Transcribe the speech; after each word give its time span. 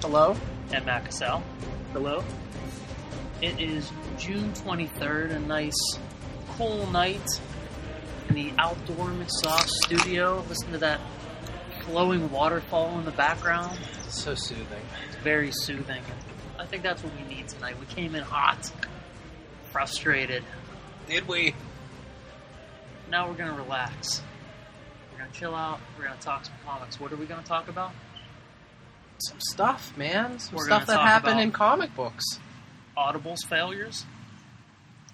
Hello. 0.00 0.36
and 0.72 0.84
Matt 0.86 1.04
Cassell. 1.04 1.42
Hello. 1.92 2.22
It 3.42 3.58
is 3.60 3.90
June 4.18 4.52
23rd, 4.52 5.32
a 5.32 5.38
nice 5.40 5.98
cool 6.50 6.86
night 6.90 7.26
in 8.28 8.34
the 8.34 8.52
outdoor 8.58 9.06
McSauce 9.08 9.68
studio. 9.84 10.44
Listen 10.48 10.72
to 10.72 10.78
that 10.78 11.00
flowing 11.82 12.30
waterfall 12.30 12.98
in 12.98 13.04
the 13.04 13.10
background. 13.12 13.78
So 14.08 14.34
soothing. 14.34 14.82
It's 15.08 15.16
very 15.16 15.50
soothing. 15.52 16.02
I 16.58 16.66
think 16.66 16.82
that's 16.82 17.02
what 17.02 17.12
we 17.16 17.34
need 17.34 17.48
tonight. 17.48 17.76
We 17.80 17.86
came 17.86 18.14
in 18.14 18.22
hot, 18.22 18.70
frustrated. 19.72 20.44
Did 21.08 21.26
we? 21.26 21.54
Now 23.10 23.28
we're 23.28 23.36
gonna 23.36 23.54
relax. 23.56 24.22
We're 25.12 25.18
gonna 25.18 25.32
chill 25.32 25.54
out. 25.54 25.80
We're 25.96 26.04
gonna 26.04 26.20
talk 26.20 26.44
some 26.44 26.54
comics. 26.64 27.00
What 27.00 27.12
are 27.12 27.16
we 27.16 27.26
gonna 27.26 27.42
talk 27.42 27.68
about? 27.68 27.92
Some 29.18 29.40
stuff, 29.40 29.96
man. 29.96 30.38
Some 30.38 30.56
We're 30.56 30.66
stuff 30.66 30.86
that 30.86 31.00
happened 31.00 31.40
in 31.40 31.50
comic 31.50 31.94
books. 31.96 32.24
Audible's 32.96 33.42
failures. 33.48 34.06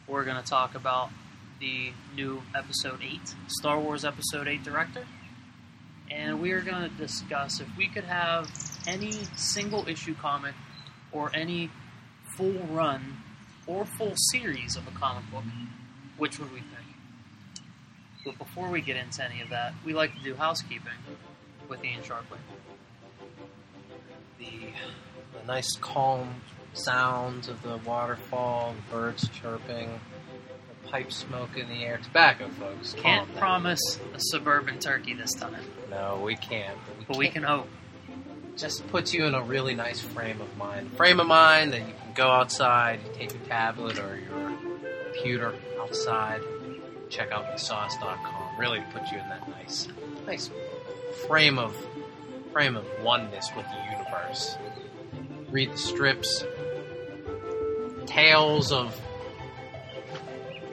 We're 0.06 0.24
gonna 0.24 0.42
talk 0.42 0.74
about 0.74 1.11
the 1.58 1.92
new 2.14 2.42
Episode 2.55 3.00
Eight, 3.02 3.34
Star 3.48 3.80
Wars 3.80 4.05
Episode 4.05 4.46
Eight 4.46 4.62
director, 4.62 5.06
and 6.11 6.42
we 6.42 6.52
are 6.52 6.61
gonna 6.61 6.91
discuss 6.91 7.61
if 7.61 7.69
we 7.78 7.88
could 7.88 8.05
have 8.05 8.50
any 8.86 9.12
single 9.36 9.88
issue 9.88 10.14
comic 10.14 10.55
or 11.11 11.30
any 11.34 11.70
full 12.36 12.58
run 12.70 13.22
or 13.66 13.86
full 13.86 14.12
series 14.30 14.77
of 14.77 14.86
a 14.86 14.91
comic 14.91 15.24
book, 15.30 15.44
which 16.18 16.39
would 16.39 16.52
we 16.52 16.58
pick? 16.61 17.64
But 18.27 18.39
before 18.39 18.68
we 18.68 18.83
get 18.83 18.96
into 18.96 19.24
any 19.24 19.41
of 19.41 19.48
that, 19.50 19.72
we 19.84 19.94
like 19.94 20.14
to 20.14 20.22
do 20.22 20.34
housekeeping 20.34 20.92
with 21.68 21.83
Ian 21.83 22.02
Sharpley. 22.02 22.39
The, 24.45 25.39
the 25.41 25.47
nice 25.47 25.77
calm 25.77 26.34
sounds 26.73 27.48
of 27.48 27.62
the 27.62 27.77
waterfall, 27.78 28.75
the 28.75 28.95
birds 28.95 29.28
chirping, 29.28 30.01
the 30.83 30.89
pipe 30.91 31.12
smoke 31.12 31.56
in 31.56 31.69
the 31.69 31.84
air. 31.84 31.98
Tobacco, 32.03 32.48
folks. 32.51 32.95
Can't 32.95 33.27
calm 33.27 33.28
down. 33.28 33.36
promise 33.39 34.01
a 34.14 34.19
suburban 34.20 34.78
turkey 34.78 35.14
this 35.14 35.33
time, 35.34 35.55
No, 35.91 36.20
we 36.25 36.36
can't. 36.36 36.77
But 36.86 36.98
we, 36.98 37.05
but 37.06 37.17
we 37.17 37.28
can 37.28 37.42
hope. 37.45 37.69
just 38.56 38.86
puts 38.89 39.12
you 39.14 39.25
in 39.25 39.34
a 39.34 39.42
really 39.42 39.75
nice 39.75 40.01
frame 40.01 40.41
of 40.41 40.56
mind. 40.56 40.92
Frame 40.97 41.20
of 41.20 41.27
mind 41.27 41.73
that 41.73 41.81
you 41.81 41.95
can 42.03 42.12
go 42.14 42.29
outside, 42.31 43.01
you 43.06 43.12
take 43.14 43.33
your 43.33 43.42
tablet 43.45 43.98
or 43.98 44.19
your 44.19 44.53
computer 45.12 45.55
outside, 45.81 46.41
check 47.08 47.31
out 47.33 47.45
thesauce.com. 47.56 48.58
Really 48.58 48.83
put 48.92 49.11
you 49.12 49.19
in 49.19 49.29
that 49.29 49.48
nice, 49.48 49.89
nice 50.27 50.51
frame 51.29 51.58
of 51.58 51.74
frame 52.52 52.77
of 52.77 52.85
oneness 53.02 53.48
with 53.57 53.67
the 53.67 53.77
universe. 53.91 54.04
Read 55.51 55.73
the 55.73 55.79
strips, 55.79 56.45
tales 58.07 58.73
of 58.73 58.98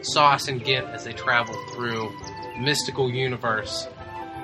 Sauce 0.01 0.47
and 0.47 0.63
Gint 0.63 0.87
as 0.87 1.03
they 1.03 1.13
travel 1.13 1.55
through 1.73 2.11
the 2.55 2.59
mystical 2.61 3.09
universe 3.09 3.87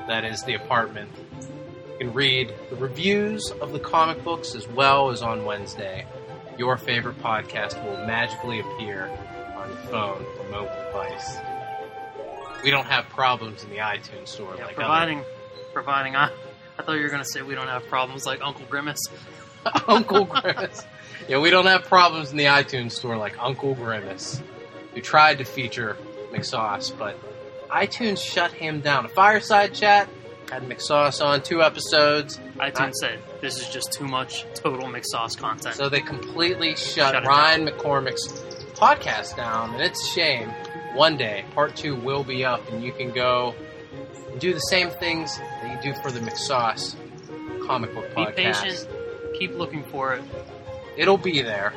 that 0.08 0.24
is 0.24 0.44
the 0.44 0.54
apartment. 0.54 1.10
You 1.94 1.98
can 1.98 2.14
read 2.14 2.54
the 2.70 2.76
reviews 2.76 3.52
of 3.62 3.72
the 3.74 3.80
comic 3.80 4.24
books 4.24 4.54
as 4.56 4.68
well 4.68 5.10
as 5.10 5.22
on 5.22 5.46
Wednesday. 5.46 6.06
Your 6.58 6.78
favorite 6.78 7.18
podcast 7.22 7.84
will 7.84 8.06
magically 8.06 8.60
appear 8.60 9.10
on 9.58 9.70
your 9.70 9.78
phone 9.90 10.26
or 10.40 10.50
mobile 10.50 10.76
device. 10.86 11.38
We 12.64 12.72
don't 12.72 12.86
have 12.86 13.08
problems 13.10 13.64
in 13.64 13.70
the 13.70 13.78
iTunes 13.78 14.28
store 14.30 14.56
Yeah, 14.58 14.66
like 14.66 14.76
providing, 14.76 15.24
providing. 15.74 16.16
I, 16.16 16.32
I 16.80 16.84
thought 16.84 16.94
you 16.94 17.04
were 17.04 17.10
going 17.10 17.24
to 17.24 17.30
say 17.30 17.42
we 17.42 17.56
don't 17.56 17.68
have 17.68 17.88
problems 17.88 18.26
like 18.26 18.42
Uncle 18.44 18.66
Grimace. 18.70 19.04
Uncle 19.88 20.26
Grimace. 20.26 20.86
Yeah, 21.28 21.40
we 21.40 21.50
don't 21.50 21.66
have 21.66 21.84
problems 21.86 22.32
in 22.32 22.38
the 22.38 22.46
iTunes 22.46 22.92
store 22.94 23.18
like 23.18 23.36
Uncle 23.42 23.76
Grimace, 23.76 24.42
who 24.94 25.02
tried 25.02 25.40
to 25.40 25.44
feature 25.44 25.98
McSauce, 26.32 26.98
but 26.98 27.20
iTunes 27.70 28.20
shut 28.20 28.52
him 28.52 28.80
down. 28.80 29.06
A 29.06 29.10
fireside 29.10 29.74
chat 29.74 30.08
had 30.50 30.64
McSauce 30.70 31.24
on 31.26 31.42
two 31.42 31.62
episodes. 31.62 32.38
iTunes 32.58 32.80
I- 32.80 32.92
said 32.92 33.20
this 33.42 33.60
is 33.60 33.68
just 33.70 33.92
too 33.92 34.06
much 34.08 34.46
total 34.54 34.88
McSauce 34.88 35.38
content. 35.38 35.76
So 35.76 35.90
they 35.90 36.02
completely 36.02 36.76
shut, 36.76 37.14
Shut 37.14 37.26
Ryan 37.26 37.68
McCormick's 37.68 38.28
podcast 38.76 39.36
down, 39.36 39.74
and 39.74 39.82
it's 39.82 40.02
a 40.02 40.12
shame. 40.14 40.50
One 40.94 41.18
day, 41.18 41.44
part 41.54 41.76
two 41.76 41.96
will 41.96 42.24
be 42.24 42.46
up, 42.46 42.68
and 42.72 42.82
you 42.84 42.92
can 42.94 43.12
go 43.12 43.54
do 44.38 44.54
the 44.54 44.60
same 44.60 44.90
things 44.90 45.38
that 45.38 45.84
you 45.84 45.94
do 45.94 46.00
for 46.02 46.12
the 46.12 46.20
McSauce 46.20 46.96
comic 47.66 47.94
book 47.94 48.10
podcast. 48.14 48.36
Be 48.36 48.44
patient. 48.44 48.88
Keep 49.40 49.56
looking 49.56 49.84
for 49.86 50.16
it. 50.16 50.24
It'll 50.98 51.18
be 51.18 51.42
there, 51.42 51.74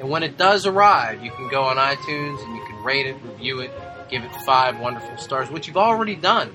and 0.00 0.10
when 0.10 0.22
it 0.22 0.36
does 0.36 0.66
arrive, 0.66 1.22
you 1.22 1.30
can 1.30 1.48
go 1.48 1.62
on 1.62 1.76
iTunes 1.76 2.44
and 2.44 2.56
you 2.56 2.64
can 2.66 2.82
rate 2.82 3.06
it, 3.06 3.16
review 3.22 3.60
it, 3.60 3.70
give 4.10 4.24
it 4.24 4.32
five 4.44 4.80
wonderful 4.80 5.16
stars, 5.16 5.48
which 5.50 5.68
you've 5.68 5.76
already 5.76 6.16
done 6.16 6.52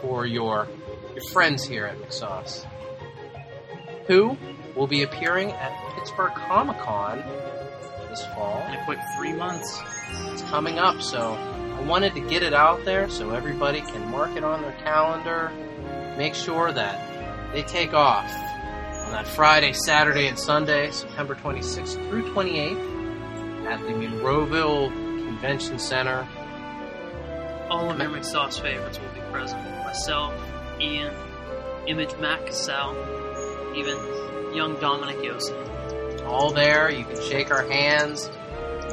for 0.00 0.24
your 0.24 0.68
your 1.14 1.24
friends 1.32 1.64
here 1.64 1.86
at 1.86 1.96
McSauce, 1.98 2.64
who 4.06 4.36
will 4.76 4.86
be 4.86 5.02
appearing 5.02 5.50
at 5.50 5.94
Pittsburgh 5.94 6.32
Comic 6.34 6.78
Con 6.78 7.22
this 8.08 8.24
fall. 8.34 8.64
In 8.68 8.74
a 8.74 8.84
quick 8.84 8.98
three 9.16 9.32
months. 9.32 9.80
It's 10.32 10.42
coming 10.42 10.78
up, 10.78 11.02
so 11.02 11.34
I 11.78 11.82
wanted 11.82 12.14
to 12.14 12.20
get 12.20 12.42
it 12.42 12.52
out 12.52 12.84
there 12.84 13.08
so 13.08 13.30
everybody 13.30 13.80
can 13.80 14.10
mark 14.10 14.36
it 14.36 14.42
on 14.42 14.62
their 14.62 14.76
calendar. 14.82 15.52
Make 16.18 16.34
sure 16.34 16.72
that 16.72 17.52
they 17.52 17.62
take 17.62 17.94
off 17.94 18.26
on 18.26 19.12
that 19.12 19.28
Friday, 19.28 19.72
Saturday, 19.72 20.26
and 20.26 20.36
Sunday, 20.36 20.90
September 20.90 21.36
26th 21.36 21.94
through 22.08 22.24
28th 22.34 23.66
at 23.66 23.80
the 23.82 23.92
Monroeville 23.92 24.90
Convention 24.90 25.78
Center. 25.78 26.26
All 27.70 27.88
of 27.88 27.98
your 27.98 28.08
McSauce 28.08 28.60
favorites 28.60 28.98
will 28.98 29.14
be 29.14 29.20
present. 29.30 29.62
Myself, 29.84 30.34
Ian, 30.80 31.14
Image 31.86 32.14
Matt 32.18 32.44
Cassell, 32.44 32.92
even 33.76 33.96
young 34.54 34.76
Dominic 34.80 35.18
Yosi. 35.18 36.24
All 36.26 36.50
there, 36.50 36.90
you 36.90 37.04
can 37.04 37.22
shake 37.22 37.50
our 37.52 37.62
hands. 37.70 38.28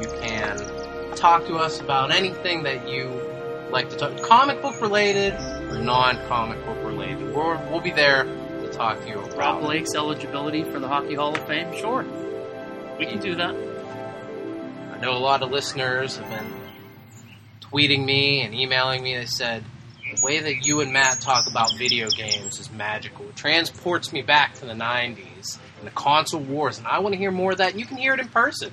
You 0.00 0.08
can 0.20 0.75
talk 1.16 1.46
to 1.46 1.56
us 1.56 1.80
about 1.80 2.12
anything 2.12 2.62
that 2.64 2.88
you 2.88 3.08
like 3.70 3.90
to 3.90 3.96
talk, 3.96 4.22
comic 4.22 4.62
book 4.62 4.80
related 4.80 5.34
or 5.70 5.78
non-comic 5.78 6.64
book 6.64 6.78
related. 6.84 7.34
We're, 7.34 7.56
we'll 7.70 7.80
be 7.80 7.90
there 7.90 8.24
to 8.24 8.68
talk 8.72 9.00
to 9.00 9.08
you 9.08 9.18
about. 9.18 9.36
Rob 9.36 9.62
Blake's 9.62 9.94
eligibility 9.94 10.62
for 10.64 10.78
the 10.78 10.88
Hockey 10.88 11.14
Hall 11.14 11.34
of 11.34 11.46
Fame? 11.46 11.74
Sure. 11.74 12.04
We 12.98 13.06
can 13.06 13.18
do 13.18 13.34
that. 13.34 13.54
I 14.92 14.98
know 15.00 15.12
a 15.12 15.18
lot 15.18 15.42
of 15.42 15.50
listeners 15.50 16.16
have 16.16 16.28
been 16.28 16.52
tweeting 17.60 18.04
me 18.04 18.42
and 18.42 18.54
emailing 18.54 19.02
me. 19.02 19.16
They 19.16 19.26
said 19.26 19.64
the 20.14 20.24
way 20.24 20.40
that 20.40 20.66
you 20.66 20.80
and 20.80 20.92
Matt 20.92 21.20
talk 21.20 21.50
about 21.50 21.76
video 21.76 22.08
games 22.08 22.58
is 22.60 22.70
magical. 22.70 23.28
It 23.28 23.36
transports 23.36 24.12
me 24.12 24.22
back 24.22 24.54
to 24.54 24.66
the 24.66 24.72
'90s 24.72 25.58
and 25.78 25.86
the 25.86 25.90
console 25.90 26.40
wars, 26.40 26.78
and 26.78 26.86
I 26.86 27.00
want 27.00 27.12
to 27.12 27.18
hear 27.18 27.30
more 27.30 27.52
of 27.52 27.58
that. 27.58 27.78
You 27.78 27.84
can 27.84 27.96
hear 27.98 28.14
it 28.14 28.20
in 28.20 28.28
person. 28.28 28.72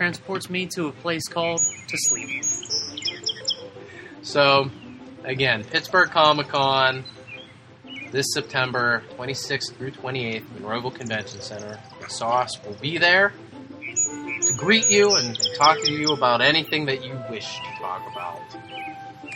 Transports 0.00 0.48
me 0.48 0.64
to 0.64 0.86
a 0.86 0.92
place 0.92 1.28
called 1.28 1.60
To 1.88 1.96
Sleep. 1.98 2.42
So, 4.22 4.70
again, 5.24 5.62
Pittsburgh 5.62 6.08
Comic 6.08 6.48
Con 6.48 7.04
this 8.10 8.24
September 8.32 9.02
26th 9.18 9.74
through 9.74 9.90
28th, 9.90 10.44
Monroeville 10.58 10.94
Convention 10.94 11.42
Center. 11.42 11.78
Sauce 12.08 12.58
will 12.64 12.78
be 12.80 12.96
there 12.96 13.34
to 13.82 14.54
greet 14.56 14.90
you 14.90 15.14
and 15.16 15.38
talk 15.58 15.76
to 15.84 15.92
you 15.92 16.14
about 16.14 16.40
anything 16.40 16.86
that 16.86 17.04
you 17.04 17.22
wish 17.28 17.56
to 17.56 17.78
talk 17.78 18.00
about. 18.10 18.40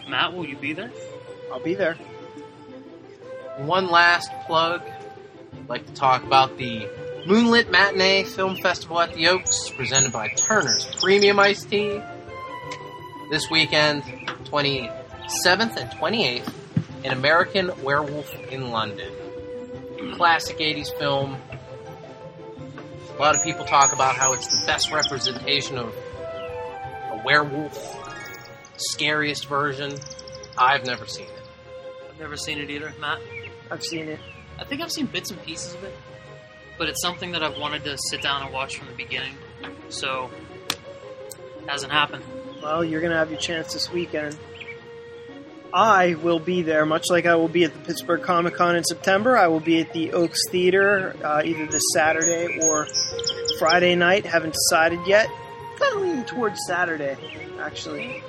Matt, 0.09 0.33
will 0.33 0.47
you 0.47 0.57
be 0.57 0.73
there? 0.73 0.91
I'll 1.53 1.61
be 1.61 1.75
there. 1.75 1.97
One 3.59 3.91
last 3.91 4.31
plug. 4.47 4.81
I'd 5.53 5.69
like 5.69 5.85
to 5.89 5.93
talk 5.93 6.25
about 6.25 6.57
the 6.57 6.89
Moonlit 7.27 7.71
Matinee 7.71 8.25
Film 8.25 8.55
Festival 8.57 9.01
at 9.01 9.15
the 9.15 9.29
Oaks, 9.29 9.71
presented 9.71 10.13
by 10.13 10.29
Turner's 10.29 10.85
Premium 11.01 11.41
Iced 11.41 11.71
Tea. 11.71 12.03
This 13.31 13.49
weekend, 13.51 14.03
27th 14.45 15.77
and 15.77 15.91
28th, 15.91 16.53
in 17.03 17.13
American 17.13 17.71
Werewolf 17.83 18.31
in 18.51 18.71
London. 18.71 19.11
Classic 20.17 20.59
80s 20.59 20.97
film. 20.99 21.39
A 23.17 23.21
lot 23.21 23.35
of 23.35 23.43
people 23.43 23.65
talk 23.65 23.95
about 23.95 24.17
how 24.17 24.35
it's 24.35 24.49
the 24.49 24.63
best 24.67 24.93
representation 24.93 25.79
of 25.79 25.95
a 27.11 27.23
werewolf, 27.25 27.79
scariest 28.77 29.47
version. 29.47 29.95
I've 30.59 30.85
never 30.85 31.07
seen 31.07 31.25
it. 31.25 31.43
I've 32.11 32.21
never 32.21 32.37
seen 32.37 32.59
it 32.59 32.69
either. 32.69 32.93
Matt? 33.01 33.21
I've 33.71 33.83
seen 33.83 34.09
it. 34.09 34.21
I 34.59 34.65
think 34.65 34.83
I've 34.83 34.93
seen 34.93 35.07
bits 35.07 35.31
and 35.31 35.43
pieces 35.43 35.73
of 35.73 35.85
it, 35.85 35.97
but 36.79 36.89
it's 36.89 37.01
something 37.03 37.33
that 37.33 37.43
I've 37.43 37.59
wanted 37.59 37.85
to 37.85 37.97
sit 38.11 38.23
down 38.23 38.43
and 38.43 38.53
watch 38.53 38.77
from 38.77 38.89
the 38.89 38.95
beginning. 38.95 39.35
So, 39.89 40.31
hasn't 41.67 41.93
happened. 41.93 42.25
Well, 42.63 42.85
you're 42.85 43.01
gonna 43.01 43.17
have 43.17 43.31
your 43.31 43.41
chance 43.41 43.73
this 43.73 43.93
weekend. 43.93 44.37
I 45.73 46.15
will 46.15 46.39
be 46.39 46.63
there, 46.63 46.87
much 46.87 47.07
like 47.11 47.27
I 47.27 47.35
will 47.35 47.49
be 47.49 47.65
at 47.65 47.73
the 47.75 47.81
Pittsburgh 47.81 48.23
Comic 48.23 48.55
Con 48.55 48.77
in 48.77 48.85
September. 48.85 49.37
I 49.37 49.49
will 49.49 49.61
be 49.61 49.81
at 49.81 49.93
the 49.93 50.13
Oaks 50.13 50.39
Theater 50.51 51.17
uh, 51.25 51.43
either 51.45 51.67
this 51.67 51.83
Saturday 51.93 52.61
or 52.63 52.87
Friday 53.59 53.97
night. 53.97 54.25
Haven't 54.25 54.55
decided 54.55 55.01
yet. 55.05 55.29
Kind 55.81 55.97
of 55.97 56.03
leaning 56.03 56.25
towards 56.27 56.61
Saturday, 56.69 57.17
actually. 57.59 58.23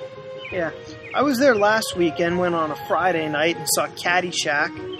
Yeah. 0.50 0.72
I 1.14 1.22
was 1.22 1.38
there 1.38 1.54
last 1.54 1.94
weekend, 1.96 2.36
went 2.38 2.56
on 2.56 2.72
a 2.72 2.76
Friday 2.88 3.28
night 3.28 3.56
and 3.56 3.66
saw 3.74 3.86
Caddyshack. 3.86 4.95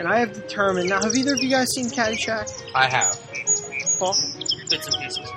And 0.00 0.08
I 0.08 0.20
have 0.20 0.32
determined. 0.32 0.88
Now, 0.88 1.02
have 1.02 1.14
either 1.14 1.34
of 1.34 1.42
you 1.42 1.50
guys 1.50 1.68
seen 1.74 1.84
Caddyshack? 1.90 2.50
I 2.74 2.88
have 2.88 3.20
Paul? 3.98 4.16
Bits 4.70 4.86
and 4.86 4.96
pieces. 4.96 5.30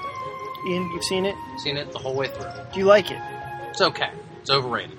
Ian, 0.69 0.89
you've 0.94 1.04
seen 1.04 1.25
it? 1.25 1.36
seen 1.57 1.75
it 1.75 1.92
the 1.92 2.00
whole 2.00 2.15
way 2.15 2.30
through. 2.30 2.50
Do 2.71 2.80
you 2.80 2.86
like 2.86 3.12
it? 3.12 3.19
It's 3.71 3.81
okay. 3.81 4.10
It's 4.39 4.50
overrated. 4.50 4.98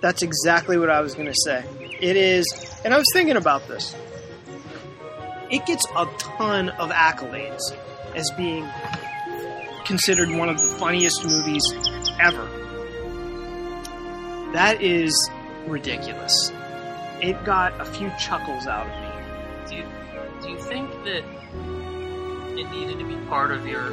That's 0.00 0.22
exactly 0.22 0.78
what 0.78 0.90
I 0.90 1.00
was 1.00 1.14
going 1.14 1.26
to 1.26 1.34
say. 1.44 1.64
It 2.00 2.16
is, 2.16 2.46
and 2.84 2.94
I 2.94 2.98
was 2.98 3.06
thinking 3.12 3.36
about 3.36 3.66
this. 3.66 3.96
It 5.50 5.66
gets 5.66 5.84
a 5.96 6.06
ton 6.18 6.68
of 6.68 6.90
accolades 6.90 7.62
as 8.14 8.30
being 8.36 8.64
considered 9.84 10.30
one 10.30 10.48
of 10.48 10.60
the 10.60 10.68
funniest 10.78 11.24
movies 11.24 11.64
ever. 12.20 12.44
That 14.52 14.80
is 14.80 15.30
ridiculous. 15.66 16.52
It 17.24 17.42
got 17.44 17.80
a 17.80 17.86
few 17.86 18.12
chuckles 18.18 18.66
out 18.66 18.86
of 18.86 18.92
me. 19.00 19.68
Do 19.70 19.76
you 19.76 19.84
do 20.42 20.50
you 20.50 20.58
think 20.58 20.90
that 21.04 21.24
it 22.58 22.70
needed 22.70 22.98
to 22.98 23.04
be 23.06 23.16
part 23.28 23.50
of 23.50 23.66
your 23.66 23.90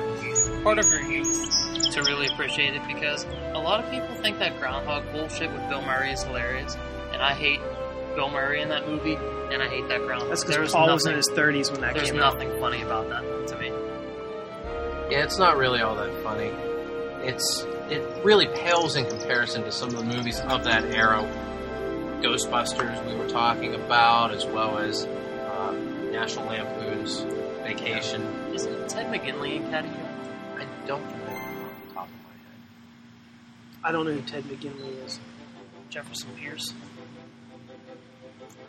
part 0.64 0.78
of 0.80 0.86
your 0.88 1.02
youth 1.02 1.50
to 1.94 2.04
really 2.04 2.28
appreciate 2.28 2.76
it? 2.76 2.86
Because 2.88 3.24
a 3.54 3.58
lot 3.60 3.82
of 3.82 3.90
people 3.90 4.14
think 4.16 4.38
that 4.40 4.60
groundhog 4.60 5.10
bullshit 5.14 5.50
with 5.50 5.68
Bill 5.70 5.82
Murray 5.82 6.12
is 6.12 6.24
hilarious, 6.24 6.76
and 7.14 7.22
I 7.22 7.34
hate 7.34 7.62
Bill 8.16 8.30
Murray 8.30 8.62
in 8.62 8.68
that 8.68 8.86
movie, 8.86 9.16
and 9.16 9.64
I 9.64 9.70
hate 9.70 9.88
that 9.88 10.02
groundhog. 10.02 10.28
That's 10.28 10.44
There's 10.44 10.58
because 10.58 10.74
Paul 10.74 10.92
was 10.92 11.06
in 11.06 11.16
his 11.16 11.30
30s 11.30 11.72
when 11.72 11.80
that 11.82 11.94
There's 11.94 12.12
came 12.12 12.20
out. 12.20 12.34
nothing 12.34 12.60
funny 12.60 12.82
about 12.82 13.08
that 13.08 13.48
to 13.48 13.58
me. 13.58 13.68
Yeah, 15.10 15.24
it's 15.24 15.38
not 15.38 15.56
really 15.56 15.80
all 15.80 15.96
that 15.96 16.14
funny. 16.22 16.52
It's 17.26 17.66
it 17.90 18.04
really 18.26 18.48
pales 18.48 18.98
in 18.98 19.06
comparison 19.06 19.64
to 19.64 19.72
some 19.72 19.88
of 19.90 19.96
the 19.96 20.04
movies 20.04 20.42
of 20.42 20.66
that 20.66 20.84
era. 20.84 21.22
Ghostbusters 22.22 23.06
we 23.08 23.16
were 23.16 23.28
talking 23.28 23.74
about, 23.74 24.32
as 24.32 24.46
well 24.46 24.78
as 24.78 25.06
uh, 25.06 25.72
National 26.12 26.46
Lampoon's 26.46 27.22
Vacation. 27.64 28.22
Isn't 28.54 28.90
Ted 28.90 29.08
McGinley 29.08 29.56
in 29.56 29.64
Caddyshack? 29.64 30.58
I 30.58 30.66
don't 30.86 31.04
remember 31.04 31.32
off 31.32 31.88
the 31.88 31.94
top 31.94 32.08
of 32.08 32.14
my 32.14 32.34
head. 32.34 32.60
I 33.84 33.92
don't 33.92 34.06
know 34.06 34.14
who 34.14 34.22
Ted 34.22 34.44
McGinley 34.44 35.04
is. 35.06 35.20
Jefferson 35.90 36.30
Pierce. 36.38 36.74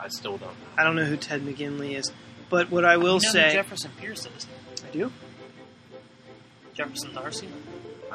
I 0.01 0.09
still 0.09 0.39
don't 0.39 0.49
know. 0.49 0.67
I 0.79 0.85
don't 0.85 0.97
know 0.97 1.05
who 1.05 1.17
Ted 1.17 1.43
McGinley 1.43 1.97
is. 1.97 2.11
But 2.49 2.71
what 2.71 2.85
I 2.85 2.97
will 2.97 3.05
you 3.05 3.09
know 3.13 3.19
who 3.19 3.21
say. 3.21 3.53
Jefferson 3.53 3.91
Pierce 3.99 4.27
is 4.27 4.47
I 4.87 4.91
do? 4.93 5.13
Jefferson 6.75 7.15
Darcy. 7.15 7.49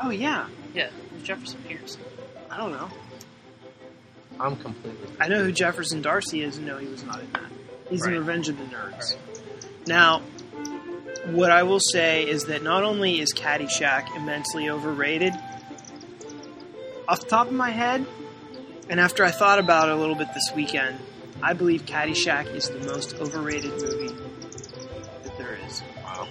Oh, 0.01 0.09
yeah. 0.09 0.47
Yeah, 0.73 0.89
who's 1.11 1.23
Jefferson 1.23 1.59
Pierce? 1.67 1.97
I 2.49 2.57
don't 2.57 2.71
know. 2.71 2.89
I'm 4.39 4.55
completely. 4.55 5.07
I 5.19 5.27
know 5.27 5.43
who 5.43 5.51
Jefferson 5.51 6.01
Darcy 6.01 6.41
is. 6.41 6.59
No, 6.59 6.77
he 6.77 6.87
was 6.87 7.03
not 7.03 7.19
in 7.19 7.31
that. 7.33 7.43
He's 7.89 8.05
in 8.05 8.13
Revenge 8.13 8.49
of 8.49 8.57
the 8.57 8.65
Nerds. 8.65 9.15
Now, 9.87 10.21
what 11.25 11.51
I 11.51 11.63
will 11.63 11.79
say 11.79 12.27
is 12.27 12.45
that 12.45 12.63
not 12.63 12.83
only 12.83 13.19
is 13.19 13.33
Caddyshack 13.33 14.15
immensely 14.15 14.69
overrated, 14.69 15.33
off 17.07 17.21
the 17.21 17.27
top 17.27 17.47
of 17.47 17.53
my 17.53 17.69
head, 17.69 18.05
and 18.89 18.99
after 18.99 19.23
I 19.23 19.31
thought 19.31 19.59
about 19.59 19.89
it 19.89 19.93
a 19.93 19.97
little 19.97 20.15
bit 20.15 20.27
this 20.33 20.51
weekend, 20.55 20.99
I 21.41 21.53
believe 21.53 21.85
Caddyshack 21.85 22.53
is 22.53 22.69
the 22.69 22.79
most 22.79 23.15
overrated 23.15 23.71
movie 23.71 24.13
that 25.23 25.37
there 25.37 25.57
is. 25.65 25.83
Wow. 26.03 26.27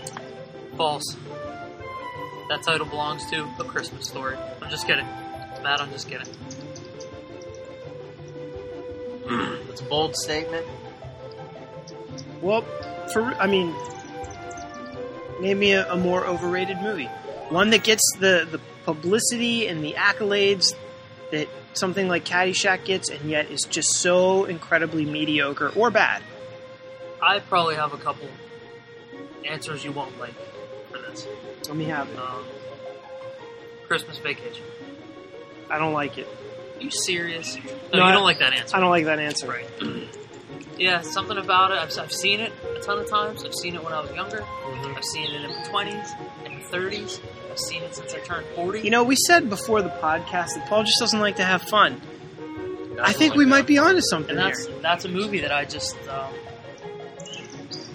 False. 0.77 1.17
That 2.49 2.63
title 2.63 2.87
belongs 2.87 3.29
to 3.31 3.49
A 3.59 3.65
Christmas 3.65 4.07
Story. 4.07 4.37
I'm 4.63 4.71
just 4.71 4.87
kidding. 4.87 5.07
Matt, 5.63 5.81
I'm 5.81 5.91
just 5.91 6.09
kidding. 6.09 6.27
It's 9.29 9.81
a 9.81 9.85
bold 9.85 10.17
statement. 10.17 10.67
Well, 12.41 12.63
for 13.13 13.23
I 13.35 13.47
mean, 13.47 13.75
name 15.41 15.59
me 15.59 15.73
a, 15.73 15.91
a 15.93 15.97
more 15.97 16.27
overrated 16.27 16.79
movie, 16.79 17.09
one 17.49 17.71
that 17.71 17.85
gets 17.85 18.03
the 18.19 18.47
the 18.51 18.61
publicity 18.85 19.67
and 19.67 19.83
the 19.83 19.95
accolades 19.95 20.75
that 21.33 21.49
something 21.73 22.09
like 22.09 22.25
Caddyshack 22.25 22.85
gets, 22.85 23.09
and 23.11 23.29
yet 23.29 23.51
is 23.51 23.63
just 23.69 23.95
so 23.95 24.45
incredibly 24.45 25.05
mediocre 25.05 25.71
or 25.71 25.91
bad. 25.91 26.23
I 27.21 27.41
probably 27.41 27.75
have 27.75 27.93
a 27.93 27.99
couple 27.99 28.29
answers 29.45 29.85
you 29.85 29.93
won't 29.93 30.19
like 30.19 30.35
for 30.91 30.99
this. 30.99 31.27
Let 31.67 31.77
me 31.77 31.85
have 31.87 32.09
it. 32.09 32.19
Um, 32.19 32.45
Christmas 33.87 34.19
Vacation. 34.19 34.65
I 35.71 35.79
don't 35.79 35.93
like 35.93 36.19
it. 36.19 36.29
Are 36.77 36.83
you 36.83 36.91
serious? 36.91 37.57
No, 37.57 37.63
No, 37.93 37.99
you 37.99 38.05
I- 38.05 38.13
don't 38.13 38.25
like 38.25 38.39
that 38.41 38.53
answer. 38.53 38.77
I 38.77 38.81
don't 38.81 38.91
like 38.91 39.05
that 39.07 39.19
answer. 39.19 39.49
Right. 39.49 39.67
yeah, 40.79 41.01
something 41.03 41.39
about 41.39 41.71
it. 41.71 41.79
I've, 41.79 41.99
I've 41.99 42.13
seen 42.13 42.41
it 42.41 42.53
a 42.77 42.81
ton 42.81 42.99
of 42.99 43.09
times. 43.09 43.45
I've 43.45 43.55
seen 43.55 43.75
it 43.75 43.83
when 43.85 43.93
I 43.93 44.01
was 44.01 44.11
younger. 44.13 44.39
Mm-hmm. 44.39 44.95
I've 44.97 45.05
seen 45.05 45.25
it 45.25 45.35
in 45.45 45.49
my 45.51 45.63
20s, 45.65 46.47
in 46.47 46.53
my 46.55 46.61
30s. 46.71 47.21
I've 47.51 47.59
seen 47.59 47.83
it 47.83 47.95
since 47.95 48.13
I 48.15 48.19
turned 48.21 48.47
40. 48.55 48.81
You 48.83 48.91
know, 48.91 49.05
we 49.05 49.17
said 49.17 49.49
before 49.49 49.81
the 49.83 49.89
podcast 49.89 50.55
that 50.55 50.67
Paul 50.69 50.83
just 50.85 50.99
doesn't 50.99 51.21
like 51.21 51.37
to 51.37 51.45
have 51.45 51.63
fun. 51.63 52.01
I 53.01 53.13
think 53.13 53.35
we 53.35 53.45
might 53.47 53.67
be 53.67 53.79
onto 53.79 54.01
something 54.03 54.31
and 54.31 54.39
that's 54.39 54.67
here. 54.67 54.77
that's 54.81 55.05
a 55.05 55.09
movie 55.09 55.41
that 55.41 55.53
I 55.53 55.65
just. 55.67 55.97
Um, 56.09 56.33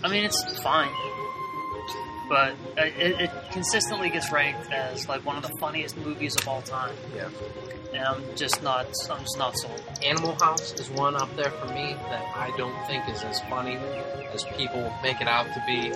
I 0.04 0.10
mean, 0.10 0.24
it's 0.26 0.60
fine, 0.62 0.90
but 2.32 2.56
it, 2.78 3.20
it 3.20 3.32
consistently 3.52 4.10
gets 4.10 4.32
ranked 4.32 4.72
as 4.72 5.10
like 5.10 5.26
one 5.26 5.36
of 5.36 5.44
the 5.44 5.54
funniest 5.60 5.98
movies 5.98 6.34
of 6.38 6.48
all 6.48 6.62
time. 6.62 6.96
Yeah. 7.14 7.28
And 7.94 8.06
I'm 8.06 8.24
just 8.38 8.64
not. 8.64 8.86
I'm 9.10 9.20
just 9.20 9.38
not 9.38 9.58
sold. 9.58 9.84
Animal 10.02 10.36
House 10.36 10.72
is 10.80 10.90
one 10.92 11.18
up 11.18 11.36
there 11.36 11.52
for 11.52 11.66
me 11.74 11.94
that 11.94 12.24
I 12.34 12.54
don't 12.56 12.88
think 12.88 13.10
is 13.10 13.22
as 13.24 13.42
funny 13.42 13.76
as 14.34 14.46
people 14.56 14.94
make 15.04 15.20
it 15.20 15.28
out 15.28 15.46
to 15.48 15.64
be. 15.68 15.92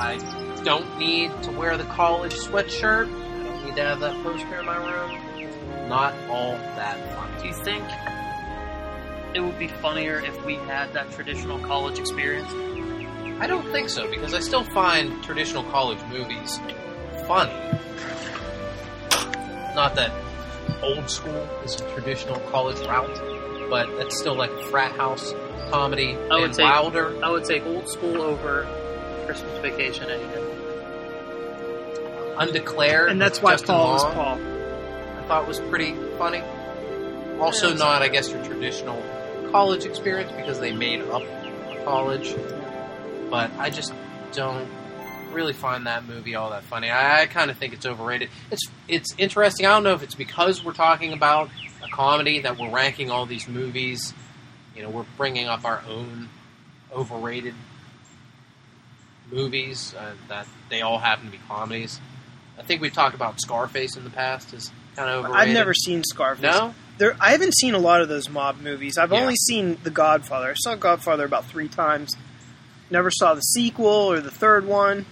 I 0.00 0.18
don't 0.64 0.98
need 0.98 1.30
to 1.44 1.52
wear 1.52 1.76
the 1.76 1.84
college 1.84 2.32
sweatshirt. 2.32 3.06
I 3.06 3.44
don't 3.44 3.64
need 3.64 3.76
to 3.76 3.82
have 3.82 4.00
that 4.00 4.20
poster 4.24 4.58
in 4.58 4.66
my 4.66 4.78
room. 4.78 5.88
Not 5.88 6.12
all 6.28 6.56
that 6.74 6.98
funny. 7.14 7.40
Do 7.40 7.46
you 7.46 7.64
think 7.64 7.84
it 9.36 9.40
would 9.40 9.60
be 9.60 9.68
funnier 9.68 10.18
if 10.18 10.44
we 10.44 10.56
had 10.56 10.92
that 10.94 11.12
traditional 11.12 11.60
college 11.60 12.00
experience? 12.00 12.52
I 13.40 13.46
don't 13.46 13.70
think 13.72 13.88
so 13.88 14.08
because 14.08 14.34
I 14.34 14.40
still 14.40 14.64
find 14.64 15.22
traditional 15.24 15.64
college 15.64 15.98
movies 16.10 16.58
funny. 17.26 17.52
Not 19.74 19.94
that 19.96 20.12
old 20.82 21.08
school 21.10 21.48
is 21.64 21.80
a 21.80 21.90
traditional 21.94 22.38
college 22.50 22.78
route, 22.86 23.68
but 23.70 23.88
it's 23.90 24.18
still 24.18 24.34
like 24.34 24.50
a 24.50 24.64
frat 24.70 24.92
house 24.92 25.32
comedy 25.70 26.16
I 26.30 26.36
would 26.36 26.44
and 26.44 26.56
say- 26.56 26.62
Wilder. 26.62 27.14
I 27.24 27.30
would 27.30 27.44
take 27.44 27.64
old 27.64 27.88
school 27.88 28.20
over 28.20 28.66
Christmas 29.26 29.58
Vacation 29.58 30.10
any 30.10 30.22
day. 30.24 30.38
Undeclared, 32.38 33.10
And 33.10 33.20
that's 33.20 33.40
why 33.42 33.52
Justin 33.52 33.74
Paul 33.74 33.92
was 33.92 34.04
Long, 34.04 34.14
Paul. 34.14 34.38
I 35.18 35.22
thought 35.28 35.46
was 35.48 35.60
pretty 35.60 35.94
funny. 36.18 36.42
Also, 37.40 37.68
Yeah, 37.70 37.74
not 37.74 38.02
I 38.02 38.08
guess 38.08 38.30
your 38.30 38.42
traditional 38.44 39.02
college 39.50 39.84
experience 39.84 40.32
because 40.32 40.58
they 40.60 40.72
made 40.72 41.02
up 41.02 41.22
college, 41.84 42.34
but 43.32 43.50
I 43.58 43.70
just 43.70 43.92
don't 44.32 44.68
really 45.32 45.54
find 45.54 45.86
that 45.86 46.04
movie 46.04 46.34
all 46.34 46.50
that 46.50 46.62
funny. 46.64 46.90
I, 46.90 47.22
I 47.22 47.26
kind 47.26 47.50
of 47.50 47.56
think 47.56 47.72
it's 47.72 47.86
overrated. 47.86 48.28
It's 48.50 48.68
it's 48.86 49.14
interesting. 49.16 49.64
I 49.64 49.70
don't 49.70 49.82
know 49.84 49.94
if 49.94 50.02
it's 50.02 50.14
because 50.14 50.62
we're 50.62 50.74
talking 50.74 51.14
about 51.14 51.48
a 51.82 51.88
comedy 51.88 52.40
that 52.40 52.58
we're 52.58 52.70
ranking 52.70 53.10
all 53.10 53.24
these 53.24 53.48
movies. 53.48 54.12
You 54.76 54.82
know, 54.82 54.90
we're 54.90 55.06
bringing 55.16 55.46
up 55.48 55.64
our 55.64 55.82
own 55.88 56.28
overrated 56.94 57.54
movies 59.30 59.94
uh, 59.98 60.12
that 60.28 60.46
they 60.68 60.82
all 60.82 60.98
happen 60.98 61.26
to 61.26 61.32
be 61.32 61.40
comedies. 61.48 61.98
I 62.58 62.62
think 62.62 62.82
we've 62.82 62.92
talked 62.92 63.14
about 63.14 63.40
Scarface 63.40 63.96
in 63.96 64.04
the 64.04 64.10
past 64.10 64.52
as 64.52 64.70
kind 64.96 65.08
of 65.08 65.24
overrated. 65.24 65.48
I've 65.48 65.54
never 65.54 65.72
seen 65.72 66.02
Scarface. 66.04 66.42
No, 66.42 66.74
There, 66.98 67.16
I 67.18 67.30
haven't 67.32 67.54
seen 67.56 67.72
a 67.72 67.78
lot 67.78 68.02
of 68.02 68.08
those 68.10 68.28
mob 68.28 68.60
movies. 68.60 68.98
I've 68.98 69.12
Yeah. 69.12 69.20
only 69.20 69.36
seen 69.36 69.78
The 69.82 69.90
Godfather. 69.90 70.50
I 70.50 70.54
saw 70.56 70.74
Godfather 70.74 71.24
about 71.24 71.46
three 71.46 71.68
times. 71.68 72.14
Never 72.92 73.10
saw 73.10 73.32
the 73.34 73.40
sequel 73.40 73.86
or 73.86 74.20
the 74.20 74.30
third 74.30 74.66
one. 74.66 75.06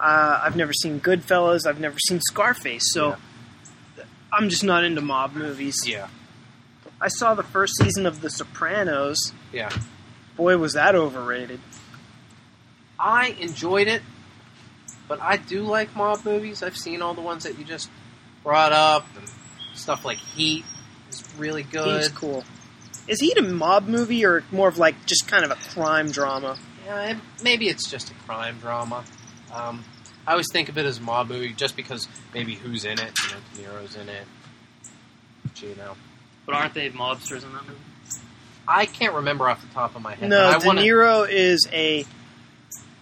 Uh, 0.00 0.40
I've 0.42 0.56
never 0.56 0.72
seen 0.72 0.98
Goodfellas. 0.98 1.64
I've 1.64 1.78
never 1.78 1.96
seen 2.08 2.20
Scarface. 2.20 2.92
So 2.92 3.16
I'm 4.32 4.48
just 4.48 4.64
not 4.64 4.82
into 4.82 5.00
mob 5.00 5.34
movies. 5.36 5.76
yeah, 5.86 6.08
I 7.00 7.06
saw 7.06 7.34
the 7.34 7.44
first 7.44 7.76
season 7.76 8.04
of 8.04 8.20
The 8.20 8.30
Sopranos. 8.30 9.32
yeah. 9.52 9.70
Boy, 10.36 10.56
was 10.58 10.72
that 10.72 10.96
overrated. 10.96 11.60
I 12.98 13.36
enjoyed 13.38 13.86
it, 13.86 14.02
but 15.06 15.20
I 15.20 15.36
do 15.36 15.62
like 15.62 15.94
mob 15.94 16.24
movies. 16.24 16.64
I've 16.64 16.76
seen 16.76 17.00
all 17.00 17.14
the 17.14 17.20
ones 17.20 17.44
that 17.44 17.58
you 17.58 17.64
just 17.64 17.88
brought 18.42 18.72
up, 18.72 19.06
and 19.16 19.30
stuff 19.74 20.04
like 20.04 20.18
Heat 20.18 20.64
is 21.10 21.22
really 21.38 21.62
good. 21.62 21.98
He's 22.02 22.08
cool. 22.08 22.42
Is 23.06 23.20
he 23.20 23.32
a 23.32 23.42
mob 23.42 23.86
movie 23.86 24.24
or 24.24 24.42
more 24.50 24.68
of 24.68 24.78
like 24.78 25.06
just 25.06 25.28
kind 25.28 25.44
of 25.44 25.50
a 25.52 25.56
crime 25.74 26.10
drama? 26.10 26.58
Yeah, 26.84 27.18
maybe 27.42 27.68
it's 27.68 27.88
just 27.90 28.10
a 28.10 28.14
crime 28.26 28.58
drama. 28.58 29.04
Um, 29.52 29.84
I 30.26 30.32
always 30.32 30.46
think 30.52 30.68
of 30.68 30.78
it 30.78 30.86
as 30.86 30.98
a 30.98 31.02
mob 31.02 31.28
movie 31.28 31.52
just 31.52 31.76
because 31.76 32.08
maybe 32.34 32.54
who's 32.54 32.84
in 32.84 32.98
it. 32.98 33.12
You 33.24 33.34
know, 33.34 33.40
De 33.54 33.62
Niro's 33.62 33.96
in 33.96 34.08
it. 34.08 34.24
You 35.56 35.74
know, 35.76 35.94
But 36.46 36.56
aren't 36.56 36.74
they 36.74 36.90
mobsters 36.90 37.44
in 37.44 37.52
that 37.52 37.66
movie? 37.66 37.78
I 38.66 38.86
can't 38.86 39.14
remember 39.14 39.48
off 39.48 39.60
the 39.60 39.72
top 39.72 39.94
of 39.94 40.02
my 40.02 40.14
head. 40.14 40.28
No, 40.28 40.50
but 40.52 40.56
I 40.56 40.58
De 40.58 40.66
wanna, 40.66 40.82
Niro 40.82 41.28
is 41.28 41.68
a. 41.72 42.04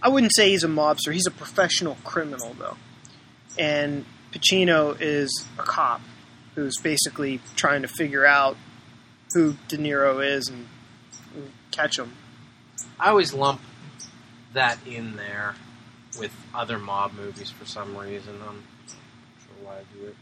I 0.02 0.08
wouldn't 0.08 0.34
say 0.34 0.50
he's 0.50 0.64
a 0.64 0.68
mobster. 0.68 1.12
He's 1.12 1.26
a 1.26 1.30
professional 1.30 1.96
criminal, 2.04 2.54
though. 2.58 2.76
And 3.58 4.04
Pacino 4.32 4.96
is 5.00 5.44
a 5.58 5.62
cop 5.62 6.00
who's 6.54 6.76
basically 6.78 7.40
trying 7.56 7.82
to 7.82 7.88
figure 7.88 8.24
out 8.26 8.56
who 9.34 9.56
De 9.68 9.76
Niro 9.76 10.24
is 10.26 10.48
and, 10.48 10.66
and 11.34 11.50
catch 11.70 11.98
him. 11.98 12.12
I 12.98 13.10
always 13.10 13.32
lump 13.32 13.60
that 14.52 14.78
in 14.86 15.16
there 15.16 15.54
with 16.18 16.32
other 16.54 16.78
mob 16.78 17.12
movies 17.14 17.50
for 17.50 17.64
some 17.64 17.96
reason. 17.96 18.34
I'm 18.46 18.56
not 18.56 18.94
sure 19.38 19.64
why 19.66 19.74
I 19.76 19.82
do 19.98 20.06
it. 20.06 20.16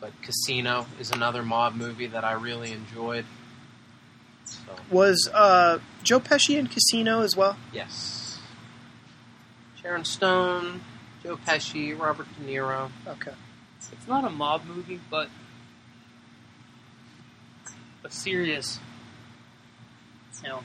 But 0.00 0.12
Casino 0.22 0.86
is 0.98 1.10
another 1.10 1.42
mob 1.42 1.74
movie 1.74 2.06
that 2.06 2.24
I 2.24 2.32
really 2.32 2.72
enjoyed. 2.72 3.26
So, 4.44 4.58
Was 4.90 5.28
uh, 5.32 5.78
Joe 6.02 6.20
Pesci 6.20 6.56
in 6.58 6.66
Casino 6.68 7.22
as 7.22 7.36
well? 7.36 7.56
yes. 7.72 8.16
Sharon 9.82 10.04
Stone, 10.04 10.82
Joe 11.22 11.36
Pesci, 11.38 11.98
Robert 11.98 12.26
De 12.38 12.44
Niro. 12.52 12.90
Okay. 13.06 13.32
It's 13.92 14.06
not 14.06 14.24
a 14.24 14.30
mob 14.30 14.66
movie, 14.66 15.00
but 15.10 15.28
a 18.04 18.10
serious, 18.10 18.78
you 20.42 20.50
know, 20.50 20.60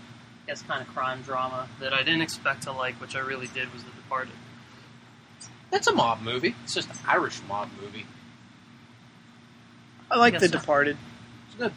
I 0.45 0.51
guess 0.51 0.61
kind 0.61 0.81
of 0.81 0.87
crime 0.93 1.23
drama 1.23 1.67
that 1.79 1.91
I 1.91 2.03
didn't 2.03 2.21
expect 2.21 2.63
to 2.63 2.71
like, 2.71 3.01
which 3.01 3.15
I 3.15 3.19
really 3.19 3.47
did, 3.47 3.73
was 3.73 3.83
The 3.83 3.89
Departed. 3.91 4.33
That's 5.71 5.87
a 5.87 5.93
mob 5.93 6.21
movie. 6.21 6.55
It's 6.63 6.75
just 6.75 6.87
an 6.89 6.97
Irish 7.07 7.41
mob 7.49 7.69
movie. 7.81 8.05
I 10.11 10.17
like 10.19 10.33
Guess 10.33 10.41
The 10.43 10.47
so. 10.49 10.59
Departed. 10.59 10.97
It's 11.47 11.55
good. 11.55 11.73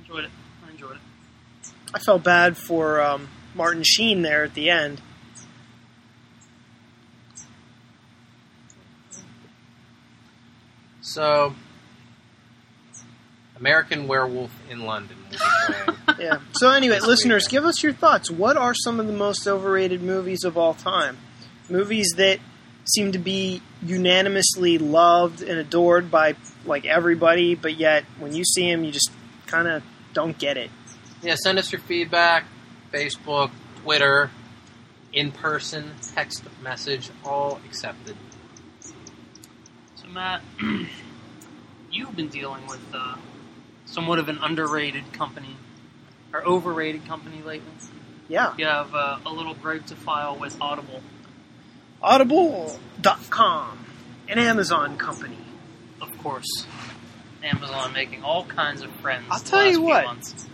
Enjoyed 0.00 0.24
it. 0.24 0.30
I 0.66 0.70
enjoyed 0.72 0.96
it. 0.96 1.70
I 1.94 2.00
felt 2.00 2.24
bad 2.24 2.56
for 2.56 3.00
um, 3.00 3.28
Martin 3.54 3.84
Sheen 3.84 4.22
there 4.22 4.42
at 4.42 4.54
the 4.54 4.70
end. 4.70 5.00
So, 11.00 11.54
American 13.60 14.08
Werewolf 14.08 14.50
in 14.70 14.80
London. 14.86 15.16
will 15.30 15.30
be 15.30 15.36
playing. 15.36 15.96
Yeah. 16.18 16.38
So 16.52 16.68
anyway, 16.70 16.96
This 16.96 17.06
listeners, 17.06 17.44
weekend. 17.44 17.50
give 17.62 17.64
us 17.64 17.82
your 17.82 17.92
thoughts. 17.94 18.30
What 18.30 18.56
are 18.58 18.74
some 18.74 19.00
of 19.00 19.06
the 19.06 19.12
most 19.12 19.46
overrated 19.46 20.02
movies 20.02 20.44
of 20.44 20.58
all 20.58 20.74
time? 20.74 21.16
Movies 21.70 22.12
that 22.16 22.40
seem 22.84 23.12
to 23.12 23.18
be 23.18 23.62
unanimously 23.82 24.76
loved 24.76 25.40
and 25.40 25.58
adored 25.58 26.10
by 26.10 26.34
like 26.66 26.84
everybody, 26.84 27.54
but 27.54 27.78
yet 27.78 28.04
when 28.18 28.34
you 28.34 28.44
see 28.44 28.70
them, 28.70 28.84
you 28.84 28.92
just 28.92 29.10
kind 29.46 29.66
of 29.68 29.82
don't 30.12 30.36
get 30.36 30.56
it. 30.58 30.70
Yeah, 31.22 31.36
send 31.36 31.58
us 31.58 31.72
your 31.72 31.80
feedback. 31.82 32.44
Facebook, 32.92 33.50
Twitter, 33.82 34.30
in 35.12 35.32
person, 35.32 35.92
text 36.14 36.42
message, 36.62 37.08
all 37.24 37.60
accepted. 37.64 38.16
So, 39.94 40.06
Matt, 40.08 40.42
you've 41.90 42.14
been 42.16 42.28
dealing 42.28 42.66
with 42.66 42.80
uh, 42.92 43.16
somewhat 43.90 44.18
of 44.18 44.28
an 44.28 44.38
underrated 44.40 45.12
company 45.12 45.56
or 46.32 46.44
overrated 46.44 47.06
company 47.06 47.42
lately. 47.42 47.72
Yeah. 48.28 48.54
You 48.56 48.66
have 48.66 48.94
uh, 48.94 49.18
a 49.26 49.32
little 49.32 49.54
gripe 49.54 49.86
to 49.86 49.96
file 49.96 50.36
with 50.38 50.56
Audible. 50.60 51.02
Audible.com, 52.02 53.84
an 54.28 54.38
Amazon 54.38 54.96
company. 54.96 55.36
Of 56.00 56.16
course, 56.18 56.66
Amazon 57.42 57.92
making 57.92 58.22
all 58.22 58.44
kinds 58.44 58.82
of 58.82 58.90
friends. 58.92 59.26
I'll 59.30 59.40
tell 59.40 59.60
last 59.60 59.72
you 59.72 59.82
what. 59.82 60.04
months. 60.04 60.46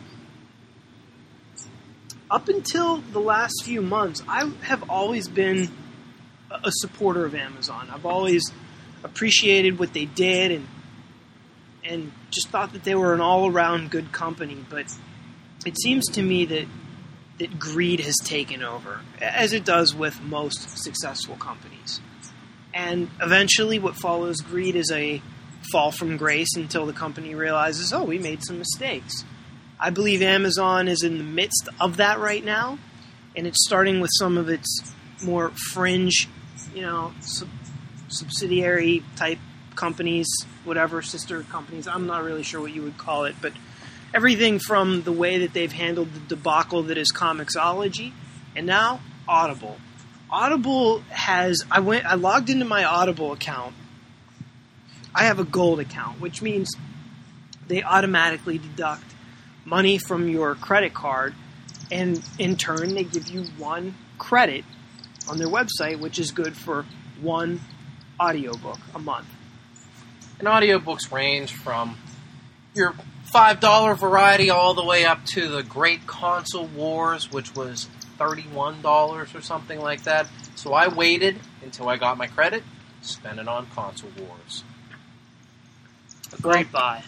Up 2.28 2.48
until 2.48 2.96
the 2.96 3.20
last 3.20 3.62
few 3.62 3.82
months, 3.82 4.22
I 4.26 4.50
have 4.62 4.90
always 4.90 5.28
been 5.28 5.70
a 6.50 6.70
supporter 6.72 7.24
of 7.24 7.34
Amazon. 7.34 7.88
I've 7.92 8.06
always 8.06 8.50
appreciated 9.04 9.78
what 9.78 9.92
they 9.92 10.06
did 10.06 10.50
and 10.50 10.66
and 11.88 12.12
just 12.30 12.48
thought 12.48 12.72
that 12.72 12.84
they 12.84 12.94
were 12.94 13.14
an 13.14 13.20
all-around 13.20 13.90
good 13.90 14.12
company, 14.12 14.64
but 14.68 14.86
it 15.64 15.78
seems 15.80 16.06
to 16.08 16.22
me 16.22 16.44
that 16.46 16.66
that 17.38 17.58
greed 17.58 18.00
has 18.00 18.16
taken 18.24 18.62
over, 18.62 19.00
as 19.20 19.52
it 19.52 19.64
does 19.64 19.94
with 19.94 20.20
most 20.22 20.78
successful 20.82 21.36
companies. 21.36 22.00
And 22.72 23.10
eventually, 23.20 23.78
what 23.78 23.94
follows 23.94 24.40
greed 24.40 24.74
is 24.74 24.90
a 24.90 25.20
fall 25.70 25.90
from 25.90 26.16
grace 26.16 26.54
until 26.56 26.86
the 26.86 26.92
company 26.92 27.34
realizes, 27.34 27.92
oh, 27.92 28.04
we 28.04 28.18
made 28.18 28.42
some 28.42 28.58
mistakes. 28.58 29.24
I 29.78 29.90
believe 29.90 30.22
Amazon 30.22 30.88
is 30.88 31.02
in 31.02 31.18
the 31.18 31.24
midst 31.24 31.68
of 31.78 31.98
that 31.98 32.18
right 32.18 32.44
now, 32.44 32.78
and 33.34 33.46
it's 33.46 33.66
starting 33.66 34.00
with 34.00 34.10
some 34.18 34.38
of 34.38 34.48
its 34.48 34.80
more 35.22 35.50
fringe, 35.72 36.28
you 36.74 36.80
know, 36.80 37.12
sub- 37.20 37.48
subsidiary 38.08 39.02
type 39.16 39.38
companies, 39.76 40.26
whatever, 40.64 41.02
sister 41.02 41.42
companies. 41.42 41.87
I'm 41.87 42.06
not 42.06 42.25
really 42.25 42.42
sure 42.42 42.61
what 42.61 42.73
you 42.73 42.83
would 42.83 42.99
call 42.99 43.25
it, 43.25 43.37
but 43.40 43.52
everything 44.12 44.59
from 44.59 45.02
the 45.02 45.12
way 45.12 45.38
that 45.38 45.52
they've 45.52 45.73
handled 45.73 46.12
the 46.14 46.21
debacle 46.21 46.85
that 46.85 46.99
is 46.99 47.12
Comixology, 47.12 48.12
and 48.56 48.66
now 48.66 49.00
Audible. 49.28 49.76
Audible 50.30 51.00
has 51.11 51.64
I 51.71 51.80
went 51.80 52.04
I 52.04 52.14
logged 52.14 52.50
into 52.50 52.64
my 52.64 52.85
Audible 52.85 53.33
account. 53.33 53.75
I 55.14 55.25
have 55.25 55.38
a 55.38 55.45
gold 55.45 55.80
account, 55.80 56.21
which 56.21 56.42
means 56.42 56.75
they 57.68 57.83
automatically 57.83 58.59
deduct 58.59 59.04
money 59.64 59.99
from 59.99 60.28
your 60.28 60.54
credit 60.54 60.95
card 60.95 61.35
and 61.90 62.23
in 62.38 62.56
turn 62.56 62.95
they 62.95 63.04
give 63.04 63.28
you 63.28 63.45
one 63.59 63.95
credit 64.18 64.64
on 65.28 65.38
their 65.38 65.49
website 65.49 65.99
which 65.99 66.18
is 66.18 66.30
good 66.30 66.56
for 66.56 66.85
one 67.21 67.61
audiobook 68.21 68.78
a 68.95 68.99
month. 68.99 69.26
And 70.38 70.48
audiobooks 70.48 71.10
range 71.10 71.52
from 71.52 71.96
your 72.74 72.94
$5 73.32 73.98
variety 73.98 74.50
all 74.50 74.74
the 74.74 74.84
way 74.84 75.04
up 75.04 75.24
to 75.26 75.48
the 75.48 75.62
Great 75.62 76.06
Console 76.06 76.66
Wars, 76.66 77.32
which 77.32 77.54
was 77.54 77.88
$31 78.18 79.34
or 79.34 79.40
something 79.40 79.80
like 79.80 80.02
that. 80.04 80.26
So 80.54 80.72
I 80.72 80.88
waited 80.88 81.38
until 81.62 81.88
I 81.88 81.96
got 81.96 82.18
my 82.18 82.26
credit, 82.26 82.62
spent 83.00 83.38
it 83.38 83.48
on 83.48 83.66
Console 83.74 84.10
Wars. 84.18 84.62
A 86.36 86.42
great 86.42 86.70
buy. 86.70 87.02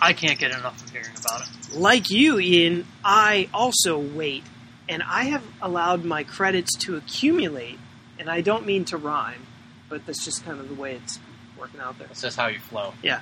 I 0.00 0.12
can't 0.12 0.38
get 0.38 0.50
enough 0.50 0.82
of 0.82 0.90
hearing 0.90 1.14
about 1.24 1.42
it. 1.42 1.76
Like 1.76 2.10
you, 2.10 2.40
Ian, 2.40 2.86
I 3.04 3.48
also 3.54 3.98
wait, 3.98 4.42
and 4.88 5.02
I 5.02 5.24
have 5.24 5.44
allowed 5.60 6.04
my 6.04 6.24
credits 6.24 6.76
to 6.86 6.96
accumulate, 6.96 7.78
and 8.18 8.28
I 8.28 8.40
don't 8.40 8.66
mean 8.66 8.84
to 8.86 8.96
rhyme, 8.96 9.46
but 9.88 10.04
that's 10.06 10.24
just 10.24 10.44
kind 10.44 10.58
of 10.58 10.68
the 10.68 10.74
way 10.74 10.94
it's 10.94 11.20
working 11.62 11.80
out 11.80 11.96
there. 11.98 12.08
That's 12.08 12.22
just 12.22 12.36
how 12.36 12.48
you 12.48 12.58
flow. 12.58 12.92
Yeah. 13.04 13.20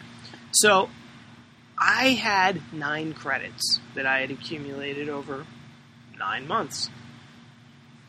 So 0.52 0.88
I 1.76 2.08
had 2.08 2.60
nine 2.72 3.12
credits 3.12 3.80
that 3.94 4.06
I 4.06 4.20
had 4.20 4.30
accumulated 4.30 5.10
over 5.10 5.44
nine 6.18 6.48
months. 6.48 6.88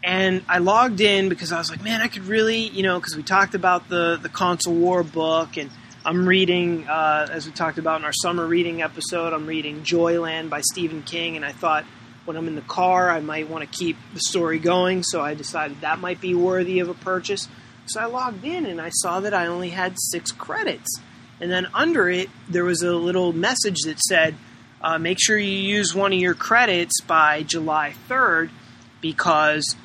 And 0.01 0.43
I 0.47 0.59
logged 0.59 1.01
in 1.01 1.27
because 1.27 1.51
I 1.51 1.57
was 1.57 1.69
like, 1.69 1.83
man, 1.83 1.99
I 1.99 2.07
could 2.07 2.23
really, 2.23 2.59
you 2.59 2.81
know, 2.81 2.97
because 2.97 3.17
we 3.17 3.23
talked 3.23 3.55
about 3.55 3.89
the, 3.89 4.17
the 4.21 4.29
console 4.29 4.73
war 4.73 5.03
book, 5.03 5.57
and 5.57 5.69
I'm 6.05 6.25
reading, 6.27 6.87
uh, 6.87 7.27
as 7.29 7.45
we 7.45 7.51
talked 7.51 7.77
about 7.77 7.99
in 7.99 8.05
our 8.05 8.13
summer 8.13 8.47
reading 8.47 8.81
episode, 8.81 9.33
I'm 9.33 9.45
reading 9.45 9.81
Joyland 9.81 10.49
by 10.49 10.61
Stephen 10.61 11.03
King, 11.03 11.35
and 11.35 11.45
I 11.45 11.51
thought 11.51 11.83
when 12.23 12.37
I'm 12.37 12.47
in 12.47 12.55
the 12.55 12.61
car, 12.61 13.11
I 13.11 13.19
might 13.19 13.49
want 13.49 13.69
to 13.69 13.77
keep 13.77 13.97
the 14.13 14.21
story 14.21 14.59
going, 14.59 15.03
so 15.03 15.21
I 15.21 15.33
decided 15.33 15.81
that 15.81 15.99
might 15.99 16.21
be 16.21 16.33
worthy 16.33 16.79
of 16.79 16.87
a 16.87 16.93
purchase. 16.93 17.49
So 17.85 17.99
I 17.99 18.05
logged 18.05 18.43
in 18.45 18.65
and 18.65 18.79
I 18.79 18.89
saw 18.89 19.19
that 19.21 19.33
I 19.33 19.47
only 19.47 19.69
had 19.69 19.95
six 19.97 20.31
credits. 20.31 20.99
And 21.39 21.51
then 21.51 21.67
under 21.73 22.09
it, 22.09 22.29
there 22.47 22.63
was 22.63 22.83
a 22.83 22.91
little 22.91 23.33
message 23.33 23.81
that 23.85 23.99
said, 23.99 24.35
uh, 24.81 24.97
make 24.97 25.17
sure 25.19 25.37
you 25.37 25.51
use 25.51 25.93
one 25.93 26.13
of 26.13 26.19
your 26.19 26.33
credits 26.33 27.01
by 27.01 27.43
July 27.43 27.93
3rd 28.07 28.49
because 29.01 29.75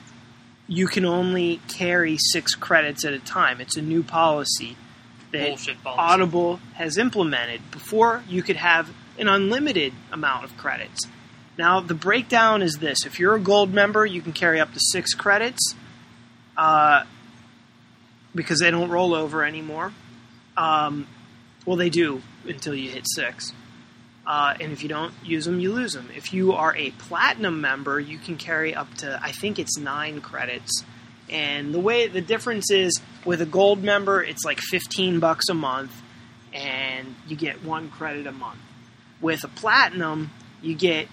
you 0.68 0.86
can 0.86 1.04
only 1.04 1.60
carry 1.68 2.18
six 2.18 2.54
credits 2.54 3.04
at 3.04 3.12
a 3.12 3.18
time. 3.18 3.60
It's 3.60 3.76
a 3.76 3.82
new 3.82 4.02
policy 4.02 4.76
that 5.32 5.46
policy. 5.48 5.76
Audible 5.84 6.60
has 6.74 6.98
implemented. 6.98 7.70
Before, 7.70 8.22
you 8.28 8.42
could 8.42 8.56
have 8.56 8.90
an 9.18 9.28
unlimited 9.28 9.92
amount 10.12 10.44
of 10.44 10.56
credits. 10.56 11.06
Now, 11.58 11.80
the 11.80 11.94
breakdown 11.94 12.62
is 12.62 12.74
this 12.74 13.06
if 13.06 13.18
you're 13.18 13.34
a 13.34 13.40
gold 13.40 13.72
member, 13.72 14.04
you 14.04 14.20
can 14.20 14.32
carry 14.32 14.60
up 14.60 14.72
to 14.74 14.80
six 14.80 15.14
credits 15.14 15.74
uh, 16.56 17.04
because 18.36 18.60
they 18.60 18.70
don't 18.70 18.90
roll 18.90 19.14
over 19.14 19.44
anymore. 19.44 19.92
Um, 20.56 21.08
well, 21.64 21.76
they 21.76 21.90
do 21.90 22.22
until 22.46 22.74
you 22.74 22.90
hit 22.90 23.04
six. 23.08 23.52
Uh, 24.26 24.54
and 24.60 24.72
if 24.72 24.82
you 24.82 24.88
don't 24.88 25.14
use 25.24 25.44
them, 25.44 25.60
you 25.60 25.72
lose 25.72 25.92
them. 25.92 26.08
If 26.16 26.32
you 26.32 26.52
are 26.52 26.74
a 26.76 26.90
platinum 26.90 27.60
member, 27.60 28.00
you 28.00 28.18
can 28.18 28.36
carry 28.36 28.74
up 28.74 28.92
to 28.96 29.18
I 29.22 29.32
think 29.32 29.58
it's 29.58 29.78
nine 29.78 30.20
credits. 30.20 30.84
And 31.28 31.74
the 31.74 31.80
way 31.80 32.06
the 32.08 32.20
difference 32.20 32.70
is 32.70 33.00
with 33.24 33.40
a 33.40 33.46
gold 33.46 33.82
member, 33.82 34.22
it's 34.22 34.44
like 34.44 34.58
fifteen 34.58 35.20
bucks 35.20 35.48
a 35.48 35.54
month, 35.54 35.92
and 36.52 37.14
you 37.26 37.36
get 37.36 37.64
one 37.64 37.88
credit 37.88 38.26
a 38.26 38.32
month. 38.32 38.60
With 39.20 39.44
a 39.44 39.48
platinum, 39.48 40.30
you 40.60 40.74
get 40.74 41.08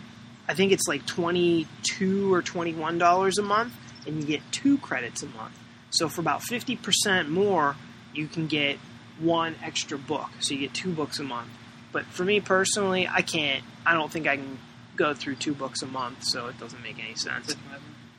I 0.47 0.55
think 0.55 0.71
it's 0.71 0.87
like 0.87 1.05
twenty 1.05 1.67
two 1.83 2.33
or 2.33 2.41
twenty 2.41 2.73
one 2.73 2.97
dollars 2.97 3.37
a 3.37 3.43
month, 3.43 3.73
and 4.07 4.19
you 4.19 4.23
get 4.23 4.41
two 4.51 4.77
credits 4.79 5.23
a 5.23 5.27
month. 5.27 5.57
So 5.93 6.09
for 6.09 6.21
about 6.21 6.43
fifty 6.43 6.75
percent 6.75 7.29
more, 7.29 7.75
you 8.13 8.27
can 8.27 8.47
get 8.47 8.77
one 9.19 9.55
extra 9.63 9.97
book. 9.97 10.29
So 10.39 10.53
you 10.53 10.61
get 10.61 10.73
two 10.73 10.91
books 10.91 11.19
a 11.19 11.23
month. 11.23 11.49
But 11.91 12.05
for 12.05 12.25
me 12.25 12.39
personally, 12.39 13.07
I 13.07 13.21
can't. 13.21 13.63
I 13.85 13.93
don't 13.93 14.11
think 14.11 14.27
I 14.27 14.35
can 14.37 14.57
go 14.95 15.13
through 15.13 15.35
two 15.35 15.53
books 15.53 15.81
a 15.81 15.85
month, 15.87 16.23
so 16.23 16.47
it 16.47 16.59
doesn't 16.59 16.81
make 16.81 17.03
any 17.03 17.15
sense. 17.15 17.55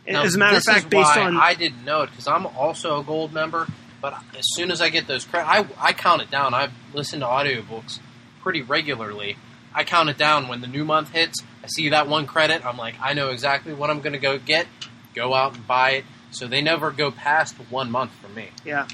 Now, 0.07 0.23
As 0.23 0.35
a 0.35 0.39
matter 0.39 0.57
of 0.57 0.63
fact, 0.63 0.91
based 0.91 1.17
on 1.17 1.37
I 1.37 1.55
didn't 1.55 1.85
know 1.85 2.03
it 2.03 2.11
because 2.11 2.29
I'm 2.29 2.47
also 2.47 3.01
a 3.01 3.05
gold 3.05 3.33
member. 3.33 3.67
But 4.01 4.13
as 4.37 4.45
soon 4.53 4.71
as 4.71 4.83
I 4.83 4.91
get 4.91 5.07
those 5.07 5.25
credits, 5.25 5.51
I, 5.51 5.89
I 5.89 5.93
count 5.95 6.21
it 6.21 6.31
down. 6.31 6.53
I 6.53 6.69
listen 6.93 7.21
to 7.21 7.27
audiobooks 7.27 8.01
pretty 8.43 8.61
regularly. 8.61 9.39
I 9.75 9.85
count 9.85 10.11
it 10.11 10.19
down 10.19 10.47
when 10.47 10.61
the 10.61 10.67
new 10.67 10.85
month 10.85 11.13
hits. 11.13 11.43
I 11.63 11.69
see 11.69 11.89
that 11.89 12.07
one 12.07 12.27
credit. 12.27 12.67
I'm 12.67 12.77
like, 12.77 12.97
I 13.01 13.15
know 13.15 13.31
exactly 13.31 13.73
what 13.73 13.89
I'm 13.89 14.01
going 14.03 14.13
to 14.13 14.19
go 14.19 14.39
get. 14.39 14.67
Go 15.15 15.33
out 15.33 15.55
and 15.55 15.67
buy 15.67 15.93
it. 15.93 16.05
So 16.35 16.47
they 16.49 16.61
never 16.63 16.91
go 16.91 17.11
past 17.11 17.55
one 17.71 17.91
month 17.91 18.13
for 18.21 18.29
me. 18.29 18.49
yeah, 18.65 18.89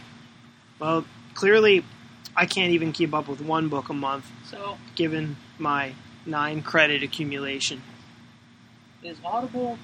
well, 0.79 1.05
clearly, 1.35 1.85
I 2.37 2.47
can't 2.47 2.73
even 2.73 2.93
keep 2.93 3.13
up 3.15 3.29
with 3.29 3.41
one 3.41 3.69
book 3.69 3.89
a 3.89 3.95
month, 3.95 4.27
So, 4.45 4.79
given 4.95 5.37
my 5.59 5.95
nine 6.27 6.63
credit 6.63 7.03
accumulation. 7.03 7.83
is 9.03 9.17
Audible 9.25 9.79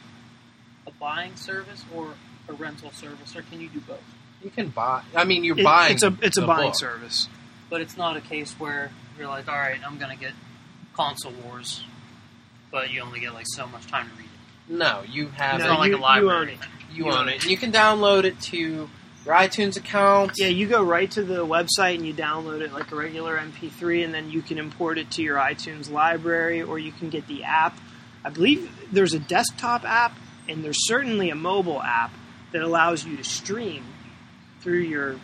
a 0.87 0.91
buying 0.93 1.35
service 1.37 1.83
or 1.95 2.15
a 2.49 2.53
rental 2.53 2.93
service, 2.93 3.35
or 3.35 3.43
can 3.43 3.61
you 3.61 3.69
do 3.69 3.81
both? 3.81 4.03
You 4.45 4.51
can 4.51 4.69
buy. 4.69 5.03
I 5.15 5.25
mean, 5.25 5.43
you're 5.43 5.59
It- 5.59 5.65
buying. 5.65 5.95
it's 5.95 6.03
a 6.03 6.15
it's 6.23 6.37
a 6.37 6.43
the 6.43 6.47
buying 6.47 6.69
book. 6.69 6.79
service. 6.79 7.29
But 7.71 7.81
it's 7.81 7.97
not 7.97 8.17
a 8.17 8.21
case 8.21 8.53
where 8.59 8.93
you're 9.19 9.27
like, 9.29 9.49
all 9.49 9.57
right, 9.59 9.81
I'm 9.85 9.99
going 9.99 10.11
to 10.17 10.23
get 10.23 10.33
Console 10.95 11.33
Wars, 11.45 11.83
but 12.71 12.91
you 12.91 13.01
only 13.01 13.19
get 13.21 13.33
like 13.35 13.47
so 13.49 13.67
much 13.67 13.87
time 13.89 14.09
to 14.11 14.15
read 14.17 14.27
it. 14.27 14.73
No, 14.73 15.03
you 15.09 15.29
have 15.29 15.57
It's 15.57 15.65
No, 15.65 15.71
it. 15.71 15.73
not 15.73 15.81
like 15.81 15.89
you- 15.89 15.95
a 15.95 15.99
you 15.99 16.03
library. 16.03 16.43
own 16.43 16.49
it. 16.51 16.59
You 16.93 17.11
own 17.11 17.29
it. 17.29 17.43
And 17.43 17.51
you 17.51 17.57
can 17.57 17.73
download 17.73 18.25
it 18.25 18.41
to 18.43 18.57
your 19.27 19.35
iTunes 19.35 19.77
account. 19.77 20.33
Yeah, 20.37 20.49
you 20.49 20.67
go 20.69 20.83
right 20.83 21.11
to 21.13 21.23
the 21.23 21.45
website 21.47 21.97
and 21.97 22.07
you 22.07 22.15
download 22.15 22.61
it 22.61 22.73
like 22.73 22.93
a 22.93 22.97
regular 22.97 23.37
MP3, 23.37 24.05
and 24.05 24.15
then 24.15 24.31
you 24.31 24.43
can 24.43 24.59
import 24.59 24.99
it 24.99 25.11
to 25.13 25.23
your 25.23 25.37
iTunes 25.37 25.91
library, 25.91 26.63
or 26.63 26.79
you 26.79 26.93
can 26.93 27.11
get 27.11 27.27
the 27.27 27.45
app. 27.45 27.79
I 28.25 28.31
believe 28.31 28.71
there's 28.93 29.15
a 29.15 29.19
desktop 29.19 29.85
app, 29.85 30.17
and 30.49 30.65
there's 30.65 30.87
certainly 30.87 31.31
a 31.31 31.35
mobile 31.35 31.83
app 31.83 32.13
that 32.53 32.63
allows 32.63 33.05
you 33.05 33.17
to 33.17 33.25
stream 33.25 33.85
through 34.61 34.81
your 34.81 35.17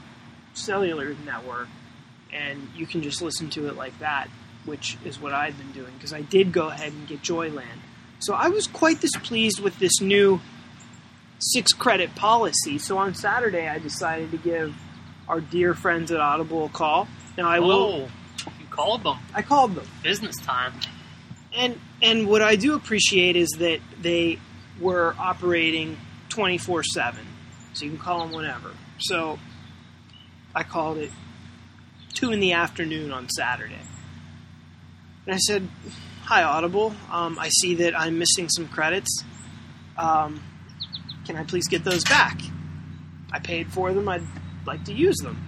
cellular 0.54 1.16
network, 1.24 1.68
and 2.32 2.68
you 2.76 2.86
can 2.86 3.02
just 3.02 3.22
listen 3.22 3.50
to 3.50 3.68
it 3.68 3.76
like 3.76 3.98
that, 4.00 4.28
which 4.64 4.98
is 5.04 5.20
what 5.20 5.32
I've 5.32 5.56
been 5.56 5.72
doing 5.72 5.92
because 5.94 6.12
I 6.12 6.22
did 6.22 6.52
go 6.52 6.68
ahead 6.68 6.92
and 6.92 7.06
get 7.06 7.22
Joyland. 7.22 7.80
So 8.18 8.34
I 8.34 8.48
was 8.48 8.66
quite 8.66 9.00
displeased 9.00 9.60
with 9.60 9.78
this 9.78 10.00
new 10.00 10.40
six 11.42 11.72
credit 11.72 12.14
policy. 12.14 12.78
So 12.78 12.98
on 12.98 13.14
Saturday, 13.14 13.68
I 13.68 13.78
decided 13.78 14.30
to 14.30 14.36
give 14.38 14.74
our 15.28 15.40
dear 15.40 15.74
friends 15.74 16.10
at 16.12 16.20
Audible 16.20 16.66
a 16.66 16.68
call. 16.68 17.08
Now 17.36 17.48
I 17.48 17.60
will. 17.60 18.08
Oh, 18.46 18.52
you 18.60 18.66
called 18.70 19.02
them. 19.04 19.18
I 19.34 19.42
called 19.42 19.74
them, 19.74 19.86
Business 20.02 20.36
time. 20.36 20.72
and 21.54 21.78
and 22.00 22.28
what 22.28 22.42
I 22.42 22.56
do 22.56 22.74
appreciate 22.74 23.36
is 23.36 23.50
that 23.58 23.80
they 24.00 24.38
were 24.80 25.14
operating 25.18 25.96
twenty 26.28 26.58
four 26.58 26.82
seven, 26.82 27.26
so 27.74 27.84
you 27.84 27.90
can 27.90 27.98
call 28.00 28.20
them 28.20 28.32
whenever. 28.32 28.70
So 28.98 29.38
I 30.54 30.62
called 30.62 30.98
it 30.98 31.10
two 32.14 32.30
in 32.32 32.40
the 32.40 32.52
afternoon 32.52 33.10
on 33.12 33.28
Saturday, 33.28 33.80
and 35.26 35.34
I 35.34 35.38
said, 35.38 35.68
"Hi 36.24 36.42
Audible, 36.42 36.94
um, 37.10 37.38
I 37.38 37.48
see 37.48 37.74
that 37.76 37.98
I'm 37.98 38.18
missing 38.18 38.48
some 38.48 38.68
credits. 38.68 39.24
Um, 39.96 40.42
can 41.24 41.36
I 41.36 41.44
please 41.44 41.68
get 41.68 41.84
those 41.84 42.04
back? 42.04 42.40
I 43.32 43.38
paid 43.38 43.72
for 43.72 43.92
them. 43.92 44.08
I'd 44.08 44.26
like 44.66 44.84
to 44.84 44.92
use 44.92 45.16
them." 45.18 45.44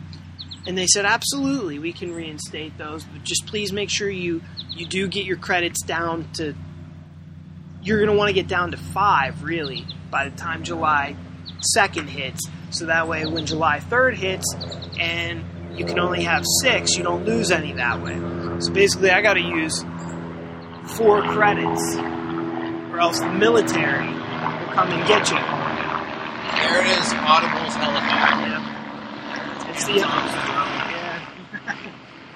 And 0.67 0.79
they 0.79 0.87
said, 0.87 1.05
"Absolutely, 1.05 1.79
we 1.79 1.93
can 1.93 2.15
reinstate 2.15 2.79
those, 2.79 3.05
but 3.05 3.23
just 3.25 3.47
please 3.47 3.73
make 3.73 3.91
sure 3.91 4.09
you 4.09 4.43
you 4.71 4.87
do 4.87 5.07
get 5.07 5.25
your 5.25 5.37
credits 5.37 5.83
down 5.83 6.29
to. 6.35 6.55
You're 7.83 7.99
going 7.99 8.11
to 8.11 8.17
want 8.17 8.29
to 8.29 8.35
get 8.35 8.49
down 8.49 8.71
to 8.71 8.79
five, 8.79 9.43
really, 9.43 9.87
by 10.11 10.29
the 10.29 10.37
time 10.37 10.63
July 10.65 11.17
2nd 11.77 12.09
hits. 12.09 12.49
So 12.71 12.87
that 12.87 13.09
way, 13.09 13.27
when 13.27 13.47
July 13.47 13.79
3rd 13.79 14.15
hits 14.15 14.55
and 14.99 15.45
you 15.79 15.85
can 15.85 15.99
only 15.99 16.25
have 16.25 16.45
six, 16.63 16.97
you 16.97 17.03
don't 17.03 17.25
lose 17.25 17.51
any 17.51 17.73
that 17.73 18.01
way. 18.03 18.17
So 18.61 18.73
basically, 18.73 19.11
I 19.11 19.21
got 19.23 19.35
to 19.35 19.41
use 19.41 19.85
four 20.97 21.23
credits, 21.23 21.97
or 21.97 23.01
else 23.01 23.21
the 23.21 23.33
military 23.33 24.24
come 24.75 24.91
and 24.91 25.07
get 25.07 25.31
you. 25.31 25.37
There 25.37 26.81
it 26.81 26.87
is. 26.99 27.13
Audible's 27.15 27.75
helicopter. 27.77 29.71
It's 29.71 29.85
the. 29.87 29.95
Yeah. 29.95 31.77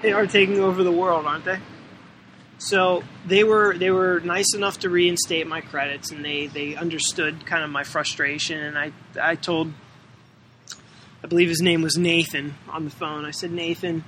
they 0.02 0.12
are 0.12 0.26
taking 0.26 0.60
over 0.60 0.84
the 0.84 0.92
world, 0.92 1.26
aren't 1.26 1.44
they? 1.44 1.58
So 2.58 3.02
they 3.26 3.44
were 3.44 3.76
they 3.76 3.90
were 3.90 4.20
nice 4.20 4.54
enough 4.54 4.80
to 4.80 4.90
reinstate 4.90 5.46
my 5.46 5.60
credits, 5.60 6.10
and 6.10 6.24
they 6.24 6.46
they 6.46 6.76
understood 6.76 7.44
kind 7.46 7.64
of 7.64 7.70
my 7.70 7.84
frustration. 7.84 8.58
And 8.58 8.78
I 8.78 8.92
I 9.20 9.34
told, 9.34 9.72
I 11.22 11.26
believe 11.26 11.48
his 11.48 11.60
name 11.60 11.82
was 11.82 11.96
Nathan 11.96 12.54
on 12.68 12.84
the 12.84 12.90
phone. 12.90 13.24
I 13.24 13.32
said, 13.32 13.50
Nathan, 13.52 14.04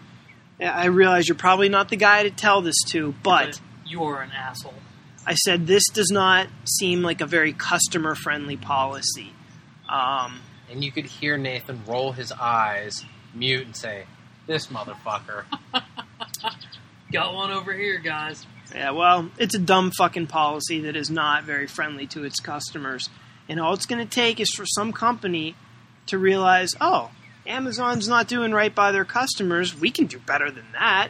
I 0.60 0.86
realize 0.86 1.28
you're 1.28 1.36
probably 1.36 1.68
not 1.68 1.88
the 1.88 1.96
guy 1.96 2.24
to 2.24 2.30
tell 2.30 2.60
this 2.62 2.82
to, 2.88 3.14
but 3.22 3.60
you're 3.86 4.20
an 4.20 4.30
asshole. 4.32 4.74
I 5.26 5.34
said 5.34 5.66
this 5.66 5.84
does 5.92 6.10
not 6.10 6.48
seem 6.64 7.02
like 7.02 7.20
a 7.20 7.26
very 7.26 7.52
customer 7.52 8.14
friendly 8.14 8.56
policy. 8.56 9.32
Um, 9.88 10.40
And 10.70 10.82
you 10.84 10.92
could 10.92 11.06
hear 11.06 11.36
Nathan 11.36 11.82
roll 11.86 12.12
his 12.12 12.30
eyes, 12.32 13.04
mute, 13.34 13.66
and 13.66 13.76
say, 13.76 14.04
"This 14.46 14.68
motherfucker." 14.68 15.44
Got 17.12 17.34
one 17.34 17.50
over 17.50 17.72
here, 17.72 17.98
guys. 17.98 18.46
Yeah, 18.74 18.92
well, 18.92 19.30
it's 19.36 19.54
a 19.56 19.58
dumb 19.58 19.90
fucking 19.90 20.28
policy 20.28 20.80
that 20.82 20.94
is 20.94 21.10
not 21.10 21.42
very 21.42 21.66
friendly 21.66 22.06
to 22.08 22.22
its 22.24 22.38
customers. 22.38 23.08
And 23.48 23.60
all 23.60 23.74
it's 23.74 23.86
going 23.86 24.06
to 24.06 24.08
take 24.12 24.38
is 24.38 24.50
for 24.54 24.64
some 24.64 24.92
company 24.92 25.56
to 26.06 26.18
realize, 26.18 26.70
oh, 26.80 27.10
Amazon's 27.46 28.06
not 28.06 28.28
doing 28.28 28.52
right 28.52 28.72
by 28.72 28.92
their 28.92 29.04
customers. 29.04 29.78
We 29.78 29.90
can 29.90 30.06
do 30.06 30.20
better 30.20 30.52
than 30.52 30.66
that. 30.72 31.08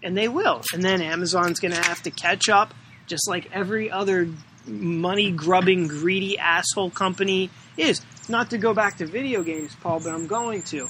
And 0.00 0.16
they 0.16 0.28
will. 0.28 0.62
And 0.72 0.82
then 0.84 1.02
Amazon's 1.02 1.58
going 1.58 1.74
to 1.74 1.82
have 1.82 2.02
to 2.04 2.10
catch 2.12 2.48
up, 2.48 2.72
just 3.12 3.28
like 3.28 3.50
every 3.52 3.90
other 3.90 4.26
money 4.66 5.30
grubbing, 5.30 5.86
greedy 5.86 6.38
asshole 6.38 6.88
company 6.88 7.50
is. 7.76 8.00
Not 8.26 8.48
to 8.50 8.58
go 8.58 8.72
back 8.72 8.96
to 8.98 9.06
video 9.06 9.42
games, 9.42 9.74
Paul, 9.82 10.00
but 10.00 10.14
I'm 10.14 10.26
going 10.26 10.62
to. 10.72 10.88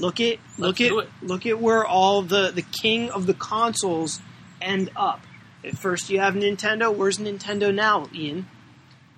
Look 0.00 0.18
at 0.18 0.38
look 0.58 0.80
Let's 0.80 0.92
at 0.92 1.22
look 1.22 1.46
at 1.46 1.60
where 1.60 1.84
all 1.86 2.22
the 2.22 2.50
the 2.50 2.62
king 2.62 3.10
of 3.10 3.26
the 3.26 3.34
consoles 3.34 4.20
end 4.60 4.90
up. 4.96 5.20
At 5.64 5.76
first, 5.78 6.10
you 6.10 6.18
have 6.18 6.34
Nintendo. 6.34 6.92
Where's 6.92 7.18
Nintendo 7.18 7.72
now, 7.72 8.08
Ian? 8.12 8.46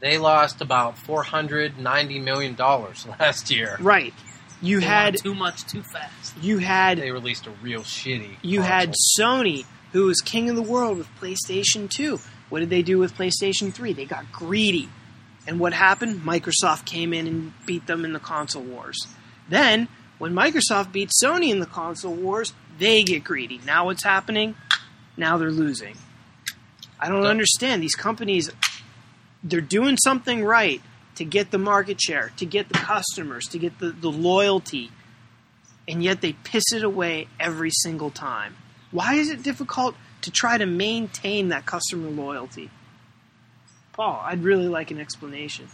They 0.00 0.18
lost 0.18 0.60
about 0.60 0.98
four 0.98 1.22
hundred 1.22 1.78
ninety 1.78 2.18
million 2.20 2.54
dollars 2.54 3.06
last 3.20 3.50
year. 3.50 3.78
Right. 3.80 4.12
You 4.60 4.80
They 4.80 4.86
had 4.86 5.16
too 5.16 5.34
much 5.34 5.64
too 5.66 5.82
fast. 5.82 6.36
you 6.42 6.58
had 6.58 6.98
They 6.98 7.12
released 7.12 7.46
a 7.46 7.50
real 7.62 7.80
shitty. 7.80 8.36
you 8.42 8.60
had. 8.60 8.94
Sony, 9.18 9.64
who 9.92 10.04
was 10.06 10.20
king 10.20 10.50
of 10.50 10.56
the 10.56 10.62
world 10.62 10.98
with 10.98 11.08
PlayStation 11.20 11.88
2. 11.88 12.18
What 12.52 12.58
did 12.58 12.68
they 12.68 12.82
do 12.82 12.98
with 12.98 13.16
PlayStation 13.16 13.72
3? 13.72 13.94
They 13.94 14.04
got 14.04 14.30
greedy. 14.30 14.90
And 15.46 15.58
what 15.58 15.72
happened? 15.72 16.20
Microsoft 16.20 16.84
came 16.84 17.14
in 17.14 17.26
and 17.26 17.52
beat 17.64 17.86
them 17.86 18.04
in 18.04 18.12
the 18.12 18.20
console 18.20 18.62
wars. 18.62 19.06
Then, 19.48 19.88
when 20.18 20.34
Microsoft 20.34 20.92
beat 20.92 21.12
Sony 21.24 21.50
in 21.50 21.60
the 21.60 21.66
console 21.66 22.12
wars, 22.12 22.52
they 22.78 23.04
get 23.04 23.24
greedy. 23.24 23.58
Now 23.64 23.86
what's 23.86 24.04
happening? 24.04 24.54
Now 25.16 25.38
they're 25.38 25.50
losing. 25.50 25.96
I 27.00 27.08
don't 27.08 27.24
understand. 27.24 27.82
These 27.82 27.94
companies, 27.94 28.50
they're 29.42 29.62
doing 29.62 29.96
something 29.96 30.44
right 30.44 30.82
to 31.14 31.24
get 31.24 31.52
the 31.52 31.58
market 31.58 32.02
share, 32.02 32.32
to 32.36 32.44
get 32.44 32.68
the 32.68 32.74
customers, 32.74 33.46
to 33.46 33.58
get 33.58 33.78
the, 33.78 33.92
the 33.92 34.12
loyalty, 34.12 34.90
and 35.88 36.04
yet 36.04 36.20
they 36.20 36.34
piss 36.34 36.74
it 36.74 36.84
away 36.84 37.28
every 37.40 37.70
single 37.70 38.10
time. 38.10 38.56
Why 38.90 39.14
is 39.14 39.30
it 39.30 39.42
difficult 39.42 39.94
to 40.22 40.30
try 40.30 40.58
to 40.58 40.66
maintain 40.66 41.48
that 41.48 41.66
customer 41.66 42.08
loyalty? 42.10 42.70
Paul, 43.92 44.22
I'd 44.24 44.42
really 44.42 44.68
like 44.68 44.90
an 44.90 44.98
explanation. 44.98 45.68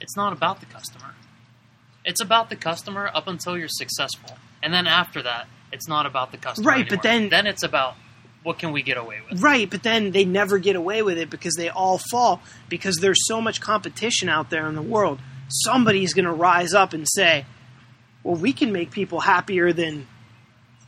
It's 0.00 0.16
not 0.16 0.32
about 0.32 0.60
the 0.60 0.66
customer. 0.66 1.14
It's 2.04 2.20
about 2.20 2.50
the 2.50 2.56
customer 2.56 3.10
up 3.14 3.26
until 3.28 3.56
you're 3.56 3.68
successful, 3.68 4.36
and 4.62 4.72
then 4.72 4.86
after 4.86 5.22
that, 5.22 5.46
it's 5.72 5.88
not 5.88 6.06
about 6.06 6.32
the 6.32 6.38
customer. 6.38 6.68
Right, 6.68 6.88
but 6.88 7.02
then- 7.02 7.28
then 7.28 7.46
it's 7.46 7.62
about 7.62 7.96
what 8.42 8.58
can 8.58 8.72
we 8.72 8.82
get 8.82 8.98
away 8.98 9.20
with? 9.28 9.40
Right, 9.40 9.68
but 9.68 9.82
then 9.82 10.10
they 10.10 10.24
never 10.26 10.58
get 10.58 10.76
away 10.76 11.02
with 11.02 11.16
it 11.16 11.30
because 11.30 11.54
they 11.54 11.70
all 11.70 11.98
fall 12.10 12.42
because 12.68 12.96
there's 12.96 13.26
so 13.26 13.40
much 13.40 13.60
competition 13.60 14.28
out 14.28 14.50
there 14.50 14.68
in 14.68 14.74
the 14.74 14.82
world. 14.82 15.18
Somebody's 15.48 16.12
going 16.12 16.26
to 16.26 16.32
rise 16.32 16.74
up 16.74 16.92
and 16.92 17.06
say, 17.08 17.46
"Well, 18.22 18.36
we 18.36 18.52
can 18.52 18.70
make 18.70 18.90
people 18.90 19.20
happier 19.20 19.72
than 19.72 20.06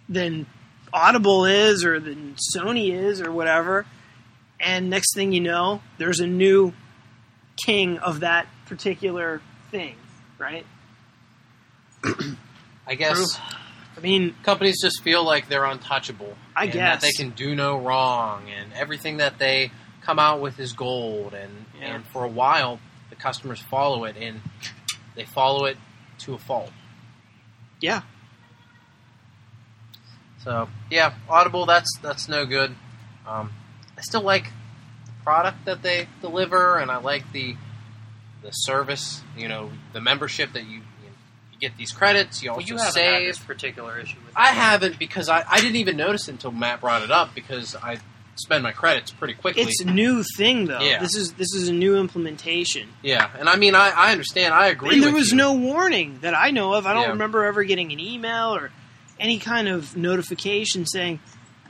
than 0.09 0.47
Audible 0.97 1.45
is 1.45 1.85
or 1.85 2.01
than 2.01 2.35
Sony 2.57 2.91
is 2.93 3.21
or 3.21 3.31
whatever." 3.31 3.87
And 4.59 4.89
next 4.91 5.15
thing 5.15 5.33
you 5.33 5.41
know, 5.41 5.83
there's 5.99 6.19
a 6.21 6.27
new 6.27 6.73
king 7.67 7.99
of 7.99 8.21
that 8.21 8.47
particular 8.67 9.41
thing, 9.71 9.97
right? 10.39 10.65
I 12.87 12.95
guess 12.95 13.39
I 13.97 14.01
mean, 14.01 14.35
companies 14.43 14.81
just 14.81 15.03
feel 15.03 15.25
like 15.25 15.49
they're 15.49 15.65
untouchable. 15.65 16.37
I 16.55 16.65
and 16.65 16.73
guess. 16.73 17.01
that 17.01 17.07
they 17.07 17.13
can 17.13 17.31
do 17.31 17.55
no 17.55 17.79
wrong, 17.79 18.49
and 18.51 18.73
everything 18.75 19.17
that 19.19 19.39
they 19.39 19.71
come 20.03 20.19
out 20.19 20.41
with 20.41 20.59
is 20.61 20.73
gold. 20.73 21.35
And 21.35 21.65
Yeah. 21.81 21.95
and 21.97 22.07
for 22.07 22.25
a 22.25 22.29
while, 22.29 22.79
the 23.11 23.17
customers 23.17 23.61
follow 23.61 24.05
it, 24.05 24.17
and 24.17 24.41
they 25.15 25.25
follow 25.25 25.65
it 25.67 25.77
to 26.21 26.35
a 26.35 26.39
fault. 26.39 26.73
yeah, 27.81 28.03
So 30.47 30.69
yeah, 30.91 31.13
Audible 31.29 31.67
that's 31.67 31.99
that's 32.01 32.29
no 32.29 32.47
good. 32.47 32.75
Um, 33.27 33.53
I 33.99 34.03
still 34.03 34.23
like 34.23 34.45
the 35.07 35.13
product 35.25 35.65
that 35.65 35.83
they 35.83 36.07
deliver, 36.21 36.79
and 36.79 36.89
I 36.91 36.99
like 36.99 37.33
the 37.33 37.57
the 38.43 38.51
service. 38.53 39.23
You 39.37 39.49
know, 39.49 39.73
the 39.93 40.01
membership 40.01 40.53
that 40.53 40.65
you 40.65 40.77
you, 40.77 41.11
you 41.53 41.59
get 41.61 41.77
these 41.77 41.91
credits. 41.91 42.45
You 42.45 42.53
Well, 42.53 42.61
you 42.61 42.77
haven't 42.77 42.85
had 42.87 42.93
save. 42.95 43.27
this 43.27 43.39
particular 43.41 43.99
issue 43.99 44.19
with 44.25 44.33
I 44.37 44.53
haven't 44.53 45.01
because 45.01 45.29
I, 45.29 45.45
I 45.51 45.61
didn't 45.61 45.77
even 45.77 45.97
notice 45.97 46.29
until 46.29 46.53
Matt 46.53 46.81
brought 46.81 47.03
it 47.03 47.11
up 47.11 47.35
because 47.35 47.75
I 47.75 47.99
spend 48.37 48.63
my 48.63 48.71
credits 48.71 49.11
pretty 49.11 49.35
quickly. 49.35 49.63
it's 49.65 49.81
a 49.81 49.87
new 49.91 50.23
thing 50.37 50.67
though. 50.67 50.79
Yeah. 50.81 51.01
This 51.01 51.17
is 51.17 51.33
this 51.33 51.55
is 51.57 51.69
a 51.69 51.73
new 51.73 51.97
implementation. 51.99 52.89
yeah, 53.03 53.31
and 53.37 53.49
I 53.49 53.57
mean 53.57 53.75
I, 53.75 53.89
I 53.91 54.13
understand. 54.13 54.55
I 54.55 54.69
agree. 54.69 54.95
And 54.95 55.03
there 55.03 55.13
was 55.13 55.33
you. 55.33 55.37
no 55.39 55.55
warning 55.55 56.21
that 56.21 56.37
I 56.37 56.53
know 56.53 56.75
of. 56.75 56.87
I 56.87 56.93
don't 56.95 57.03
Yeah. 57.03 57.09
remember 57.09 57.45
ever 57.45 57.65
getting 57.65 57.91
an 57.93 57.99
email 57.99 58.55
or 58.55 58.71
any 59.19 59.39
kind 59.39 59.69
of 59.69 59.97
notification 59.97 60.87
saying, 60.87 61.21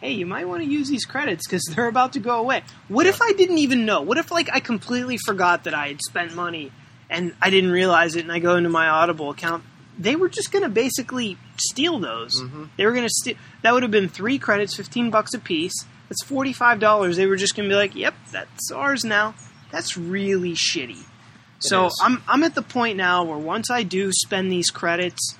"Hey, 0.00 0.12
you 0.12 0.26
might 0.26 0.46
want 0.48 0.62
to 0.62 0.68
use 0.68 0.88
these 0.88 1.04
credits 1.04 1.46
because 1.46 1.64
they're 1.74 1.88
about 1.88 2.12
to 2.14 2.20
go 2.20 2.38
away." 2.38 2.62
What 2.88 3.06
if 3.06 3.20
I 3.22 3.32
didn't 3.32 3.58
even 3.58 3.84
know? 3.84 4.00
What 4.02 4.18
if 4.18 4.30
like 4.30 4.48
I 4.52 4.60
completely 4.60 5.16
forgot 5.18 5.64
that 5.64 5.74
I 5.74 5.88
had 5.88 6.00
spent 6.02 6.34
money 6.34 6.72
and 7.08 7.34
I 7.40 7.50
didn't 7.50 7.70
realize 7.70 8.16
it, 8.16 8.20
and 8.22 8.32
I 8.32 8.38
go 8.38 8.56
into 8.56 8.68
my 8.70 8.88
Audible 8.88 9.30
account? 9.30 9.64
They 9.98 10.14
were 10.16 10.28
just 10.28 10.52
going 10.52 10.62
to 10.62 10.68
basically 10.68 11.38
steal 11.56 11.98
those. 11.98 12.42
Mhm. 12.42 12.68
They 12.76 12.84
were 12.84 12.92
going 12.92 13.06
to 13.06 13.14
steal. 13.14 13.36
That 13.62 13.72
would 13.72 13.82
have 13.82 13.92
been 13.92 14.08
three 14.08 14.38
credits, 14.38 14.76
fifteen 14.76 15.10
bucks 15.10 15.32
a 15.34 15.38
piece. 15.38 15.74
That's 16.08 16.22
forty 16.24 16.52
five 16.52 16.80
dollars. 16.80 17.16
They 17.16 17.26
were 17.26 17.36
just 17.36 17.56
going 17.56 17.68
to 17.68 17.72
be 17.72 17.76
like, 17.78 17.94
"Yep, 17.96 18.14
that's 18.32 18.70
ours 18.70 19.04
now." 19.04 19.34
That's 19.72 19.96
really 19.96 20.52
shitty. 20.52 21.02
So 21.58 21.86
is. 21.86 22.00
I'm 22.04 22.22
I'm 22.28 22.44
at 22.44 22.54
the 22.54 22.62
point 22.62 22.96
now 22.98 23.24
where 23.24 23.38
once 23.38 23.70
I 23.70 23.82
do 23.82 24.12
spend 24.12 24.52
these 24.52 24.68
credits, 24.70 25.36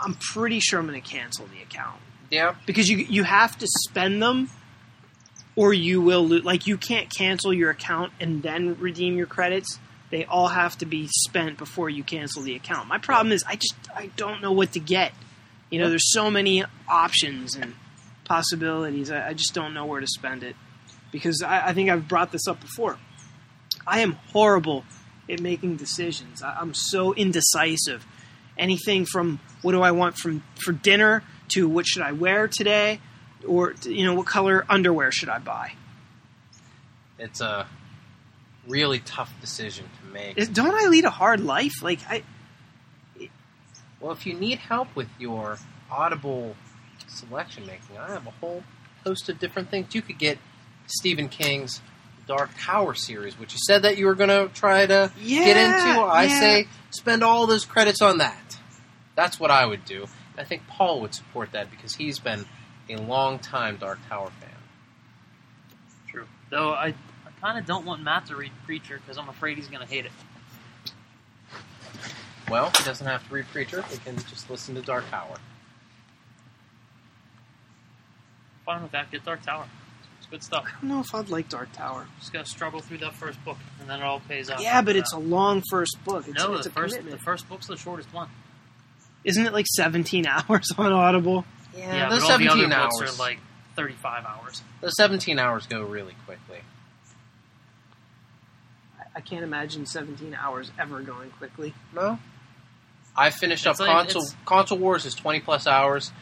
I'm 0.00 0.14
pretty 0.14 0.60
sure 0.60 0.78
I'm 0.78 0.86
going 0.86 1.00
to 1.00 1.08
cancel 1.08 1.46
the 1.46 1.62
account 1.62 2.00
Yeah, 2.30 2.54
because 2.66 2.88
you 2.88 2.98
you 2.98 3.24
have 3.24 3.58
to 3.58 3.66
spend 3.66 4.22
them, 4.22 4.50
or 5.56 5.72
you 5.72 6.00
will 6.00 6.26
lo- 6.26 6.40
like 6.42 6.66
you 6.66 6.76
can't 6.76 7.10
cancel 7.10 7.52
your 7.52 7.70
account 7.70 8.12
and 8.20 8.42
then 8.42 8.78
redeem 8.78 9.16
your 9.16 9.26
credits. 9.26 9.78
They 10.10 10.24
all 10.24 10.48
have 10.48 10.78
to 10.78 10.86
be 10.86 11.08
spent 11.08 11.58
before 11.58 11.90
you 11.90 12.02
cancel 12.02 12.42
the 12.42 12.54
account. 12.54 12.88
My 12.88 12.98
problem 12.98 13.32
is 13.32 13.44
I 13.46 13.56
just 13.56 13.74
I 13.94 14.10
don't 14.16 14.40
know 14.40 14.52
what 14.52 14.72
to 14.72 14.80
get. 14.80 15.12
You 15.70 15.80
know, 15.80 15.90
there's 15.90 16.12
so 16.12 16.30
many 16.30 16.64
options 16.88 17.54
and 17.54 17.74
possibilities. 18.24 19.10
I, 19.10 19.28
I 19.28 19.32
just 19.34 19.52
don't 19.52 19.74
know 19.74 19.84
where 19.84 20.00
to 20.00 20.06
spend 20.06 20.42
it 20.42 20.56
because 21.12 21.42
I, 21.42 21.68
I 21.68 21.72
think 21.72 21.90
I've 21.90 22.08
brought 22.08 22.32
this 22.32 22.46
up 22.46 22.60
before. 22.60 22.98
I 23.86 24.00
am 24.00 24.12
horrible 24.32 24.84
at 25.28 25.40
making 25.40 25.76
decisions. 25.76 26.42
I, 26.42 26.56
I'm 26.60 26.74
so 26.74 27.14
indecisive. 27.14 28.06
Anything 28.58 29.04
from 29.06 29.40
what 29.62 29.72
do 29.72 29.82
I 29.82 29.92
want 29.92 30.16
from 30.18 30.42
for 30.64 30.72
dinner 30.72 31.22
to 31.50 31.68
what 31.68 31.86
should 31.86 32.02
I 32.02 32.12
wear 32.12 32.48
today, 32.48 33.00
or 33.46 33.74
you 33.84 34.04
know 34.04 34.14
what 34.14 34.26
color 34.26 34.64
underwear 34.68 35.10
should 35.12 35.28
I 35.28 35.38
buy? 35.38 35.72
it's 37.20 37.40
a 37.40 37.66
really 38.68 39.00
tough 39.00 39.32
decision 39.40 39.84
to 40.00 40.12
make. 40.12 40.38
Is- 40.38 40.48
Don't 40.48 40.72
I 40.74 40.86
lead 40.88 41.04
a 41.04 41.10
hard 41.10 41.40
life? 41.40 41.82
Like 41.82 41.98
I, 42.08 42.22
Well, 44.00 44.12
if 44.12 44.24
you 44.26 44.34
need 44.34 44.58
help 44.58 44.94
with 44.94 45.08
your 45.18 45.58
Audible 45.90 46.54
selection 47.08 47.66
making, 47.66 47.98
I 47.98 48.08
have 48.12 48.26
a 48.26 48.30
whole 48.30 48.62
host 49.04 49.28
of 49.28 49.38
different 49.40 49.68
things. 49.70 49.94
You 49.94 50.02
could 50.02 50.18
get 50.18 50.38
Stephen 50.86 51.28
King's 51.28 51.80
Dark 52.28 52.50
Tower 52.60 52.94
series, 52.94 53.38
which 53.38 53.54
you 53.54 53.58
said 53.58 53.82
that 53.82 53.96
you 53.96 54.06
were 54.06 54.14
going 54.14 54.28
to 54.28 54.54
try 54.54 54.86
to 54.86 55.10
yeah, 55.18 55.44
get 55.44 55.56
into. 55.56 56.00
I 56.00 56.24
yeah. 56.24 56.40
say 56.40 56.68
spend 56.90 57.24
all 57.24 57.46
those 57.46 57.64
credits 57.64 58.02
on 58.02 58.18
that. 58.18 58.58
That's 59.16 59.40
what 59.40 59.50
I 59.50 59.66
would 59.66 59.84
do. 59.84 60.06
I 60.36 60.44
think 60.44 60.66
Paul 60.68 61.00
would 61.00 61.14
support 61.14 61.52
that 61.52 61.70
because 61.70 61.94
he's 61.94 62.18
been 62.18 62.44
a 62.90 62.96
long 62.96 63.38
time 63.38 63.78
Dark 63.78 63.98
Tower 64.08 64.30
fan. 64.40 64.50
True. 66.08 66.26
Though 66.50 66.70
I, 66.70 66.88
I 66.88 66.94
kind 67.40 67.58
of 67.58 67.66
don't 67.66 67.86
want 67.86 68.02
Matt 68.02 68.26
to 68.26 68.36
read 68.36 68.52
Preacher 68.66 69.00
because 69.04 69.18
I'm 69.18 69.28
afraid 69.28 69.56
he's 69.56 69.68
going 69.68 69.84
to 69.84 69.92
hate 69.92 70.04
it. 70.04 70.12
Well, 72.50 72.70
he 72.76 72.84
doesn't 72.84 73.06
have 73.06 73.26
to 73.26 73.34
read 73.34 73.46
Preacher. 73.52 73.82
He 73.90 73.96
can 73.98 74.16
just 74.16 74.48
listen 74.50 74.74
to 74.74 74.82
Dark 74.82 75.08
Tower. 75.10 75.36
Fine 78.64 78.82
with 78.82 78.92
that. 78.92 79.10
Get 79.10 79.24
Dark 79.24 79.42
Tower. 79.42 79.66
It's 80.30 80.30
good 80.30 80.42
stuff. 80.44 80.64
I 80.66 80.80
don't 80.80 80.90
know 80.90 81.00
if 81.00 81.14
I'd 81.14 81.30
like 81.30 81.48
Dark 81.48 81.72
Tower. 81.72 82.06
Just 82.18 82.32
got 82.32 82.44
to 82.44 82.50
struggle 82.50 82.80
through 82.80 82.98
that 82.98 83.14
first 83.14 83.42
book, 83.44 83.56
and 83.80 83.88
then 83.88 84.00
it 84.00 84.04
all 84.04 84.20
pays 84.20 84.50
off. 84.50 84.60
Yeah, 84.60 84.82
but 84.82 84.90
after 84.90 84.98
it's 85.00 85.12
a 85.14 85.18
long 85.18 85.62
first 85.70 85.96
book. 86.04 86.28
It's, 86.28 86.36
no. 86.38 86.54
it's 86.54 86.64
The 86.64 86.70
a 86.70 86.72
first 86.72 86.94
commitment. 86.96 87.18
the 87.18 87.24
first 87.24 87.48
book's 87.48 87.66
the 87.66 87.76
shortest 87.76 88.12
one. 88.12 88.28
Isn't 89.24 89.46
it 89.46 89.52
like 89.52 89.66
17 89.66 90.26
hours 90.28 90.70
on 90.76 90.92
Audible? 90.92 91.44
Yeah, 91.76 92.08
those 92.10 92.22
but 92.22 92.32
all 92.32 92.38
the 92.38 92.44
17 92.44 92.72
other 92.72 92.82
hours. 92.82 92.92
books 92.98 93.14
are 93.18 93.22
like 93.22 93.38
35 93.76 94.24
hours. 94.26 94.62
those 94.80 94.94
17 94.96 95.38
hours 95.38 95.66
go 95.66 95.82
really 95.82 96.14
quickly. 96.26 96.58
I- 98.98 99.04
I 99.16 99.20
can't 99.20 99.44
imagine 99.44 99.86
17 99.86 100.34
hours 100.34 100.70
ever 100.78 101.00
going 101.00 101.30
quickly. 101.30 101.74
No. 101.94 102.18
I 103.16 103.30
finished 103.30 103.66
It's 103.66 103.80
up 103.80 103.86
like- 103.86 103.96
console. 103.96 104.22
it's- 104.22 104.36
Console 104.44 104.78
Wars 104.78 105.04
is 105.06 105.14
20 105.14 105.40
plus 105.40 105.66
hours. 105.66 106.12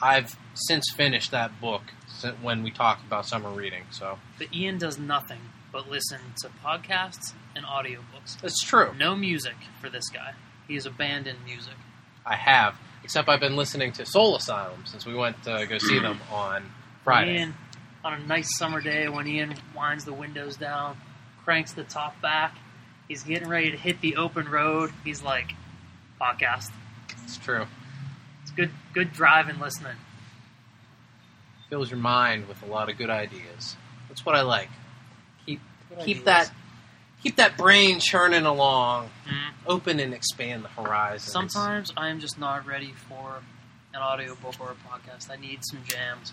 I've 0.00 0.36
since 0.54 0.84
finished 0.94 1.30
that 1.30 1.60
book 1.60 1.82
si- 1.88 1.95
when 2.42 2.62
we 2.62 2.70
talk 2.70 3.00
about 3.06 3.26
summer 3.26 3.50
reading. 3.50 3.84
So 3.90 4.18
But 4.38 4.54
Ian 4.54 4.78
does 4.78 4.98
nothing 4.98 5.40
but 5.72 5.90
listen 5.90 6.20
to 6.42 6.48
podcasts 6.64 7.34
and 7.54 7.64
audiobooks. 7.64 8.40
That's 8.40 8.62
true. 8.62 8.94
No 8.98 9.14
music 9.14 9.56
for 9.80 9.90
this 9.90 10.08
guy. 10.08 10.32
He 10.68 10.74
has 10.74 10.86
abandoned 10.86 11.38
music. 11.44 11.74
I 12.24 12.36
have, 12.36 12.74
except 13.04 13.28
I've 13.28 13.40
been 13.40 13.56
listening 13.56 13.92
to 13.92 14.06
Soul 14.06 14.36
Asylum 14.36 14.84
since 14.86 15.06
we 15.06 15.14
went 15.14 15.42
to 15.44 15.66
go 15.68 15.78
see 15.78 15.98
them 15.98 16.18
on 16.32 16.64
Friday. 17.04 17.38
Ian, 17.38 17.54
on 18.04 18.14
a 18.14 18.26
nice 18.26 18.56
summer 18.56 18.80
day 18.80 19.08
when 19.08 19.26
Ian 19.26 19.54
winds 19.76 20.04
the 20.04 20.12
windows 20.12 20.56
down, 20.56 20.96
cranks 21.44 21.72
the 21.72 21.84
top 21.84 22.20
back, 22.20 22.56
he's 23.08 23.22
getting 23.22 23.48
ready 23.48 23.70
to 23.70 23.76
hit 23.76 24.00
the 24.00 24.16
open 24.16 24.48
road. 24.48 24.90
He's 25.04 25.22
like, 25.22 25.52
podcast. 26.20 26.70
It's 27.24 27.36
true. 27.36 27.66
It's 28.42 28.50
good, 28.52 28.70
good 28.92 29.12
driving 29.12 29.58
listening. 29.60 29.96
Fills 31.70 31.90
your 31.90 31.98
mind 31.98 32.46
with 32.48 32.62
a 32.62 32.66
lot 32.66 32.88
of 32.88 32.96
good 32.96 33.10
ideas. 33.10 33.76
That's 34.08 34.24
what 34.24 34.34
I 34.36 34.42
like. 34.42 34.68
Keep 35.46 35.60
Good 35.88 35.98
keep 36.04 36.16
ideas. 36.18 36.24
that 36.24 36.50
keep 37.22 37.36
that 37.36 37.56
brain 37.56 37.98
churning 37.98 38.44
along, 38.46 39.10
Mhm. 39.26 39.50
open 39.66 39.98
and 39.98 40.14
expand 40.14 40.64
the 40.64 40.68
horizon. 40.68 41.28
Sometimes 41.30 41.92
I 41.96 42.08
am 42.08 42.20
just 42.20 42.38
not 42.38 42.66
ready 42.66 42.92
for 43.08 43.42
an 43.92 44.00
audiobook 44.00 44.54
or 44.60 44.72
a 44.72 44.88
podcast. 44.88 45.28
I 45.30 45.36
need 45.36 45.60
some 45.64 45.82
jams. 45.84 46.32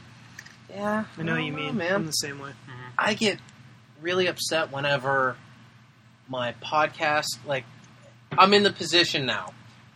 yeah, 0.70 1.06
I 1.18 1.22
know 1.24 1.34
what 1.34 1.44
you 1.44 1.52
don't 1.52 1.60
mean. 1.62 1.70
I'm 1.70 1.78
man. 1.78 2.06
the 2.06 2.12
same 2.12 2.40
way. 2.40 2.52
Mhm. 2.52 2.74
I 2.98 3.14
get 3.16 3.40
really 4.02 4.28
upset 4.28 4.72
whenever 4.72 5.36
my 6.28 6.54
podcast, 6.64 7.38
like, 7.46 7.66
I'm 8.38 8.54
in 8.54 8.64
the 8.64 8.72
position 8.72 9.26
now 9.26 9.54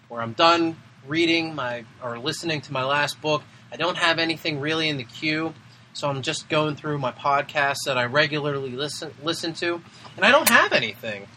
where 0.08 0.22
I'm 0.22 0.34
done 0.34 0.78
reading 1.06 1.54
my 1.56 1.86
or 2.02 2.18
listening 2.20 2.62
to 2.62 2.74
my 2.74 2.84
last 2.84 3.22
book. 3.22 3.44
I 3.72 3.76
don't 3.76 3.98
have 3.98 4.20
anything 4.20 4.60
really 4.60 4.88
in 4.90 4.98
the 4.98 5.04
queue, 5.04 5.54
so 5.94 6.10
I'm 6.10 6.22
just 6.22 6.50
going 6.50 6.76
through 6.76 6.98
my 7.00 7.12
podcasts 7.12 7.86
that 7.86 7.98
I 7.98 8.06
regularly 8.06 8.72
listen 8.72 9.14
listen 9.24 9.54
to, 9.56 9.82
and 10.16 10.26
I 10.26 10.32
don't 10.32 10.50
have 10.50 10.74
anything. 10.74 11.28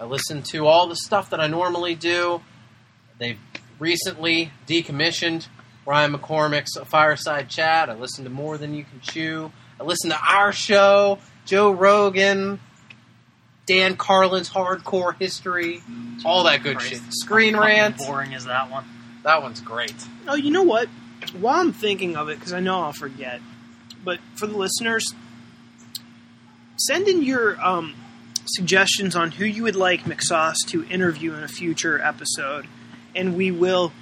I 0.00 0.04
listen 0.04 0.42
to 0.44 0.66
all 0.66 0.86
the 0.86 0.96
stuff 0.96 1.30
that 1.30 1.40
I 1.40 1.46
normally 1.46 1.94
do. 1.94 2.40
They've 3.18 3.38
recently 3.78 4.52
decommissioned 4.66 5.48
Ryan 5.86 6.12
McCormick's 6.12 6.76
Fireside 6.88 7.48
Chat. 7.48 7.90
I 7.90 7.94
listen 7.94 8.24
to 8.24 8.30
More 8.30 8.58
Than 8.58 8.74
You 8.74 8.84
Can 8.84 9.00
Chew. 9.00 9.52
I 9.80 9.84
listen 9.84 10.10
to 10.10 10.18
our 10.20 10.52
show, 10.52 11.18
Joe 11.44 11.70
Rogan, 11.70 12.60
Dan 13.66 13.96
Carlin's 13.96 14.50
Hardcore 14.50 15.16
History, 15.18 15.82
all 16.24 16.44
that 16.44 16.62
good 16.62 16.78
Christ. 16.78 16.90
shit. 16.90 17.02
Screen 17.10 17.54
Fucking 17.54 17.66
Rant. 17.66 17.98
Boring 17.98 18.32
is 18.32 18.44
that 18.46 18.70
one. 18.70 18.84
That 19.24 19.42
one's 19.42 19.60
great. 19.60 19.94
Oh, 20.26 20.34
you 20.36 20.50
know 20.50 20.62
what? 20.62 20.88
While 21.38 21.60
I'm 21.60 21.72
thinking 21.72 22.16
of 22.16 22.28
it, 22.28 22.38
because 22.38 22.52
I 22.52 22.60
know 22.60 22.80
I'll 22.80 22.92
forget, 22.92 23.40
but 24.04 24.18
for 24.36 24.46
the 24.46 24.56
listeners, 24.56 25.12
send 26.76 27.08
in 27.08 27.22
your 27.22 27.60
um, 27.60 27.94
suggestions 28.46 29.16
on 29.16 29.32
who 29.32 29.44
you 29.44 29.64
would 29.64 29.76
like 29.76 30.04
McSauce 30.04 30.56
to 30.68 30.84
interview 30.84 31.34
in 31.34 31.42
a 31.42 31.48
future 31.48 32.00
episode, 32.00 32.66
and 33.14 33.36
we 33.36 33.50
will 33.50 33.92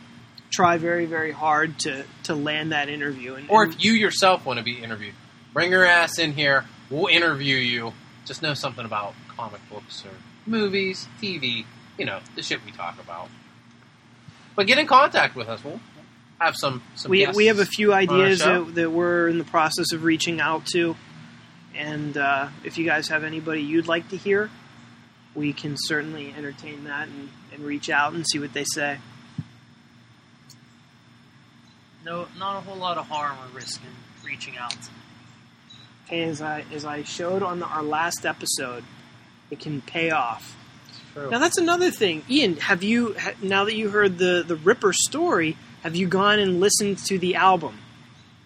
try 0.50 0.76
very, 0.78 1.06
very 1.06 1.32
hard 1.32 1.78
to, 1.80 2.04
to 2.24 2.34
land 2.34 2.72
that 2.72 2.88
interview. 2.88 3.34
And, 3.34 3.50
Or 3.50 3.64
if 3.64 3.82
you 3.82 3.92
yourself 3.92 4.46
want 4.46 4.58
to 4.58 4.64
be 4.64 4.78
interviewed, 4.78 5.14
bring 5.52 5.70
your 5.70 5.84
ass 5.84 6.18
in 6.18 6.32
here. 6.32 6.64
We'll 6.90 7.08
interview 7.08 7.56
you. 7.56 7.92
Just 8.24 8.42
know 8.42 8.54
something 8.54 8.84
about 8.84 9.14
comic 9.36 9.60
books 9.70 10.04
or 10.04 10.10
movies, 10.46 11.08
TV, 11.20 11.64
you 11.98 12.04
know, 12.04 12.20
the 12.34 12.42
shit 12.42 12.64
we 12.64 12.72
talk 12.72 13.00
about. 13.00 13.28
But 14.54 14.66
get 14.66 14.78
in 14.78 14.86
contact 14.86 15.36
with 15.36 15.48
us. 15.48 15.62
We'll 15.64 15.80
have 16.38 16.56
some, 16.56 16.82
some 16.94 17.10
we, 17.10 17.20
guests 17.20 17.36
we 17.36 17.46
have 17.46 17.58
a 17.58 17.66
few 17.66 17.92
ideas 17.92 18.40
that, 18.40 18.74
that 18.74 18.90
we're 18.90 19.28
in 19.28 19.38
the 19.38 19.44
process 19.44 19.92
of 19.92 20.04
reaching 20.04 20.40
out 20.40 20.66
to. 20.66 20.96
And 21.74 22.16
uh, 22.16 22.48
if 22.64 22.78
you 22.78 22.84
guys 22.84 23.08
have 23.08 23.24
anybody 23.24 23.62
you'd 23.62 23.88
like 23.88 24.08
to 24.10 24.16
hear, 24.16 24.50
we 25.34 25.52
can 25.52 25.76
certainly 25.78 26.34
entertain 26.36 26.84
that 26.84 27.08
and, 27.08 27.28
and 27.52 27.62
reach 27.64 27.90
out 27.90 28.14
and 28.14 28.26
see 28.26 28.38
what 28.38 28.52
they 28.52 28.64
say. 28.64 28.98
No, 32.04 32.28
not 32.38 32.58
a 32.58 32.60
whole 32.60 32.76
lot 32.76 32.98
of 32.98 33.08
harm 33.08 33.36
or 33.38 33.56
risk 33.56 33.80
in 33.82 34.26
reaching 34.26 34.56
out. 34.56 34.76
As 36.10 36.40
I 36.40 36.64
as 36.72 36.84
I 36.84 37.02
showed 37.02 37.42
on 37.42 37.58
the, 37.58 37.66
our 37.66 37.82
last 37.82 38.24
episode, 38.24 38.84
it 39.50 39.58
can 39.58 39.80
pay 39.80 40.10
off. 40.10 40.56
True. 41.12 41.30
Now 41.30 41.40
that's 41.40 41.58
another 41.58 41.90
thing, 41.90 42.22
Ian. 42.30 42.56
Have 42.58 42.84
you 42.84 43.16
now 43.42 43.64
that 43.64 43.74
you 43.74 43.90
heard 43.90 44.18
the 44.18 44.44
the 44.46 44.54
Ripper 44.54 44.92
story? 44.92 45.56
Have 45.86 45.94
you 45.94 46.08
gone 46.08 46.40
and 46.40 46.58
listened 46.58 46.98
to 47.06 47.16
the 47.16 47.36
album? 47.36 47.78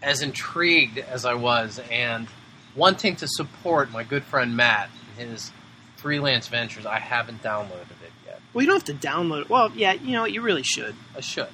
as 0.02 0.20
intrigued 0.20 0.98
as 0.98 1.24
I 1.24 1.34
was 1.34 1.80
and 1.90 2.28
wanting 2.76 3.16
to 3.16 3.26
support 3.26 3.90
my 3.90 4.04
good 4.04 4.24
friend 4.24 4.54
Matt 4.54 4.90
in 5.18 5.28
his 5.28 5.50
freelance 5.96 6.48
ventures, 6.48 6.84
I 6.84 6.98
haven't 6.98 7.42
downloaded 7.42 8.02
it 8.02 8.12
yet. 8.26 8.40
Well, 8.52 8.62
you 8.62 8.70
don't 8.70 8.86
have 8.86 9.00
to 9.00 9.06
download 9.06 9.42
it. 9.42 9.48
Well, 9.48 9.72
yeah, 9.74 9.94
you 9.94 10.12
know 10.12 10.22
what? 10.22 10.32
You 10.32 10.42
really 10.42 10.62
should. 10.62 10.94
I 11.16 11.20
should. 11.20 11.48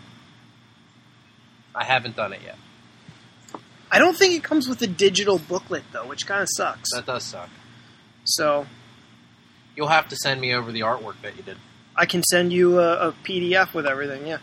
I 1.73 1.85
haven't 1.85 2.17
done 2.17 2.33
it 2.33 2.41
yet. 2.45 2.57
I 3.91 4.01
don't 4.01 4.17
think 4.17 4.35
it 4.35 4.43
comes 4.43 4.69
with 4.69 4.83
a 4.83 4.89
digital 4.89 5.39
booklet 5.39 5.85
though, 5.93 6.07
which 6.07 6.27
kind 6.27 6.43
of 6.43 6.49
sucks. 6.51 6.93
That 6.95 7.07
does 7.07 7.23
suck. 7.23 7.51
So 8.25 8.67
You'll 9.77 9.89
have 9.89 10.09
to 10.09 10.17
send 10.17 10.41
me 10.41 10.55
over 10.55 10.73
the 10.73 10.81
artwork 10.81 11.21
that 11.23 11.37
you 11.37 11.43
did. 11.43 11.59
I 11.95 12.07
can 12.07 12.23
send 12.23 12.53
you 12.53 12.81
a, 12.81 13.09
a 13.09 13.13
PDF 13.13 13.75
with 13.75 13.87
everything. 13.87 14.27
Yeah, 14.27 14.39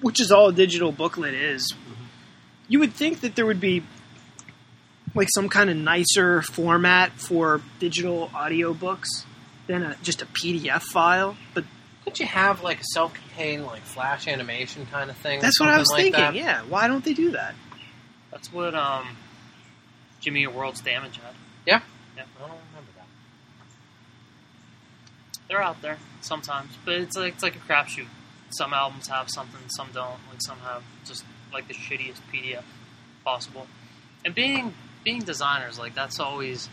which 0.00 0.20
is 0.20 0.30
all 0.30 0.48
a 0.48 0.52
digital 0.52 0.92
booklet 0.92 1.34
is. 1.34 1.74
You 2.68 2.80
would 2.80 2.92
think 2.92 3.20
that 3.20 3.34
there 3.34 3.46
would 3.46 3.60
be 3.60 3.82
like 5.14 5.28
some 5.34 5.48
kind 5.48 5.70
of 5.70 5.76
nicer 5.76 6.42
format 6.42 7.12
for 7.12 7.60
digital 7.78 8.28
audiobooks 8.28 9.06
than 9.66 9.82
a, 9.82 9.96
just 10.02 10.22
a 10.22 10.26
PDF 10.26 10.82
file, 10.82 11.36
but 11.54 11.64
Couldn't 12.04 12.20
you 12.20 12.26
have 12.26 12.62
like 12.62 12.80
a 12.80 12.84
self-contained 12.84 13.64
like 13.66 13.82
flash 13.82 14.28
animation 14.28 14.86
kind 14.86 15.10
of 15.10 15.16
thing? 15.16 15.40
that's 15.40 15.58
what 15.58 15.68
I 15.68 15.78
was 15.78 15.88
like 15.90 16.02
thinking. 16.02 16.20
that? 16.20 16.34
Yeah, 16.34 16.62
why 16.62 16.88
don't 16.88 17.04
they 17.04 17.14
do 17.14 17.30
that? 17.32 17.54
That's 18.30 18.52
what 18.52 18.74
um, 18.74 19.16
Jimmy 20.20 20.42
Eat 20.42 20.52
World's 20.54 20.80
Damage 20.82 21.16
had. 21.16 21.34
Yeah. 21.66 21.80
Yeah. 22.16 22.24
I 22.36 22.40
don't 22.40 22.50
remember 22.70 22.92
that. 22.96 23.06
They're 25.48 25.62
out 25.62 25.80
there 25.80 25.98
sometimes, 26.20 26.70
but 26.84 26.94
it's 26.94 27.16
like 27.16 27.34
it's 27.34 27.42
like 27.42 27.56
a 27.56 27.60
crapshoot. 27.60 28.06
Some 28.50 28.72
albums 28.72 29.08
have 29.08 29.28
something, 29.30 29.60
some 29.68 29.88
don't. 29.92 30.20
Like 30.30 30.40
some 30.40 30.58
have 30.58 30.82
just 31.04 31.24
like 31.52 31.68
the 31.68 31.74
shittiest 31.74 32.20
PDF 32.32 32.64
possible. 33.24 33.66
And 34.24 34.34
being 34.34 34.74
being 35.04 35.20
designers, 35.20 35.78
like 35.78 35.94
that's 35.94 36.20
always. 36.20 36.68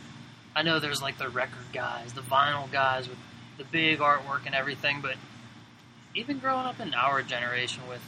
I 0.55 0.63
know 0.63 0.79
there's 0.79 1.01
like 1.01 1.17
the 1.17 1.27
record 1.27 1.65
guys, 1.73 2.13
the 2.13 2.21
vinyl 2.21 2.71
guys 2.71 3.09
with 3.09 3.17
the 3.57 3.65
big 3.65 3.99
artwork 3.99 4.45
and 4.45 4.55
everything, 4.55 5.01
but 5.01 5.15
even 6.13 6.39
growing 6.39 6.65
up 6.65 6.79
in 6.79 6.93
our 6.93 7.21
generation 7.21 7.83
with 7.89 8.01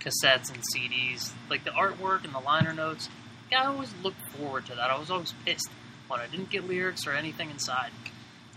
cassettes 0.00 0.52
and 0.52 0.62
CDs, 0.74 1.32
like 1.48 1.64
the 1.64 1.70
artwork 1.70 2.24
and 2.24 2.34
the 2.34 2.40
liner 2.40 2.72
notes, 2.72 3.08
yeah, 3.50 3.62
I 3.62 3.66
always 3.66 3.92
looked 4.02 4.20
forward 4.30 4.66
to 4.66 4.74
that. 4.74 4.90
I 4.90 4.98
was 4.98 5.10
always 5.10 5.32
pissed 5.44 5.70
when 6.08 6.20
I 6.20 6.26
didn't 6.26 6.50
get 6.50 6.66
lyrics 6.66 7.06
or 7.06 7.12
anything 7.12 7.50
inside. 7.50 7.90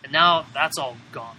And 0.04 0.12
now 0.12 0.46
that's 0.54 0.78
all 0.78 0.98
gone. 1.12 1.36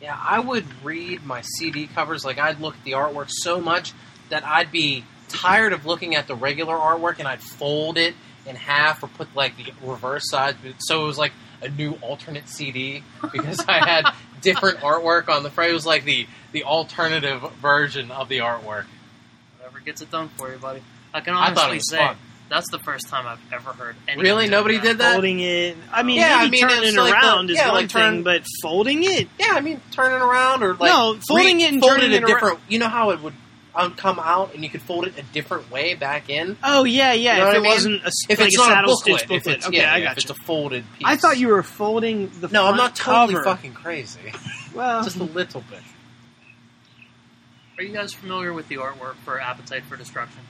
Yeah, 0.00 0.16
I 0.20 0.38
would 0.38 0.64
read 0.84 1.24
my 1.24 1.42
CD 1.42 1.86
covers. 1.86 2.24
Like 2.24 2.38
I'd 2.38 2.60
look 2.60 2.74
at 2.74 2.84
the 2.84 2.92
artwork 2.92 3.30
so 3.30 3.60
much 3.60 3.92
that 4.28 4.44
I'd 4.44 4.70
be 4.70 5.04
tired 5.28 5.72
of 5.72 5.86
looking 5.86 6.14
at 6.14 6.26
the 6.28 6.34
regular 6.34 6.74
artwork, 6.74 7.18
and 7.18 7.28
I'd 7.28 7.42
fold 7.42 7.98
it 7.98 8.14
in 8.46 8.56
half 8.56 9.02
or 9.02 9.08
put 9.08 9.34
like 9.34 9.56
the 9.56 9.72
reverse 9.82 10.30
side, 10.30 10.56
so 10.78 11.02
it 11.02 11.06
was 11.06 11.18
like 11.18 11.32
a 11.62 11.68
new 11.68 11.92
alternate 12.00 12.48
CD 12.48 13.02
because 13.32 13.64
I 13.68 13.86
had 13.86 14.12
different 14.40 14.78
artwork 14.78 15.28
on 15.28 15.42
the 15.42 15.50
front. 15.50 15.70
It 15.70 15.74
was 15.74 15.86
like 15.86 16.04
the 16.04 16.26
the 16.52 16.64
alternative 16.64 17.42
version 17.60 18.10
of 18.10 18.28
the 18.28 18.38
artwork. 18.38 18.86
Whatever 19.58 19.80
gets 19.84 20.00
it 20.00 20.10
done 20.10 20.28
for 20.28 20.50
you, 20.52 20.58
buddy. 20.58 20.82
I 21.12 21.20
can 21.20 21.34
I 21.34 21.48
honestly 21.48 21.76
was 21.76 21.90
say 21.90 21.98
fun. 21.98 22.16
That's 22.48 22.70
the 22.70 22.78
first 22.78 23.08
time 23.08 23.26
I've 23.26 23.40
ever 23.52 23.72
heard 23.72 23.96
anyone 24.06 24.24
Really? 24.24 24.48
Nobody 24.48 24.76
that. 24.78 24.82
did 24.84 24.98
that? 24.98 25.12
Folding 25.14 25.40
it. 25.40 25.76
I 25.92 26.02
mean, 26.02 26.16
Yeah, 26.16 26.36
I 26.38 26.48
mean, 26.48 26.60
turning 26.60 26.84
it's 26.84 26.96
it 26.96 27.00
like 27.00 27.12
the- 27.12 27.26
around 27.26 27.50
is 27.50 27.56
yeah, 27.56 27.66
one 27.66 27.74
like 27.74 27.88
turn- 27.90 28.14
thing, 28.16 28.22
but 28.24 28.44
folding 28.62 29.04
it. 29.04 29.28
Yeah, 29.38 29.48
I 29.52 29.60
mean 29.60 29.80
turning 29.92 30.20
around 30.22 30.62
or 30.62 30.74
like 30.74 30.90
No, 30.92 31.18
folding 31.28 31.60
it 31.60 31.72
and 31.72 31.80
fold 31.80 31.92
turning 31.94 32.12
it 32.12 32.14
it 32.16 32.22
a 32.22 32.26
around. 32.26 32.34
different. 32.34 32.58
You 32.68 32.78
know 32.78 32.88
how 32.88 33.10
it 33.10 33.20
would 33.20 33.34
um, 33.74 33.94
come 33.94 34.18
out, 34.18 34.54
and 34.54 34.64
you 34.64 34.70
could 34.70 34.82
fold 34.82 35.06
it 35.06 35.16
a 35.18 35.22
different 35.22 35.70
way 35.70 35.94
back 35.94 36.28
in. 36.30 36.56
Oh 36.64 36.82
yeah, 36.84 37.12
yeah. 37.12 37.36
You 37.36 37.42
know 37.44 37.48
if 37.50 37.54
it 37.54 37.58
I 37.58 37.60
mean? 37.60 37.70
wasn't 37.70 38.02
a, 38.04 38.12
If 38.28 38.38
like 38.40 38.48
it's 38.48 38.56
a 38.56 38.58
not 38.60 38.66
a 38.70 38.74
saddle 38.74 38.94
booklet, 38.94 39.18
stitch 39.18 39.22
if 39.22 39.28
booklet. 39.44 39.56
it's 39.58 39.66
okay, 39.68 39.76
yeah, 39.76 39.92
I 39.94 40.00
got 40.00 40.12
if 40.12 40.18
it's 40.24 40.30
a 40.30 40.34
folded 40.34 40.84
piece. 40.94 41.06
I 41.06 41.16
thought 41.16 41.38
you 41.38 41.48
were 41.48 41.62
folding 41.62 42.30
the 42.40 42.48
No, 42.48 42.66
I'm 42.66 42.76
not 42.76 42.96
totally 42.96 43.34
cover. 43.34 43.44
fucking 43.44 43.74
crazy. 43.74 44.18
Well, 44.74 45.02
Just 45.02 45.16
a 45.16 45.24
little 45.24 45.62
bit. 45.70 45.80
Are 47.78 47.82
you 47.82 47.92
guys 47.92 48.12
familiar 48.12 48.52
with 48.52 48.68
the 48.68 48.76
artwork 48.76 49.14
for 49.24 49.40
Appetite 49.40 49.84
for 49.84 49.96
Destruction? 49.96 50.40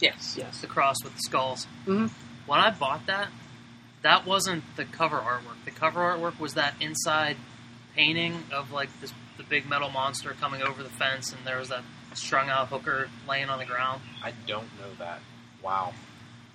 Yes. 0.00 0.36
yes. 0.38 0.60
The 0.60 0.66
cross 0.66 0.96
with 1.02 1.14
the 1.14 1.20
skulls. 1.22 1.66
Mhm. 1.86 2.10
When 2.46 2.60
I 2.60 2.70
bought 2.70 3.06
that, 3.06 3.28
that 4.02 4.24
wasn't 4.26 4.64
the 4.76 4.84
cover 4.84 5.18
artwork. 5.18 5.64
The 5.64 5.70
cover 5.72 6.00
artwork 6.00 6.38
was 6.38 6.54
that 6.54 6.74
inside 6.80 7.36
painting 7.94 8.44
of 8.52 8.70
like 8.70 8.88
this 9.00 9.12
the 9.36 9.42
big 9.44 9.68
metal 9.68 9.88
monster 9.90 10.34
coming 10.40 10.62
over 10.62 10.82
the 10.82 10.88
fence, 10.88 11.32
and 11.32 11.44
there 11.46 11.58
was 11.58 11.68
that 11.68 11.82
strung 12.14 12.48
out 12.48 12.68
hooker 12.68 13.08
laying 13.28 13.48
on 13.48 13.58
the 13.58 13.64
ground. 13.64 14.02
I 14.22 14.32
don't 14.46 14.68
know 14.80 14.92
that. 14.98 15.20
Wow, 15.62 15.92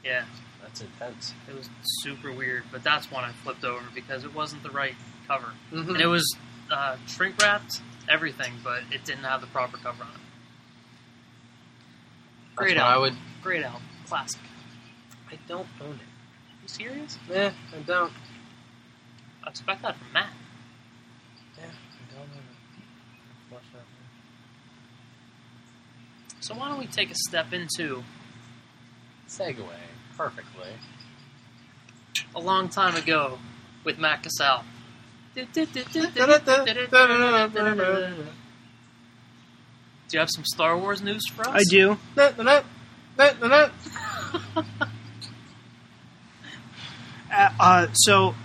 Yeah, 0.04 0.26
that's 0.62 0.82
intense. 0.82 1.34
it 1.48 1.56
was 1.56 1.70
super 2.02 2.32
weird. 2.32 2.64
But 2.72 2.84
that's 2.84 3.10
one 3.12 3.24
I 3.24 3.32
flipped 3.32 3.64
over 3.64 3.86
because 3.94 4.24
it 4.26 4.34
wasn't 4.34 4.64
the 4.64 4.70
right 4.72 4.96
cover. 5.28 5.52
Mm-hmm. 5.72 5.92
And 5.92 6.02
it 6.02 6.08
was 6.08 6.36
uh, 6.72 6.98
shrink 7.08 7.42
wrapped, 7.42 7.82
everything, 8.10 8.54
but 8.64 8.84
it 8.92 9.04
didn't 9.06 9.24
have 9.26 9.40
the 9.42 9.48
proper 9.48 9.78
cover 9.78 10.04
on 10.04 10.10
it. 10.10 10.22
Great 12.56 12.78
I 12.78 12.94
album. 12.94 13.02
would. 13.02 13.18
Great 13.44 13.64
album. 13.66 13.82
Classic. 14.08 14.40
I 15.30 15.38
don't 15.48 15.68
own 15.82 15.96
it. 15.96 16.62
You 16.62 16.68
serious? 16.68 17.18
Eh, 17.32 17.52
I 17.76 17.80
don't. 17.86 18.12
I 19.44 19.50
expect 19.50 19.82
that 19.82 19.98
from 19.98 20.14
Matt. 20.14 20.30
Yeah, 21.58 21.66
I 21.66 22.14
don't 22.14 22.22
own 22.22 22.38
it. 22.38 22.84
Unfortunately. 23.44 23.88
So 26.40 26.56
why 26.56 26.70
don't 26.70 26.80
we 26.80 26.88
take 26.88 27.12
a 27.12 27.16
step 27.28 27.52
into 27.52 28.04
Segue 29.28 29.66
perfectly. 30.16 30.70
a 32.36 32.40
long 32.40 32.70
time 32.70 32.96
ago 32.96 33.40
with 33.84 33.98
Matt 33.98 34.24
Cassell. 34.24 34.64
Do 35.36 35.46
you 40.12 40.20
have 40.20 40.30
some 40.30 40.46
Star 40.46 40.78
Wars 40.78 41.02
news 41.02 41.28
for 41.30 41.48
us? 41.48 41.56
I 41.56 41.64
do. 41.70 41.98
Uh, 47.36 47.50
uh, 47.60 47.88
so 47.94 48.36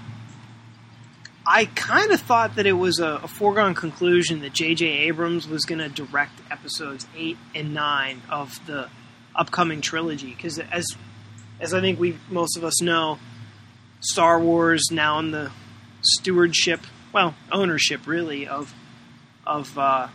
I 1.47 1.67
kind 1.67 2.11
of 2.11 2.21
thought 2.21 2.57
that 2.57 2.67
it 2.67 2.73
was 2.73 3.01
a, 3.01 3.21
a 3.23 3.29
foregone 3.29 3.75
conclusion 3.75 4.41
that 4.41 4.53
J.J. 4.53 4.87
Abrams 4.87 5.49
was 5.49 5.65
going 5.65 5.79
to 5.79 5.89
direct 5.89 6.41
episodes 6.51 7.07
eight 7.17 7.39
and 7.55 7.75
nine 7.75 8.23
of 8.31 8.59
the 8.67 8.89
upcoming 9.35 9.81
trilogy 9.81 10.35
because, 10.35 10.59
as 10.59 10.87
as 11.61 11.75
I 11.75 11.81
think 11.81 11.99
we 11.99 12.19
most 12.31 12.57
of 12.57 12.65
us 12.65 12.81
know, 12.83 13.19
Star 14.01 14.39
Wars 14.39 14.89
now 14.91 15.19
in 15.19 15.31
the 15.31 15.51
stewardship, 16.03 16.81
well, 17.13 17.35
ownership 17.51 18.07
really 18.07 18.47
of 18.47 18.75
of 19.47 19.79
uh, 19.79 20.09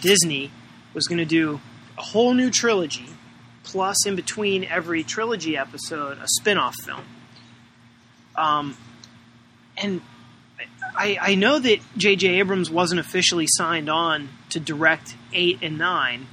Disney 0.00 0.50
was 0.94 1.06
going 1.06 1.18
to 1.18 1.24
do 1.24 1.60
a 1.98 2.02
whole 2.02 2.32
new 2.32 2.50
trilogy, 2.50 3.06
plus 3.70 4.04
in 4.04 4.16
between 4.16 4.64
every 4.64 5.04
trilogy 5.04 5.56
episode, 5.56 6.18
a 6.18 6.26
spin-off 6.26 6.74
film. 6.84 7.04
Um, 8.36 8.76
and 9.76 10.00
I, 10.96 11.18
I 11.20 11.34
know 11.36 11.58
that 11.58 11.78
J.J. 11.96 12.40
Abrams 12.40 12.68
wasn't 12.70 13.00
officially 13.00 13.46
signed 13.48 13.88
on 13.88 14.28
to 14.50 14.60
direct 14.60 15.14
eight 15.32 15.60
and 15.62 15.78
nine, 15.78 16.26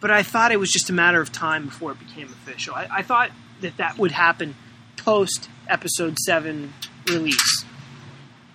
but 0.00 0.10
I 0.10 0.22
thought 0.22 0.52
it 0.52 0.60
was 0.60 0.70
just 0.70 0.90
a 0.90 0.92
matter 0.92 1.20
of 1.20 1.32
time 1.32 1.66
before 1.66 1.92
it 1.92 1.98
became 1.98 2.28
official. 2.28 2.74
I, 2.74 2.86
I 2.90 3.02
thought 3.02 3.30
that 3.60 3.76
that 3.78 3.98
would 3.98 4.12
happen 4.12 4.54
post 4.96 5.48
Episode 5.68 6.18
Seven 6.18 6.72
release. 7.08 7.64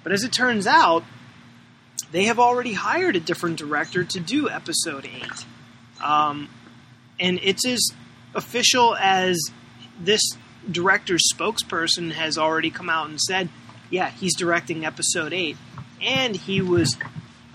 But 0.03 0.13
as 0.13 0.23
it 0.23 0.31
turns 0.31 0.67
out, 0.67 1.03
they 2.11 2.25
have 2.25 2.39
already 2.39 2.73
hired 2.73 3.15
a 3.15 3.19
different 3.19 3.57
director 3.57 4.03
to 4.03 4.19
do 4.19 4.49
Episode 4.49 5.05
Eight, 5.05 5.45
um, 6.03 6.47
and 7.23 7.39
it's 7.41 7.65
as 7.65 7.79
official 8.35 8.95
as 8.97 9.39
this 9.99 10.21
director's 10.69 11.23
spokesperson 11.33 12.11
has 12.11 12.37
already 12.37 12.69
come 12.69 12.89
out 12.89 13.09
and 13.09 13.19
said, 13.19 13.49
yeah, 13.89 14.09
he's 14.09 14.35
directing 14.35 14.85
Episode 14.85 15.33
Eight, 15.33 15.55
and 16.01 16.35
he 16.35 16.61
was 16.61 16.97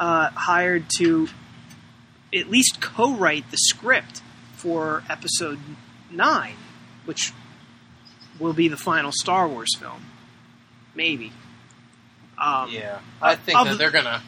uh, 0.01 0.31
hired 0.31 0.85
to 0.97 1.29
at 2.35 2.49
least 2.51 2.81
co-write 2.81 3.51
the 3.51 3.59
script 3.59 4.23
for 4.55 5.05
Episode 5.09 5.59
Nine, 6.11 6.57
which 7.05 7.33
will 8.41 8.55
be 8.55 8.69
the 8.69 8.77
final 8.77 9.13
Star 9.13 9.47
Wars 9.47 9.77
film, 9.79 10.03
maybe. 10.95 11.33
Um, 12.39 12.71
Yeah, 12.71 13.01
I 13.21 13.35
think 13.35 13.59
of 13.59 13.67
that 13.67 13.79
they're 13.79 13.91
gonna 13.91 14.23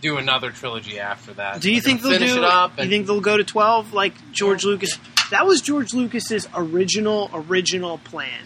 do 0.00 0.16
another 0.16 0.50
trilogy 0.50 0.98
after 0.98 1.32
that. 1.34 1.60
Do 1.60 1.72
you 1.72 1.80
think 1.80 2.02
they'll 2.02 2.18
do? 2.18 2.38
it 2.38 2.44
up? 2.44 2.78
you 2.78 2.88
think 2.88 3.06
they'll 3.06 3.20
go 3.20 3.36
to 3.36 3.44
twelve 3.44 3.92
like 3.92 4.14
George 4.32 4.64
Lucas? 4.64 4.98
That 5.30 5.46
was 5.46 5.60
George 5.60 5.92
Lucas's 5.92 6.48
original 6.54 7.30
original 7.32 7.98
plan, 7.98 8.40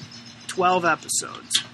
twelve 0.46 0.84
episodes. 0.84 1.64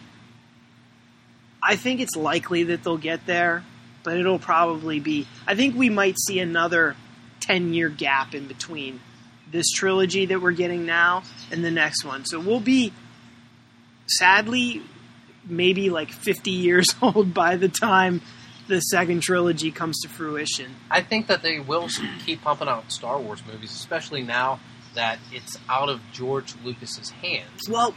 I 1.62 1.76
think 1.76 2.00
it's 2.00 2.16
likely 2.16 2.64
that 2.64 2.82
they'll 2.82 2.98
get 2.98 3.26
there, 3.26 3.64
but 4.02 4.16
it'll 4.16 4.38
probably 4.38 5.00
be. 5.00 5.26
I 5.46 5.54
think 5.54 5.76
we 5.76 5.90
might 5.90 6.18
see 6.18 6.40
another 6.40 6.96
ten 7.40 7.72
year 7.72 7.88
gap 7.88 8.34
in 8.34 8.46
between 8.46 9.00
this 9.50 9.70
trilogy 9.70 10.26
that 10.26 10.42
we're 10.42 10.52
getting 10.52 10.84
now 10.84 11.22
and 11.50 11.64
the 11.64 11.70
next 11.70 12.04
one. 12.04 12.26
So 12.26 12.38
we'll 12.38 12.60
be, 12.60 12.92
sadly, 14.06 14.82
maybe 15.44 15.90
like 15.90 16.10
fifty 16.10 16.50
years 16.50 16.86
old 17.02 17.32
by 17.32 17.56
the 17.56 17.68
time 17.68 18.22
the 18.68 18.80
second 18.80 19.22
trilogy 19.22 19.70
comes 19.70 20.00
to 20.00 20.08
fruition. 20.08 20.74
I 20.90 21.02
think 21.02 21.26
that 21.26 21.42
they 21.42 21.58
will 21.58 21.88
keep 22.24 22.42
pumping 22.42 22.68
out 22.68 22.92
Star 22.92 23.18
Wars 23.18 23.42
movies, 23.50 23.72
especially 23.72 24.22
now 24.22 24.60
that 24.94 25.18
it's 25.32 25.58
out 25.68 25.88
of 25.88 26.00
George 26.12 26.54
Lucas's 26.64 27.10
hands. 27.10 27.68
Well, 27.68 27.94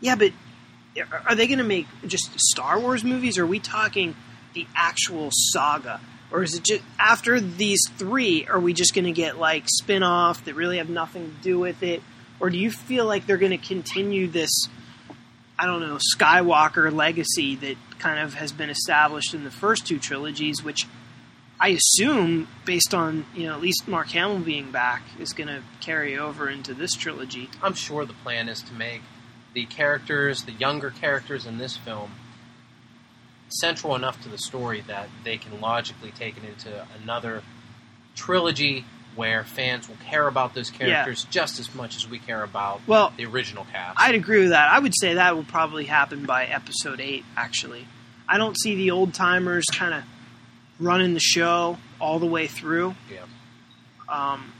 yeah, 0.00 0.16
but 0.16 0.32
are- 1.26 1.34
they 1.34 1.46
going 1.46 1.58
to 1.58 1.64
make 1.64 1.86
just 2.06 2.38
Star 2.38 2.78
Wars 2.78 3.04
movies? 3.04 3.38
Or 3.38 3.44
are 3.44 3.46
we 3.46 3.58
talking 3.60 4.14
the 4.54 4.66
actual 4.74 5.30
saga? 5.32 6.00
Or 6.32 6.42
is 6.42 6.54
it 6.54 6.64
just 6.64 6.82
after 6.98 7.40
these 7.40 7.80
three? 7.96 8.46
Are 8.46 8.60
we 8.60 8.72
just 8.72 8.94
going 8.94 9.04
to 9.04 9.12
get 9.12 9.38
like 9.38 9.64
spin 9.66 10.02
off 10.02 10.44
that 10.44 10.54
really 10.54 10.78
have 10.78 10.88
nothing 10.88 11.30
to 11.36 11.42
do 11.42 11.58
with 11.58 11.82
it? 11.82 12.02
Or 12.38 12.50
do 12.50 12.58
you 12.58 12.70
feel 12.70 13.04
like 13.04 13.26
they're 13.26 13.36
going 13.36 13.50
to 13.50 13.58
continue 13.58 14.26
this, 14.28 14.50
I 15.58 15.66
don't 15.66 15.80
know, 15.80 15.98
Skywalker 16.16 16.90
legacy 16.92 17.56
that 17.56 17.76
kind 18.00 18.18
of 18.18 18.34
has 18.34 18.50
been 18.52 18.70
established 18.70 19.34
in 19.34 19.44
the 19.44 19.50
first 19.50 19.86
two 19.86 19.98
trilogies, 19.98 20.64
which 20.64 20.86
I 21.60 21.68
assume, 21.68 22.48
based 22.64 22.94
on, 22.94 23.26
you 23.34 23.46
know, 23.46 23.54
at 23.54 23.60
least 23.60 23.86
Mark 23.86 24.08
Hamill 24.08 24.40
being 24.40 24.72
back, 24.72 25.02
is 25.18 25.32
going 25.32 25.48
to 25.48 25.62
carry 25.80 26.18
over 26.18 26.48
into 26.48 26.72
this 26.72 26.94
trilogy? 26.94 27.50
I'm 27.62 27.74
sure 27.74 28.06
the 28.06 28.14
plan 28.14 28.48
is 28.48 28.62
to 28.62 28.72
make 28.72 29.02
the 29.52 29.66
characters, 29.66 30.44
the 30.44 30.52
younger 30.52 30.90
characters 30.90 31.44
in 31.44 31.58
this 31.58 31.76
film, 31.76 32.12
central 33.48 33.94
enough 33.94 34.22
to 34.22 34.28
the 34.28 34.38
story 34.38 34.82
that 34.86 35.08
they 35.22 35.36
can 35.36 35.60
logically 35.60 36.12
take 36.12 36.36
it 36.36 36.44
into 36.44 36.86
another 37.02 37.42
trilogy 38.14 38.84
where 39.20 39.44
fans 39.44 39.86
will 39.86 39.98
care 40.08 40.26
about 40.26 40.54
those 40.54 40.70
characters 40.70 41.24
just 41.28 41.60
as 41.60 41.74
much 41.74 41.94
as 41.94 42.08
we 42.08 42.18
care 42.18 42.42
about 42.42 42.80
Well, 42.86 43.12
the 43.18 43.26
original 43.26 43.66
cast. 43.70 44.00
I'd 44.00 44.14
agree 44.14 44.40
with 44.40 44.48
that. 44.48 44.70
I 44.72 44.78
would 44.78 44.94
say 44.98 45.12
that 45.12 45.36
will 45.36 45.44
probably 45.44 45.84
happen 45.84 46.24
by 46.24 46.46
episode 46.46 47.00
eight. 47.00 47.26
Actually, 47.36 47.86
I 48.26 48.38
don't 48.38 48.58
see 48.58 48.76
the 48.76 48.92
old 48.92 49.12
timers 49.12 49.66
kind 49.70 49.92
of 49.92 50.04
running 50.78 51.12
the 51.12 51.20
show 51.20 51.76
all 52.00 52.18
the 52.18 52.24
way 52.24 52.46
through. 52.46 52.94
Yeah. 53.12 53.26
Um, 54.08 54.54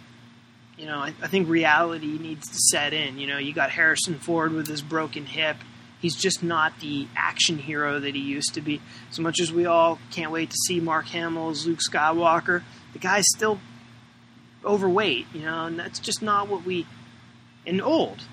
you 0.77 0.85
know, 0.85 0.99
I, 0.99 1.15
I 1.23 1.29
think 1.29 1.49
reality 1.49 2.19
needs 2.19 2.47
to 2.47 2.59
set 2.71 2.93
in. 2.93 3.19
You 3.19 3.29
know, 3.29 3.39
you 3.39 3.55
got 3.55 3.71
Harrison 3.71 4.19
Ford 4.19 4.53
with 4.53 4.67
his 4.67 4.83
broken 4.83 5.25
hip. 5.25 5.57
He's 6.03 6.17
just 6.17 6.43
not 6.43 6.81
the 6.81 7.09
action 7.17 7.57
hero 7.57 7.99
that 7.99 8.15
he 8.15 8.21
used 8.21 8.53
to 8.55 8.61
be. 8.61 8.83
As 9.11 9.19
much 9.19 9.41
as 9.41 9.51
we 9.51 9.65
all 9.65 9.99
can't 10.11 10.31
wait 10.31 10.51
to 10.51 10.57
see 10.67 10.81
Mark 10.81 11.07
Hamill 11.07 11.49
as 11.49 11.67
Luke 11.67 11.81
Skywalker, 11.81 12.63
the 12.93 12.99
guy's 12.99 13.25
still 13.35 13.59
overweight. 14.65 15.27
You 15.33 15.43
know, 15.43 15.67
and 15.67 15.79
that's 15.79 15.99
just 15.99 16.23
not 16.23 16.49
what 16.49 16.65
we 16.65 16.87
and 17.67 17.81
old. 17.81 18.25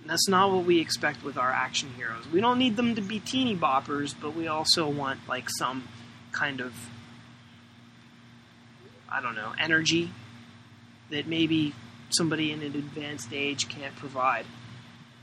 And 0.00 0.10
that's 0.10 0.28
not 0.28 0.52
what 0.52 0.64
we 0.64 0.80
expect 0.80 1.22
with 1.22 1.36
our 1.36 1.50
action 1.50 1.90
heroes. 1.96 2.26
We 2.32 2.40
don't 2.40 2.58
need 2.58 2.76
them 2.76 2.94
to 2.96 3.00
be 3.00 3.20
teeny 3.20 3.56
boppers, 3.56 4.14
but 4.20 4.34
we 4.34 4.48
also 4.48 4.88
want 4.88 5.20
like 5.28 5.48
some 5.48 5.88
kind 6.32 6.60
of 6.60 6.72
I 9.08 9.20
don't 9.20 9.34
know, 9.34 9.52
energy 9.58 10.10
that 11.10 11.26
maybe 11.26 11.74
somebody 12.08 12.50
in 12.50 12.62
an 12.62 12.74
advanced 12.74 13.28
age 13.32 13.68
can't 13.68 13.94
provide. 13.96 14.46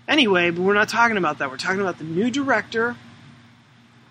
Anyway, 0.07 0.51
but 0.51 0.61
we're 0.61 0.75
not 0.75 0.89
talking 0.89 1.17
about 1.17 1.39
that. 1.39 1.49
We're 1.49 1.57
talking 1.57 1.81
about 1.81 1.97
the 1.97 2.03
new 2.03 2.29
director. 2.29 2.95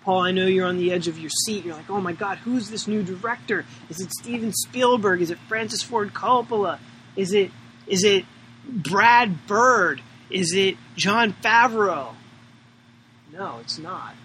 Paul, 0.09 0.21
I 0.21 0.31
know 0.31 0.47
you're 0.47 0.65
on 0.65 0.77
the 0.79 0.91
edge 0.91 1.07
of 1.07 1.19
your 1.19 1.29
seat. 1.45 1.65
You're 1.65 1.75
like, 1.75 1.87
oh 1.87 2.01
my 2.01 2.13
god, 2.13 2.39
who's 2.39 2.71
this 2.71 2.87
new 2.87 3.03
director? 3.03 3.63
Is 3.91 4.01
it 4.01 4.09
Steven 4.11 4.51
Spielberg? 4.51 5.21
Is 5.21 5.29
it 5.29 5.37
Francis 5.47 5.83
Ford 5.83 6.15
Coppola? 6.15 6.79
Is 7.15 7.31
it 7.31 7.51
is 7.85 8.03
it 8.03 8.25
Brad 8.67 9.45
Bird? 9.45 10.01
Is 10.31 10.55
it 10.55 10.77
Jon 10.95 11.35
Favreau? 11.43 12.15
No, 13.31 13.59
it's 13.61 13.77
not. 13.77 14.15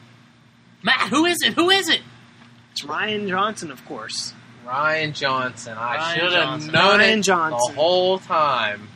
Matt, 0.83 1.11
who 1.11 1.27
is 1.27 1.42
it? 1.42 1.53
Who 1.53 1.68
is 1.68 1.90
it? 1.90 2.01
It's 2.73 2.81
Rian 2.81 3.29
Johnson, 3.29 3.70
of 3.70 3.85
course. 3.85 4.33
Rian 4.66 5.12
Johnson. 5.12 5.77
I 5.79 6.14
should 6.14 6.33
have 6.33 6.73
known 6.73 7.01
Rian 7.01 7.18
it 7.18 7.23
Johnson. 7.25 7.61
the 7.75 7.79
whole 7.79 8.18
time. 8.20 8.88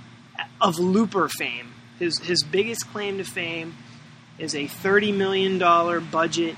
of 0.59 0.79
Looper 0.79 1.29
fame. 1.29 1.75
His 1.99 2.19
his 2.21 2.43
biggest 2.45 2.89
claim 2.89 3.19
to 3.19 3.25
fame 3.25 3.75
is 4.39 4.55
a 4.55 4.67
thirty 4.69 5.13
million 5.13 5.59
dollar 5.59 6.01
budget, 6.01 6.57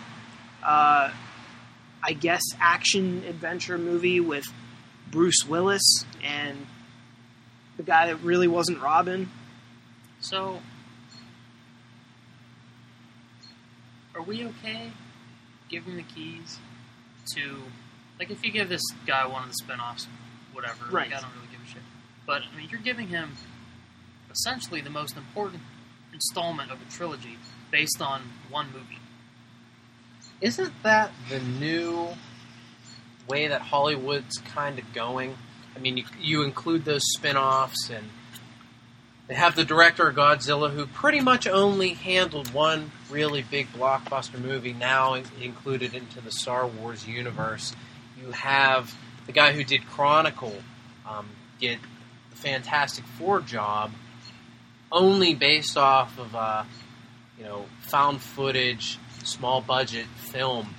uh, 0.63 1.11
I 2.03 2.13
guess, 2.13 2.43
action 2.59 3.25
adventure 3.29 3.79
movie 3.79 4.21
with 4.21 4.45
Bruce 5.11 5.45
Willis 5.47 6.05
and 6.23 6.67
the 7.77 7.83
guy 7.83 8.07
that 8.07 8.17
really 8.23 8.49
wasn't 8.49 8.81
Robin. 8.81 9.31
So, 10.21 10.61
are 14.15 14.23
we 14.23 14.45
okay 14.47 14.93
giving 15.69 15.97
the 15.97 16.03
keys 16.03 16.59
to, 17.35 17.63
like, 18.19 18.31
if 18.31 18.45
you 18.45 18.51
give 18.53 18.69
this 18.69 18.83
guy 19.07 19.27
one 19.27 19.43
of 19.43 19.49
the 19.49 19.55
spin-offs, 19.55 20.07
whatever, 20.53 20.85
Right. 20.87 21.11
like, 21.11 21.19
I 21.19 21.21
don't 21.23 21.35
really 21.37 21.49
give 21.53 21.61
a 21.63 21.69
shit. 21.69 21.83
But, 22.27 22.43
I 22.53 22.57
mean, 22.57 22.69
you're 22.71 22.81
giving 22.81 23.09
him 23.09 23.33
essentially 24.31 24.81
the 24.81 24.91
most 24.91 25.17
important 25.17 25.63
installment 26.13 26.71
of 26.71 26.81
a 26.81 26.85
trilogy 26.91 27.39
based 27.71 28.01
on 28.01 28.23
one 28.49 28.67
movie. 28.73 29.00
Isn't 30.41 30.73
that 30.83 31.11
the 31.29 31.39
new 31.39 32.09
way 33.29 33.49
that 33.49 33.61
Hollywood's 33.61 34.39
kind 34.39 34.79
of 34.79 34.93
going? 34.93 35.37
I 35.77 35.79
mean, 35.79 35.99
you, 35.99 36.05
you 36.21 36.43
include 36.43 36.85
those 36.85 37.03
spin 37.15 37.37
offs, 37.37 37.91
and 37.91 38.09
they 39.29 39.35
have 39.35 39.55
the 39.55 39.65
director 39.65 40.09
of 40.09 40.17
Godzilla 40.17 40.71
who 40.71 40.87
pretty 40.87 41.21
much 41.21 41.47
only 41.47 41.91
handled 41.91 42.53
one 42.53 42.91
really 43.11 43.43
big 43.43 43.73
blockbuster 43.73 44.41
movie, 44.41 44.73
now 44.73 45.15
included 45.41 45.95
into 45.95 46.21
the 46.21 46.33
Star 46.33 46.67
Wars 46.67 47.07
universe. 47.07 47.75
You 48.21 48.33
have 48.33 48.95
the 49.27 49.33
guy 49.33 49.53
who 49.53 49.63
did 49.63 49.87
Chronicle 49.87 50.57
um, 51.07 51.29
get 51.61 51.79
the 52.31 52.37
Fantastic 52.37 53.05
Four 53.05 53.41
job 53.41 53.93
only 54.93 55.35
based 55.35 55.77
off 55.77 56.19
of 56.19 56.35
uh, 56.35 56.65
you 57.39 57.45
know 57.45 57.67
found 57.83 58.21
footage, 58.21 58.99
small 59.25 59.61
budget 59.61 60.07
film. 60.17 60.75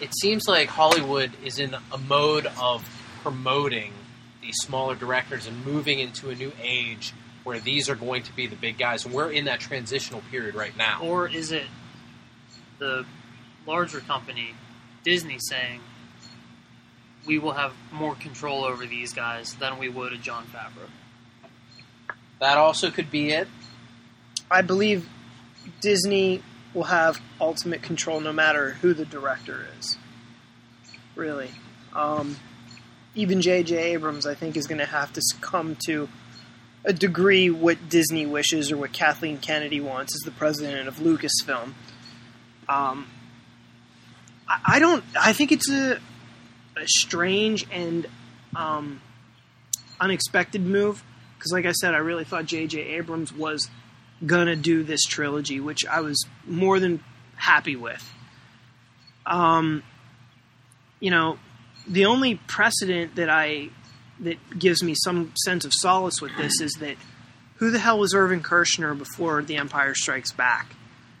It 0.00 0.10
seems 0.20 0.46
like 0.46 0.68
Hollywood 0.68 1.32
is 1.44 1.58
in 1.58 1.74
a 1.92 1.98
mode 1.98 2.46
of 2.60 2.88
promoting 3.22 3.92
these 4.42 4.56
smaller 4.56 4.94
directors 4.94 5.46
and 5.46 5.64
moving 5.64 5.98
into 5.98 6.30
a 6.30 6.34
new 6.34 6.52
age 6.62 7.12
where 7.44 7.58
these 7.60 7.88
are 7.88 7.94
going 7.94 8.22
to 8.24 8.34
be 8.34 8.46
the 8.46 8.56
big 8.56 8.76
guys, 8.76 9.04
and 9.04 9.14
we're 9.14 9.30
in 9.30 9.44
that 9.44 9.60
transitional 9.60 10.20
period 10.30 10.54
right 10.54 10.76
now. 10.76 11.00
Or 11.00 11.28
is 11.28 11.52
it 11.52 11.66
the 12.78 13.06
larger 13.66 14.00
company, 14.00 14.54
Disney, 15.04 15.38
saying, 15.38 15.80
we 17.24 17.38
will 17.38 17.52
have 17.52 17.72
more 17.92 18.14
control 18.16 18.64
over 18.64 18.86
these 18.86 19.12
guys 19.12 19.54
than 19.54 19.78
we 19.78 19.88
would 19.88 20.12
a 20.12 20.18
Jon 20.18 20.44
Favreau? 20.46 20.88
That 22.40 22.58
also 22.58 22.90
could 22.90 23.10
be 23.10 23.30
it. 23.30 23.48
I 24.50 24.62
believe 24.62 25.08
Disney 25.80 26.42
will 26.76 26.84
have 26.84 27.18
ultimate 27.40 27.80
control 27.80 28.20
no 28.20 28.34
matter 28.34 28.72
who 28.82 28.92
the 28.92 29.06
director 29.06 29.66
is. 29.80 29.96
Really. 31.14 31.50
Um, 31.94 32.36
even 33.14 33.40
J.J. 33.40 33.94
Abrams, 33.94 34.26
I 34.26 34.34
think, 34.34 34.58
is 34.58 34.66
going 34.66 34.80
to 34.80 34.84
have 34.86 35.10
to 35.14 35.22
succumb 35.22 35.78
to 35.86 36.06
a 36.84 36.92
degree 36.92 37.48
what 37.48 37.88
Disney 37.88 38.26
wishes 38.26 38.70
or 38.70 38.76
what 38.76 38.92
Kathleen 38.92 39.38
Kennedy 39.38 39.80
wants 39.80 40.14
as 40.14 40.20
the 40.20 40.30
president 40.30 40.86
of 40.86 40.96
Lucasfilm. 40.96 41.72
Um, 42.68 43.08
I, 44.46 44.60
I 44.66 44.78
don't. 44.78 45.02
I 45.18 45.32
think 45.32 45.52
it's 45.52 45.70
a, 45.70 45.94
a 46.76 46.86
strange 46.86 47.66
and 47.72 48.06
um, 48.54 49.00
unexpected 49.98 50.60
move 50.60 51.02
because, 51.38 51.52
like 51.52 51.64
I 51.64 51.72
said, 51.72 51.94
I 51.94 51.98
really 51.98 52.24
thought 52.24 52.44
J.J. 52.44 52.80
Abrams 52.82 53.32
was 53.32 53.70
gonna 54.24 54.56
do 54.56 54.82
this 54.82 55.02
trilogy, 55.04 55.60
which 55.60 55.84
I 55.86 56.00
was 56.00 56.24
more 56.46 56.80
than 56.80 57.02
happy 57.36 57.76
with. 57.76 58.08
Um, 59.26 59.82
you 61.00 61.10
know, 61.10 61.38
the 61.86 62.06
only 62.06 62.36
precedent 62.46 63.16
that 63.16 63.28
I 63.28 63.70
that 64.20 64.38
gives 64.58 64.82
me 64.82 64.94
some 64.94 65.32
sense 65.44 65.64
of 65.64 65.72
solace 65.74 66.22
with 66.22 66.34
this 66.36 66.60
is 66.60 66.72
that 66.80 66.96
who 67.56 67.70
the 67.70 67.78
hell 67.78 67.98
was 67.98 68.14
Irvin 68.14 68.42
Kershner 68.42 68.96
before 68.96 69.42
The 69.42 69.56
Empire 69.56 69.94
Strikes 69.94 70.32
Back? 70.32 70.74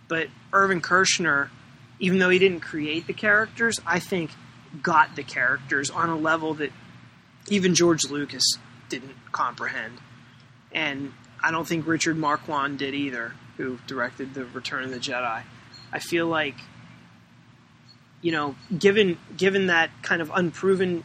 But 0.08 0.28
Irvin 0.52 0.80
Kershner, 0.80 1.50
even 1.98 2.18
though 2.18 2.30
he 2.30 2.38
didn't 2.38 2.60
create 2.60 3.06
the 3.06 3.12
characters, 3.12 3.80
I 3.86 3.98
think 3.98 4.30
got 4.82 5.16
the 5.16 5.22
characters 5.22 5.90
on 5.90 6.08
a 6.08 6.16
level 6.16 6.54
that 6.54 6.70
even 7.48 7.74
George 7.74 8.04
Lucas 8.10 8.44
didn't 8.88 9.14
comprehend. 9.32 9.98
And 10.72 11.12
I 11.42 11.50
don't 11.50 11.66
think 11.66 11.86
Richard 11.86 12.16
Marquand 12.16 12.78
did 12.78 12.94
either, 12.94 13.34
who 13.56 13.78
directed 13.86 14.34
The 14.34 14.44
Return 14.46 14.84
of 14.84 14.90
the 14.90 14.98
Jedi. 14.98 15.42
I 15.92 15.98
feel 15.98 16.26
like 16.26 16.56
you 18.22 18.32
know, 18.32 18.56
given 18.76 19.18
given 19.36 19.66
that 19.66 19.90
kind 20.02 20.20
of 20.22 20.30
unproven 20.34 21.04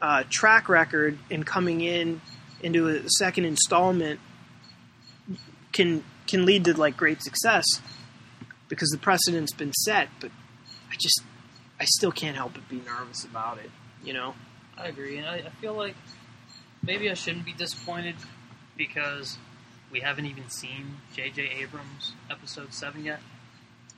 uh, 0.00 0.24
track 0.30 0.68
record 0.68 1.18
and 1.30 1.44
coming 1.44 1.80
in 1.80 2.20
into 2.62 2.88
a 2.88 3.08
second 3.08 3.44
installment 3.44 4.20
can 5.72 6.04
can 6.26 6.46
lead 6.46 6.64
to 6.64 6.78
like 6.78 6.96
great 6.96 7.22
success 7.22 7.64
because 8.68 8.88
the 8.90 8.98
precedent's 8.98 9.52
been 9.52 9.72
set. 9.72 10.08
But 10.20 10.30
I 10.90 10.94
just 10.98 11.22
I 11.80 11.84
still 11.84 12.12
can't 12.12 12.36
help 12.36 12.54
but 12.54 12.68
be 12.68 12.80
nervous 12.86 13.24
about 13.24 13.58
it. 13.58 13.70
You 14.04 14.14
know. 14.14 14.34
I 14.78 14.86
agree, 14.86 15.18
and 15.18 15.26
I, 15.26 15.34
I 15.34 15.50
feel 15.60 15.74
like 15.74 15.94
maybe 16.82 17.10
I 17.10 17.14
shouldn't 17.14 17.44
be 17.44 17.52
disappointed 17.52 18.16
because 18.86 19.38
we 19.92 20.00
haven't 20.00 20.26
even 20.26 20.48
seen 20.48 20.96
J.J. 21.14 21.50
Abrams 21.60 22.14
episode 22.30 22.72
seven 22.74 23.04
yet. 23.04 23.20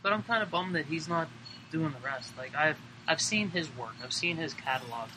But 0.03 0.13
I'm 0.13 0.23
kind 0.23 0.43
of 0.43 0.51
bummed 0.51 0.75
that 0.75 0.87
he's 0.87 1.09
not 1.09 1.29
doing 1.73 1.93
the 1.93 2.05
rest. 2.07 2.37
Like 2.37 2.55
I've 2.55 2.77
I've 3.09 3.21
seen 3.21 3.51
his 3.51 3.75
work, 3.77 3.95
I've 4.03 4.13
seen 4.13 4.37
his 4.37 4.53
catalog, 4.53 5.09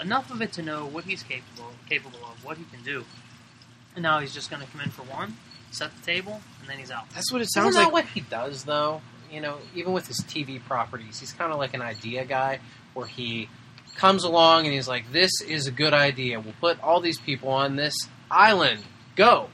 enough 0.00 0.30
of 0.30 0.42
it 0.42 0.52
to 0.54 0.62
know 0.62 0.84
what 0.84 1.04
he's 1.04 1.22
capable 1.22 1.72
capable 1.88 2.18
of, 2.24 2.44
what 2.44 2.58
he 2.58 2.64
can 2.64 2.82
do. 2.82 3.04
And 3.94 4.02
now 4.02 4.18
he's 4.20 4.34
just 4.34 4.50
going 4.50 4.60
to 4.60 4.68
come 4.70 4.80
in 4.82 4.90
for 4.90 5.02
one, 5.02 5.36
set 5.70 5.90
the 5.96 6.02
table, 6.04 6.40
and 6.60 6.68
then 6.68 6.78
he's 6.78 6.90
out. 6.90 7.08
That's 7.14 7.30
what 7.32 7.40
it 7.40 7.44
Isn't 7.44 7.62
sounds 7.62 7.76
that 7.76 7.84
like. 7.84 7.92
what 7.92 8.04
he 8.06 8.20
does, 8.20 8.64
though? 8.64 9.00
You 9.30 9.40
know, 9.40 9.58
even 9.74 9.92
with 9.92 10.06
his 10.08 10.18
TV 10.20 10.62
properties, 10.62 11.20
he's 11.20 11.32
kind 11.32 11.52
of 11.52 11.58
like 11.58 11.74
an 11.74 11.82
idea 11.82 12.24
guy 12.24 12.58
where 12.92 13.06
he 13.06 13.48
comes 13.96 14.24
along 14.24 14.64
and 14.64 14.74
he's 14.74 14.88
like, 14.88 15.10
"This 15.12 15.30
is 15.40 15.66
a 15.68 15.70
good 15.70 15.94
idea. 15.94 16.40
We'll 16.40 16.54
put 16.60 16.82
all 16.82 17.00
these 17.00 17.18
people 17.20 17.48
on 17.50 17.76
this 17.76 17.94
island. 18.30 18.80
Go!" 19.16 19.48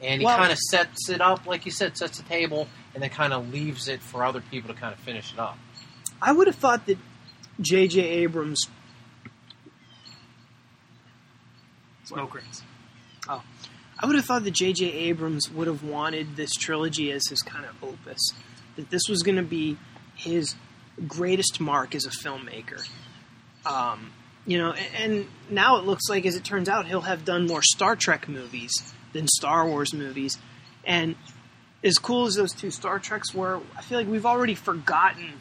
And 0.00 0.20
he 0.20 0.24
Well- 0.26 0.36
kind 0.38 0.50
of 0.52 0.58
sets 0.58 1.08
it 1.08 1.20
up, 1.20 1.46
like 1.46 1.64
you 1.64 1.70
said, 1.72 1.96
sets 1.96 2.18
the 2.18 2.24
table, 2.24 2.68
and 2.94 3.02
then 3.02 3.10
kind 3.10 3.32
of 3.32 3.52
leaves 3.52 3.86
it 3.88 4.02
for 4.02 4.24
other 4.24 4.40
people 4.40 4.72
to 4.74 4.78
kind 4.80 4.92
of 4.92 4.98
finish 5.00 5.32
it 5.32 5.38
up. 5.38 5.58
I 6.20 6.32
would 6.32 6.46
have 6.46 6.56
thought 6.56 6.86
that 6.86 6.98
J.J. 7.60 8.00
Abrams 8.00 8.66
Smoke 12.04 12.34
rings. 12.34 12.62
Oh. 13.28 13.42
I 13.98 14.06
would 14.06 14.16
have 14.16 14.24
thought 14.24 14.44
that 14.44 14.50
J.J. 14.50 14.86
Abrams 14.92 15.48
would 15.50 15.68
have 15.68 15.84
wanted 15.84 16.36
this 16.36 16.52
trilogy 16.52 17.12
as 17.12 17.26
his 17.28 17.40
kind 17.42 17.64
of 17.64 17.82
opus. 17.82 18.32
That 18.76 18.90
this 18.90 19.02
was 19.08 19.22
going 19.22 19.36
to 19.36 19.42
be 19.42 19.78
his 20.16 20.56
greatest 21.06 21.60
mark 21.60 21.94
as 21.94 22.04
a 22.04 22.10
filmmaker. 22.10 22.84
Um, 23.64 24.10
you 24.44 24.58
know, 24.58 24.72
a- 24.72 24.76
and 25.00 25.28
now 25.48 25.76
it 25.76 25.84
looks 25.84 26.08
like, 26.08 26.26
as 26.26 26.34
it 26.34 26.44
turns 26.44 26.68
out, 26.68 26.86
he'll 26.86 27.02
have 27.02 27.24
done 27.24 27.46
more 27.46 27.62
Star 27.62 27.94
Trek 27.94 28.28
movies 28.28 28.72
than 29.12 29.26
Star 29.28 29.66
Wars 29.66 29.92
movies. 29.92 30.38
And 30.84 31.14
as 31.84 31.98
cool 31.98 32.26
as 32.26 32.34
those 32.34 32.52
two 32.52 32.70
Star 32.70 32.98
Treks 32.98 33.34
were, 33.34 33.60
I 33.76 33.82
feel 33.82 33.98
like 33.98 34.08
we've 34.08 34.26
already 34.26 34.54
forgotten 34.54 35.32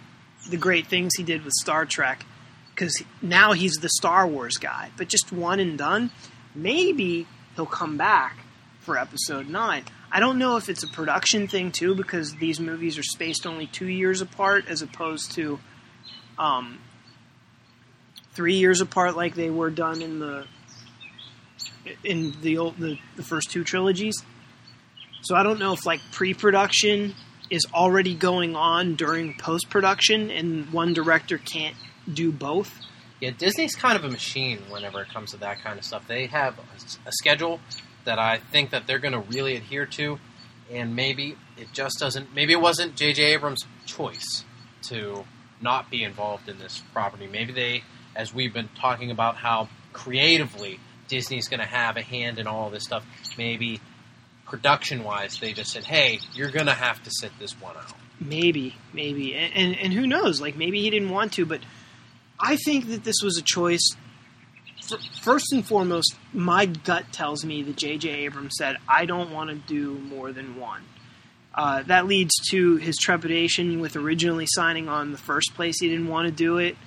the 0.49 0.57
great 0.57 0.87
things 0.87 1.15
he 1.15 1.23
did 1.23 1.43
with 1.43 1.53
Star 1.53 1.85
Trek 1.85 2.25
because 2.73 3.03
now 3.21 3.53
he's 3.53 3.73
the 3.73 3.89
Star 3.89 4.27
Wars 4.27 4.57
guy. 4.57 4.89
But 4.97 5.07
just 5.07 5.31
one 5.31 5.59
and 5.59 5.77
done, 5.77 6.11
maybe 6.55 7.27
he'll 7.55 7.65
come 7.65 7.97
back 7.97 8.37
for 8.79 8.97
episode 8.97 9.47
9. 9.47 9.83
I 10.11 10.19
don't 10.19 10.39
know 10.39 10.57
if 10.57 10.67
it's 10.67 10.83
a 10.83 10.87
production 10.87 11.47
thing 11.47 11.71
too 11.71 11.95
because 11.95 12.35
these 12.35 12.59
movies 12.59 12.97
are 12.97 13.03
spaced 13.03 13.45
only 13.45 13.67
2 13.67 13.87
years 13.87 14.21
apart 14.21 14.65
as 14.67 14.81
opposed 14.81 15.33
to 15.33 15.59
um 16.37 16.79
3 18.33 18.55
years 18.55 18.81
apart 18.81 19.15
like 19.15 19.35
they 19.35 19.49
were 19.49 19.69
done 19.69 20.01
in 20.01 20.19
the 20.19 20.45
in 22.03 22.35
the 22.41 22.57
old 22.57 22.77
the, 22.77 22.97
the 23.15 23.23
first 23.23 23.51
two 23.51 23.63
trilogies. 23.63 24.15
So 25.21 25.35
I 25.35 25.43
don't 25.43 25.59
know 25.59 25.73
if 25.73 25.85
like 25.85 26.01
pre-production 26.11 27.13
is 27.49 27.65
already 27.73 28.15
going 28.15 28.55
on 28.55 28.95
during 28.95 29.35
post-production 29.37 30.31
and 30.31 30.71
one 30.71 30.93
director 30.93 31.37
can't 31.37 31.75
do 32.11 32.31
both. 32.31 32.73
Yeah, 33.19 33.31
Disney's 33.37 33.75
kind 33.75 33.95
of 33.95 34.03
a 34.03 34.09
machine 34.09 34.59
whenever 34.69 35.01
it 35.01 35.09
comes 35.09 35.31
to 35.31 35.37
that 35.37 35.61
kind 35.61 35.77
of 35.77 35.85
stuff. 35.85 36.07
They 36.07 36.25
have 36.27 36.57
a, 36.57 37.07
a 37.07 37.11
schedule 37.11 37.59
that 38.05 38.17
I 38.17 38.37
think 38.37 38.71
that 38.71 38.87
they're 38.87 38.99
going 38.99 39.13
to 39.13 39.19
really 39.19 39.55
adhere 39.55 39.85
to, 39.85 40.17
and 40.71 40.95
maybe 40.95 41.35
it 41.55 41.67
just 41.71 41.99
doesn't. 41.99 42.33
Maybe 42.33 42.53
it 42.53 42.61
wasn't 42.61 42.95
J.J. 42.95 43.23
Abrams' 43.33 43.63
choice 43.85 44.43
to 44.83 45.25
not 45.61 45.91
be 45.91 46.03
involved 46.03 46.49
in 46.49 46.57
this 46.57 46.81
property. 46.93 47.27
Maybe 47.27 47.53
they, 47.53 47.83
as 48.15 48.33
we've 48.33 48.53
been 48.53 48.69
talking 48.79 49.11
about, 49.11 49.35
how 49.35 49.69
creatively 49.93 50.79
Disney's 51.11 51.49
going 51.49 51.59
to 51.59 51.65
have 51.67 51.97
a 51.97 52.01
hand 52.01 52.39
in 52.39 52.47
all 52.47 52.69
this 52.69 52.85
stuff. 52.85 53.05
Maybe 53.37 53.81
production-wise, 54.45 55.37
they 55.39 55.51
just 55.51 55.71
said, 55.71 55.83
"Hey, 55.83 56.19
you're 56.33 56.49
going 56.51 56.67
to 56.67 56.73
have 56.73 57.03
to 57.03 57.11
sit 57.11 57.31
this 57.37 57.51
one 57.59 57.75
out." 57.75 57.93
Maybe, 58.19 58.75
maybe, 58.93 59.35
and, 59.35 59.53
and 59.53 59.75
and 59.77 59.93
who 59.93 60.07
knows? 60.07 60.39
Like 60.39 60.55
maybe 60.55 60.81
he 60.81 60.89
didn't 60.89 61.09
want 61.09 61.33
to, 61.33 61.45
but 61.45 61.59
I 62.39 62.55
think 62.55 62.87
that 62.87 63.03
this 63.03 63.21
was 63.21 63.37
a 63.37 63.41
choice. 63.41 63.95
First 65.21 65.53
and 65.53 65.65
foremost, 65.65 66.15
my 66.33 66.65
gut 66.65 67.11
tells 67.11 67.45
me 67.45 67.61
that 67.63 67.75
J.J. 67.75 68.09
Abrams 68.09 68.55
said, 68.57 68.77
"I 68.87 69.05
don't 69.05 69.31
want 69.31 69.49
to 69.49 69.55
do 69.55 69.99
more 69.99 70.31
than 70.31 70.55
one." 70.55 70.83
Uh, 71.53 71.83
that 71.83 72.07
leads 72.07 72.33
to 72.51 72.77
his 72.77 72.97
trepidation 72.97 73.81
with 73.81 73.97
originally 73.97 74.45
signing 74.47 74.87
on 74.87 75.11
the 75.11 75.17
first 75.17 75.53
place. 75.55 75.81
He 75.81 75.89
didn't 75.89 76.07
want 76.07 76.27
to 76.27 76.31
do 76.31 76.57
it. 76.57 76.77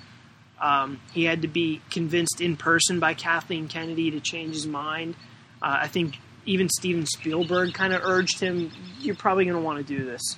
Um, 0.61 1.01
he 1.13 1.25
had 1.25 1.41
to 1.41 1.47
be 1.47 1.81
convinced 1.89 2.41
in 2.41 2.55
person 2.55 2.99
by 2.99 3.13
Kathleen 3.13 3.67
Kennedy 3.67 4.11
to 4.11 4.19
change 4.19 4.55
his 4.55 4.67
mind. 4.67 5.15
Uh, 5.61 5.79
I 5.81 5.87
think 5.87 6.17
even 6.45 6.69
Steven 6.69 7.05
Spielberg 7.05 7.73
kind 7.73 7.93
of 7.93 8.01
urged 8.03 8.39
him, 8.39 8.71
"You're 8.99 9.15
probably 9.15 9.45
going 9.45 9.57
to 9.57 9.61
want 9.61 9.85
to 9.85 9.97
do 9.97 10.05
this." 10.05 10.37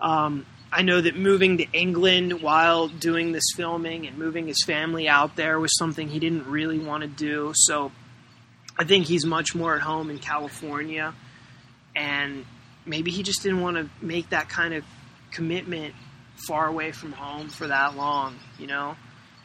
Um, 0.00 0.46
I 0.72 0.82
know 0.82 1.00
that 1.00 1.16
moving 1.16 1.58
to 1.58 1.66
England 1.72 2.42
while 2.42 2.88
doing 2.88 3.30
this 3.30 3.44
filming 3.54 4.08
and 4.08 4.18
moving 4.18 4.48
his 4.48 4.62
family 4.64 5.08
out 5.08 5.36
there 5.36 5.60
was 5.60 5.70
something 5.78 6.08
he 6.08 6.18
didn't 6.18 6.46
really 6.48 6.80
want 6.80 7.02
to 7.02 7.08
do. 7.08 7.52
So 7.54 7.92
I 8.76 8.82
think 8.82 9.06
he's 9.06 9.24
much 9.24 9.54
more 9.54 9.76
at 9.76 9.82
home 9.82 10.10
in 10.10 10.18
California. 10.18 11.14
And 11.94 12.44
maybe 12.84 13.12
he 13.12 13.22
just 13.22 13.42
didn't 13.42 13.60
want 13.60 13.76
to 13.76 13.88
make 14.04 14.30
that 14.30 14.48
kind 14.48 14.74
of 14.74 14.84
commitment 15.30 15.94
far 16.46 16.66
away 16.66 16.92
from 16.92 17.12
home 17.12 17.48
for 17.48 17.68
that 17.68 17.96
long, 17.96 18.36
you 18.58 18.66
know? 18.66 18.96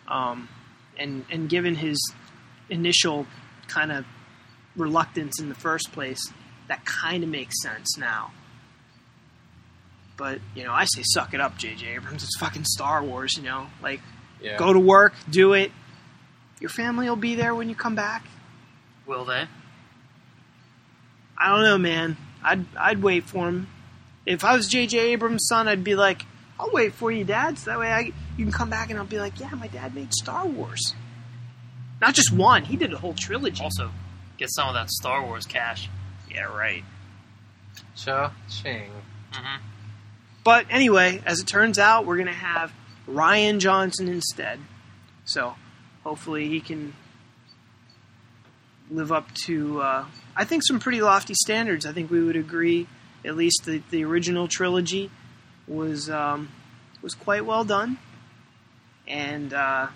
Um, 0.07 0.49
and, 0.97 1.25
and 1.31 1.47
given 1.49 1.75
his 1.75 1.97
initial 2.69 3.25
kind 3.67 3.91
of 3.91 4.05
reluctance 4.75 5.39
in 5.39 5.49
the 5.49 5.55
first 5.55 5.91
place, 5.91 6.31
that 6.67 6.85
kind 6.85 7.23
of 7.23 7.29
makes 7.29 7.61
sense 7.61 7.97
now. 7.97 8.31
But 10.17 10.39
you 10.55 10.63
know, 10.63 10.73
I 10.73 10.85
say 10.85 11.01
suck 11.03 11.33
it 11.33 11.39
up, 11.39 11.57
J.J. 11.57 11.87
Abrams. 11.95 12.23
It's 12.23 12.37
fucking 12.37 12.65
Star 12.65 13.01
Wars. 13.03 13.37
You 13.37 13.43
know, 13.43 13.67
like 13.81 14.01
Yeah. 14.41 14.57
go 14.57 14.73
to 14.73 14.79
work, 14.79 15.13
do 15.29 15.53
it. 15.53 15.71
Your 16.59 16.69
family 16.69 17.07
will 17.07 17.15
be 17.15 17.35
there 17.35 17.55
when 17.55 17.69
you 17.69 17.75
come 17.75 17.95
back. 17.95 18.25
Will 19.05 19.23
they? 19.23 19.45
I 21.37 21.47
don't 21.47 21.63
know, 21.63 21.77
man. 21.77 22.17
I'd 22.43 22.65
I'd 22.77 23.01
wait 23.01 23.23
for 23.25 23.47
him. 23.47 23.67
If 24.25 24.43
I 24.43 24.55
was 24.55 24.67
J.J. 24.67 24.97
Abrams' 25.13 25.47
son, 25.47 25.67
I'd 25.69 25.83
be 25.85 25.95
like, 25.95 26.23
I'll 26.59 26.71
wait 26.71 26.93
for 26.93 27.09
you, 27.11 27.23
Dad. 27.23 27.57
So 27.57 27.71
that 27.71 27.79
way 27.79 27.91
I 27.91 28.11
you 28.37 28.45
can 28.45 28.51
come 28.51 28.69
back 28.69 28.89
and 28.89 28.99
I'll 28.99 29.05
be 29.05 29.19
like, 29.19 29.39
yeah, 29.39 29.49
my 29.51 29.67
dad 29.67 29.95
made 29.95 30.13
Star 30.13 30.45
Wars. 30.45 30.93
Not 32.01 32.13
just 32.15 32.31
one. 32.31 32.63
He 32.65 32.75
did 32.75 32.93
a 32.93 32.97
whole 32.97 33.13
trilogy. 33.13 33.63
Also, 33.63 33.91
get 34.37 34.49
some 34.51 34.67
of 34.67 34.73
that 34.73 34.89
Star 34.89 35.25
Wars 35.25 35.45
cash. 35.45 35.89
Yeah, 36.29 36.43
right. 36.43 36.83
Cha-ching. 37.95 38.91
Mm-hmm. 39.31 39.63
But 40.43 40.65
anyway, 40.69 41.21
as 41.25 41.39
it 41.39 41.47
turns 41.47 41.77
out, 41.77 42.05
we're 42.05 42.15
going 42.15 42.27
to 42.27 42.33
have 42.33 42.73
Rian 43.07 43.59
Johnson 43.59 44.07
instead. 44.07 44.59
So 45.25 45.55
hopefully 46.03 46.47
he 46.47 46.61
can 46.61 46.93
live 48.89 49.11
up 49.11 49.33
to, 49.45 49.81
uh, 49.81 50.05
I 50.35 50.45
think, 50.45 50.63
some 50.65 50.79
pretty 50.79 51.01
lofty 51.01 51.33
standards. 51.33 51.85
I 51.85 51.91
think 51.91 52.09
we 52.09 52.23
would 52.23 52.37
agree, 52.37 52.87
at 53.25 53.35
least 53.35 53.65
the, 53.65 53.81
the 53.91 54.03
original 54.05 54.47
trilogy 54.47 55.11
was 55.69 56.09
um, 56.09 56.49
was 57.01 57.13
quite 57.15 57.45
well 57.45 57.63
done, 57.63 57.97
and 59.07 59.53
uh, 59.53 59.87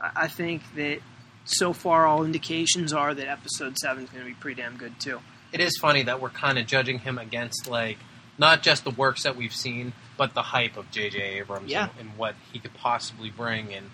I 0.00 0.28
think 0.28 0.62
that 0.76 1.00
so 1.44 1.72
far 1.72 2.06
all 2.06 2.24
indications 2.24 2.92
are 2.92 3.14
that 3.14 3.26
Episode 3.26 3.76
Seven 3.78 4.04
is 4.04 4.10
going 4.10 4.22
to 4.24 4.28
be 4.28 4.34
pretty 4.34 4.60
damn 4.62 4.76
good 4.76 4.98
too. 5.00 5.20
It 5.52 5.60
is 5.60 5.76
funny 5.80 6.02
that 6.04 6.20
we're 6.20 6.28
kind 6.30 6.58
of 6.58 6.66
judging 6.66 7.00
him 7.00 7.18
against 7.18 7.68
like 7.68 7.98
not 8.38 8.62
just 8.62 8.84
the 8.84 8.90
works 8.90 9.24
that 9.24 9.36
we've 9.36 9.54
seen, 9.54 9.92
but 10.16 10.34
the 10.34 10.42
hype 10.42 10.76
of 10.76 10.90
J.J. 10.90 11.18
Abrams 11.40 11.70
Yeah. 11.70 11.88
and, 11.98 12.08
and 12.08 12.18
what 12.18 12.34
he 12.52 12.58
could 12.58 12.72
possibly 12.74 13.30
bring. 13.30 13.74
And 13.74 13.90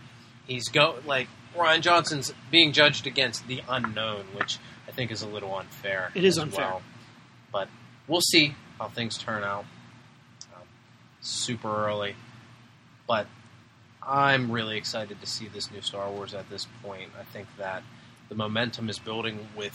he's 0.47 0.69
go 0.69 0.97
like 1.07 1.29
Rian 1.57 1.81
Johnson's 1.81 2.33
being 2.51 2.73
judged 2.73 3.07
against 3.07 3.47
the 3.49 3.63
unknown, 3.69 4.25
which 4.37 4.59
I 4.87 4.93
think 4.93 5.11
is 5.11 5.23
a 5.23 5.27
little 5.29 5.55
unfair. 5.57 6.11
It 6.15 6.25
is 6.25 6.37
unfair. 6.39 6.65
well. 6.67 6.83
But 7.53 7.69
we'll 8.07 8.21
see 8.21 8.55
how 8.79 8.89
things 8.89 9.17
turn 9.19 9.43
out. 9.43 9.65
Super 11.29 11.87
early, 11.87 12.15
but 13.09 13.27
I'm 14.01 14.53
really 14.53 14.77
excited 14.77 15.21
to 15.21 15.27
see 15.27 15.49
this 15.49 15.73
new 15.73 15.81
Star 15.81 16.09
Wars 16.09 16.35
at 16.35 16.49
this 16.49 16.69
point. 16.85 17.11
I 17.19 17.25
think 17.25 17.49
that 17.59 17.83
the 18.29 18.37
momentum 18.37 18.89
is 18.89 19.01
building 19.01 19.41
with 19.57 19.75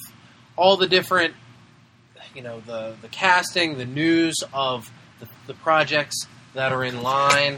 all 0.55 0.77
the 0.77 0.87
different, 0.87 1.33
you 2.33 2.41
know, 2.41 2.61
the 2.61 2.95
the 3.01 3.09
casting, 3.09 3.77
the 3.77 3.85
news 3.85 4.37
of 4.53 4.89
the, 5.19 5.27
the 5.47 5.53
projects 5.53 6.25
that 6.53 6.71
are 6.71 6.85
in 6.85 7.03
line. 7.03 7.57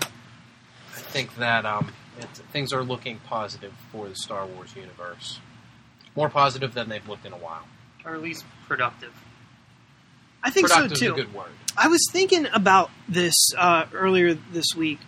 I 0.96 1.00
think 1.00 1.36
that 1.38 1.64
um, 1.66 1.94
it, 2.20 2.26
things 2.52 2.74
are 2.74 2.84
looking 2.84 3.20
positive 3.28 3.74
for 3.92 4.10
the 4.10 4.16
Star 4.16 4.48
Wars 4.48 4.76
universe. 4.76 5.40
More 6.16 6.30
positive 6.30 6.74
than 6.74 6.90
they've 6.90 7.08
looked 7.08 7.26
in 7.28 7.34
a 7.34 7.38
while. 7.38 7.66
or 8.06 8.16
at 8.16 8.22
least 8.24 8.44
productive. 8.68 9.14
I 10.44 10.50
think 10.50 10.68
Productive 10.68 10.90
so 10.90 10.94
is 10.94 11.00
too. 11.00 11.14
a 11.14 11.16
good 11.16 11.34
word. 11.34 11.52
I 11.78 11.88
was 11.88 12.06
thinking 12.12 12.48
about 12.54 12.92
this 13.10 13.34
uh, 13.58 13.86
earlier 13.94 14.34
this 14.34 14.68
week, 14.76 15.00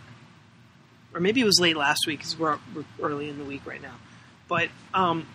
or 1.14 1.20
maybe 1.20 1.42
it 1.42 1.46
was 1.46 1.60
late 1.60 1.78
last 1.78 2.06
week 2.08 2.20
because 2.20 2.38
we're, 2.38 2.58
we're 2.74 2.84
early 3.10 3.30
in 3.30 3.38
the 3.38 3.44
week 3.46 3.66
right 3.66 3.82
now. 3.82 3.96
But 4.48 4.70
um, 4.94 5.28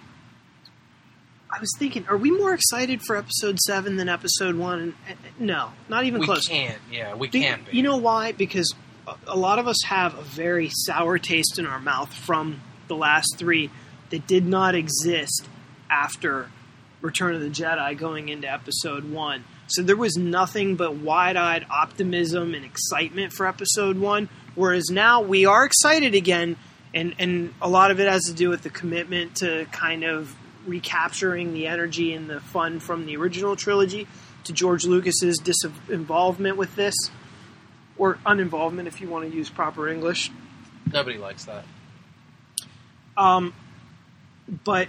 I 1.50 1.60
was 1.60 1.70
thinking, 1.78 2.06
are 2.08 2.16
we 2.16 2.30
more 2.30 2.52
excited 2.52 3.00
for 3.02 3.16
episode 3.16 3.58
seven 3.60 3.96
than 3.96 4.08
episode 4.08 4.56
one? 4.56 4.94
No, 5.38 5.70
not 5.88 6.04
even 6.04 6.20
We 6.20 6.26
close. 6.26 6.46
can't. 6.46 6.78
Yeah, 6.90 7.14
we 7.14 7.28
Be- 7.28 7.40
can't. 7.40 7.68
Be. 7.70 7.76
You 7.76 7.82
know 7.82 7.96
why? 7.96 8.32
Because 8.32 8.72
a- 9.06 9.14
a 9.28 9.36
lot 9.36 9.58
of 9.58 9.68
us 9.68 9.82
have 9.86 10.14
a 10.18 10.22
very 10.22 10.68
sour 10.72 11.18
taste 11.18 11.58
in 11.58 11.66
our 11.66 11.80
mouth 11.80 12.12
from 12.12 12.60
the 12.88 12.96
last 12.96 13.36
three 13.38 13.70
that 14.10 14.26
did 14.26 14.44
not 14.46 14.74
exist 14.74 15.48
after 15.88 16.50
Return 17.00 17.34
of 17.34 17.40
the 17.40 17.48
Jedi 17.50 17.96
going 17.96 18.28
into 18.28 18.50
episode 18.50 19.04
one. 19.10 19.44
So 19.70 19.82
there 19.82 19.96
was 19.96 20.16
nothing 20.16 20.76
but 20.76 20.96
wide 20.96 21.36
eyed 21.36 21.64
optimism 21.70 22.54
and 22.54 22.64
excitement 22.64 23.32
for 23.32 23.46
episode 23.46 23.98
one. 23.98 24.28
Whereas 24.56 24.90
now 24.90 25.22
we 25.22 25.46
are 25.46 25.64
excited 25.64 26.14
again, 26.14 26.56
and, 26.92 27.14
and 27.20 27.54
a 27.62 27.68
lot 27.68 27.92
of 27.92 28.00
it 28.00 28.08
has 28.08 28.24
to 28.24 28.32
do 28.32 28.48
with 28.48 28.62
the 28.62 28.70
commitment 28.70 29.36
to 29.36 29.66
kind 29.70 30.02
of 30.02 30.34
recapturing 30.66 31.52
the 31.52 31.68
energy 31.68 32.12
and 32.12 32.28
the 32.28 32.40
fun 32.40 32.80
from 32.80 33.06
the 33.06 33.16
original 33.16 33.54
trilogy 33.54 34.08
to 34.44 34.52
George 34.52 34.84
Lucas's 34.84 35.40
disinvolvement 35.40 36.56
with 36.56 36.74
this 36.74 36.94
or 37.96 38.18
uninvolvement 38.26 38.88
if 38.88 39.00
you 39.00 39.08
want 39.08 39.30
to 39.30 39.36
use 39.36 39.48
proper 39.48 39.88
English. 39.88 40.30
Nobody 40.92 41.18
likes 41.18 41.44
that. 41.44 41.64
Um, 43.16 43.54
but 44.64 44.88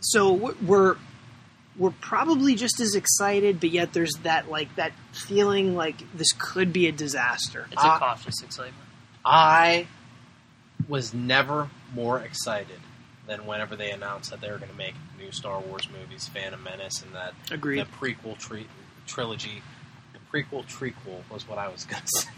so 0.00 0.32
we're 0.32 0.96
we're 1.78 1.90
probably 2.00 2.54
just 2.54 2.80
as 2.80 2.94
excited, 2.94 3.60
but 3.60 3.70
yet 3.70 3.92
there's 3.92 4.12
that 4.22 4.50
like 4.50 4.74
that 4.76 4.92
feeling 5.12 5.74
like 5.74 5.96
this 6.14 6.28
could 6.38 6.72
be 6.72 6.86
a 6.86 6.92
disaster. 6.92 7.66
It's 7.72 7.82
a 7.82 7.86
Ah. 7.86 7.98
cautious 7.98 8.42
excitement. 8.42 8.82
I 9.24 9.86
was 10.88 11.12
never 11.12 11.68
more 11.94 12.20
excited 12.20 12.80
than 13.26 13.44
whenever 13.46 13.74
they 13.76 13.90
announced 13.90 14.30
that 14.30 14.40
they 14.40 14.50
were 14.50 14.58
going 14.58 14.70
to 14.70 14.76
make 14.76 14.94
new 15.18 15.32
Star 15.32 15.58
Wars 15.60 15.88
movies, 15.90 16.28
Phantom 16.28 16.62
Menace, 16.62 17.02
and 17.02 17.14
that 17.14 17.34
Agreed. 17.50 17.80
the 17.80 17.84
prequel 17.86 18.38
tri- 18.38 18.66
trilogy. 19.06 19.62
The 20.12 20.18
prequel 20.32 20.64
trequel 20.66 21.22
was 21.30 21.48
what 21.48 21.58
I 21.58 21.68
was 21.68 21.84
going 21.84 22.02
to 22.06 22.08
say. 22.20 22.28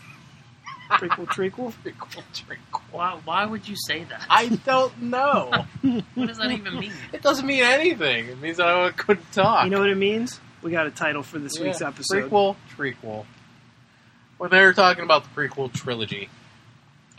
Prequel, 0.91 1.27
trequel. 1.27 1.73
prequel 1.85 2.23
trequel. 2.33 2.81
Why, 2.91 3.19
why 3.25 3.45
would 3.45 3.69
you 3.69 3.77
say 3.87 4.05
that? 4.05 4.25
I 4.31 4.49
don't 4.49 5.03
know. 5.03 5.67
what 6.15 6.27
does 6.29 6.39
that 6.39 6.51
even 6.51 6.79
mean? 6.81 6.93
it 7.13 7.23
doesn't 7.23 7.47
mean 7.47 7.63
anything. 7.63 8.27
It 8.29 8.41
means 8.41 8.59
I 8.59 8.91
couldn't 8.91 9.31
talk. 9.33 9.65
You 9.65 9.71
know 9.71 9.81
what 9.81 9.91
it 9.91 9.97
means? 9.97 10.41
We 10.63 10.71
got 10.71 10.87
a 10.87 10.91
title 10.91 11.23
for 11.23 11.39
this 11.39 11.59
week's 11.59 11.81
Yeah, 11.81 11.89
episode. 11.89 12.31
Prequel, 12.31 12.57
trequel. 12.77 13.27
When 14.39 14.51
they 14.51 14.63
were 14.63 14.73
talking 14.73 15.05
about 15.05 15.25
the 15.25 15.31
prequel 15.41 15.73
trilogy, 15.73 16.31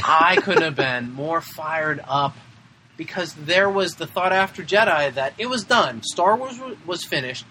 I 0.04 0.38
couldn't 0.38 0.64
have 0.64 0.76
been 0.76 1.12
more 1.14 1.42
fired 1.42 2.02
up 2.08 2.36
because 2.98 3.34
there 3.34 3.70
was 3.70 3.96
the 3.96 4.08
thought 4.08 4.34
after 4.34 4.64
Jedi 4.64 5.14
that 5.14 5.34
it 5.38 5.48
was 5.48 5.64
done. 5.64 6.02
Star 6.04 6.36
Wars 6.36 6.60
was 6.86 7.04
finished. 7.04 7.46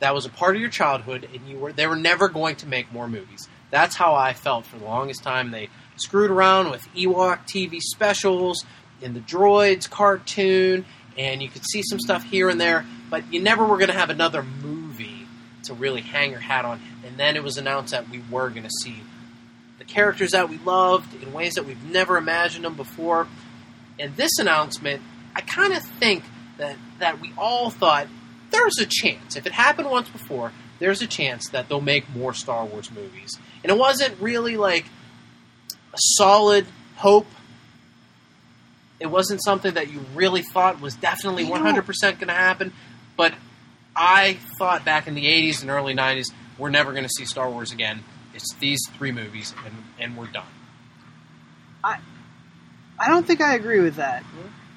That 0.00 0.14
was 0.14 0.24
a 0.26 0.30
part 0.30 0.56
of 0.56 0.60
your 0.62 0.70
childhood, 0.70 1.28
and 1.32 1.46
you 1.46 1.58
were 1.58 1.72
they 1.72 1.86
were 1.86 1.96
never 1.96 2.28
going 2.28 2.56
to 2.56 2.66
make 2.66 2.90
more 2.92 3.06
movies. 3.06 3.48
That's 3.70 3.96
how 3.96 4.14
I 4.14 4.32
felt 4.32 4.66
for 4.66 4.78
the 4.78 4.84
longest 4.84 5.22
time. 5.22 5.50
They 5.50 5.68
screwed 5.96 6.30
around 6.30 6.70
with 6.70 6.86
Ewok 6.94 7.46
TV 7.46 7.80
specials 7.80 8.64
in 9.00 9.14
the 9.14 9.20
Droids 9.20 9.88
cartoon, 9.88 10.84
and 11.16 11.42
you 11.42 11.48
could 11.48 11.64
see 11.64 11.82
some 11.82 12.00
stuff 12.00 12.24
here 12.24 12.48
and 12.48 12.60
there, 12.60 12.84
but 13.08 13.32
you 13.32 13.40
never 13.40 13.64
were 13.64 13.76
going 13.76 13.88
to 13.90 13.96
have 13.96 14.10
another 14.10 14.42
movie 14.42 15.26
to 15.64 15.74
really 15.74 16.00
hang 16.00 16.30
your 16.30 16.40
hat 16.40 16.64
on. 16.64 16.80
And 17.06 17.16
then 17.16 17.36
it 17.36 17.42
was 17.42 17.56
announced 17.56 17.92
that 17.92 18.08
we 18.08 18.22
were 18.30 18.50
going 18.50 18.64
to 18.64 18.70
see 18.82 18.96
the 19.78 19.84
characters 19.84 20.32
that 20.32 20.48
we 20.48 20.58
loved 20.58 21.22
in 21.22 21.32
ways 21.32 21.54
that 21.54 21.66
we've 21.66 21.84
never 21.84 22.16
imagined 22.16 22.64
them 22.64 22.74
before. 22.74 23.28
And 23.98 24.16
this 24.16 24.38
announcement, 24.38 25.02
I 25.34 25.40
kind 25.42 25.72
of 25.72 25.82
think 25.82 26.24
that 26.58 26.76
that 26.98 27.20
we 27.20 27.32
all 27.36 27.70
thought 27.70 28.06
there's 28.50 28.78
a 28.78 28.86
chance. 28.86 29.36
If 29.36 29.46
it 29.46 29.52
happened 29.52 29.90
once 29.90 30.08
before, 30.08 30.52
there's 30.78 31.02
a 31.02 31.06
chance 31.06 31.48
that 31.50 31.68
they'll 31.68 31.80
make 31.80 32.08
more 32.14 32.34
Star 32.34 32.64
Wars 32.64 32.90
movies. 32.90 33.38
And 33.62 33.70
it 33.70 33.78
wasn't 33.78 34.20
really 34.20 34.56
like 34.56 34.86
a 35.92 35.98
solid 35.98 36.66
hope. 36.96 37.26
It 38.98 39.06
wasn't 39.06 39.42
something 39.42 39.74
that 39.74 39.90
you 39.90 40.04
really 40.14 40.42
thought 40.42 40.80
was 40.80 40.94
definitely 40.94 41.44
100% 41.46 41.86
going 42.02 42.28
to 42.28 42.32
happen. 42.32 42.72
But 43.16 43.34
I 43.96 44.38
thought 44.58 44.84
back 44.84 45.06
in 45.06 45.14
the 45.14 45.24
80s 45.24 45.62
and 45.62 45.70
early 45.70 45.94
90s, 45.94 46.26
we're 46.58 46.70
never 46.70 46.92
going 46.92 47.04
to 47.04 47.10
see 47.10 47.24
Star 47.24 47.50
Wars 47.50 47.72
again. 47.72 48.04
It's 48.34 48.54
these 48.60 48.80
three 48.96 49.12
movies, 49.12 49.54
and, 49.64 49.74
and 49.98 50.16
we're 50.16 50.26
done. 50.26 50.46
I 53.00 53.08
don't 53.08 53.26
think 53.26 53.40
I 53.40 53.54
agree 53.54 53.80
with 53.80 53.96
that. 53.96 54.22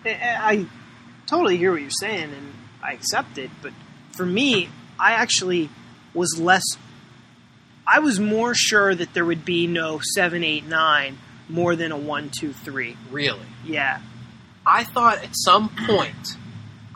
I, 0.06 0.10
I 0.16 0.66
totally 1.26 1.58
hear 1.58 1.74
what 1.74 1.82
you're 1.82 1.90
saying, 1.90 2.32
and 2.32 2.54
I 2.82 2.94
accept 2.94 3.38
it. 3.38 3.52
But 3.62 3.74
for 4.16 4.26
me, 4.26 4.70
I 4.98 5.14
actually 5.14 5.70
was 6.14 6.40
less. 6.40 6.64
I 7.86 8.00
was 8.00 8.20
more 8.20 8.54
sure 8.56 8.94
that 8.96 9.14
there 9.14 9.26
would 9.26 9.46
be 9.46 9.68
no 9.68 10.00
seven, 10.00 10.44
eight, 10.44 10.66
nine, 10.66 11.18
more 11.50 11.76
than 11.76 11.92
a 11.92 11.98
one, 11.98 12.30
two, 12.30 12.54
three. 12.54 12.98
Really. 13.12 13.46
Yeah, 13.66 14.00
I 14.66 14.84
thought 14.84 15.24
at 15.24 15.32
some 15.34 15.70
point, 15.86 16.38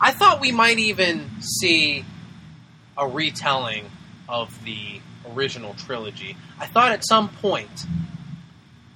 I 0.00 0.12
thought 0.12 0.40
we 0.40 0.52
might 0.52 0.78
even 0.78 1.28
see 1.40 2.04
a 2.96 3.06
retelling 3.06 3.90
of 4.28 4.64
the 4.64 5.00
original 5.34 5.74
trilogy. 5.74 6.36
I 6.58 6.66
thought 6.66 6.92
at 6.92 7.06
some 7.06 7.28
point, 7.28 7.86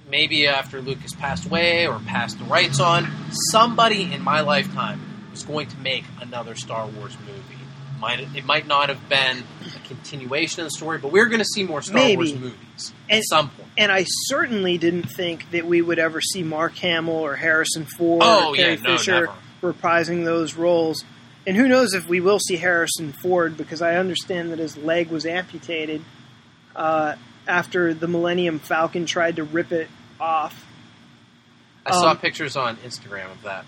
maybe 0.09 0.47
after 0.47 0.81
Lucas 0.81 1.13
passed 1.13 1.45
away 1.45 1.87
or 1.87 1.99
passed 1.99 2.39
the 2.39 2.45
rights 2.45 2.79
on, 2.79 3.07
somebody 3.51 4.11
in 4.11 4.21
my 4.21 4.41
lifetime 4.41 5.27
was 5.31 5.43
going 5.43 5.67
to 5.67 5.77
make 5.77 6.03
another 6.21 6.55
Star 6.55 6.87
Wars 6.87 7.15
movie. 7.25 7.52
Might 8.03 8.19
it 8.35 8.43
might 8.43 8.67
not 8.67 8.89
have 8.89 9.07
been 9.07 9.45
a 9.65 9.87
continuation 9.87 10.59
of 10.59 10.65
the 10.65 10.71
story, 10.71 10.97
but 10.97 11.13
we 11.13 11.21
are 11.21 11.27
going 11.27 11.39
to 11.39 11.45
see 11.45 11.63
more 11.63 11.81
Star 11.81 11.95
Maybe. 11.95 12.17
Wars 12.17 12.33
movies 12.35 12.93
at 13.09 13.15
And- 13.15 13.23
some 13.23 13.49
point. 13.49 13.69
and 13.77 13.91
I 13.93 14.03
certainly 14.25 14.77
didn't 14.77 15.09
think 15.09 15.49
that 15.51 15.65
we 15.65 15.81
would 15.81 15.99
ever 15.99 16.19
see 16.19 16.43
Mark 16.43 16.75
Hamill 16.79 17.13
or 17.13 17.37
Harrison 17.37 17.85
Ford 17.85 18.21
Oh 18.25 18.49
or 18.49 18.55
yeah, 18.57 18.75
Carrie 18.75 18.77
no, 18.83 18.97
Fisher 18.97 19.11
never. 19.61 19.73
reprising 19.73 20.25
those 20.25 20.55
roles. 20.55 21.05
And 21.47 21.55
who 21.55 21.69
knows 21.69 21.93
if 21.93 22.05
we 22.09 22.19
will 22.19 22.39
see 22.39 22.57
Harrison 22.57 23.13
Ford 23.13 23.55
because 23.55 23.81
I 23.81 23.95
understand 23.95 24.51
that 24.51 24.59
his 24.59 24.75
leg 24.75 25.09
was 25.09 25.25
amputated 25.25 26.01
uh, 26.75 27.15
after 27.47 27.93
the 27.93 28.09
Millennium 28.09 28.59
Falcon 28.59 29.05
tried 29.05 29.37
to 29.37 29.45
rip 29.45 29.71
it 29.71 29.87
off. 30.19 30.65
I 31.85 31.91
saw 31.91 32.11
um, 32.11 32.17
pictures 32.17 32.57
on 32.57 32.75
Instagram 32.77 33.31
of 33.31 33.41
that. 33.43 33.63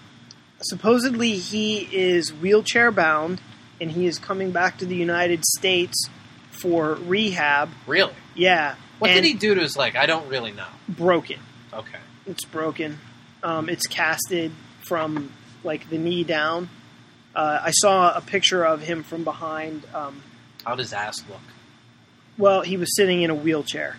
Supposedly, 0.61 1.37
he 1.37 1.87
is 1.91 2.33
wheelchair 2.33 2.91
bound 2.91 3.39
and 3.79 3.91
he 3.91 4.05
is 4.05 4.19
coming 4.19 4.51
back 4.51 4.77
to 4.79 4.85
the 4.85 4.95
United 4.95 5.43
States 5.45 6.09
for 6.51 6.95
rehab. 6.95 7.69
Really? 7.87 8.13
Yeah. 8.33 8.75
What 8.99 9.09
did 9.09 9.23
he 9.23 9.33
do 9.33 9.55
to 9.55 9.61
his 9.61 9.75
leg? 9.77 9.95
I 9.95 10.05
don't 10.05 10.27
really 10.29 10.51
know. 10.51 10.67
Broken. 10.87 11.39
Okay. 11.73 11.99
It's 12.25 12.45
broken. 12.45 12.97
Um, 13.43 13.69
it's 13.69 13.87
casted 13.87 14.51
from 14.87 15.31
like 15.63 15.89
the 15.89 15.97
knee 15.97 16.23
down. 16.23 16.69
Uh, 17.35 17.59
I 17.63 17.71
saw 17.71 18.15
a 18.15 18.21
picture 18.21 18.63
of 18.63 18.81
him 18.81 19.03
from 19.03 19.23
behind. 19.25 19.83
Um, 19.93 20.23
How 20.63 20.75
does 20.75 20.93
ass 20.93 21.23
look? 21.29 21.41
well, 22.37 22.61
he 22.61 22.77
was 22.77 22.95
sitting 22.95 23.21
in 23.21 23.29
a 23.29 23.35
wheelchair. 23.35 23.97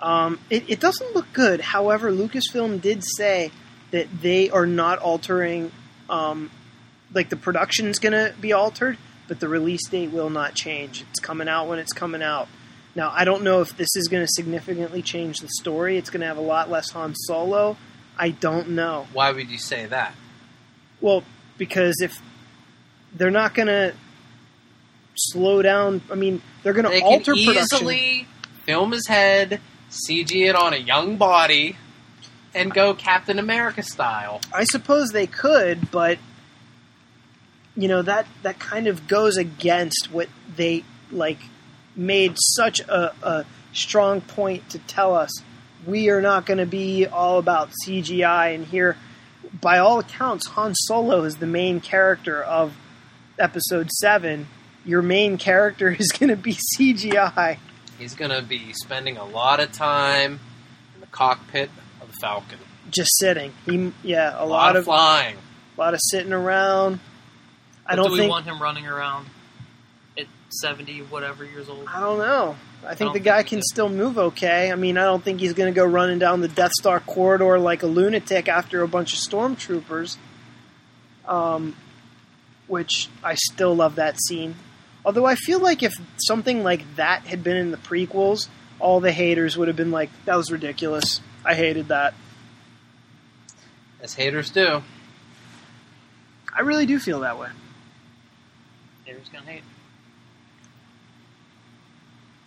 Um, 0.00 0.38
it, 0.50 0.68
it 0.68 0.80
doesn't 0.80 1.14
look 1.14 1.32
good. 1.32 1.60
However, 1.60 2.10
Lucasfilm 2.10 2.80
did 2.80 3.02
say 3.16 3.50
that 3.90 4.06
they 4.20 4.50
are 4.50 4.66
not 4.66 4.98
altering, 4.98 5.70
um, 6.10 6.50
like 7.14 7.28
the 7.30 7.36
production's 7.36 7.98
going 7.98 8.12
to 8.12 8.34
be 8.40 8.52
altered, 8.52 8.98
but 9.28 9.40
the 9.40 9.48
release 9.48 9.88
date 9.88 10.10
will 10.10 10.30
not 10.30 10.54
change. 10.54 11.04
It's 11.10 11.20
coming 11.20 11.48
out 11.48 11.68
when 11.68 11.78
it's 11.78 11.92
coming 11.92 12.22
out. 12.22 12.48
Now, 12.94 13.10
I 13.12 13.24
don't 13.24 13.42
know 13.42 13.60
if 13.60 13.76
this 13.76 13.96
is 13.96 14.08
going 14.08 14.24
to 14.24 14.32
significantly 14.32 15.02
change 15.02 15.38
the 15.38 15.48
story. 15.48 15.96
It's 15.96 16.10
going 16.10 16.20
to 16.20 16.26
have 16.26 16.36
a 16.36 16.42
lot 16.42 16.70
less 16.70 16.90
Han 16.90 17.14
Solo. 17.14 17.76
I 18.16 18.30
don't 18.30 18.70
know. 18.70 19.06
Why 19.12 19.32
would 19.32 19.50
you 19.50 19.58
say 19.58 19.86
that? 19.86 20.14
Well, 21.00 21.24
because 21.58 21.96
if 22.00 22.20
they're 23.12 23.30
not 23.30 23.54
going 23.54 23.66
to 23.68 23.94
slow 25.16 25.62
down, 25.62 26.02
I 26.10 26.14
mean, 26.14 26.40
they're 26.62 26.72
going 26.72 26.90
to 26.90 27.02
alter 27.02 27.34
can 27.34 27.44
production. 27.44 27.78
easily 27.78 28.26
film 28.64 28.92
his 28.92 29.06
head, 29.08 29.60
CG 29.90 30.48
it 30.48 30.54
on 30.54 30.72
a 30.72 30.78
young 30.78 31.16
body, 31.16 31.76
and 32.54 32.72
go 32.72 32.94
Captain 32.94 33.38
America 33.38 33.82
style. 33.82 34.40
I 34.52 34.64
suppose 34.64 35.10
they 35.10 35.26
could, 35.26 35.90
but 35.90 36.18
you 37.76 37.88
know 37.88 38.02
that 38.02 38.26
that 38.42 38.58
kind 38.58 38.86
of 38.86 39.06
goes 39.08 39.36
against 39.36 40.08
what 40.12 40.28
they 40.56 40.84
like 41.10 41.38
made 41.96 42.36
such 42.56 42.80
a, 42.80 43.14
a 43.22 43.44
strong 43.72 44.20
point 44.20 44.68
to 44.70 44.78
tell 44.80 45.14
us. 45.14 45.30
We 45.86 46.08
are 46.10 46.22
not 46.22 46.46
going 46.46 46.58
to 46.58 46.66
be 46.66 47.06
all 47.06 47.38
about 47.38 47.70
CGI 47.86 48.54
and 48.54 48.64
here 48.66 48.96
by 49.60 49.78
all 49.78 49.98
accounts 49.98 50.46
Han 50.48 50.74
Solo 50.74 51.24
is 51.24 51.36
the 51.36 51.46
main 51.46 51.80
character 51.80 52.42
of 52.42 52.74
episode 53.38 53.90
7 54.00 54.46
your 54.84 55.02
main 55.02 55.38
character 55.38 55.90
is 55.90 56.08
going 56.08 56.30
to 56.30 56.36
be 56.36 56.56
CGI 56.78 57.58
He's 57.98 58.14
going 58.14 58.30
to 58.32 58.42
be 58.42 58.72
spending 58.72 59.16
a 59.18 59.24
lot 59.24 59.60
of 59.60 59.70
time 59.72 60.40
in 60.94 61.00
the 61.00 61.06
cockpit 61.06 61.70
of 62.00 62.08
the 62.08 62.14
Falcon. 62.20 62.58
just 62.90 63.10
sitting. 63.18 63.52
He 63.66 63.92
yeah 64.02 64.36
a, 64.38 64.44
A 64.44 64.46
lot, 64.46 64.76
of 64.76 64.84
flying. 64.84 65.36
a 65.76 65.80
lot 65.80 65.94
of 65.94 66.00
sitting 66.02 66.32
around 66.32 66.98
I 67.86 67.96
don't 67.96 68.06
do 68.06 68.12
we 68.12 68.18
think 68.20 68.30
want 68.30 68.46
him 68.46 68.60
running 68.60 68.86
around 68.86 69.26
at 70.18 70.26
70 70.48 71.00
whatever 71.02 71.44
years 71.44 71.68
old? 71.68 71.86
I 71.86 72.00
don't 72.00 72.18
know. 72.18 72.56
I 72.84 72.94
think 72.94 73.08
don't 73.08 73.12
the 73.14 73.20
guy 73.20 73.42
he 73.42 73.48
can 73.48 73.58
did. 73.58 73.64
still 73.64 73.88
move 73.88 74.18
okay. 74.18 74.70
I 74.70 74.74
mean, 74.74 74.98
I 74.98 75.04
don't 75.04 75.22
think 75.22 75.40
he's 75.40 75.52
going 75.54 75.72
to 75.72 75.76
go 75.76 75.84
running 75.84 76.18
down 76.18 76.40
the 76.40 76.48
Death 76.48 76.72
Star 76.72 77.00
corridor 77.00 77.58
like 77.58 77.82
a 77.82 77.86
lunatic 77.86 78.48
after 78.48 78.82
a 78.82 78.88
bunch 78.88 79.12
of 79.12 79.18
stormtroopers. 79.20 80.16
Um, 81.26 81.74
which 82.66 83.08
I 83.22 83.34
still 83.34 83.74
love 83.74 83.96
that 83.96 84.20
scene. 84.20 84.54
Although 85.04 85.26
I 85.26 85.34
feel 85.34 85.58
like 85.58 85.82
if 85.82 85.94
something 86.18 86.62
like 86.62 86.96
that 86.96 87.26
had 87.26 87.42
been 87.42 87.56
in 87.56 87.70
the 87.70 87.76
prequels, 87.76 88.48
all 88.78 89.00
the 89.00 89.12
haters 89.12 89.56
would 89.56 89.68
have 89.68 89.76
been 89.76 89.90
like, 89.90 90.10
"That 90.24 90.36
was 90.36 90.50
ridiculous. 90.50 91.20
I 91.44 91.54
hated 91.54 91.88
that." 91.88 92.14
As 94.00 94.14
haters 94.14 94.50
do. 94.50 94.82
I 96.54 96.60
really 96.60 96.86
do 96.86 96.98
feel 96.98 97.20
that 97.20 97.38
way. 97.38 97.48
Haters 99.04 99.28
gonna 99.32 99.46
hate. 99.46 99.62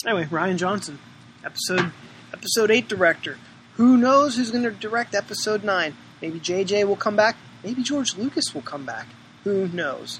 Anyway, 0.05 0.26
Rian 0.26 0.58
Johnson, 0.58 0.99
episode 1.43 1.91
episode 2.34 2.72
eight 2.72 2.88
director. 2.88 3.38
Who 3.76 3.97
knows 3.97 4.36
who's 4.38 4.51
going 4.51 4.64
to 4.64 4.72
direct 4.72 5.14
episode 5.14 5.64
nine? 5.64 5.95
Maybe 6.22 6.39
JJ 6.39 6.88
will 6.88 6.95
come 6.95 7.16
back. 7.16 7.36
Maybe 7.64 7.84
George 7.84 8.16
Lucas 8.18 8.53
will 8.53 8.64
come 8.64 8.86
back. 8.86 9.08
Who 9.43 9.68
knows? 9.68 10.20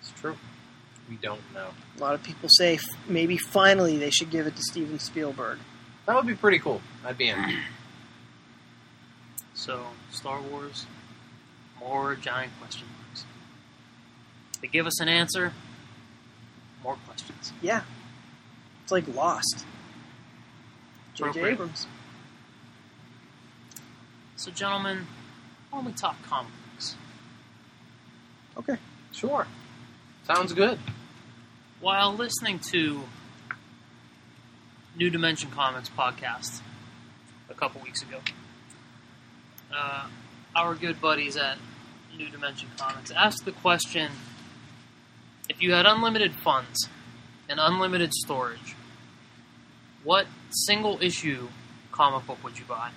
It's 0.00 0.10
true. 0.20 0.36
We 1.08 1.16
don't 1.16 1.40
know. 1.54 1.68
A 1.96 2.00
lot 2.00 2.14
of 2.14 2.22
people 2.22 2.48
say 2.56 2.74
f- 2.74 2.84
maybe 3.08 3.36
finally 3.36 3.96
they 3.96 4.10
should 4.10 4.30
give 4.30 4.46
it 4.46 4.56
to 4.56 4.62
Steven 4.62 4.98
Spielberg. 4.98 5.58
That 6.06 6.16
would 6.16 6.26
be 6.26 6.34
pretty 6.34 6.58
cool. 6.58 6.80
I'd 7.04 7.18
be 7.18 7.28
in. 7.28 7.58
So, 9.52 9.88
Star 10.10 10.40
Wars, 10.40 10.86
more 11.78 12.14
giant 12.14 12.50
question 12.58 12.86
marks. 14.60 14.62
They 14.62 14.68
give 14.68 14.86
us 14.86 15.00
an 15.00 15.08
answer, 15.08 15.52
more 16.82 16.96
questions. 17.06 17.52
Yeah, 17.62 17.82
it's 18.82 18.92
like 18.92 19.08
Lost. 19.14 19.64
JJ 21.16 21.20
Appropriate. 21.20 21.52
Abrams. 21.52 21.86
So, 24.36 24.50
gentlemen, 24.50 25.06
why 25.70 25.78
don't 25.78 25.86
we 25.86 25.92
talk 25.92 26.22
comic 26.22 26.52
books? 26.72 26.96
Okay. 28.56 28.76
Sure. 29.12 29.46
Sounds 30.26 30.52
good. 30.52 30.78
While 31.80 32.14
listening 32.14 32.58
to 32.70 33.02
New 34.96 35.10
Dimension 35.10 35.50
Comics 35.50 35.90
podcast 35.90 36.60
a 37.50 37.54
couple 37.54 37.80
weeks 37.82 38.02
ago, 38.02 38.18
uh, 39.74 40.06
our 40.54 40.74
good 40.74 41.00
buddies 41.00 41.36
at 41.36 41.58
New 42.16 42.28
Dimension 42.28 42.68
Comics 42.78 43.10
asked 43.10 43.44
the 43.44 43.52
question 43.52 44.10
if 45.50 45.60
you 45.60 45.72
had 45.72 45.84
unlimited 45.84 46.32
funds 46.32 46.88
and 47.48 47.58
unlimited 47.60 48.14
storage, 48.14 48.76
what 50.04 50.26
single 50.50 51.02
issue 51.02 51.48
comic 51.90 52.24
book 52.24 52.38
would 52.44 52.56
you 52.56 52.64
buy? 52.64 52.90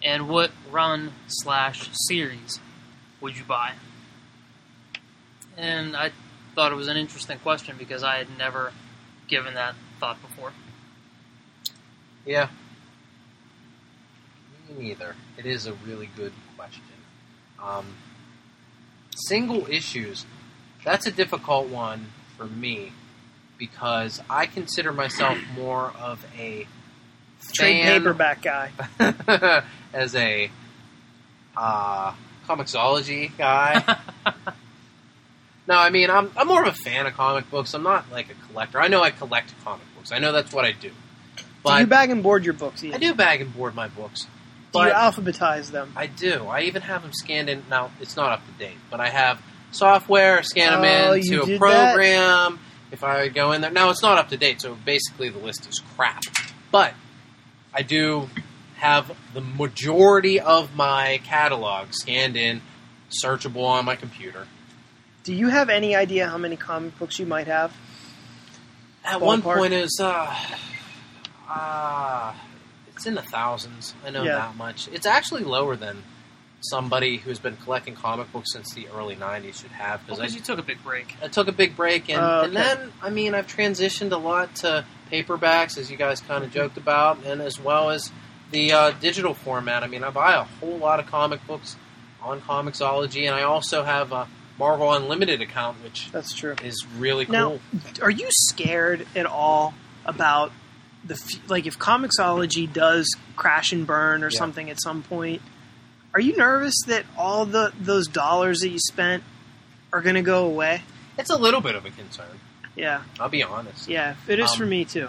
And 0.00 0.28
what 0.28 0.52
run 0.70 1.12
slash 1.26 1.90
series 2.06 2.60
would 3.20 3.36
you 3.36 3.42
buy? 3.44 3.72
And 5.56 5.96
I 5.96 6.12
thought 6.54 6.70
it 6.70 6.76
was 6.76 6.86
an 6.86 6.96
interesting 6.96 7.40
question 7.40 7.74
because 7.76 8.04
I 8.04 8.16
had 8.16 8.28
never 8.38 8.72
given 9.26 9.54
that 9.54 9.74
thought 9.98 10.22
before. 10.22 10.52
Yeah. 12.24 12.48
Me 14.68 14.84
neither. 14.84 15.16
It 15.36 15.46
is 15.46 15.66
a 15.66 15.72
really 15.84 16.08
good 16.16 16.32
question. 16.56 16.82
Um, 17.60 17.86
single 19.26 19.66
issues, 19.68 20.26
that's 20.84 21.06
a 21.06 21.12
difficult 21.12 21.68
one 21.68 22.06
for 22.36 22.46
me 22.46 22.92
because 23.58 24.20
I 24.28 24.46
consider 24.46 24.92
myself 24.92 25.38
more 25.56 25.92
of 26.00 26.24
a 26.36 26.66
Trade 27.52 27.82
fan 27.82 28.00
paperback 28.00 28.42
guy. 28.42 28.70
as 29.92 30.14
a 30.14 30.50
uh, 31.56 32.14
Comixology 32.46 33.36
guy. 33.36 33.98
no, 35.68 35.78
I 35.78 35.90
mean 35.90 36.10
I'm 36.10 36.30
I'm 36.36 36.48
more 36.48 36.62
of 36.62 36.68
a 36.68 36.76
fan 36.76 37.06
of 37.06 37.14
comic 37.14 37.50
books. 37.50 37.74
I'm 37.74 37.82
not 37.82 38.10
like 38.10 38.28
a 38.30 38.46
collector. 38.48 38.80
I 38.80 38.88
know 38.88 39.02
I 39.02 39.10
collect 39.10 39.54
comic 39.64 39.86
books. 39.94 40.12
I 40.12 40.18
know 40.18 40.32
that's 40.32 40.52
what 40.52 40.64
I 40.64 40.72
do. 40.72 40.90
do 41.64 41.72
you 41.72 41.86
bag 41.86 42.10
and 42.10 42.22
board 42.22 42.44
your 42.44 42.54
books? 42.54 42.82
Ian? 42.82 42.94
I 42.94 42.98
do 42.98 43.14
bag 43.14 43.40
and 43.40 43.54
board 43.54 43.74
my 43.74 43.88
books. 43.88 44.26
Do 44.72 44.80
you 44.80 44.86
alphabetize 44.86 45.70
them? 45.70 45.92
I 45.94 46.06
do. 46.06 46.46
I 46.46 46.62
even 46.62 46.82
have 46.82 47.02
them 47.02 47.12
scanned 47.12 47.50
in. 47.50 47.62
Now 47.68 47.90
it's 48.00 48.16
not 48.16 48.32
up 48.32 48.40
to 48.46 48.52
date, 48.52 48.78
but 48.90 49.00
I 49.00 49.10
have 49.10 49.40
software 49.72 50.42
scan 50.42 50.80
them 50.80 51.08
Oh, 51.08 51.12
in 51.14 51.22
you 51.22 51.44
to 51.44 51.54
a 51.56 51.58
program. 51.58 52.60
If 52.92 53.02
I 53.02 53.28
go 53.28 53.52
in 53.52 53.62
there, 53.62 53.70
now 53.70 53.90
it's 53.90 54.02
not 54.02 54.18
up 54.18 54.28
to 54.28 54.36
date, 54.36 54.60
so 54.60 54.74
basically 54.84 55.28
the 55.30 55.38
list 55.38 55.68
is 55.68 55.80
crap. 55.96 56.22
But 56.70 56.94
I 57.74 57.82
do 57.82 58.28
have 58.76 59.16
the 59.34 59.40
majority 59.40 60.38
of 60.40 60.74
my 60.76 61.20
catalog 61.24 61.88
scanned 61.92 62.36
in, 62.36 62.60
searchable 63.24 63.64
on 63.64 63.84
my 63.84 63.96
computer. 63.96 64.46
Do 65.24 65.32
you 65.32 65.48
have 65.48 65.68
any 65.70 65.94
idea 65.96 66.28
how 66.28 66.36
many 66.38 66.56
comic 66.56 66.98
books 66.98 67.18
you 67.18 67.26
might 67.26 67.46
have? 67.46 67.74
At 69.04 69.20
one 69.20 69.40
point, 69.42 69.72
it 69.72 69.82
was 69.82 69.98
uh, 70.00 70.34
uh, 71.48 72.34
it's 72.94 73.06
in 73.06 73.14
the 73.14 73.22
thousands. 73.22 73.94
I 74.04 74.10
know 74.10 74.22
Yeah. 74.22 74.36
that 74.36 74.56
much. 74.56 74.88
It's 74.88 75.06
actually 75.06 75.44
lower 75.44 75.76
than 75.76 76.02
somebody 76.62 77.16
who's 77.18 77.38
been 77.38 77.56
collecting 77.56 77.94
comic 77.94 78.30
books 78.32 78.52
since 78.52 78.72
the 78.74 78.88
early 78.96 79.16
'90s 79.16 79.60
should 79.60 79.70
have 79.72 80.00
because 80.04 80.18
Because 80.18 80.32
I 80.32 80.36
you 80.36 80.42
took 80.42 80.58
a 80.58 80.62
big 80.62 80.82
break. 80.82 81.16
I 81.22 81.28
took 81.28 81.48
a 81.48 81.52
big 81.52 81.76
break, 81.76 82.08
and, 82.08 82.20
Oh, 82.20 82.42
and 82.42 82.56
then 82.56 82.92
I 83.02 83.10
mean 83.10 83.34
I've 83.34 83.46
transitioned 83.46 84.12
a 84.12 84.16
lot 84.16 84.54
to 84.56 84.84
paperbacks, 85.10 85.76
as 85.78 85.90
you 85.90 85.96
guys 85.96 86.20
kind 86.20 86.44
of 86.44 86.50
joked 86.52 86.76
about, 86.76 87.24
and 87.24 87.40
as 87.42 87.60
well 87.60 87.90
as 87.90 88.10
the 88.50 88.72
uh, 88.72 88.90
digital 89.00 89.34
format. 89.34 89.82
I 89.82 89.86
mean 89.86 90.04
I 90.04 90.10
buy 90.10 90.34
a 90.34 90.44
whole 90.44 90.76
lot 90.78 91.00
of 91.00 91.06
comic 91.06 91.46
books 91.46 91.76
on 92.22 92.40
Comixology, 92.40 93.26
and 93.26 93.34
I 93.34 93.42
also 93.42 93.82
have 93.82 94.12
a 94.12 94.28
Marvel 94.58 94.92
Unlimited 94.92 95.40
account, 95.42 95.82
which 95.82 96.10
That's 96.12 96.32
true. 96.34 96.54
is 96.62 96.86
really 96.98 97.24
cool. 97.24 97.32
Now, 97.34 97.58
are 98.02 98.10
you 98.10 98.28
scared 98.30 99.06
at 99.16 99.26
all 99.26 99.74
about 100.04 100.52
the 101.04 101.14
f- 101.14 101.48
like 101.50 101.66
if 101.66 101.78
Comixology 101.80 102.72
does 102.72 103.08
crash 103.34 103.72
and 103.72 103.86
burn 103.86 104.22
or 104.22 104.28
Yeah. 104.30 104.38
something 104.38 104.70
at 104.70 104.80
some 104.80 105.02
point? 105.02 105.42
Are 106.14 106.20
you 106.20 106.36
nervous 106.36 106.74
that 106.86 107.04
all 107.16 107.46
the 107.46 107.72
those 107.80 108.06
dollars 108.06 108.60
that 108.60 108.68
you 108.68 108.78
spent 108.78 109.22
are 109.92 110.00
going 110.02 110.14
to 110.16 110.22
go 110.22 110.46
away? 110.46 110.82
it's 111.18 111.30
a 111.30 111.36
little 111.36 111.60
bit 111.60 111.74
of 111.74 111.84
a 111.84 111.90
concern. 111.90 112.38
Yeah, 112.74 113.02
I'll 113.20 113.28
be 113.28 113.42
honest. 113.42 113.88
yeah, 113.88 114.14
it 114.26 114.38
is 114.38 114.50
Um, 114.52 114.56
for 114.58 114.66
me 114.66 114.84
too. 114.84 115.08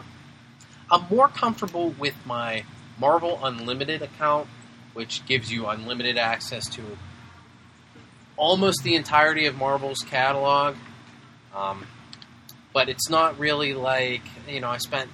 I'm 0.91 1.06
more 1.10 1.28
comfortable 1.30 1.91
with 1.91 2.14
my 2.26 2.64
Marvel 2.99 3.39
Unlimited 3.43 4.01
account, 4.01 4.47
which 4.93 5.26
gives 5.26 5.51
you 5.51 5.68
unlimited 5.68 6.18
access 6.18 6.68
to 6.72 6.82
almost 8.36 8.84
the 8.84 8.95
entirety 8.95 9.45
of 9.45 9.56
Marvel's 9.56 10.01
catalog, 10.01 10.76
um, 11.56 11.86
but 12.74 12.89
it's 12.89 13.10
not 13.10 13.39
really 13.39 13.74
like 13.74 14.22
you 14.47 14.60
know 14.60 14.70
I 14.70 14.78
spent 14.78 15.10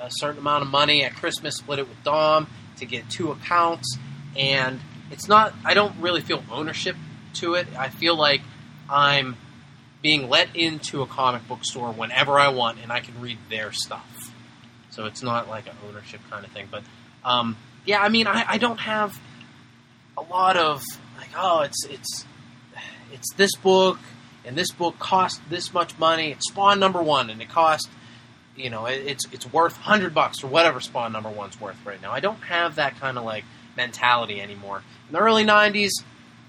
a 0.00 0.08
certain 0.10 0.38
amount 0.40 0.62
of 0.64 0.70
money 0.70 1.04
at 1.04 1.14
Christmas, 1.14 1.56
split 1.56 1.78
it 1.80 1.88
with 1.88 2.02
Dom 2.04 2.46
to 2.78 2.86
get 2.86 3.08
two 3.10 3.30
accounts, 3.30 3.96
and 4.36 4.80
it's 5.10 5.28
not. 5.28 5.54
I 5.64 5.74
don't 5.74 6.00
really 6.00 6.20
feel 6.20 6.42
ownership 6.50 6.96
to 7.34 7.54
it. 7.54 7.66
I 7.78 7.88
feel 7.88 8.16
like 8.16 8.42
I'm 8.88 9.36
being 10.02 10.28
let 10.28 10.54
into 10.54 11.02
a 11.02 11.06
comic 11.06 11.46
book 11.48 11.64
store 11.64 11.92
whenever 11.92 12.38
I 12.38 12.48
want, 12.48 12.78
and 12.82 12.92
I 12.92 13.00
can 13.00 13.20
read 13.20 13.38
their 13.50 13.72
stuff. 13.72 14.32
So 14.90 15.06
it's 15.06 15.22
not 15.22 15.48
like 15.48 15.66
an 15.66 15.76
ownership 15.88 16.20
kind 16.30 16.44
of 16.44 16.52
thing. 16.52 16.68
But 16.70 16.82
um, 17.24 17.56
yeah, 17.84 18.00
I 18.00 18.08
mean, 18.08 18.26
I, 18.26 18.44
I 18.46 18.58
don't 18.58 18.80
have 18.80 19.18
a 20.16 20.22
lot 20.22 20.56
of 20.56 20.82
like, 21.16 21.30
oh, 21.36 21.60
it's 21.62 21.84
it's 21.86 22.24
it's 23.12 23.32
this 23.34 23.54
book, 23.56 23.98
and 24.44 24.56
this 24.56 24.70
book 24.70 24.98
cost 24.98 25.40
this 25.48 25.72
much 25.72 25.98
money. 25.98 26.32
It's 26.32 26.48
Spawn 26.48 26.78
number 26.80 27.02
one, 27.02 27.30
and 27.30 27.40
it 27.40 27.48
cost 27.48 27.88
you 28.56 28.70
know 28.70 28.86
it, 28.86 29.06
it's 29.06 29.24
it's 29.32 29.50
worth 29.52 29.76
hundred 29.76 30.14
bucks 30.14 30.42
or 30.42 30.48
whatever 30.48 30.80
Spawn 30.80 31.12
number 31.12 31.30
one's 31.30 31.60
worth 31.60 31.78
right 31.84 32.00
now. 32.00 32.12
I 32.12 32.20
don't 32.20 32.42
have 32.42 32.76
that 32.76 32.98
kind 33.00 33.18
of 33.18 33.24
like 33.24 33.44
mentality 33.78 34.42
anymore. 34.42 34.82
In 35.08 35.12
the 35.14 35.18
early 35.20 35.44
'90s, 35.44 35.92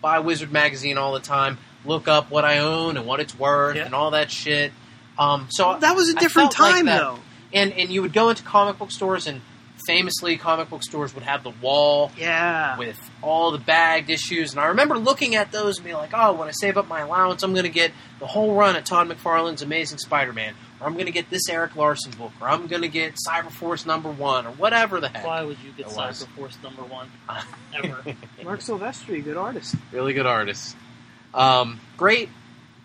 buy 0.02 0.20
Wizard 0.20 0.52
magazine 0.52 0.98
all 0.98 1.14
the 1.14 1.20
time, 1.22 1.58
look 1.86 2.08
up 2.10 2.30
what 2.30 2.44
I 2.44 2.58
own 2.60 2.98
and 2.98 3.06
what 3.06 3.22
it's 3.22 3.38
worth, 3.40 3.78
Yeah. 3.78 3.86
and 3.86 3.96
all 3.96 4.12
that 4.12 4.30
shit. 4.30 4.74
Um, 5.18 5.48
so 5.50 5.78
that 5.80 5.96
was 5.96 6.10
a 6.10 6.14
different 6.16 6.54
felt 6.54 6.74
like 6.74 6.76
time, 6.76 6.86
though. 6.88 7.20
and 7.54 7.72
and 7.74 7.90
you 7.90 8.02
would 8.02 8.14
go 8.14 8.30
into 8.30 8.44
comic 8.44 8.78
book 8.78 8.92
stores 8.92 9.28
and 9.28 9.42
famously 9.88 10.36
comic 10.38 10.70
book 10.70 10.84
stores 10.84 11.14
would 11.16 11.24
have 11.24 11.42
the 11.44 11.52
wall 11.62 12.12
Yeah. 12.18 12.78
with 12.78 13.00
all 13.22 13.52
the 13.52 13.58
bagged 13.58 14.10
issues 14.10 14.52
and 14.52 14.60
I 14.60 14.66
remember 14.68 14.98
looking 14.98 15.36
at 15.36 15.52
those 15.54 15.78
and 15.78 15.86
being 15.86 15.96
like, 15.98 16.12
"Oh, 16.14 16.34
when 16.34 16.48
I 16.50 16.52
save 16.52 16.78
up 16.78 16.88
my 16.90 17.00
allowance, 17.00 17.44
I'm 17.44 17.54
going 17.54 17.64
to 17.64 17.70
get 17.70 17.92
the 18.20 18.28
whole 18.28 18.54
run 18.56 18.76
of 18.76 18.84
Todd 18.84 19.08
McFarlane's 19.08 19.62
Amazing 19.62 20.00
Spider-Man, 20.00 20.54
or 20.80 20.88
I'm 20.88 20.94
going 20.94 21.06
to 21.08 21.12
get 21.12 21.30
this 21.30 21.48
Erik 21.50 21.76
Larsen 21.76 22.12
book, 22.14 22.32
or 22.42 22.48
I'm 22.50 22.68
going 22.68 22.82
to 22.84 22.88
get 22.88 23.16
Cyberforce 23.28 23.86
number 23.86 24.10
1 24.12 24.46
or 24.48 24.52
whatever 24.52 25.00
the 25.00 25.10
heck." 25.10 25.26
Why 25.26 25.44
would 25.44 25.58
you 25.64 25.72
get 25.72 25.88
It 25.92 25.96
was. 25.96 26.26
Cyberforce 26.26 26.62
number 26.64 26.84
one 26.84 27.10
ever? 27.76 28.04
Marc 28.44 28.62
Silvestri, 28.62 29.24
good 29.24 29.38
artist. 29.38 29.76
really 29.92 30.14
good 30.14 30.26
artist. 30.26 30.76
Um, 31.34 31.80
great 31.98 32.30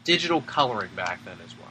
digital 0.05 0.41
coloring 0.43 0.91
back 0.95 1.25
then 1.25 1.37
as 1.45 1.57
well. 1.57 1.69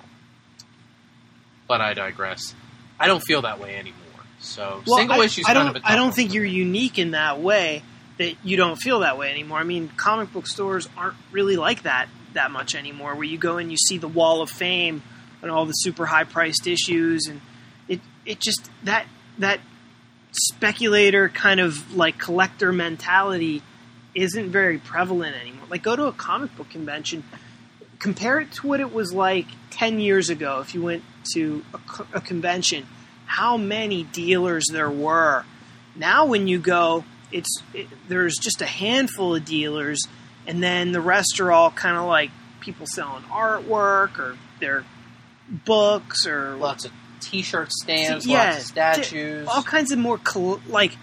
But 1.67 1.81
I 1.81 1.93
digress. 1.93 2.53
I 2.99 3.07
don't 3.07 3.21
feel 3.21 3.41
that 3.43 3.59
way 3.59 3.75
anymore. 3.75 3.99
So 4.39 4.81
Well, 4.85 4.97
single 4.97 5.21
I, 5.21 5.25
issues 5.25 5.45
I 5.47 5.53
don't. 5.53 5.67
of 5.67 5.75
a 5.77 5.81
I 5.83 5.95
don't 5.95 6.13
think 6.13 6.33
you're 6.33 6.43
me. 6.43 6.49
unique 6.51 6.99
in 6.99 7.11
that 7.11 7.39
way. 7.39 7.83
That 8.19 8.35
you 8.43 8.57
don't 8.57 8.75
feel 8.75 8.99
that 8.99 9.17
way 9.17 9.31
anymore. 9.31 9.57
I 9.57 9.63
mean, 9.63 9.89
comic 9.97 10.31
book 10.31 10.45
stores 10.45 10.87
aren't 10.95 11.15
really 11.31 11.55
like 11.55 11.83
that 11.83 12.09
that 12.33 12.51
much 12.51 12.75
anymore. 12.75 13.15
Where 13.15 13.23
you 13.23 13.37
go 13.39 13.57
and 13.57 13.71
you 13.71 13.77
see 13.77 13.97
the 13.97 14.07
Wall 14.07 14.41
of 14.43 14.49
Fame 14.51 15.01
and 15.43 15.51
all 15.51 15.65
the 15.65 15.73
super 15.73 16.07
high 16.07 16.23
priced 16.23 16.65
issues, 16.65 17.27
and 17.27 17.41
it 17.87 17.99
it 18.25 18.39
just 18.39 18.71
that 18.83 19.05
that 19.37 19.59
speculator 20.31 21.29
kind 21.29 21.59
of 21.59 21.95
like 21.95 22.17
collector 22.17 22.71
mentality 22.71 23.61
isn't 24.15 24.49
very 24.49 24.79
prevalent 24.79 25.35
anymore. 25.35 25.67
Like 25.69 25.83
go 25.83 25.95
to 25.95 26.05
a 26.05 26.13
comic 26.13 26.55
book 26.55 26.69
convention, 26.69 27.23
compare 27.99 28.39
it 28.39 28.51
to 28.53 28.67
what 28.67 28.79
it 28.79 28.91
was 28.91 29.13
like 29.13 29.45
ten 29.69 29.99
years 29.99 30.29
ago. 30.29 30.61
If 30.61 30.73
you 30.73 30.81
went 30.81 31.03
to 31.33 31.63
a, 31.73 32.17
a 32.17 32.21
convention, 32.21 32.87
how 33.25 33.57
many 33.57 34.03
dealers 34.03 34.65
there 34.71 34.89
were. 34.89 35.43
Now, 35.95 36.25
when 36.25 36.47
you 36.47 36.59
go, 36.59 37.03
it's 37.31 37.61
it, 37.73 37.87
there's 38.07 38.37
just 38.37 38.61
a 38.61 38.65
handful 38.65 39.35
of 39.35 39.45
dealers, 39.45 40.07
and 40.47 40.63
then 40.63 40.91
the 40.91 41.01
rest 41.01 41.39
are 41.39 41.51
all 41.51 41.69
kind 41.69 41.97
of 41.97 42.05
like 42.05 42.31
people 42.61 42.85
selling 42.85 43.23
artwork 43.23 44.17
or 44.17 44.37
their 44.59 44.85
books 45.49 46.25
or 46.25 46.55
lots 46.55 46.85
of 46.85 46.91
t-shirt 47.19 47.71
stands, 47.71 48.25
Yeah, 48.25 48.45
lots 48.45 48.57
of 48.57 48.63
statues. 48.65 49.47
all 49.47 49.63
kinds 49.63 49.91
of 49.91 49.99
more 49.99 50.17
col- 50.17 50.61
like 50.67 50.97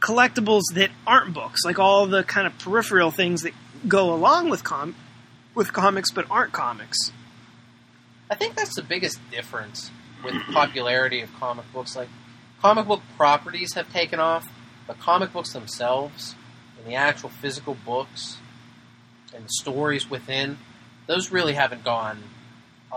collectibles 0.00 0.62
that 0.74 0.90
aren't 1.06 1.32
books, 1.34 1.64
like 1.64 1.78
all 1.78 2.06
the 2.06 2.22
kind 2.22 2.46
of 2.46 2.58
peripheral 2.58 3.10
things 3.10 3.42
that 3.42 3.52
go 3.88 4.12
along 4.12 4.50
with 4.50 4.64
com 4.64 4.94
with 5.54 5.72
comics 5.72 6.10
but 6.10 6.26
aren't 6.30 6.52
comics. 6.52 7.12
I 8.30 8.34
think 8.34 8.54
that's 8.56 8.74
the 8.74 8.82
biggest 8.82 9.18
difference 9.30 9.90
with 10.24 10.34
the 10.34 10.52
popularity 10.52 11.20
of 11.20 11.32
comic 11.34 11.64
books. 11.72 11.94
Like, 11.96 12.08
comic 12.60 12.86
book 12.86 13.02
properties 13.16 13.74
have 13.74 13.90
taken 13.92 14.18
off, 14.20 14.48
but 14.86 14.98
comic 14.98 15.32
books 15.32 15.52
themselves 15.52 16.34
and 16.78 16.86
the 16.90 16.96
actual 16.96 17.30
physical 17.30 17.76
books 17.86 18.38
and 19.34 19.44
the 19.44 19.48
stories 19.48 20.10
within, 20.10 20.58
those 21.06 21.30
really 21.30 21.54
haven't 21.54 21.84
gone, 21.84 22.18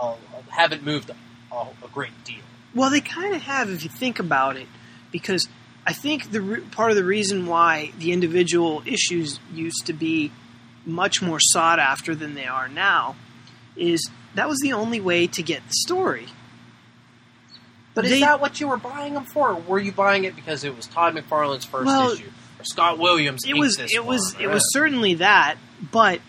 uh, 0.00 0.14
haven't 0.48 0.84
moved 0.84 1.10
a, 1.10 1.54
a 1.54 1.88
great 1.92 2.24
deal. 2.24 2.40
Well, 2.74 2.90
they 2.90 3.00
kind 3.00 3.34
of 3.34 3.42
have 3.42 3.68
if 3.70 3.82
you 3.84 3.90
think 3.90 4.18
about 4.18 4.56
it, 4.56 4.66
because 5.10 5.48
I 5.86 5.92
think 5.92 6.30
the 6.30 6.40
re- 6.40 6.60
part 6.60 6.90
of 6.90 6.96
the 6.96 7.04
reason 7.04 7.46
why 7.46 7.92
the 7.98 8.12
individual 8.12 8.82
issues 8.86 9.40
used 9.52 9.86
to 9.86 9.92
be 9.92 10.30
much 10.86 11.20
more 11.20 11.38
sought 11.40 11.78
after 11.78 12.14
than 12.14 12.34
they 12.34 12.46
are 12.46 12.68
now 12.68 13.16
is 13.76 14.08
that 14.34 14.48
was 14.48 14.58
the 14.60 14.72
only 14.72 15.00
way 15.00 15.26
to 15.26 15.42
get 15.42 15.66
the 15.66 15.74
story. 15.74 16.26
But 17.94 18.04
is 18.04 18.20
that 18.20 18.40
what 18.40 18.60
you 18.60 18.68
were 18.68 18.76
buying 18.76 19.14
them 19.14 19.24
for? 19.24 19.50
Or 19.50 19.54
were 19.56 19.78
you 19.78 19.92
buying 19.92 20.24
it 20.24 20.36
because 20.36 20.64
it 20.64 20.76
was 20.76 20.86
Todd 20.86 21.14
McFarlane's 21.14 21.64
first 21.64 21.86
Well, 21.86 22.12
issue? 22.12 22.30
Or 22.58 22.64
Scott 22.64 22.98
Williams 22.98 23.42
it 23.46 23.56
was 23.56 23.76
this 23.76 23.92
it 23.92 24.04
was 24.04 24.34
one, 24.34 24.42
it 24.42 24.46
was 24.48 24.62
certainly 24.72 25.14
that, 25.14 25.56
but 25.90 26.20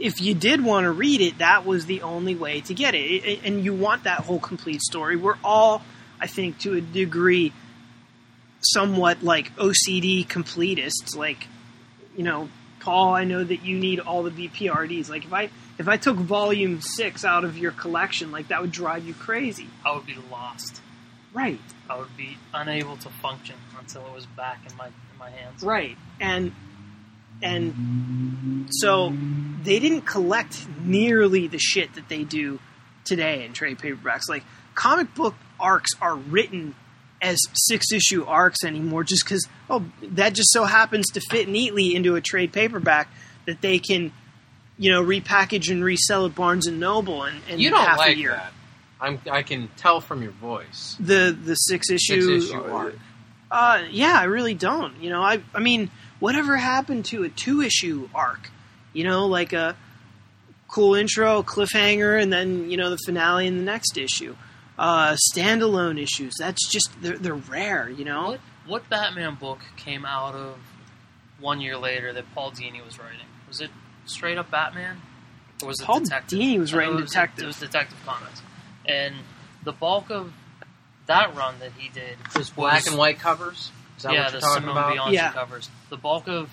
if 0.00 0.20
you 0.20 0.34
did 0.34 0.64
want 0.64 0.84
to 0.84 0.90
read 0.90 1.20
it, 1.20 1.38
that 1.38 1.66
was 1.66 1.86
the 1.86 2.02
only 2.02 2.34
way 2.34 2.62
to 2.62 2.74
get 2.74 2.94
it. 2.94 3.40
And 3.44 3.62
you 3.62 3.74
want 3.74 4.04
that 4.04 4.20
whole 4.20 4.40
complete 4.40 4.80
story. 4.80 5.16
We're 5.16 5.38
all, 5.44 5.82
I 6.18 6.26
think, 6.26 6.58
to 6.60 6.74
a 6.74 6.80
degree, 6.80 7.52
somewhat 8.60 9.22
like 9.22 9.54
OCD 9.56 10.26
completists. 10.26 11.14
Like, 11.14 11.46
you 12.16 12.24
know, 12.24 12.48
Paul, 12.80 13.14
I 13.14 13.24
know 13.24 13.44
that 13.44 13.62
you 13.62 13.78
need 13.78 14.00
all 14.00 14.22
the 14.22 14.30
BPRDs. 14.30 15.10
Like, 15.10 15.26
if 15.26 15.32
I 15.32 15.50
if 15.78 15.86
I 15.86 15.98
took 15.98 16.16
Volume 16.16 16.80
Six 16.80 17.24
out 17.24 17.44
of 17.44 17.58
your 17.58 17.72
collection, 17.72 18.32
like 18.32 18.48
that 18.48 18.62
would 18.62 18.72
drive 18.72 19.06
you 19.06 19.14
crazy. 19.14 19.68
I 19.84 19.94
would 19.94 20.06
be 20.06 20.16
lost. 20.30 20.80
Right. 21.32 21.60
I 21.88 21.98
would 21.98 22.16
be 22.16 22.38
unable 22.54 22.96
to 22.96 23.08
function 23.08 23.56
until 23.78 24.06
it 24.06 24.14
was 24.14 24.26
back 24.26 24.60
in 24.68 24.76
my 24.76 24.86
in 24.86 25.18
my 25.18 25.30
hands. 25.30 25.62
Right. 25.62 25.96
And 26.18 26.52
and 27.42 28.68
so 28.70 29.12
they 29.62 29.78
didn't 29.78 30.02
collect 30.02 30.66
nearly 30.82 31.46
the 31.46 31.58
shit 31.58 31.94
that 31.94 32.08
they 32.08 32.24
do 32.24 32.58
today 33.04 33.44
in 33.44 33.52
trade 33.52 33.78
paperbacks. 33.78 34.28
Like 34.28 34.44
comic 34.74 35.14
book 35.14 35.34
arcs 35.58 35.90
are 36.00 36.16
written 36.16 36.74
as 37.22 37.38
six 37.52 37.92
issue 37.92 38.24
arcs 38.24 38.64
anymore 38.64 39.04
just 39.04 39.24
because 39.24 39.46
oh 39.68 39.84
that 40.02 40.32
just 40.32 40.50
so 40.52 40.64
happens 40.64 41.06
to 41.08 41.20
fit 41.20 41.48
neatly 41.48 41.94
into 41.94 42.14
a 42.16 42.20
trade 42.20 42.50
paperback 42.50 43.08
that 43.46 43.60
they 43.60 43.78
can 43.78 44.10
you 44.78 44.90
know 44.90 45.02
repackage 45.02 45.70
and 45.70 45.84
resell 45.84 46.24
at 46.24 46.34
Barnes 46.34 46.66
and 46.66 46.80
Noble 46.80 47.24
and, 47.24 47.40
and 47.50 47.60
You 47.60 47.68
don't 47.70 47.84
half 47.84 47.98
like 47.98 48.16
a 48.16 48.18
year. 48.18 48.32
that. 48.32 48.52
I'm, 49.02 49.18
I 49.30 49.42
can 49.42 49.68
tell 49.78 50.00
from 50.02 50.22
your 50.22 50.32
voice. 50.32 50.96
The 51.00 51.36
the 51.44 51.54
six 51.54 51.90
issue, 51.90 52.38
Six 52.40 52.50
issue 52.50 52.62
arc. 52.62 52.94
Uh, 53.50 53.82
yeah, 53.90 54.14
I 54.18 54.24
really 54.24 54.54
don't. 54.54 54.94
You 55.02 55.10
know, 55.10 55.22
I 55.22 55.42
I 55.54 55.60
mean, 55.60 55.90
whatever 56.20 56.56
happened 56.56 57.04
to 57.06 57.24
a 57.24 57.28
two 57.28 57.60
issue 57.62 58.08
arc? 58.14 58.50
You 58.92 59.04
know, 59.04 59.26
like 59.26 59.52
a 59.52 59.76
cool 60.68 60.94
intro, 60.94 61.42
cliffhanger, 61.42 62.20
and 62.20 62.32
then 62.32 62.70
you 62.70 62.76
know 62.76 62.90
the 62.90 62.98
finale 63.04 63.46
in 63.46 63.56
the 63.58 63.64
next 63.64 63.98
issue. 63.98 64.36
Uh, 64.78 65.16
standalone 65.34 66.00
issues. 66.00 66.34
That's 66.38 66.66
just 66.70 66.90
they're, 67.02 67.18
they're 67.18 67.34
rare. 67.34 67.88
You 67.90 68.04
know. 68.04 68.28
What 68.28 68.40
what 68.66 68.88
Batman 68.88 69.34
book 69.34 69.58
came 69.76 70.04
out 70.06 70.34
of 70.34 70.56
one 71.40 71.60
year 71.60 71.76
later 71.76 72.12
that 72.12 72.24
Paul 72.34 72.52
Dini 72.52 72.84
was 72.84 72.98
writing? 72.98 73.26
Was 73.48 73.60
it 73.60 73.70
straight 74.06 74.38
up 74.38 74.50
Batman, 74.50 75.00
or 75.62 75.68
was 75.68 75.80
it 75.80 75.84
Paul 75.84 76.00
Detective? 76.00 76.38
Dini 76.38 76.58
was 76.58 76.72
writing 76.72 76.94
it 76.94 77.00
was- 77.00 77.10
Detective. 77.10 77.44
It 77.44 77.46
was 77.46 77.58
Detective 77.58 77.98
Comics, 78.06 78.42
and 78.86 79.14
the 79.64 79.72
bulk 79.72 80.10
of 80.10 80.32
that 81.06 81.34
run 81.34 81.58
that 81.60 81.72
he 81.76 81.88
did 81.88 82.16
was 82.36 82.50
black 82.50 82.86
and 82.86 82.96
white 82.96 83.18
covers? 83.18 83.70
Is 84.00 84.04
that 84.04 84.14
yeah, 84.14 84.22
what 84.24 84.32
you're 84.32 84.40
the 84.40 84.46
talking 84.46 84.62
Simone 84.62 84.76
about? 84.78 84.94
Bianchi 84.94 85.14
Yeah. 85.14 85.32
covers. 85.32 85.68
The 85.90 85.98
bulk 85.98 86.26
of 86.26 86.48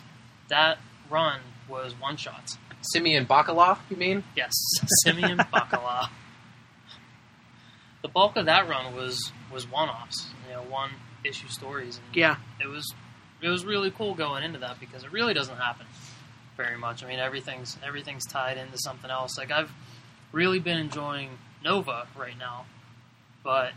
that 0.49 0.79
run 1.09 1.39
was 1.69 1.93
one 1.97 2.17
shots. 2.17 2.57
Simeon 2.81 3.25
Bacala, 3.25 3.77
you 3.89 3.95
mean? 3.95 4.25
Yes, 4.35 4.51
Simeon 5.03 5.37
Bacala. 5.37 6.09
The 8.01 8.09
bulk 8.09 8.35
of 8.35 8.45
that 8.47 8.67
run 8.67 8.93
was 8.93 9.31
was 9.49 9.65
one 9.69 9.87
offs, 9.87 10.29
you 10.47 10.53
know, 10.55 10.61
one 10.63 10.89
issue 11.23 11.47
stories. 11.47 12.01
And 12.07 12.15
Yeah. 12.17 12.35
it 12.61 12.67
was 12.67 12.93
it 13.41 13.47
was 13.47 13.63
really 13.65 13.91
cool 13.91 14.13
going 14.13 14.43
into 14.43 14.59
that 14.59 14.79
because 14.81 15.05
it 15.05 15.11
really 15.13 15.33
doesn't 15.33 15.55
happen 15.57 15.85
very 16.57 16.77
much. 16.77 17.01
I 17.03 17.07
mean, 17.07 17.19
everything's 17.19 17.77
everything's 17.85 18.25
tied 18.25 18.57
into 18.57 18.77
something 18.77 19.09
else. 19.09 19.37
Like 19.37 19.51
I've 19.51 19.71
really 20.33 20.59
been 20.59 20.77
enjoying 20.77 21.37
Nova 21.63 22.07
right 22.17 22.37
now, 22.37 22.65
but 23.41 23.71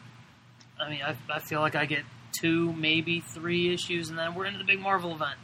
I 0.80 0.90
mean, 0.90 1.02
I, 1.02 1.14
I 1.32 1.38
feel 1.38 1.60
like 1.60 1.76
I 1.76 1.86
get 1.86 2.04
two, 2.32 2.72
maybe 2.72 3.20
three 3.20 3.72
issues, 3.72 4.08
and 4.10 4.18
then 4.18 4.34
we're 4.34 4.46
into 4.46 4.58
the 4.58 4.64
big 4.64 4.80
Marvel 4.80 5.12
event, 5.14 5.38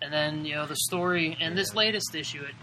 and 0.00 0.12
then 0.12 0.44
you 0.44 0.54
know 0.54 0.66
the 0.66 0.76
story 0.76 1.36
and 1.40 1.56
this 1.56 1.74
latest 1.74 2.14
issue. 2.14 2.42
It, 2.42 2.54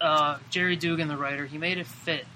uh, 0.00 0.38
Gerry 0.50 0.76
Duggan, 0.76 1.08
the 1.08 1.16
writer, 1.16 1.46
he 1.46 1.58
made 1.58 1.78
it 1.78 1.86
fit 1.86 2.26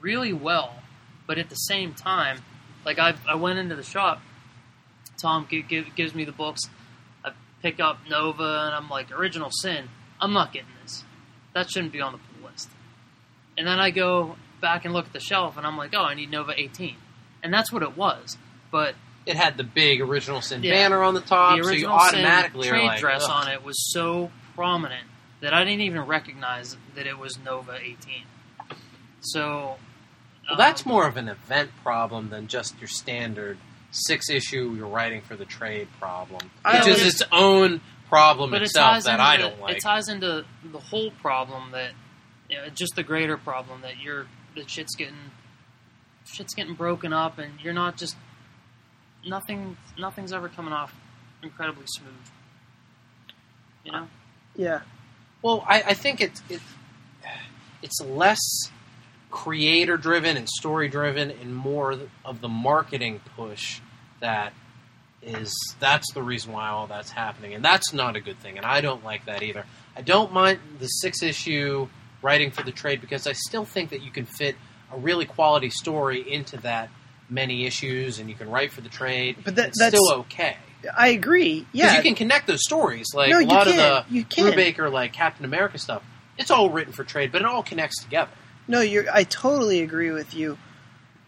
really 0.00 0.32
well, 0.32 0.82
but 1.26 1.38
at 1.38 1.48
the 1.48 1.54
same 1.54 1.94
time, 1.94 2.40
like 2.84 2.98
I, 2.98 3.14
I 3.28 3.36
went 3.36 3.58
into 3.58 3.76
the 3.76 3.82
shop, 3.82 4.20
Tom 5.20 5.46
gi- 5.48 5.62
gives 5.94 6.14
me 6.14 6.24
the 6.24 6.32
books, 6.32 6.62
I 7.24 7.30
pick 7.62 7.80
up 7.80 7.98
Nova, 8.08 8.42
and 8.42 8.74
I'm 8.74 8.88
like, 8.88 9.12
Original 9.12 9.50
Sin, 9.50 9.88
I'm 10.20 10.32
not 10.32 10.52
getting 10.52 10.68
this. 10.82 11.04
That 11.54 11.70
shouldn't 11.70 11.92
be 11.92 12.00
on 12.00 12.12
the 12.12 12.18
pull 12.18 12.50
list. 12.50 12.68
And 13.56 13.66
then 13.66 13.78
I 13.78 13.90
go 13.90 14.36
back 14.60 14.84
and 14.84 14.92
look 14.94 15.06
at 15.06 15.12
the 15.12 15.20
shelf, 15.20 15.56
and 15.56 15.66
I'm 15.66 15.76
like, 15.76 15.94
oh, 15.94 16.02
I 16.02 16.14
need 16.14 16.30
Nova 16.30 16.52
18, 16.56 16.96
and 17.42 17.52
that's 17.52 17.72
what 17.72 17.82
it 17.82 17.96
was. 17.96 18.36
But 18.70 18.94
It 19.28 19.36
had 19.36 19.58
the 19.58 19.64
big 19.64 20.00
original 20.00 20.40
sin 20.40 20.62
Yeah. 20.62 20.72
banner 20.72 21.02
on 21.02 21.12
the 21.12 21.20
top, 21.20 21.58
the 21.58 21.62
so 21.62 21.70
you 21.70 21.76
original 21.76 21.98
Sin 22.00 22.20
automatically 22.20 22.68
are 22.68 22.72
trade 22.72 22.86
like, 22.86 23.00
dress 23.00 23.24
"Ugh." 23.24 23.30
on 23.30 23.48
it 23.48 23.62
was 23.62 23.92
so 23.92 24.30
prominent 24.54 25.06
that 25.40 25.52
I 25.52 25.64
didn't 25.64 25.82
even 25.82 26.00
recognize 26.00 26.78
that 26.94 27.06
it 27.06 27.18
was 27.18 27.38
Nova 27.38 27.76
18. 27.78 28.24
So, 29.20 29.76
Well, 30.48 30.56
that's 30.56 30.86
um, 30.86 30.92
more 30.92 31.06
of 31.06 31.18
an 31.18 31.28
event 31.28 31.70
problem 31.82 32.30
than 32.30 32.48
just 32.48 32.78
your 32.80 32.88
standard 32.88 33.58
six 33.90 34.30
issue 34.30 34.74
you're 34.76 34.86
writing 34.88 35.20
for 35.20 35.36
the 35.36 35.44
trade 35.44 35.88
problem, 36.00 36.50
which 36.64 36.86
is 36.86 37.06
its 37.06 37.22
own 37.30 37.82
problem 38.08 38.50
but 38.50 38.62
it 38.62 38.66
itself 38.66 38.94
ties 38.94 39.04
that 39.04 39.20
into, 39.20 39.24
I 39.24 39.36
don't 39.36 39.60
like. 39.60 39.76
It 39.76 39.82
ties 39.82 40.08
into 40.08 40.46
the 40.64 40.78
whole 40.78 41.10
problem 41.10 41.72
that, 41.72 41.92
you 42.48 42.56
know, 42.56 42.68
just 42.70 42.94
the 42.96 43.02
greater 43.02 43.36
problem 43.36 43.82
that 43.82 44.00
you're 44.00 44.26
the 44.54 44.66
shit's 44.66 44.94
getting 44.94 45.32
shit's 46.24 46.54
getting 46.54 46.74
broken 46.74 47.12
up, 47.12 47.38
and 47.38 47.60
you're 47.60 47.74
not 47.74 47.96
just 47.96 48.16
nothing. 49.28 49.76
Nothing's 49.98 50.32
ever 50.32 50.48
coming 50.48 50.72
off 50.72 50.94
incredibly 51.42 51.84
smooth. 51.86 52.12
You 53.84 53.92
know. 53.92 54.08
Yeah. 54.56 54.80
Well, 55.42 55.64
I, 55.66 55.82
I 55.82 55.94
think 55.94 56.20
it's 56.20 56.42
it, 56.48 56.60
it's 57.82 58.00
less 58.00 58.40
creator 59.30 59.96
driven 59.96 60.36
and 60.36 60.48
story 60.48 60.88
driven, 60.88 61.30
and 61.30 61.54
more 61.54 61.98
of 62.24 62.40
the 62.40 62.48
marketing 62.48 63.20
push 63.36 63.80
that 64.20 64.52
is 65.22 65.52
that's 65.80 66.12
the 66.12 66.22
reason 66.22 66.52
why 66.52 66.68
all 66.68 66.86
that's 66.86 67.10
happening, 67.10 67.54
and 67.54 67.64
that's 67.64 67.92
not 67.92 68.16
a 68.16 68.20
good 68.20 68.38
thing, 68.40 68.56
and 68.56 68.66
I 68.66 68.80
don't 68.80 69.04
like 69.04 69.26
that 69.26 69.42
either. 69.42 69.64
I 69.96 70.02
don't 70.02 70.32
mind 70.32 70.60
the 70.78 70.86
six 70.86 71.22
issue 71.22 71.88
writing 72.22 72.50
for 72.50 72.62
the 72.62 72.72
trade 72.72 73.00
because 73.00 73.26
I 73.26 73.32
still 73.32 73.64
think 73.64 73.90
that 73.90 74.02
you 74.02 74.10
can 74.10 74.24
fit 74.24 74.56
a 74.92 74.98
really 74.98 75.24
quality 75.24 75.70
story 75.70 76.20
into 76.32 76.56
that 76.58 76.88
many 77.30 77.66
issues, 77.66 78.18
and 78.18 78.28
you 78.28 78.34
can 78.34 78.50
write 78.50 78.72
for 78.72 78.80
the 78.80 78.88
trade. 78.88 79.36
But 79.44 79.56
that- 79.56 79.68
it's 79.68 79.78
that's- 79.78 80.00
still 80.02 80.20
okay. 80.20 80.56
I 80.96 81.08
agree. 81.08 81.66
Yeah. 81.72 81.96
you 81.96 82.02
can 82.02 82.14
connect 82.14 82.46
those 82.46 82.62
stories. 82.62 83.06
Like 83.12 83.30
No, 83.30 83.40
a 83.40 83.42
lot 83.44 83.66
can. 83.66 83.78
of 83.80 84.06
the 84.08 84.14
You 84.14 84.24
can. 84.24 84.52
Brubaker, 84.52 84.90
like 84.92 85.12
Captain 85.12 85.44
America 85.44 85.76
stuff, 85.76 86.02
it's 86.38 86.52
all 86.52 86.70
written 86.70 86.92
for 86.92 87.02
trade, 87.02 87.32
but 87.32 87.40
it 87.42 87.46
all 87.46 87.64
connects 87.64 88.00
together. 88.02 88.30
no, 88.68 88.80
you're. 88.80 89.04
I 89.12 89.24
totally 89.24 89.80
agree 89.82 90.12
with 90.12 90.34
you 90.34 90.56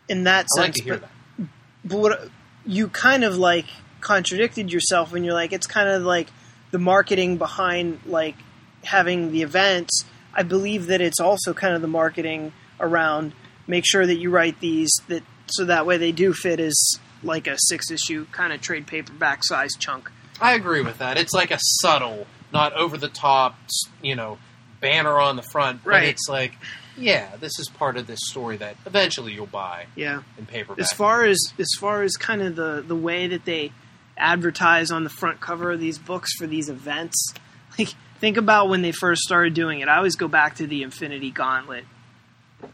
in 0.09 0.25
that 0.25 0.47
I 0.57 0.61
like 0.61 0.67
sense. 0.67 0.77
to 0.79 0.85
hear 0.85 0.99
but, 0.99 1.09
that. 1.39 1.49
but 1.85 1.99
what 1.99 2.29
you 2.65 2.89
kind 2.89 3.25
of 3.25 3.39
like 3.39 3.67
contradicted 4.01 4.73
yourself 4.73 5.13
when 5.13 5.25
you're 5.25 5.35
like 5.35 5.53
it's 5.53 5.67
kind 5.67 5.89
of 5.89 6.03
like 6.03 6.29
the 6.71 6.79
marketing 6.79 7.37
behind 7.37 8.01
like 8.07 8.37
having 8.85 9.33
the 9.33 9.43
events. 9.43 10.05
I 10.33 10.45
believe 10.45 10.87
that 10.87 11.01
it's 11.01 11.19
also 11.19 11.53
kind 11.55 11.75
of 11.75 11.83
the 11.83 11.89
marketing 11.89 12.53
around 12.79 13.33
make 13.67 13.85
sure 13.85 14.07
that 14.07 14.17
you 14.17 14.31
write 14.31 14.61
these 14.61 14.93
that 15.09 15.23
so 15.53 15.65
that 15.67 15.87
way 15.87 15.97
they 15.99 16.13
do 16.13 16.33
fit 16.33 16.61
as 16.61 16.79
like 17.23 17.47
a 17.47 17.57
six 17.59 17.91
issue 17.91 18.27
kind 18.33 18.53
of 18.53 18.61
trade 18.61 18.87
paperback 18.87 19.45
size 19.45 19.71
chunk. 19.79 20.11
I 20.41 20.55
agree 20.55 20.81
with 20.83 20.99
that. 20.99 21.19
It's 21.19 21.33
like 21.35 21.51
a 21.51 21.59
subtle, 21.61 22.27
not 22.53 22.73
over 22.73 22.97
the 22.97 23.09
top, 23.09 23.57
you 24.03 24.15
know, 24.17 24.39
banner 24.81 25.19
on 25.19 25.37
the 25.37 25.43
front. 25.43 25.85
But 25.85 25.91
Right. 25.91 26.09
it's 26.09 26.29
like, 26.29 26.55
yeah, 26.97 27.37
this 27.39 27.59
is 27.59 27.69
part 27.69 27.97
of 27.99 28.07
this 28.07 28.21
story 28.25 28.57
that 28.57 28.77
eventually 28.87 29.33
you'll 29.35 29.47
buy 29.47 29.87
Yeah. 29.97 30.23
in 30.39 30.47
paperback. 30.47 30.81
as 30.83 30.91
far 30.93 31.25
as 31.25 31.39
as 31.59 31.69
far 31.79 32.03
as 32.03 32.17
kind 32.17 32.41
of 32.43 32.57
the 32.57 32.83
the 32.87 32.97
way 32.97 33.27
that 33.27 33.45
they 33.45 33.73
advertise 34.17 34.91
on 34.91 35.05
the 35.05 35.11
front 35.11 35.41
cover 35.41 35.73
of 35.73 35.81
these 35.81 35.99
books 35.99 36.31
for 36.39 36.47
these 36.47 36.69
events 36.69 37.33
like 37.79 37.89
think 38.19 38.37
about 38.37 38.69
when 38.69 38.83
they 38.83 38.93
first 38.93 39.23
started 39.23 39.55
doing 39.55 39.81
it 39.81 39.89
i 39.89 39.97
always 39.97 40.15
go 40.17 40.29
back 40.29 40.57
to 40.57 40.67
the 40.67 40.83
infinity 40.83 41.31
gauntlet 41.31 41.85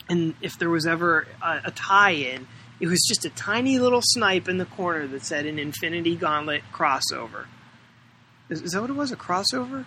and 0.08 0.34
if 0.40 0.58
there 0.58 0.68
was 0.70 0.86
ever 0.88 1.28
a, 1.40 1.60
a 1.66 1.70
tie-in 1.70 2.48
it 2.80 2.88
was 2.88 3.02
just 3.08 3.24
a 3.24 3.30
tiny 3.30 3.78
little 3.78 4.02
snipe 4.02 4.48
in 4.48 4.58
the 4.58 4.64
corner 4.66 5.06
that 5.06 5.24
said 5.24 5.46
an 5.46 5.58
infinity 5.58 6.14
gauntlet 6.16 6.62
crossover 6.72 7.46
is, 8.48 8.62
is 8.62 8.72
that 8.72 8.80
what 8.80 8.90
it 8.90 8.94
was 8.96 9.12
a 9.12 9.16
crossover 9.16 9.84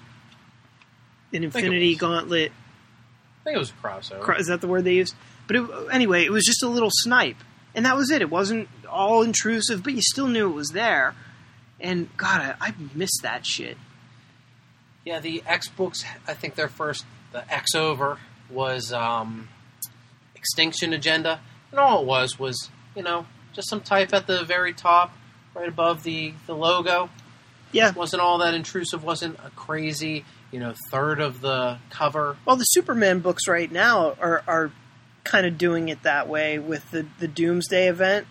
an 1.34 1.44
infinity 1.44 1.96
gauntlet 1.96 2.52
I 3.42 3.44
think 3.44 3.56
it 3.56 3.60
was 3.60 3.70
a 3.72 3.74
crossover. 3.88 4.20
Cro- 4.20 4.36
Is 4.38 4.48
that 4.48 4.60
the 4.62 4.68
word 4.68 4.84
they 4.84 4.96
used? 4.96 5.16
But 5.48 5.56
it, 5.56 5.70
anyway, 5.92 6.26
it 6.26 6.32
was 6.32 6.44
just 6.44 6.62
a 6.62 6.68
little 6.68 6.90
snipe, 6.92 7.38
and 7.74 7.86
that 7.86 7.96
was 7.96 8.12
it. 8.12 8.22
It 8.22 8.30
wasn't 8.30 8.68
all 8.88 9.22
intrusive, 9.24 9.82
but 9.82 9.94
you 9.94 10.02
still 10.02 10.28
knew 10.28 10.50
it 10.50 10.54
was 10.54 10.70
there. 10.70 11.16
And 11.80 12.16
God, 12.18 12.42
I, 12.60 12.68
I 12.68 12.74
missed 12.94 13.22
that 13.24 13.46
shit. 13.46 13.78
yeah, 15.06 15.20
the 15.22 15.42
X 15.48 15.70
books. 15.70 16.04
I 16.28 16.34
think 16.34 16.56
their 16.56 16.68
first, 16.68 17.06
the 17.32 17.50
X 17.52 17.74
over 17.76 18.18
was 18.50 18.92
um, 18.92 19.48
Extinction 20.36 20.92
Agenda, 20.94 21.40
and 21.72 21.80
all 21.80 22.02
it 22.02 22.06
was 22.06 22.38
was, 22.38 22.70
you 23.00 23.06
know, 23.06 23.26
just 23.54 23.70
some 23.70 23.80
type 23.80 24.14
at 24.14 24.28
the 24.28 24.44
very 24.44 24.74
top, 24.74 25.16
right 25.56 25.70
above 25.70 26.04
the 26.04 26.34
the 26.48 26.54
logo. 26.54 27.10
Yeah. 27.72 27.94
wasn't 27.94 28.22
all 28.22 28.40
that 28.40 28.54
intrusive. 28.54 29.06
wasn't 29.06 29.40
a 29.40 29.52
crazy, 29.52 30.26
you 30.52 30.60
know, 30.60 30.74
third 30.92 31.22
of 31.22 31.40
the 31.40 31.78
cover. 31.90 32.36
Well, 32.46 32.58
the 32.58 32.66
Superman 32.66 33.20
books 33.20 33.48
right 33.48 33.72
now 33.72 34.18
are 34.20 34.44
are 34.46 34.74
kind 35.24 35.46
of 35.46 35.58
doing 35.58 35.88
it 35.88 36.04
that 36.04 36.28
way 36.28 36.60
with 36.60 36.92
the 36.92 37.06
the 37.20 37.28
Doomsday 37.30 37.88
event, 37.88 38.28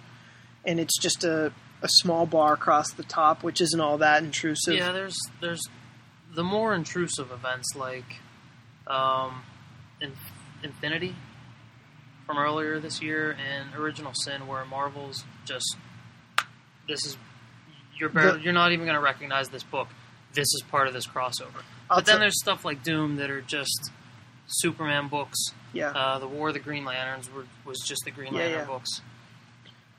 and 0.66 0.78
it's 0.78 0.98
just 0.98 1.24
a 1.24 1.50
a 1.80 1.88
small 1.88 2.26
bar 2.26 2.52
across 2.52 2.92
the 2.92 3.04
top, 3.04 3.42
which 3.42 3.62
isn't 3.62 3.80
all 3.80 3.96
that 3.96 4.22
intrusive. 4.22 4.74
Yeah, 4.74 4.92
there's 4.92 5.16
there's 5.40 5.66
the 6.34 6.44
more 6.44 6.74
intrusive 6.74 7.32
events 7.32 7.74
like 7.74 8.16
um, 8.86 9.44
In- 10.02 10.12
Infinity 10.62 11.14
from 12.28 12.36
earlier 12.38 12.78
this 12.78 13.00
year 13.00 13.34
and 13.50 13.74
Original 13.74 14.12
Sin, 14.14 14.46
where 14.46 14.62
Marvel's 14.66 15.24
just 15.46 15.76
this 16.86 17.04
is 17.06 17.16
you're 17.98 18.10
barely, 18.10 18.38
The- 18.38 18.44
you're 18.44 18.52
not 18.52 18.70
even 18.72 18.84
going 18.84 18.94
to 18.96 19.00
recognize 19.00 19.48
this 19.48 19.62
book. 19.64 19.88
This 20.34 20.44
is 20.46 20.62
part 20.70 20.86
of 20.88 20.92
this 20.92 21.06
crossover. 21.06 21.62
I'll 21.90 21.96
but 21.98 22.04
then 22.06 22.12
tell- 22.16 22.18
there's 22.20 22.38
stuff 22.38 22.64
like 22.66 22.82
Doom 22.82 23.16
that 23.16 23.30
are 23.30 23.40
just 23.40 23.90
Superman 24.46 25.08
books. 25.08 25.38
yeah. 25.72 25.90
Uh, 25.90 26.18
the 26.18 26.28
War 26.28 26.48
of 26.48 26.54
the 26.54 26.60
Green 26.60 26.84
Lanterns 26.84 27.30
were, 27.32 27.46
was 27.64 27.80
just 27.80 28.02
the 28.04 28.10
Green 28.10 28.34
Yeah, 28.34 28.40
Lantern 28.40 28.58
yeah. 28.60 28.64
books. 28.66 29.00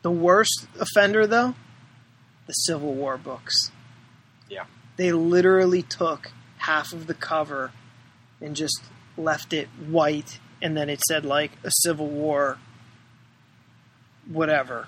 The 0.03 0.11
worst 0.11 0.67
offender, 0.79 1.25
though, 1.27 1.55
the 2.45 2.53
Civil 2.53 2.93
War 2.93 3.17
books. 3.17 3.71
Yeah. 4.49 4.65
They 4.97 5.11
literally 5.11 5.81
took 5.81 6.31
half 6.59 6.93
of 6.93 7.07
the 7.07 7.13
cover 7.15 7.71
and 8.39 8.55
just 8.55 8.81
left 9.17 9.51
it 9.51 9.67
white, 9.87 10.39
and 10.61 10.75
then 10.75 10.89
it 10.89 11.01
said 11.01 11.25
like 11.25 11.51
a 11.63 11.71
Civil 11.83 12.07
War, 12.07 12.57
whatever. 14.27 14.87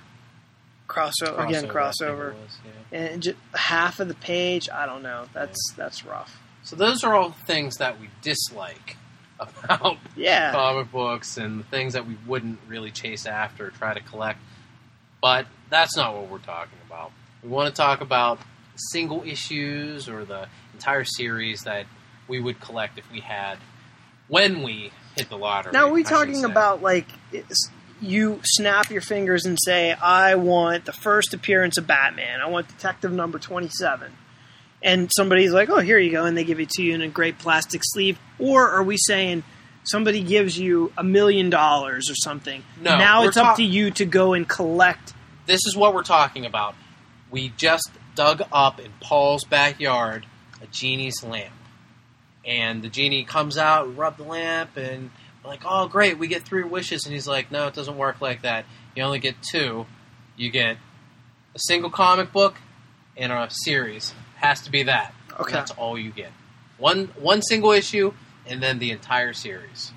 Crossover 0.88 1.47
again, 1.47 1.67
crossover, 1.67 2.34
was, 2.34 2.57
yeah. 2.91 2.99
and 2.99 3.24
just 3.24 3.38
half 3.55 4.01
of 4.01 4.09
the 4.09 4.13
page. 4.13 4.69
I 4.69 4.86
don't 4.86 5.01
know. 5.01 5.26
That's 5.34 5.57
that's 5.78 6.05
rough. 6.05 6.38
So 6.63 6.76
those 6.76 7.03
are 7.03 7.15
all 7.15 7.32
things 7.32 7.78
that 7.78 7.99
we 7.99 8.09
dislike 8.22 8.97
about 9.39 9.97
Yeah, 10.17 10.51
comic 10.51 10.91
books 10.91 11.38
and 11.38 11.61
the 11.61 11.63
things 11.63 11.93
that 11.93 12.05
we 12.05 12.17
wouldn't 12.28 12.59
really 12.67 12.91
chase 12.91 13.26
after 13.26 13.67
or 13.67 13.69
try 13.69 13.93
to 13.93 14.01
collect. 14.01 14.39
But 15.22 15.45
that's 15.69 15.95
not 15.95 16.13
what 16.15 16.30
we're 16.30 16.39
talking 16.39 16.78
about. 16.86 17.11
We 17.41 17.49
want 17.49 17.74
to 17.74 17.82
talk 17.82 18.01
about 18.01 18.39
single 18.76 19.24
issues 19.24 20.09
or 20.09 20.26
the 20.26 20.47
entire 20.74 21.05
series 21.05 21.61
that 21.61 21.86
we 22.28 22.39
would 22.39 22.59
collect 22.59 22.97
if 22.97 23.09
we 23.11 23.22
had 23.22 23.57
when 24.28 24.63
we 24.63 24.91
hit 25.16 25.30
the 25.30 25.38
lottery. 25.38 25.72
Now, 25.74 25.88
are 25.88 25.91
we 25.93 26.01
I 26.01 26.09
talking 26.09 26.43
about 26.45 26.82
like 26.82 27.07
you 28.01 28.39
snap 28.43 28.89
your 28.89 29.01
fingers 29.01 29.45
and 29.45 29.57
say, 29.64 29.93
"I 29.93 30.36
want 30.36 30.86
the 30.86 30.93
first 30.93 31.34
appearance 31.34 31.78
of 31.78 31.86
Batman. 31.88 32.41
I 32.41 32.47
want 32.47 32.68
Detective 32.68 33.12
Number 33.12 33.38
Twenty-seven. 33.39 34.12
and 34.84 35.12
somebody's 35.16 35.51
like, 35.51 35.70
"Oh, 35.70 35.80
here 35.80 35.99
you 35.99 36.12
go," 36.12 36.26
and 36.26 36.36
they 36.36 36.43
give 36.43 36.59
it 36.59 36.70
to 36.72 36.82
you 36.84 36.95
in 36.95 37.01
a 37.01 37.07
great 37.07 37.38
plastic 37.38 37.82
sleeve? 37.84 38.18
Or 38.39 38.68
are 38.72 38.82
we 38.84 38.97
saying 38.97 39.43
somebody 39.84 40.22
gives 40.24 40.57
you 40.57 40.91
a 40.97 41.03
million 41.03 41.49
dollars 41.51 42.09
or 42.09 42.16
something? 42.16 42.64
No, 42.82 42.97
now 42.97 43.24
it's 43.26 43.38
up 43.38 43.57
to 43.57 43.64
you 43.64 43.91
to 43.91 44.05
go 44.05 44.34
and 44.34 44.47
collect. 44.47 45.14
this 45.45 45.66
is 45.66 45.76
what 45.76 45.93
we're 45.93 46.03
talking 46.03 46.45
about. 46.45 46.74
We 47.30 47.49
just 47.57 47.89
dug 48.16 48.41
up 48.51 48.80
in 48.80 48.91
Paul's 48.99 49.43
backyard 49.45 50.26
a 50.62 50.68
genie's 50.68 51.24
lamp. 51.24 51.53
And 52.45 52.81
the 52.81 52.89
genie 52.89 53.23
comes 53.23 53.57
out, 53.57 53.87
we 53.87 53.93
rub 53.93 54.17
the 54.17 54.23
lamp, 54.23 54.75
and 54.75 55.11
we're 55.43 55.49
like, 55.49 55.61
oh, 55.65 55.87
great, 55.87 56.17
we 56.17 56.27
get 56.27 56.43
three 56.43 56.63
wishes. 56.63 57.05
And 57.05 57.13
he's 57.13 57.27
like, 57.27 57.51
no, 57.51 57.67
it 57.67 57.73
doesn't 57.73 57.97
work 57.97 58.19
like 58.21 58.41
that. 58.41 58.65
You 58.95 59.03
only 59.03 59.19
get 59.19 59.35
two. 59.41 59.85
You 60.35 60.49
get 60.49 60.77
a 61.55 61.59
single 61.59 61.89
comic 61.89 62.31
book 62.31 62.55
and 63.15 63.31
a 63.31 63.47
series. 63.49 64.13
Has 64.35 64.61
to 64.61 64.71
be 64.71 64.83
that. 64.83 65.13
Okay. 65.39 65.53
That's 65.53 65.71
all 65.71 65.97
you 65.97 66.11
get. 66.11 66.31
One 66.77 67.07
one 67.19 67.41
single 67.43 67.71
issue 67.71 68.13
and 68.47 68.61
then 68.61 68.79
the 68.79 68.91
entire 68.91 69.33
series. 69.33 69.91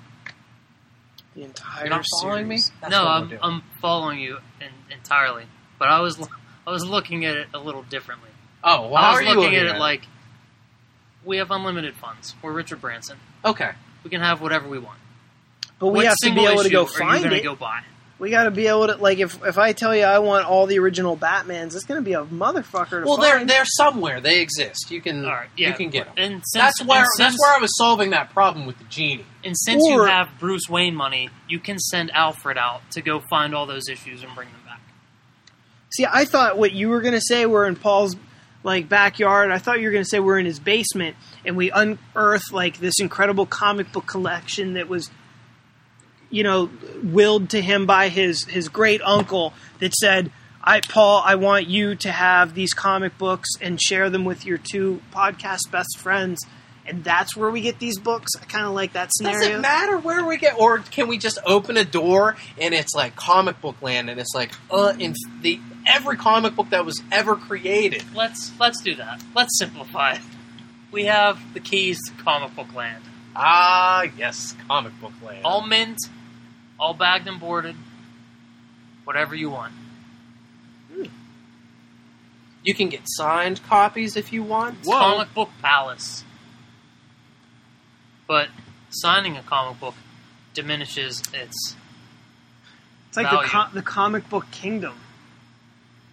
The 1.35 1.43
entire 1.43 1.85
You're 1.85 1.89
not 1.89 2.05
following 2.21 2.47
me? 2.47 2.59
That's 2.81 2.91
no, 2.91 3.03
what 3.03 3.05
we're 3.05 3.11
I'm, 3.11 3.27
doing. 3.29 3.39
I'm 3.41 3.63
following 3.81 4.19
you 4.19 4.37
in, 4.61 4.95
entirely, 4.95 5.45
but 5.79 5.89
I 5.89 5.99
was 5.99 6.19
I 6.65 6.71
was 6.71 6.85
looking 6.85 7.25
at 7.25 7.35
it 7.35 7.47
a 7.53 7.59
little 7.59 7.83
differently. 7.83 8.29
oh, 8.63 8.87
well, 8.87 8.95
I 8.95 9.01
how 9.01 9.11
was 9.11 9.19
are 9.19 9.23
you 9.23 9.39
looking 9.39 9.55
at 9.55 9.75
it 9.75 9.79
like 9.79 10.03
we 11.25 11.37
have 11.37 11.51
unlimited 11.51 11.95
funds. 11.95 12.35
We're 12.41 12.53
Richard 12.53 12.81
Branson. 12.81 13.17
okay, 13.43 13.71
We 14.03 14.09
can 14.09 14.21
have 14.21 14.41
whatever 14.41 14.67
we 14.67 14.79
want. 14.79 14.99
But 15.79 15.87
we 15.87 15.97
what 15.97 16.05
have 16.05 16.17
to 16.23 16.33
be 16.33 16.45
able 16.45 16.63
to 16.63 16.69
go 16.69 16.85
find 16.85 17.25
it. 17.25 17.43
go 17.43 17.55
buy? 17.55 17.81
We 18.17 18.29
got 18.29 18.45
to 18.45 18.51
be 18.51 18.67
able 18.67 18.87
to 18.87 18.95
like 18.95 19.17
if 19.17 19.43
if 19.45 19.57
I 19.57 19.73
tell 19.73 19.93
you 19.93 20.03
I 20.03 20.19
want 20.19 20.45
all 20.45 20.67
the 20.67 20.79
original 20.79 21.17
Batmans, 21.17 21.75
it's 21.75 21.83
going 21.83 22.01
to 22.01 22.05
be 22.05 22.13
a 22.13 22.23
motherfucker 22.23 23.01
to 23.01 23.05
well, 23.05 23.17
they're 23.17 23.43
they're 23.43 23.65
somewhere. 23.65 24.21
They 24.21 24.39
exist. 24.39 24.89
You 24.89 25.01
can 25.01 25.25
All 25.25 25.31
right, 25.31 25.49
yeah, 25.57 25.67
you 25.69 25.73
can 25.73 25.89
get 25.89 26.05
them. 26.05 26.13
And 26.15 26.33
since, 26.45 26.53
That's 26.53 26.85
where 26.85 26.99
and 26.99 27.07
that's 27.17 27.33
since, 27.33 27.41
where 27.41 27.57
I 27.57 27.59
was 27.59 27.75
solving 27.77 28.11
that 28.11 28.29
problem 28.29 28.65
with 28.65 28.77
the 28.77 28.85
genie. 28.85 29.25
And 29.43 29.53
since 29.57 29.83
you 29.85 30.03
have 30.05 30.29
Bruce 30.39 30.69
Wayne 30.69 30.95
money, 30.95 31.29
you 31.49 31.59
can 31.59 31.77
send 31.77 32.09
Alfred 32.11 32.57
out 32.57 32.89
to 32.91 33.01
go 33.01 33.19
find 33.19 33.53
all 33.53 33.65
those 33.65 33.89
issues 33.89 34.23
and 34.23 34.33
bring 34.33 34.47
them 34.47 34.61
back. 34.65 34.79
See, 35.89 36.05
I 36.09 36.23
thought 36.23 36.57
what 36.57 36.71
you 36.71 36.87
were 36.87 37.01
going 37.01 37.15
to 37.15 37.21
say 37.21 37.45
we're 37.45 37.67
in 37.67 37.75
Paul's 37.75 38.15
like 38.65 38.89
backyard. 38.89 39.51
I 39.51 39.59
thought 39.59 39.79
you 39.79 39.87
were 39.87 39.91
going 39.91 40.03
to 40.03 40.09
say 40.09 40.19
we're 40.19 40.39
in 40.39 40.45
his 40.45 40.59
basement 40.59 41.15
and 41.45 41.55
we 41.55 41.69
unearthed 41.71 42.51
like 42.51 42.79
this 42.79 42.95
incredible 42.99 43.45
comic 43.45 43.91
book 43.93 44.07
collection 44.07 44.73
that 44.73 44.89
was 44.89 45.09
you 46.31 46.43
know 46.43 46.69
willed 47.03 47.51
to 47.51 47.61
him 47.61 47.85
by 47.85 48.09
his 48.09 48.43
his 48.45 48.67
great 48.67 49.01
uncle 49.03 49.53
that 49.79 49.93
said 49.93 50.31
I 50.61 50.81
Paul, 50.81 51.21
I 51.23 51.35
want 51.35 51.67
you 51.67 51.93
to 51.97 52.11
have 52.11 52.55
these 52.55 52.73
comic 52.73 53.19
books 53.19 53.49
and 53.61 53.79
share 53.79 54.09
them 54.09 54.25
with 54.25 54.45
your 54.45 54.57
two 54.57 54.99
podcast 55.13 55.69
best 55.69 55.99
friends. 55.99 56.43
And 56.87 57.03
that's 57.03 57.35
where 57.35 57.51
we 57.51 57.61
get 57.61 57.77
these 57.79 57.99
books. 57.99 58.31
I 58.39 58.45
kind 58.45 58.65
of 58.65 58.73
like 58.73 58.93
that 58.93 59.11
scenario. 59.13 59.39
Does 59.39 59.47
it 59.49 59.61
matter 59.61 59.97
where 59.97 60.25
we 60.25 60.37
get, 60.37 60.59
or 60.59 60.79
can 60.79 61.07
we 61.07 61.17
just 61.17 61.37
open 61.45 61.77
a 61.77 61.85
door 61.85 62.35
and 62.59 62.73
it's 62.73 62.93
like 62.95 63.15
comic 63.15 63.61
book 63.61 63.79
land, 63.81 64.09
and 64.09 64.19
it's 64.19 64.33
like 64.35 64.51
uh, 64.71 64.93
in 64.99 65.13
the 65.41 65.59
every 65.85 66.17
comic 66.17 66.55
book 66.55 66.69
that 66.69 66.85
was 66.85 67.01
ever 67.11 67.35
created. 67.35 68.03
Let's 68.13 68.51
let's 68.59 68.81
do 68.81 68.95
that. 68.95 69.23
Let's 69.35 69.57
simplify. 69.57 70.17
We 70.91 71.05
have 71.05 71.39
the 71.53 71.59
keys 71.59 71.99
to 72.07 72.23
comic 72.23 72.55
book 72.55 72.73
land. 72.73 73.03
Ah, 73.35 74.03
yes, 74.17 74.55
comic 74.67 74.99
book 75.01 75.11
land. 75.25 75.43
All 75.43 75.65
mint, 75.65 75.99
all 76.79 76.93
bagged 76.93 77.27
and 77.27 77.39
boarded. 77.39 77.75
Whatever 79.03 79.35
you 79.35 79.49
want. 79.49 79.73
you 82.63 82.73
can 82.73 82.89
get 82.89 83.01
signed 83.05 83.61
copies 83.63 84.15
if 84.15 84.33
you 84.33 84.41
want. 84.41 84.79
It's 84.79 84.89
Comic 84.89 85.33
Book 85.35 85.51
Palace. 85.61 86.23
But 88.27 88.49
signing 88.89 89.37
a 89.37 89.43
comic 89.43 89.79
book 89.79 89.93
diminishes 90.55 91.21
its. 91.31 91.75
It's 93.09 93.17
like 93.17 93.29
the, 93.29 93.35
value. 93.35 93.49
co- 93.49 93.69
the 93.71 93.81
comic 93.83 94.27
book 94.29 94.49
kingdom. 94.49 94.95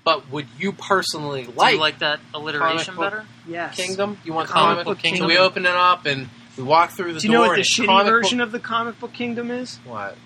But 0.04 0.30
would 0.32 0.46
you 0.58 0.72
personally 0.72 1.44
Do 1.44 1.52
like, 1.52 1.74
you 1.74 1.80
like 1.80 1.98
that 2.00 2.18
alliteration 2.34 2.94
comic 2.94 2.96
book 2.96 3.10
better? 3.20 3.26
Yes. 3.46 3.76
Kingdom? 3.76 4.18
You 4.24 4.32
want 4.32 4.48
The 4.48 4.54
comic, 4.54 4.84
comic 4.84 4.84
book 4.86 4.98
So 4.98 5.02
kingdom. 5.02 5.26
we 5.28 5.38
open 5.38 5.64
it 5.64 5.72
up 5.76 6.06
and 6.06 6.28
we 6.56 6.64
walk 6.64 6.90
through 6.90 7.12
the 7.14 7.20
Do 7.20 7.26
you 7.28 7.32
know 7.32 7.38
door. 7.44 7.48
what 7.48 7.52
the 7.54 7.54
and 7.54 7.60
it's 7.60 7.78
shitty 7.80 7.86
comic 7.86 8.06
version 8.10 8.38
book- 8.38 8.46
of 8.46 8.52
the 8.52 8.58
comic 8.60 8.98
book 9.00 9.12
kingdom 9.12 9.50
is? 9.50 9.78
what? 9.84 10.16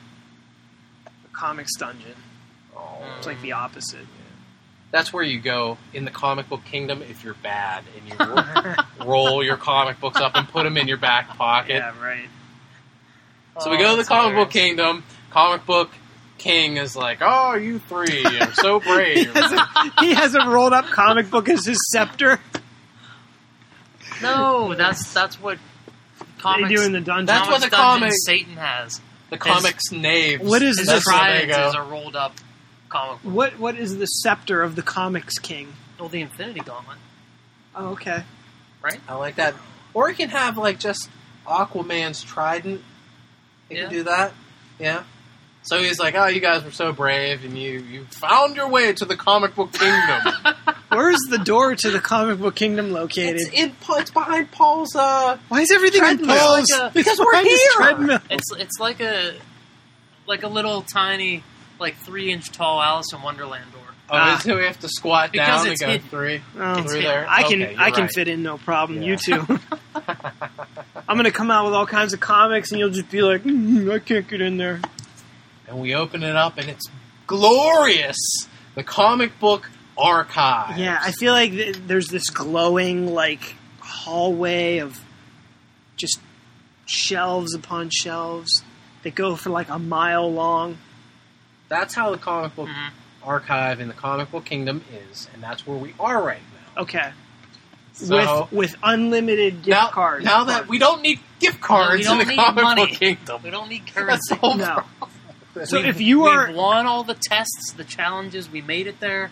The 1.04 1.28
comics 1.32 1.76
dungeon. 1.76 2.14
Oh. 2.74 3.02
It's 3.18 3.26
like 3.26 3.40
the 3.42 3.52
oh. 3.52 3.58
opposite. 3.58 4.06
That's 4.92 5.12
where 5.12 5.24
you 5.24 5.40
go 5.40 5.76
in 5.92 6.04
the 6.06 6.10
comic 6.10 6.48
book 6.48 6.64
kingdom 6.64 7.02
if 7.02 7.22
you're 7.22 7.34
bad 7.34 7.84
and 7.98 8.08
you 8.08 8.34
ro- 9.04 9.06
roll 9.06 9.44
your 9.44 9.56
comic 9.58 10.00
books 10.00 10.20
up 10.20 10.32
and 10.36 10.48
put 10.48 10.64
them 10.64 10.78
in 10.78 10.88
your 10.88 10.96
back 10.96 11.36
pocket. 11.36 11.74
Yeah, 11.76 11.92
right. 12.02 12.28
So 13.60 13.70
we 13.70 13.76
go 13.78 13.82
to 13.82 13.88
the 13.88 13.92
Oh, 13.92 13.96
that's 13.96 14.08
comic 14.08 14.36
book 14.36 14.50
kingdom. 14.50 15.02
Comic 15.30 15.66
book 15.66 15.90
king 16.38 16.76
is 16.76 16.94
like, 16.96 17.18
"Oh, 17.20 17.54
you 17.54 17.78
three 17.78 18.24
are 18.24 18.52
so 18.52 18.80
He 18.80 18.88
brave." 18.92 19.34
has, 19.34 19.52
a, 19.52 19.92
he 20.00 20.14
has 20.14 20.34
a 20.34 20.48
rolled 20.48 20.72
up 20.72 20.86
comic 20.86 21.30
book 21.30 21.48
as 21.48 21.64
his 21.66 21.78
scepter. 21.92 22.38
No, 24.22 24.74
that's 24.74 25.12
that's 25.12 25.40
what 25.40 25.58
comics. 26.38 26.68
they 26.68 26.74
do 26.76 26.82
in 26.82 26.92
the 26.92 27.00
dungeon. 27.00 27.26
That's 27.26 27.48
what 27.48 27.60
comics 27.60 27.70
the 27.70 27.76
comic- 27.76 28.12
Satan 28.24 28.56
has. 28.56 29.00
the 29.30 29.38
comics 29.38 29.90
knaves. 29.92 30.42
What 30.42 30.62
is 30.62 30.78
His 30.78 30.86
this? 30.88 31.04
That's 31.04 31.06
where 31.06 31.40
they 31.40 31.46
trident 31.46 31.68
is 31.68 31.74
a 31.74 31.82
rolled 31.82 32.16
up 32.16 32.34
comic 32.88 33.22
book. 33.22 33.32
what 33.32 33.58
what 33.58 33.76
is 33.76 33.98
the 33.98 34.06
scepter 34.06 34.62
of 34.62 34.76
the 34.76 34.82
comics 34.82 35.38
king? 35.38 35.72
Oh, 36.00 36.08
the 36.08 36.20
Infinity 36.20 36.60
Gauntlet. 36.60 36.98
Oh, 37.74 37.88
okay. 37.90 38.22
Right. 38.82 39.00
I 39.08 39.14
like 39.16 39.36
that. 39.36 39.54
Or 39.94 40.08
you 40.08 40.14
can 40.16 40.28
have 40.30 40.56
like 40.56 40.78
just 40.78 41.08
Aquaman's 41.46 42.22
trident. 42.22 42.82
You 43.68 43.76
Yeah. 43.76 43.82
can 43.84 43.92
do 43.92 44.02
that. 44.04 44.32
Yeah. 44.78 45.04
So 45.66 45.78
he's 45.82 45.98
like, 45.98 46.14
"Oh, 46.14 46.26
you 46.26 46.40
guys 46.40 46.62
were 46.64 46.70
so 46.70 46.92
brave, 46.92 47.44
and 47.44 47.58
you 47.58 47.80
you 47.80 48.04
found 48.10 48.54
your 48.56 48.68
way 48.68 48.92
to 48.92 49.04
the 49.04 49.16
comic 49.16 49.54
book 49.54 49.72
kingdom." 49.72 50.20
Where's 50.90 51.18
the 51.28 51.38
door 51.38 51.74
to 51.74 51.90
the 51.90 51.98
comic 51.98 52.38
book 52.38 52.54
kingdom 52.54 52.92
located? 52.92 53.36
it's 53.40 53.50
in. 53.50 53.74
It's 53.90 54.10
behind 54.12 54.50
Paul's. 54.52 54.94
uh 54.94 55.36
Why 55.48 55.60
is 55.62 55.70
everything 55.72 56.02
in 56.02 56.16
Treadmill. 56.18 56.36
Paul's? 56.38 56.70
Like 56.70 56.80
a- 56.82 56.94
Because 56.94 57.18
we're 57.18 57.30
behind 57.32 57.48
his 57.48 57.60
here. 57.60 57.70
treadmill? 57.74 58.18
It's 58.30 58.52
it's 58.56 58.78
like 58.80 59.00
a 59.00 59.34
like 60.26 60.42
a 60.44 60.48
little 60.48 60.82
tiny 60.82 61.42
like 61.80 61.96
three 61.96 62.32
inch 62.32 62.50
tall 62.52 62.80
Alice 62.80 63.12
in 63.12 63.20
Wonderland 63.22 63.70
door. 63.72 63.82
Oh, 64.08 64.16
Ah. 64.16 64.38
so 64.40 64.56
we 64.56 64.62
have 64.64 64.78
to 64.80 64.88
squat 64.88 65.32
Because 65.32 65.48
down 65.48 65.60
and 65.62 65.72
it's 65.72 65.80
go 65.82 65.88
hidden. 65.88 66.08
three 66.08 66.40
Oh, 66.56 66.72
It's 66.78 66.92
through 66.92 67.00
hidden. 67.00 67.02
there. 67.10 67.26
I 67.28 67.42
can 67.42 67.62
Okay, 67.62 67.72
you're 67.72 67.80
I 67.82 67.90
can 67.90 68.02
right. 68.04 68.12
fit 68.14 68.28
in 68.28 68.42
no 68.44 68.56
problem. 68.56 69.02
Yeah. 69.02 69.08
You 69.08 69.16
two. 69.16 69.58
I'm 71.08 71.16
gonna 71.16 71.30
come 71.32 71.50
out 71.50 71.64
with 71.64 71.74
all 71.74 71.86
kinds 71.86 72.12
of 72.12 72.20
comics, 72.20 72.70
and 72.70 72.78
you'll 72.78 72.90
just 72.90 73.10
be 73.10 73.22
like, 73.22 73.42
mm, 73.42 73.92
I 73.92 73.98
can't 73.98 74.26
get 74.28 74.40
in 74.40 74.56
there. 74.56 74.80
And 75.68 75.80
we 75.80 75.94
open 75.94 76.22
it 76.22 76.36
up, 76.36 76.58
and 76.58 76.68
it's 76.68 76.86
glorious. 77.26 78.16
The 78.74 78.82
comic 78.84 79.38
book 79.40 79.70
archive. 79.96 80.76
Yeah, 80.78 80.98
I 81.00 81.12
feel 81.12 81.32
like 81.32 81.52
th- 81.52 81.76
there's 81.86 82.08
this 82.08 82.28
glowing 82.30 83.12
like 83.14 83.54
hallway 83.80 84.78
of 84.78 85.00
just 85.96 86.20
shelves 86.84 87.54
upon 87.54 87.90
shelves 87.90 88.62
that 89.02 89.14
go 89.14 89.34
for 89.36 89.50
like 89.50 89.68
a 89.70 89.78
mile 89.78 90.30
long. 90.32 90.78
That's 91.68 91.94
how 91.94 92.10
the 92.10 92.18
comic 92.18 92.54
book 92.54 92.68
Mhm. 92.68 92.90
archive 93.24 93.80
in 93.80 93.88
the 93.88 93.94
comic 93.94 94.30
book 94.30 94.44
kingdom 94.44 94.84
is, 95.10 95.26
and 95.32 95.42
that's 95.42 95.66
where 95.66 95.76
we 95.78 95.94
are 95.98 96.22
right 96.22 96.40
now. 96.76 96.82
Okay, 96.82 97.10
So 97.94 98.42
with 98.50 98.52
with 98.52 98.76
unlimited 98.82 99.62
gift 99.62 99.68
now, 99.68 99.88
cards. 99.88 100.24
now 100.24 100.44
that 100.44 100.68
we 100.68 100.78
don't 100.78 101.00
need 101.00 101.18
gift 101.40 101.60
cards 101.62 102.04
don't 102.04 102.20
in 102.20 102.26
the 102.26 102.32
need 102.34 102.38
comic 102.38 102.62
money. 102.64 102.86
book 102.86 102.98
kingdom, 103.00 103.40
We 103.42 103.50
don't 103.50 103.68
need 103.70 103.82
that's 103.86 103.94
currency. 103.94 104.34
the 104.34 104.34
whole 104.36 104.54
no. 104.54 104.84
Problem. 105.64 105.66
So 105.68 105.76
We've- 105.78 105.88
if 105.88 106.00
you 106.00 106.26
are 106.26 106.50
won 106.52 106.86
all 106.86 107.02
the 107.04 107.14
tests, 107.14 107.72
the 107.76 107.84
challenges, 107.84 108.50
we 108.50 108.60
made 108.62 108.86
it 108.86 109.00
there. 109.00 109.30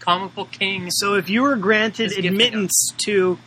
Comic 0.00 0.34
book 0.34 0.50
king. 0.50 0.90
so 0.90 1.14
if 1.14 1.30
you 1.30 1.42
were 1.42 1.56
granted 1.56 2.12
admittance 2.12 2.92
to 3.06 3.38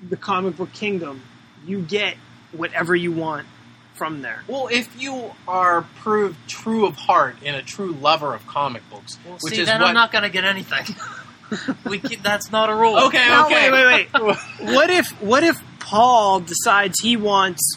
the 0.00 0.16
comic 0.16 0.56
book 0.56 0.72
kingdom, 0.72 1.22
you 1.66 1.80
get 1.82 2.16
whatever 2.52 2.94
you 2.96 3.12
want 3.12 3.46
from 3.94 4.22
there. 4.22 4.42
Well, 4.46 4.68
if 4.68 4.88
you 5.00 5.32
are 5.46 5.82
proved 6.00 6.36
true 6.48 6.86
of 6.86 6.96
heart 6.96 7.36
and 7.44 7.56
a 7.56 7.62
true 7.62 7.92
lover 7.92 8.34
of 8.34 8.46
comic 8.46 8.88
books, 8.90 9.18
Well, 9.24 9.38
which 9.40 9.54
see, 9.54 9.60
is 9.62 9.66
then 9.68 9.80
what 9.80 9.88
I'm 9.88 9.94
not 9.94 10.12
going 10.12 10.24
to 10.24 10.30
get 10.30 10.44
anything. 10.44 10.96
we 11.84 11.98
can, 11.98 12.22
that's 12.22 12.50
not 12.50 12.70
a 12.70 12.74
rule. 12.74 12.98
Okay, 13.04 13.28
No, 13.28 13.44
okay. 13.46 13.70
wait, 13.70 13.86
wait, 13.86 14.22
wait. 14.22 14.34
what 14.74 14.88
if 14.90 15.10
what 15.20 15.44
if 15.44 15.60
Paul 15.78 16.40
decides 16.40 16.98
he 17.00 17.16
wants 17.16 17.76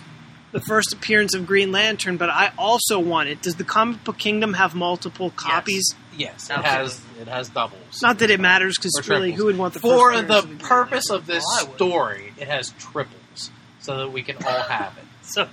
the 0.52 0.62
first 0.62 0.94
appearance 0.94 1.34
of 1.36 1.46
Green 1.46 1.72
Lantern, 1.72 2.18
but 2.18 2.30
I 2.30 2.52
also 2.58 3.00
want 3.00 3.30
it? 3.30 3.42
Does 3.42 3.56
the 3.56 3.64
comic 3.64 4.04
book 4.04 4.18
kingdom 4.18 4.54
have 4.54 4.74
multiple 4.76 5.30
copies? 5.32 5.94
Yes, 6.16 6.50
it 6.50 6.58
Absolutely. 6.58 6.64
has 6.70 7.02
it 7.22 7.28
has 7.28 7.50
doubles. 7.50 8.02
Not 8.02 8.20
that 8.20 8.30
it 8.32 8.40
matters, 8.40 8.76
because 8.78 9.08
really, 9.08 9.32
who 9.34 9.46
would 9.46 9.58
want 9.58 9.74
the 9.74 9.80
For 9.80 10.14
first 10.14 10.28
the 10.28 10.38
appearance 10.40 10.64
purpose 10.68 11.10
of 11.12 11.26
this 11.28 11.44
Well, 11.46 11.76
story, 11.76 12.34
it 12.38 12.48
has 12.48 12.70
triples 12.80 13.52
so 13.80 13.98
that 13.98 14.12
we 14.12 14.24
can 14.24 14.38
all 14.46 14.62
have 14.62 14.98
it. 14.98 15.04
So, 15.28 15.46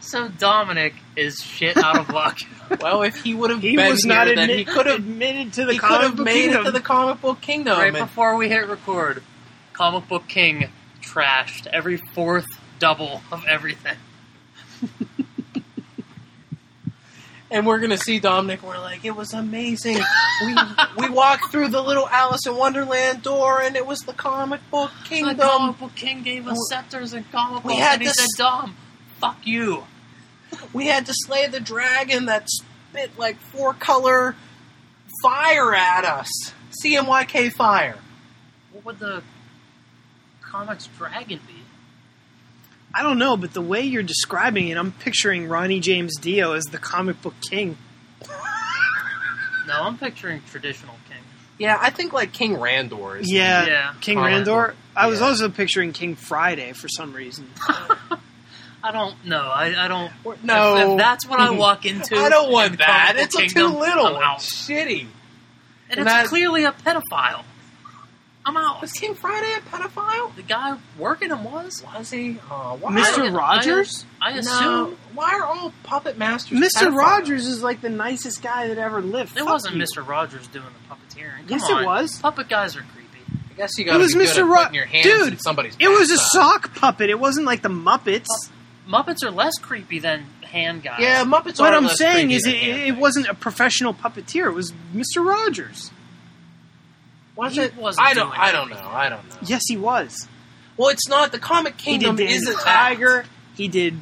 so 0.00 0.28
Dominic 0.28 0.94
is 1.14 1.36
shit 1.36 1.76
out 1.76 1.98
of 1.98 2.08
luck. 2.08 2.38
Well, 2.80 3.02
if 3.02 3.22
he 3.22 3.34
would 3.34 3.50
have 3.50 3.60
He 3.60 3.76
been 3.76 3.90
was 3.90 4.02
here, 4.02 4.14
not 4.14 4.24
then 4.28 4.38
admit, 4.38 4.58
he 4.60 4.64
could 4.64 4.86
have 4.86 4.96
admitted 5.00 5.52
to 5.54 5.66
the 5.66 5.74
he 5.74 5.78
comic 5.78 6.16
book 6.16 6.24
made 6.24 6.32
kingdom. 6.44 6.62
it 6.62 6.64
to 6.64 6.70
the 6.70 6.80
comic 6.80 7.20
book 7.20 7.42
kingdom. 7.42 7.76
right 7.78 7.88
and- 7.94 7.98
before 7.98 8.34
we 8.36 8.48
hit 8.48 8.66
record, 8.66 9.22
Comic 9.74 10.08
Book 10.08 10.26
King 10.26 10.70
trashed 11.02 11.66
every 11.66 11.98
fourth 11.98 12.46
double 12.78 13.20
of 13.30 13.44
everything. 13.46 13.96
And 17.50 17.66
we're 17.66 17.78
gonna 17.78 17.96
see 17.96 18.18
Dominic. 18.18 18.62
We're 18.62 18.78
like, 18.78 19.04
it 19.04 19.14
was 19.14 19.32
amazing. 19.32 19.98
we 20.44 20.56
we 20.98 21.08
walked 21.08 21.50
through 21.52 21.68
the 21.68 21.82
little 21.82 22.08
Alice 22.08 22.46
in 22.46 22.56
Wonderland 22.56 23.22
door, 23.22 23.60
and 23.60 23.76
it 23.76 23.86
was 23.86 24.00
the 24.00 24.12
comic 24.12 24.60
book 24.70 24.90
kingdom. 25.04 25.36
The. 25.36 25.42
Comic 25.44 25.78
Book 25.78 25.94
King 25.94 26.22
gave 26.22 26.48
us 26.48 26.58
scepters 26.68 27.12
and 27.12 27.30
comic 27.30 27.64
we 27.64 27.74
books, 27.74 27.82
had 27.82 28.00
and 28.00 28.02
he 28.02 28.08
said, 28.08 28.28
"Dom, 28.36 28.76
fuck 29.20 29.38
you." 29.46 29.84
We 30.72 30.86
had 30.86 31.06
to 31.06 31.12
slay 31.14 31.46
the 31.46 31.60
dragon 31.60 32.26
that 32.26 32.48
spit 32.48 33.18
like 33.18 33.38
four 33.38 33.74
color 33.74 34.36
fire 35.22 35.74
at 35.74 36.04
us. 36.04 36.28
CMYK 36.82 37.52
fire. 37.52 37.98
What 38.72 38.84
would 38.84 38.98
the 38.98 39.22
comics 40.42 40.88
dragon 40.98 41.40
be? 41.46 41.63
I 42.96 43.02
don't 43.02 43.18
know, 43.18 43.36
but 43.36 43.52
the 43.52 43.60
way 43.60 43.80
you're 43.82 44.02
describing 44.04 44.68
it, 44.68 44.76
I'm 44.76 44.92
picturing 44.92 45.48
Ronnie 45.48 45.80
James 45.80 46.16
Dio 46.20 46.52
as 46.52 46.64
the 46.64 46.78
comic 46.78 47.20
book 47.22 47.34
king. 47.50 47.76
No, 49.66 49.82
I'm 49.82 49.96
picturing 49.98 50.42
traditional 50.50 50.94
king. 51.08 51.18
Yeah, 51.58 51.78
I 51.80 51.90
think 51.90 52.12
like 52.12 52.32
King 52.32 52.56
Randor 52.56 53.20
is. 53.20 53.30
Yeah, 53.32 53.66
Yeah. 53.66 53.94
King 54.00 54.18
Comic 54.18 54.46
Randor. 54.46 54.74
I 54.94 55.06
was 55.06 55.20
yeah. 55.20 55.26
also 55.26 55.48
picturing 55.48 55.92
King 55.92 56.14
Friday 56.16 56.72
for 56.72 56.88
some 56.88 57.12
reason. 57.14 57.48
I 58.82 58.92
don't 58.92 59.24
know. 59.24 59.40
I, 59.40 59.86
I 59.86 59.88
don't. 59.88 60.12
Or- 60.24 60.36
no, 60.42 60.76
If, 60.76 60.88
if 60.90 60.98
that's 60.98 61.26
what 61.26 61.40
I 61.40 61.50
walk 61.56 61.86
into, 61.86 62.16
I 62.16 62.28
don't 62.28 62.52
want 62.52 62.72
in 62.72 62.78
that. 62.78 63.14
It's 63.16 63.34
a 63.34 63.38
Kingdom, 63.38 63.72
too 63.72 63.78
little. 63.78 64.06
I'm 64.16 64.22
out. 64.22 64.38
Shitty. 64.40 65.00
And 65.00 65.08
And 65.90 66.00
it's 66.00 66.04
that- 66.10 66.26
clearly 66.26 66.64
a 66.64 66.72
pedophile. 66.72 67.44
I'm 68.46 68.56
out. 68.58 68.82
Was 68.82 68.92
King 68.92 69.14
Friday 69.14 69.54
a 69.54 69.60
pedophile? 69.74 70.34
The 70.36 70.42
guy 70.42 70.76
working 70.98 71.30
him 71.30 71.44
was. 71.44 71.82
Was 71.96 72.10
he? 72.10 72.38
Oh, 72.50 72.76
why? 72.80 72.92
Mr. 72.92 73.30
I- 73.30 73.30
Rogers? 73.30 74.04
I, 74.20 74.32
No, 74.34 74.38
assume 74.40 74.98
why 75.14 75.32
are 75.34 75.44
all 75.44 75.72
puppet 75.82 76.18
masters? 76.18 76.58
Mr. 76.58 76.88
pedophiles? 76.88 76.96
Rogers 76.96 77.46
is 77.46 77.62
like 77.62 77.80
the 77.80 77.88
nicest 77.88 78.42
guy 78.42 78.68
that 78.68 78.76
ever 78.78 79.00
lived. 79.00 79.32
it 79.36 79.40
Fuck 79.40 79.48
wasn't 79.48 79.76
you. 79.76 79.82
Mr. 79.82 80.06
Rogers 80.06 80.46
doing 80.48 80.66
the 80.66 80.94
puppeteering. 80.94 81.38
Come 81.38 81.48
Yes, 81.48 81.68
it 81.70 81.86
was. 81.86 82.18
Puppet 82.20 82.48
guys 82.50 82.76
are 82.76 82.82
creepy. 82.82 83.18
I 83.50 83.54
guess 83.56 83.70
you 83.78 83.84
It 83.84 83.86
got 83.88 83.92
to 83.94 83.98
was 84.00 84.14
be 84.14 84.20
Mr. 84.20 84.38
at 84.38 84.44
Ro- 84.46 84.56
putting 84.58 84.74
your 84.74 84.86
hands 84.86 85.06
Dude, 85.06 85.32
in 85.34 85.38
somebody's. 85.38 85.76
It 85.78 85.88
was 85.88 86.10
a 86.10 86.14
backside. 86.16 86.30
sock 86.32 86.74
puppet. 86.74 87.08
It 87.08 87.18
wasn't 87.18 87.46
like 87.46 87.62
the 87.62 87.68
Muppets. 87.70 88.26
Muppets 88.88 89.22
are 89.24 89.30
less 89.30 89.56
creepy 89.58 90.00
than 90.00 90.26
hand 90.42 90.82
guys. 90.82 90.98
Yeah, 91.00 91.24
Muppets. 91.24 91.60
Are. 91.60 91.62
What 91.64 91.74
I'm 91.74 91.84
less 91.84 91.96
saying 91.98 92.30
is, 92.30 92.46
it, 92.46 92.54
it 92.56 92.96
wasn't 92.98 93.26
a 93.28 93.34
professional 93.34 93.94
puppeteer. 93.94 94.48
It 94.48 94.54
was 94.54 94.72
Mr. 94.94 95.24
Rogers. 95.24 95.90
Was 97.36 97.54
He 97.54 97.62
it? 97.62 97.76
wasn't 97.76 98.06
I 98.06 98.14
don't. 98.14 98.38
I 98.38 98.52
don't 98.52 98.70
know. 98.70 98.76
I 98.76 99.08
don't 99.08 99.28
know. 99.28 99.36
Yes, 99.44 99.62
he 99.68 99.76
was. 99.76 100.28
Well, 100.76 100.88
it's 100.90 101.08
not 101.08 101.32
the 101.32 101.38
comic 101.38 101.80
He 101.80 101.92
kingdom. 101.92 102.16
did 102.16 102.24
Danny 102.24 102.34
isn't 102.36 102.58
Tiger. 102.60 103.24
He 103.56 103.68
did 103.68 103.94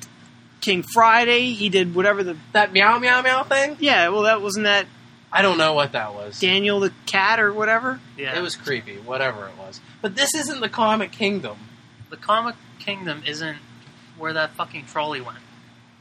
King 0.61 0.83
Friday. 0.83 1.53
He 1.53 1.69
did 1.69 1.95
whatever 1.95 2.23
the. 2.23 2.33
that, 2.35 2.53
that 2.53 2.73
meow 2.73 2.99
meow 2.99 3.23
meow 3.23 3.43
thing. 3.45 3.77
Yeah, 3.81 4.09
well, 4.09 4.23
that 4.23 4.41
wasn't 4.43 4.65
that 4.65 4.87
I 5.33 5.43
don't 5.43 5.59
know 5.59 5.73
what 5.73 5.93
that 5.93 6.15
was. 6.15 6.39
Daniel 6.41 6.81
the 6.81 6.93
cat 7.07 7.41
or 7.41 7.53
whatever. 7.53 8.01
yeah. 8.19 8.37
It 8.39 8.43
was 8.43 8.55
creepy, 8.57 8.97
whatever 8.99 9.47
it 9.47 9.57
was. 9.59 9.81
But 10.03 10.15
this 10.15 10.35
isn't 10.35 10.61
the 10.61 10.69
comic 10.69 11.11
kingdom. 11.13 11.57
the 12.11 12.17
comic 12.19 12.55
kingdom 12.79 13.23
isn't 13.27 13.57
where 14.19 14.35
that 14.35 14.51
fucking 14.57 14.87
trolley 14.87 15.21
went. 15.23 15.39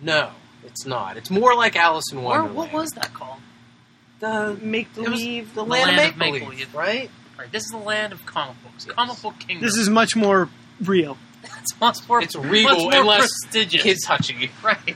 No, 0.01 0.31
it's 0.65 0.85
not. 0.85 1.15
It's 1.17 1.29
more 1.29 1.55
like 1.55 1.75
Alice 1.77 2.11
in 2.11 2.17
Where, 2.21 2.41
Wonderland. 2.43 2.55
what 2.55 2.73
was 2.73 2.89
that 2.91 3.13
called? 3.13 3.39
the? 4.19 4.57
Make 4.61 4.87
It 4.97 4.99
was 5.09 5.19
believe. 5.21 5.49
the, 5.49 5.63
The 5.63 5.63
land, 5.65 5.95
land 5.95 5.99
of 6.09 6.11
of 6.13 6.17
make 6.17 6.33
make-believe. 6.33 6.49
believe, 6.71 6.75
right? 6.75 7.11
Right, 7.41 7.51
this 7.51 7.63
is 7.63 7.71
the 7.71 7.77
land 7.77 8.13
of 8.13 8.23
comic 8.23 8.61
books. 8.61 8.85
Yes. 8.85 8.95
Comic 8.95 9.19
book 9.19 9.39
kingdom. 9.39 9.65
This 9.65 9.75
is 9.75 9.89
much 9.89 10.15
more 10.15 10.47
real. 10.79 11.17
it's 11.43 11.79
much 11.79 12.07
more. 12.07 12.21
It's 12.21 12.35
regal 12.35 12.71
much 12.71 12.81
more 12.83 13.01
unless 13.01 13.19
prestigious. 13.21 13.81
Kid 13.81 13.97
touchy. 14.05 14.51
right? 14.63 14.95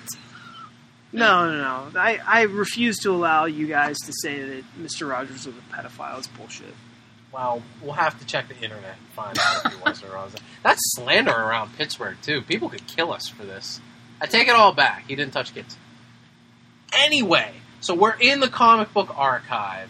No, 1.12 1.50
no, 1.50 1.90
no. 1.90 2.00
I, 2.00 2.20
I 2.24 2.42
refuse 2.44 3.00
to 3.00 3.10
allow 3.10 3.46
you 3.46 3.66
guys 3.66 3.98
to 4.06 4.14
say 4.22 4.44
that 4.44 4.64
Mr. 4.80 5.10
Rogers 5.10 5.48
was 5.48 5.56
a 5.56 5.76
pedophile. 5.76 6.20
It's 6.20 6.28
bullshit. 6.28 6.76
Well, 7.32 7.64
we'll 7.82 7.94
have 7.94 8.20
to 8.20 8.26
check 8.28 8.48
the 8.48 8.56
internet 8.56 8.96
and 8.96 9.08
find 9.14 9.40
out 9.40 9.66
if 9.66 9.74
he 9.74 9.82
was 9.84 10.04
or 10.04 10.16
wasn't. 10.16 10.44
That's 10.62 10.80
slander 10.96 11.32
around 11.32 11.76
Pittsburgh 11.78 12.18
too. 12.22 12.44
People 12.44 12.70
could 12.70 12.86
kill 12.86 13.12
us 13.12 13.28
for 13.28 13.44
this. 13.44 13.82
I 14.22 14.28
take 14.28 14.48
it 14.48 14.56
all 14.56 14.72
back. 14.72 15.06
He 15.08 15.16
didn't 15.16 15.34
touch 15.34 15.52
kids. 15.52 15.78
Anyway, 16.94 17.54
so 17.82 17.96
we're 17.96 18.16
in 18.16 18.40
the 18.40 18.50
comic 18.50 18.94
book 18.94 19.18
archive 19.18 19.90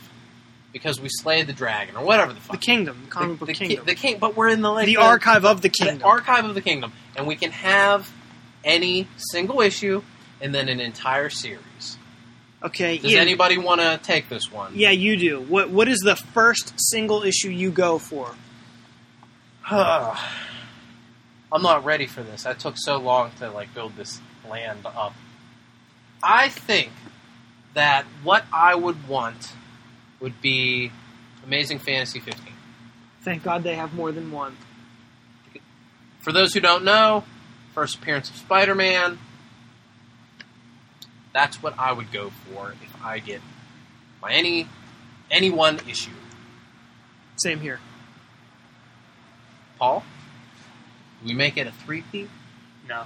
because 0.76 1.00
we 1.00 1.08
slayed 1.10 1.48
the 1.48 1.54
dragon 1.54 1.96
or 1.96 2.04
whatever 2.04 2.34
the 2.34 2.42
fuck. 2.42 2.60
The 2.60 2.66
kingdom, 2.66 3.04
the 3.06 3.10
comic 3.10 3.30
the, 3.30 3.36
book 3.38 3.48
the 3.48 3.54
ki- 3.54 3.68
kingdom. 3.68 3.86
the 3.86 3.96
king, 3.96 4.18
but 4.20 4.36
we're 4.36 4.50
in 4.50 4.62
the 4.62 4.70
like 4.70 4.86
the 4.88 4.98
archive 4.98 5.46
of 5.46 5.62
the 5.62 5.70
kingdom. 5.70 6.00
the 6.00 6.06
archive 6.06 6.44
of 6.44 6.54
the 6.54 6.60
kingdom, 6.62 6.92
and 7.16 7.26
we 7.26 7.38
can 7.38 7.52
have 7.52 8.12
any 8.62 9.08
single 9.16 9.62
issue 9.62 10.04
and 10.42 10.54
then 10.54 10.68
an 10.68 10.82
entire 10.82 11.30
series. 11.30 11.98
okay, 12.62 12.98
Does 12.98 13.10
Ian, 13.14 13.22
anybody 13.22 13.58
want 13.58 13.80
to 13.80 13.98
take 14.04 14.28
this 14.28 14.52
one? 14.52 14.74
yeah, 14.76 14.90
you 14.92 15.16
do. 15.16 15.40
What 15.40 15.70
What 15.70 15.88
is 15.88 16.00
the 16.00 16.18
first 16.18 16.74
single 16.78 17.24
issue 17.24 17.50
you 17.50 17.72
go 17.72 17.98
for? 17.98 18.36
I'm 19.72 21.62
not 21.62 21.86
ready 21.86 22.06
for 22.06 22.22
this. 22.22 22.46
I 22.46 22.52
took 22.52 22.76
so 22.78 22.98
long 22.98 23.32
to 23.40 23.50
like 23.50 23.74
build 23.74 23.96
this 23.96 24.20
land 24.50 24.86
up. 24.86 25.14
I 26.22 26.50
think 26.50 26.92
that 27.76 28.04
what 28.24 28.44
I 28.52 28.76
would 28.76 29.08
want 29.08 29.54
would 30.20 30.42
be 30.42 30.92
Amazing 31.46 31.80
Fantasy 31.80 32.20
15. 32.20 32.54
Thank 33.22 33.44
God 33.44 33.64
they 33.64 33.76
have 33.76 33.94
more 33.94 34.12
than 34.12 34.32
one. 34.32 34.56
For 36.20 36.32
those 36.32 36.54
who 36.54 36.60
don't 36.60 36.84
know, 36.84 37.24
first 37.74 37.98
appearance 37.98 38.30
of 38.30 38.36
Spider-Man. 38.38 39.20
That's 41.34 41.62
what 41.62 41.78
I 41.78 41.92
would 41.92 42.12
go 42.12 42.30
for 42.30 42.72
if 42.72 43.04
I 43.04 43.20
get 43.20 43.42
my 44.22 44.32
any 44.32 44.68
any 45.30 45.52
one 45.52 45.80
issue. 45.88 46.12
Same 47.36 47.60
here. 47.60 47.80
Paul, 49.78 50.04
do 51.22 51.28
we 51.28 51.34
make 51.34 51.58
it 51.58 51.68
a 51.68 51.72
three-peat? 51.72 52.30
No, 52.88 53.04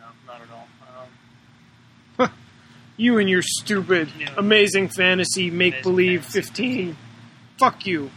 no, 0.00 0.06
not 0.26 0.40
at 0.40 0.48
all. 0.50 0.68
Um, 2.18 2.30
You 2.96 3.18
and 3.18 3.28
your 3.28 3.42
stupid, 3.42 4.10
Yeah. 4.18 4.34
amazing 4.36 4.88
fantasy 4.88 5.50
make 5.50 5.82
believe 5.82 6.24
15. 6.24 6.96
Fuck 7.58 7.86
you. 7.86 8.10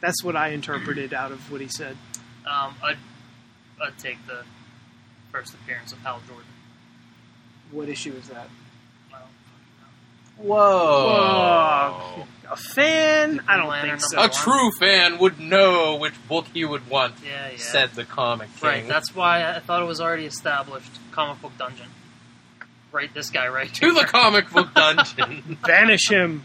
That's 0.00 0.22
what 0.22 0.36
I 0.36 0.48
interpreted 0.50 1.12
out 1.12 1.32
of 1.32 1.50
what 1.50 1.60
he 1.60 1.68
said. 1.68 1.96
um, 2.46 2.74
I'd, 2.82 2.96
I'd 3.82 3.98
take 3.98 4.24
the 4.26 4.42
first 5.32 5.52
appearance 5.54 5.92
of 5.92 5.98
Hal 5.98 6.20
Jordan. 6.26 6.46
What 7.72 7.88
issue 7.90 8.14
is 8.14 8.28
that? 8.28 8.48
I 9.12 9.18
don't 9.18 10.46
Whoa. 10.46 12.24
A 12.50 12.56
fan? 12.56 13.40
I 13.46 13.56
don't 13.56 13.68
Lantern 13.68 13.98
think 13.98 14.10
so. 14.10 14.22
A 14.24 14.28
true 14.30 14.70
fan 14.80 15.18
would 15.18 15.38
know 15.38 15.96
which 15.96 16.14
book 16.28 16.46
he 16.54 16.64
would 16.64 16.88
want, 16.88 17.14
Yeah, 17.22 17.50
yeah. 17.50 17.56
said 17.58 17.90
the 17.94 18.04
comic 18.04 18.48
king. 18.58 18.68
Right, 18.68 18.88
that's 18.88 19.14
why 19.14 19.44
I 19.46 19.58
thought 19.58 19.82
it 19.82 19.86
was 19.86 20.00
already 20.00 20.24
established. 20.24 20.90
Comic 21.10 21.42
book 21.42 21.52
dungeon. 21.58 21.88
Right, 22.90 23.12
this 23.12 23.30
guy 23.30 23.48
right 23.48 23.72
to 23.74 23.92
the 23.92 24.04
comic 24.04 24.50
book 24.50 24.72
dungeon. 24.74 25.58
Banish 25.66 26.08
him. 26.10 26.42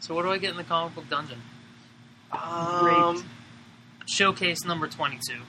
So 0.00 0.14
what 0.14 0.22
do 0.22 0.30
I 0.30 0.38
get 0.38 0.50
in 0.50 0.56
the 0.56 0.64
comic 0.64 0.94
book 0.94 1.08
dungeon? 1.10 1.40
um, 2.32 3.24
Showcase 4.06 4.64
number 4.64 4.88
twenty-two 4.88 5.40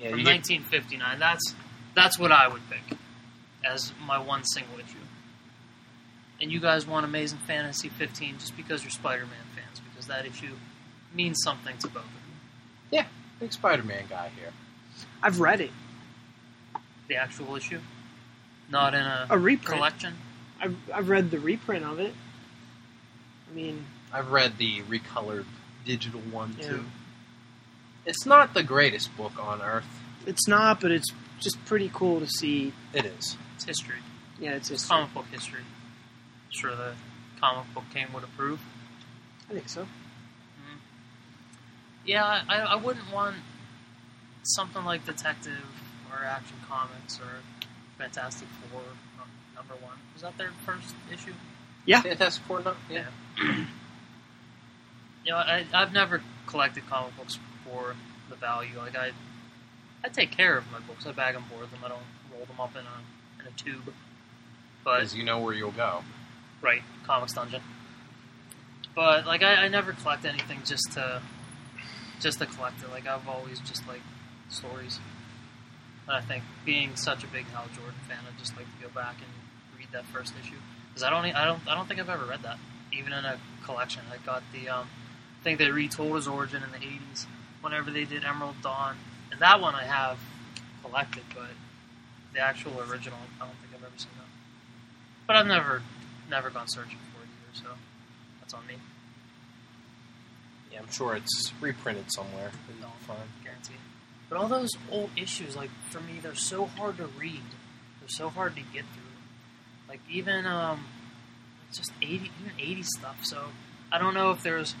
yeah, 0.00 0.10
from 0.10 0.24
1959. 0.24 1.18
That's 1.18 1.54
that's 1.94 2.18
what 2.18 2.32
I 2.32 2.48
would 2.48 2.62
pick 2.70 2.98
as 3.64 3.92
my 4.06 4.18
one 4.18 4.44
single 4.44 4.78
issue. 4.78 4.96
And 6.40 6.50
you 6.50 6.60
guys 6.60 6.86
want 6.86 7.04
Amazing 7.04 7.38
Fantasy 7.46 7.88
15 7.88 8.38
just 8.38 8.56
because 8.56 8.82
you're 8.82 8.90
Spider-Man 8.90 9.30
fans, 9.54 9.80
because 9.88 10.08
that 10.08 10.26
issue 10.26 10.54
means 11.14 11.38
something 11.42 11.78
to 11.78 11.88
both 11.88 12.02
of 12.04 12.10
you. 12.10 12.98
Yeah, 12.98 13.06
big 13.38 13.52
Spider-Man 13.52 14.04
guy 14.10 14.30
here. 14.36 14.52
I've 15.22 15.38
read 15.40 15.60
it. 15.60 15.70
The 17.08 17.16
actual 17.16 17.54
issue, 17.54 17.80
not 18.70 18.94
in 18.94 19.00
a, 19.02 19.26
A 19.30 19.38
reprint. 19.38 19.76
collection. 19.76 20.14
I've, 20.60 20.76
I've 20.92 21.08
read 21.08 21.30
the 21.30 21.38
reprint 21.38 21.84
of 21.84 21.98
it. 22.00 22.14
I 23.50 23.54
mean, 23.54 23.84
I've 24.12 24.30
read 24.30 24.58
the 24.58 24.82
recolored 24.82 25.44
digital 25.84 26.20
one 26.20 26.56
Yeah. 26.58 26.68
too. 26.68 26.84
It's 28.06 28.26
not 28.26 28.54
the 28.54 28.62
greatest 28.62 29.16
book 29.16 29.32
on 29.38 29.62
earth. 29.62 29.86
it's 30.26 30.46
not, 30.48 30.80
but 30.80 30.90
it's 30.90 31.10
just 31.40 31.62
pretty 31.66 31.90
cool 31.92 32.20
to 32.20 32.26
see. 32.26 32.72
It 32.92 33.04
is. 33.06 33.36
It's 33.56 33.64
history. 33.64 33.98
Yeah, 34.38 34.50
it's 34.52 34.70
It's 34.70 34.80
just. 34.82 34.90
comic 34.90 35.12
book 35.14 35.26
history. 35.30 35.60
Sure, 36.50 36.74
the 36.74 36.94
comic 37.40 37.72
book 37.74 37.84
king 37.92 38.06
would 38.14 38.24
approve. 38.24 38.60
I 39.50 39.54
think 39.54 39.68
so. 39.68 39.82
Mm. 39.82 40.78
Yeah, 42.06 42.24
I, 42.48 42.56
I 42.60 42.74
wouldn't 42.76 43.12
want 43.12 43.36
something 44.42 44.84
like 44.84 45.04
Detective 45.06 45.64
or 46.12 46.24
Action 46.24 46.56
Comics 46.68 47.18
or 47.20 47.26
Fantastic 47.98 48.48
Four 48.70 48.82
num- 49.18 49.28
number 49.54 49.74
one. 49.84 49.94
Was 50.12 50.22
that 50.22 50.36
their 50.38 50.50
first 50.66 50.94
issue? 51.12 51.32
Yeah. 51.86 52.00
Fantastic 52.02 52.44
Four, 52.44 52.60
no? 52.62 52.74
Yeah. 52.90 53.04
You 55.24 55.30
know, 55.32 55.36
I, 55.38 55.64
I've 55.72 55.92
never 55.92 56.20
collected 56.46 56.86
comic 56.88 57.16
books 57.16 57.38
for 57.64 57.94
the 58.28 58.36
value. 58.36 58.76
Like 58.78 58.96
I, 58.96 59.12
I 60.04 60.08
take 60.08 60.30
care 60.30 60.58
of 60.58 60.70
my 60.70 60.80
books. 60.80 61.06
I 61.06 61.12
bag 61.12 61.34
and 61.34 61.48
board 61.48 61.70
them. 61.70 61.80
I 61.84 61.88
don't 61.88 62.02
roll 62.34 62.44
them 62.46 62.60
up 62.60 62.72
in 62.72 62.82
a 62.84 63.40
in 63.40 63.46
a 63.52 63.56
tube. 63.56 63.94
But 64.84 64.96
Because 64.98 65.14
you 65.14 65.24
know 65.24 65.38
where 65.40 65.54
you'll 65.54 65.70
go. 65.70 66.02
Right, 66.60 66.82
Comics 67.04 67.32
Dungeon. 67.34 67.62
But 68.94 69.26
like, 69.26 69.42
I, 69.42 69.64
I 69.64 69.68
never 69.68 69.92
collect 69.92 70.24
anything 70.24 70.60
just 70.64 70.92
to 70.92 71.22
just 72.20 72.38
to 72.40 72.46
collect 72.46 72.82
it. 72.82 72.90
Like, 72.90 73.06
I've 73.06 73.26
always 73.28 73.60
just 73.60 73.86
like 73.88 74.00
stories. 74.50 74.98
I 76.08 76.20
think 76.20 76.44
being 76.64 76.96
such 76.96 77.24
a 77.24 77.26
big 77.26 77.46
Hal 77.46 77.64
Jordan 77.74 77.94
fan, 78.08 78.18
I'd 78.28 78.38
just 78.38 78.56
like 78.56 78.66
to 78.66 78.82
go 78.82 78.88
back 78.94 79.16
and 79.16 79.78
read 79.78 79.88
that 79.92 80.04
first 80.06 80.34
issue 80.42 80.56
because 80.88 81.02
I 81.02 81.10
don't, 81.10 81.24
I 81.34 81.44
don't, 81.44 81.60
I 81.66 81.74
don't 81.74 81.88
think 81.88 82.00
I've 82.00 82.10
ever 82.10 82.24
read 82.24 82.42
that, 82.42 82.58
even 82.92 83.12
in 83.12 83.24
a 83.24 83.38
collection. 83.64 84.02
I 84.12 84.24
got 84.24 84.42
the, 84.52 84.68
um, 84.68 84.88
I 85.40 85.44
think 85.44 85.58
they 85.58 85.70
retold 85.70 86.16
his 86.16 86.28
origin 86.28 86.62
in 86.62 86.70
the 86.72 86.86
'80s 86.86 87.26
whenever 87.62 87.90
they 87.90 88.04
did 88.04 88.24
Emerald 88.24 88.56
Dawn, 88.62 88.96
and 89.32 89.40
that 89.40 89.60
one 89.60 89.74
I 89.74 89.84
have 89.84 90.18
collected, 90.82 91.22
but 91.34 91.48
the 92.34 92.40
actual 92.40 92.72
original, 92.80 93.18
I 93.40 93.46
don't 93.46 93.56
think 93.56 93.72
I've 93.74 93.82
ever 93.82 93.96
seen 93.96 94.10
that. 94.18 94.28
But 95.26 95.36
I've 95.36 95.46
never, 95.46 95.82
never 96.28 96.50
gone 96.50 96.68
searching 96.68 96.98
for 97.12 97.22
it 97.22 97.28
either, 97.28 97.64
so 97.64 97.78
that's 98.40 98.52
on 98.52 98.66
me. 98.66 98.74
Yeah, 100.72 100.80
I'm 100.80 100.90
sure 100.90 101.14
it's 101.14 101.52
reprinted 101.60 102.12
somewhere. 102.12 102.50
No, 102.80 102.88
Fine. 103.06 103.16
guarantee. 103.42 103.74
But 104.28 104.38
all 104.38 104.48
those 104.48 104.70
old 104.90 105.10
issues, 105.16 105.56
like 105.56 105.70
for 105.90 106.00
me, 106.00 106.18
they're 106.22 106.34
so 106.34 106.66
hard 106.66 106.96
to 106.98 107.06
read. 107.06 107.42
They're 108.00 108.08
so 108.08 108.28
hard 108.28 108.56
to 108.56 108.62
get 108.62 108.84
through. 108.92 109.02
Like 109.88 110.00
even 110.10 110.46
um, 110.46 110.84
just 111.72 111.92
eighty, 112.02 112.30
even 112.40 112.52
eighty 112.58 112.82
stuff. 112.82 113.18
So 113.22 113.38
I 113.92 113.98
don't 113.98 114.14
know 114.14 114.30
if 114.30 114.42
there's 114.42 114.74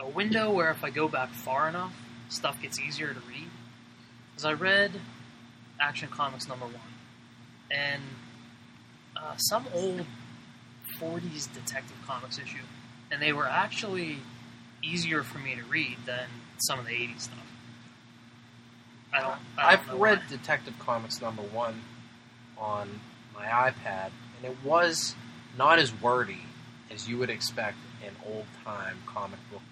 a 0.00 0.08
window 0.08 0.52
where 0.52 0.70
if 0.70 0.84
I 0.84 0.90
go 0.90 1.08
back 1.08 1.30
far 1.30 1.68
enough, 1.68 1.94
stuff 2.28 2.60
gets 2.60 2.80
easier 2.80 3.12
to 3.12 3.20
read. 3.28 3.48
Because 4.30 4.44
I 4.44 4.52
read 4.52 4.92
Action 5.80 6.08
Comics 6.08 6.46
number 6.48 6.66
one, 6.66 6.74
and 7.70 8.02
uh, 9.16 9.36
some 9.36 9.66
old 9.74 10.04
'40s 11.00 11.52
Detective 11.52 11.96
Comics 12.06 12.38
issue, 12.38 12.62
and 13.10 13.22
they 13.22 13.32
were 13.32 13.48
actually 13.48 14.18
easier 14.82 15.22
for 15.22 15.38
me 15.38 15.54
to 15.54 15.64
read 15.64 15.96
than 16.04 16.28
some 16.58 16.78
of 16.78 16.84
the 16.84 16.92
'80s 16.92 17.22
stuff. 17.22 17.45
I 19.16 19.20
don't. 19.20 19.30
I 19.58 19.76
don't 19.76 19.80
I've 19.80 19.88
know 19.88 19.98
read 19.98 20.18
why. 20.18 20.24
Detective 20.28 20.74
Comics 20.78 21.20
number 21.20 21.42
one 21.42 21.82
on 22.58 23.00
my 23.34 23.44
iPad, 23.46 24.10
and 24.36 24.44
it 24.52 24.56
was 24.64 25.14
not 25.56 25.78
as 25.78 25.92
wordy 26.00 26.40
as 26.92 27.08
you 27.08 27.18
would 27.18 27.30
expect 27.30 27.76
an 28.06 28.14
old 28.26 28.46
time 28.64 28.96
comic 29.06 29.38
book 29.50 29.62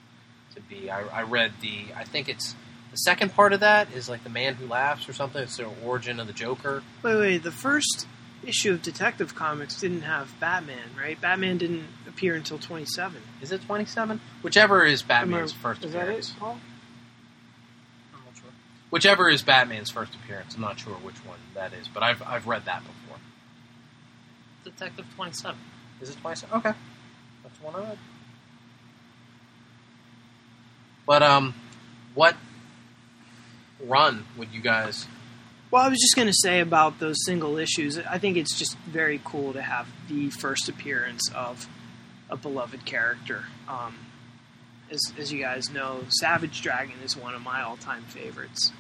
to 0.55 0.61
be. 0.63 0.91
I, 0.91 1.03
I 1.03 1.23
read 1.23 1.53
the, 1.61 1.87
I 1.97 2.05
think 2.05 2.29
it's 2.29 2.55
the 2.91 2.97
second 2.99 3.33
part 3.35 3.53
of 3.53 3.61
that 3.61 3.93
is 3.93 4.09
like 4.09 4.23
the 4.25 4.31
Man 4.31 4.55
Who 4.55 4.67
Laughs 4.67 5.09
or 5.09 5.13
something. 5.13 5.43
It's 5.43 5.57
the 5.57 5.67
origin 5.85 6.21
of 6.21 6.27
the 6.27 6.33
Joker. 6.33 6.83
Wait, 7.03 7.17
wait. 7.17 7.43
The 7.43 7.51
first 7.53 8.07
issue 8.47 8.73
of 8.73 8.83
Detective 8.83 9.35
Comics 9.35 9.81
didn't 9.81 10.03
have 10.03 10.39
Batman, 10.39 10.91
right? 10.99 11.19
Batman 11.21 11.57
didn't 11.59 11.87
appear 12.07 12.35
until 12.35 12.59
27. 12.59 13.21
Is 13.41 13.53
it 13.53 13.63
twenty 13.63 13.85
seven? 13.87 14.21
Whichever 14.43 14.85
is 14.85 15.03
Batman's 15.03 15.53
I- 15.53 15.57
first 15.57 15.85
Is 15.85 15.93
that 15.93 16.09
it, 16.09 16.33
Paul? 16.39 16.59
I'm 18.95 19.01
not 19.01 19.03
sure. 19.03 19.17
Whichever 19.17 19.31
is 19.31 19.43
Batman's 19.43 19.91
first 19.91 20.15
appearance. 20.15 20.55
I'm 20.55 20.61
not 20.61 20.79
sure 20.79 20.95
which 20.95 21.17
one 21.27 21.39
that 21.55 21.73
is, 21.73 21.89
but 21.89 22.03
I've 22.03 22.23
I've 22.23 22.47
read 22.47 22.65
that 22.67 22.83
before. 22.83 23.19
Detective 24.65 25.07
Twenty 25.15 25.33
Seven. 25.33 25.59
Is 26.01 26.11
it 26.11 26.17
twice? 26.21 26.45
Okay, 26.45 26.73
that's 27.43 27.59
the 27.59 27.65
one 27.67 27.77
I 27.77 27.81
read. 27.81 27.99
But 31.07 31.23
um, 31.23 31.55
what 32.15 32.37
run 33.85 34.25
would 34.39 34.53
you 34.53 34.61
guys? 34.61 35.07
Well, 35.71 35.83
I 35.83 35.89
was 35.89 35.99
just 35.99 36.15
going 36.15 36.29
to 36.29 36.35
say 36.35 36.61
about 36.61 37.01
those 37.01 37.17
single 37.27 37.59
issues. 37.59 37.99
I 37.99 38.19
think 38.19 38.37
it's 38.37 38.57
just 38.57 38.77
very 38.87 39.21
cool 39.25 39.53
to 39.55 39.63
have 39.63 39.89
the 40.09 40.31
first 40.31 40.69
appearance 40.69 41.31
of 41.35 41.69
a 42.31 42.37
beloved 42.37 42.85
character. 42.85 43.45
Um, 43.69 43.97
as, 44.91 45.01
as 45.19 45.33
you 45.33 45.41
guys 45.43 45.71
know, 45.71 46.01
Savage 46.09 46.63
Dragon 46.63 46.97
is 47.05 47.17
one 47.17 47.35
of 47.35 47.43
my 47.43 47.63
all-time 47.63 48.03
favorites, 48.05 48.73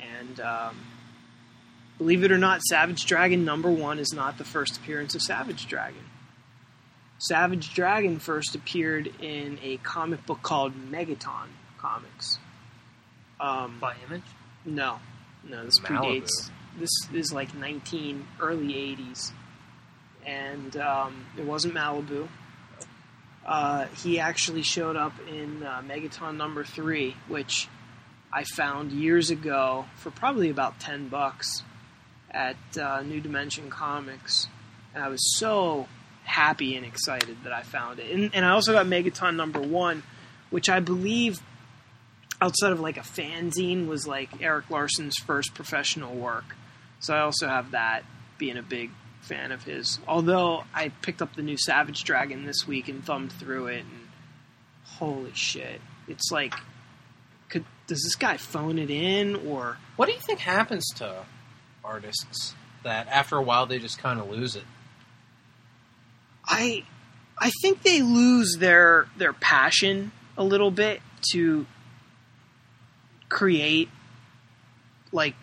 and 0.00 0.40
um, 0.40 0.76
believe 1.98 2.24
it 2.24 2.32
or 2.32 2.38
not, 2.38 2.62
Savage 2.62 3.04
Dragon 3.06 3.44
number 3.44 3.70
one 3.70 3.98
is 3.98 4.12
not 4.12 4.38
the 4.38 4.44
first 4.44 4.76
appearance 4.78 5.14
of 5.14 5.22
Savage 5.22 5.66
Dragon. 5.66 6.02
Savage 7.18 7.72
Dragon 7.74 8.18
first 8.18 8.54
appeared 8.54 9.06
in 9.20 9.58
a 9.62 9.76
comic 9.78 10.26
book 10.26 10.42
called 10.42 10.72
Megaton 10.90 11.46
Comics. 11.78 12.38
Um, 13.40 13.78
By 13.80 13.94
Image. 14.06 14.22
no, 14.64 14.98
no, 15.48 15.64
this 15.64 15.78
Malibu. 15.80 16.22
predates. 16.22 16.50
This 16.78 16.90
is 17.12 17.32
like 17.32 17.54
19 17.54 18.26
early 18.40 18.72
80s, 18.72 19.30
and 20.24 20.76
um, 20.78 21.26
it 21.36 21.44
wasn't 21.44 21.74
Malibu. 21.74 22.28
Uh, 23.44 23.86
he 24.02 24.20
actually 24.20 24.62
showed 24.62 24.96
up 24.96 25.12
in 25.28 25.62
uh, 25.62 25.82
Megaton 25.86 26.36
number 26.36 26.64
three, 26.64 27.16
which 27.28 27.68
I 28.32 28.44
found 28.44 28.92
years 28.92 29.30
ago 29.30 29.86
for 29.96 30.10
probably 30.10 30.48
about 30.48 30.78
10 30.80 31.08
bucks 31.08 31.62
at 32.30 32.56
uh, 32.80 33.02
New 33.02 33.20
Dimension 33.20 33.68
Comics, 33.68 34.46
and 34.94 35.02
I 35.02 35.08
was 35.08 35.36
so 35.38 35.88
happy 36.24 36.76
and 36.76 36.86
excited 36.86 37.36
that 37.44 37.52
I 37.52 37.62
found 37.62 37.98
it. 37.98 38.10
And, 38.10 38.30
and 38.32 38.44
I 38.44 38.50
also 38.50 38.72
got 38.72 38.86
Megaton 38.86 39.36
number 39.36 39.60
one, 39.60 40.02
which 40.50 40.68
I 40.68 40.80
believe 40.80 41.40
outside 42.40 42.72
of 42.72 42.80
like 42.80 42.96
a 42.96 43.02
fanzine 43.02 43.86
was 43.86 44.06
like 44.06 44.40
Erik 44.40 44.70
Larsen's 44.70 45.16
first 45.16 45.54
professional 45.54 46.14
work. 46.14 46.56
So 47.00 47.14
I 47.14 47.20
also 47.20 47.48
have 47.48 47.72
that 47.72 48.04
being 48.38 48.56
a 48.56 48.62
big 48.62 48.90
fan 49.22 49.52
of 49.52 49.64
his. 49.64 49.98
Although 50.06 50.64
I 50.74 50.88
picked 50.88 51.22
up 51.22 51.34
the 51.34 51.42
new 51.42 51.56
Savage 51.56 52.04
Dragon 52.04 52.44
this 52.44 52.66
week 52.66 52.88
and 52.88 53.04
thumbed 53.04 53.32
through 53.32 53.68
it 53.68 53.80
and 53.80 54.08
holy 54.84 55.32
shit. 55.34 55.80
It's 56.08 56.30
like 56.30 56.54
could 57.48 57.64
does 57.86 58.02
this 58.02 58.16
guy 58.16 58.36
phone 58.36 58.78
it 58.78 58.90
in 58.90 59.36
or 59.46 59.78
What 59.96 60.06
do 60.06 60.12
you 60.12 60.20
think 60.20 60.40
happens 60.40 60.86
to 60.96 61.24
artists 61.84 62.54
that 62.82 63.08
after 63.08 63.36
a 63.36 63.42
while 63.42 63.66
they 63.66 63.78
just 63.78 63.98
kind 63.98 64.20
of 64.20 64.28
lose 64.30 64.56
it? 64.56 64.64
I 66.44 66.84
I 67.38 67.50
think 67.62 67.82
they 67.82 68.02
lose 68.02 68.56
their 68.58 69.06
their 69.16 69.32
passion 69.32 70.12
a 70.36 70.44
little 70.44 70.70
bit 70.70 71.00
to 71.32 71.66
create 73.28 73.88
like 75.12 75.34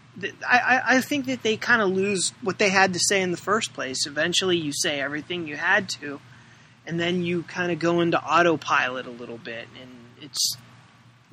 I, 0.48 0.58
I- 0.58 0.96
I 0.98 1.02
think 1.02 1.26
that 1.28 1.44
they 1.44 1.58
kind 1.58 1.82
of 1.82 1.90
lose 1.90 2.34
what 2.42 2.58
they 2.60 2.70
had 2.70 2.94
to 2.94 3.00
say 3.00 3.22
in 3.22 3.32
the 3.32 3.38
first 3.38 3.74
place. 3.74 4.06
Eventually, 4.06 4.58
you 4.58 4.72
say 4.74 5.00
everything 5.00 5.48
you 5.48 5.56
had 5.58 5.90
to, 6.02 6.20
and 6.86 7.00
then 7.00 7.24
you 7.24 7.44
kind 7.44 7.72
of 7.72 7.80
go 7.80 8.02
into 8.02 8.22
autopilot 8.24 9.06
a 9.06 9.12
little 9.12 9.38
bit, 9.38 9.68
and 9.82 9.90
it's 10.22 10.56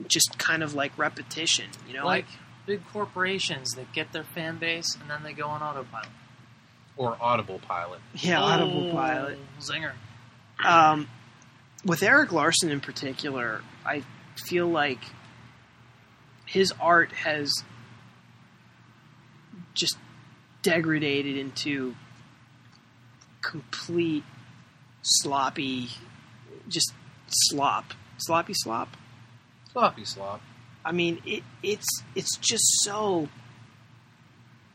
just 0.09 0.39
kind 0.39 0.63
of 0.63 0.75
like 0.75 0.97
repetition. 0.99 1.67
You 1.89 1.95
know, 1.95 2.05
like 2.05 2.27
big 2.67 2.81
corporations 2.93 3.71
that 3.73 3.93
get 3.93 4.13
their 4.13 4.25
fan 4.25 4.59
base 4.59 4.97
and 5.01 5.09
then 5.09 5.23
they 5.23 5.33
go 5.33 5.47
on 5.47 5.63
autopilot. 5.63 6.09
Or 6.97 7.17
Audible 7.21 7.61
Pilot. 7.61 8.01
yeah, 8.15 8.41
audible 8.41 8.91
pilot. 8.91 9.39
Zinger. 9.61 9.93
Um, 10.65 11.09
with 11.85 12.03
Erik 12.03 12.33
Larsen 12.33 12.71
in 12.71 12.81
particular, 12.81 13.61
I 13.85 14.03
feel 14.35 14.67
like 14.67 14.99
his 16.47 16.73
art 16.81 17.13
has 17.13 17.53
just 19.77 19.97
degraded 20.63 21.37
into 21.37 21.95
complete 23.43 24.25
sloppy, 25.03 25.89
just 26.69 26.93
slop, 27.29 27.93
sloppy 28.19 28.55
slop. 28.55 28.97
Sloppy 29.73 30.05
slop. 30.05 30.41
I 30.85 30.93
mean, 30.93 31.21
it, 31.25 31.43
it's 31.63 32.03
it's 32.15 32.37
just 32.39 32.65
so 32.83 33.29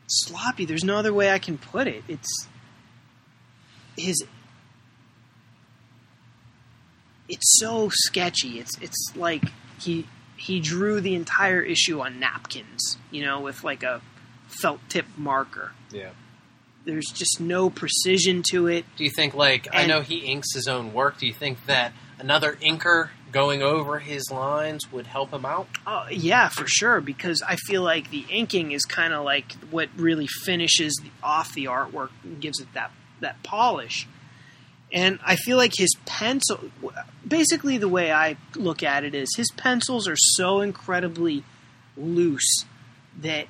sloppy. 0.06 0.64
There's 0.64 0.84
no 0.84 0.96
other 0.96 1.12
way 1.12 1.30
I 1.30 1.38
can 1.38 1.58
put 1.58 1.86
it. 1.86 2.04
It's 2.08 2.48
his. 3.96 4.24
It's 7.28 7.58
so 7.58 7.88
sketchy. 7.90 8.58
It's 8.58 8.78
it's 8.80 9.12
like 9.16 9.44
he 9.80 10.06
he 10.36 10.60
drew 10.60 11.00
the 11.00 11.14
entire 11.14 11.62
issue 11.62 12.00
on 12.00 12.20
napkins, 12.20 12.98
you 13.10 13.24
know, 13.24 13.40
with 13.40 13.64
like 13.64 13.82
a 13.82 14.00
felt 14.52 14.80
tip 14.88 15.06
marker. 15.16 15.72
Yeah. 15.90 16.10
There's 16.84 17.06
just 17.06 17.40
no 17.40 17.70
precision 17.70 18.42
to 18.50 18.66
it. 18.66 18.84
Do 18.96 19.04
you 19.04 19.10
think, 19.10 19.34
like, 19.34 19.68
I 19.72 19.86
know 19.86 20.00
he 20.00 20.18
inks 20.18 20.52
his 20.54 20.66
own 20.66 20.92
work. 20.92 21.18
Do 21.18 21.26
you 21.26 21.32
think 21.32 21.66
that 21.66 21.92
another 22.18 22.54
inker 22.54 23.10
going 23.30 23.62
over 23.62 24.00
his 24.00 24.30
lines 24.30 24.90
would 24.90 25.06
help 25.06 25.32
him 25.32 25.46
out? 25.46 25.68
Oh, 25.86 26.06
yeah, 26.10 26.48
for 26.48 26.66
sure. 26.66 27.00
Because 27.00 27.40
I 27.46 27.54
feel 27.54 27.82
like 27.82 28.10
the 28.10 28.24
inking 28.28 28.72
is 28.72 28.84
kind 28.84 29.12
of 29.12 29.24
like 29.24 29.52
what 29.70 29.90
really 29.96 30.26
finishes 30.26 31.00
the, 31.02 31.10
off 31.22 31.54
the 31.54 31.66
artwork 31.66 32.10
and 32.24 32.40
gives 32.40 32.60
it 32.60 32.68
that 32.74 32.90
that 33.20 33.42
polish. 33.44 34.08
And 34.92 35.18
I 35.24 35.36
feel 35.36 35.56
like 35.56 35.72
his 35.74 35.94
pencil, 36.04 36.58
basically, 37.26 37.78
the 37.78 37.88
way 37.88 38.12
I 38.12 38.36
look 38.56 38.82
at 38.82 39.04
it 39.04 39.14
is 39.14 39.34
his 39.36 39.50
pencils 39.56 40.06
are 40.06 40.16
so 40.16 40.60
incredibly 40.60 41.44
loose 41.96 42.64
that 43.20 43.46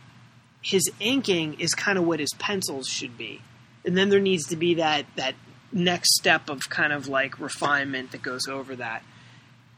his 0.62 0.90
inking 1.00 1.60
is 1.60 1.74
kind 1.74 1.98
of 1.98 2.04
what 2.04 2.20
his 2.20 2.32
pencils 2.38 2.86
should 2.88 3.18
be. 3.18 3.40
And 3.84 3.96
then 3.96 4.08
there 4.08 4.20
needs 4.20 4.46
to 4.48 4.56
be 4.56 4.74
that 4.74 5.06
that 5.16 5.34
next 5.72 6.14
step 6.16 6.48
of 6.48 6.68
kind 6.68 6.92
of 6.92 7.08
like 7.08 7.40
refinement 7.40 8.12
that 8.12 8.22
goes 8.22 8.46
over 8.46 8.76
that. 8.76 9.02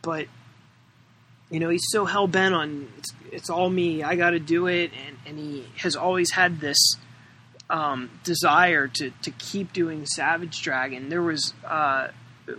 But 0.03 0.27
you 1.51 1.61
know, 1.61 1.69
he's 1.69 1.87
so 1.91 2.05
hell 2.05 2.27
bent 2.27 2.55
on 2.55 2.89
it's, 2.99 3.13
it's 3.33 3.51
all 3.51 3.71
me. 3.71 4.03
I 4.03 4.17
got 4.17 4.31
to 4.31 4.41
do 4.41 4.67
it, 4.67 4.91
and, 5.07 5.17
and 5.27 5.39
he 5.39 5.67
has 5.77 5.95
always 5.97 6.33
had 6.33 6.61
this 6.61 6.97
um, 7.71 8.11
desire 8.25 8.89
to 8.89 9.11
to 9.23 9.31
keep 9.31 9.73
doing 9.73 10.05
Savage 10.05 10.61
Dragon. 10.63 11.09
There 11.09 11.23
was 11.23 11.55
uh, 11.67 12.09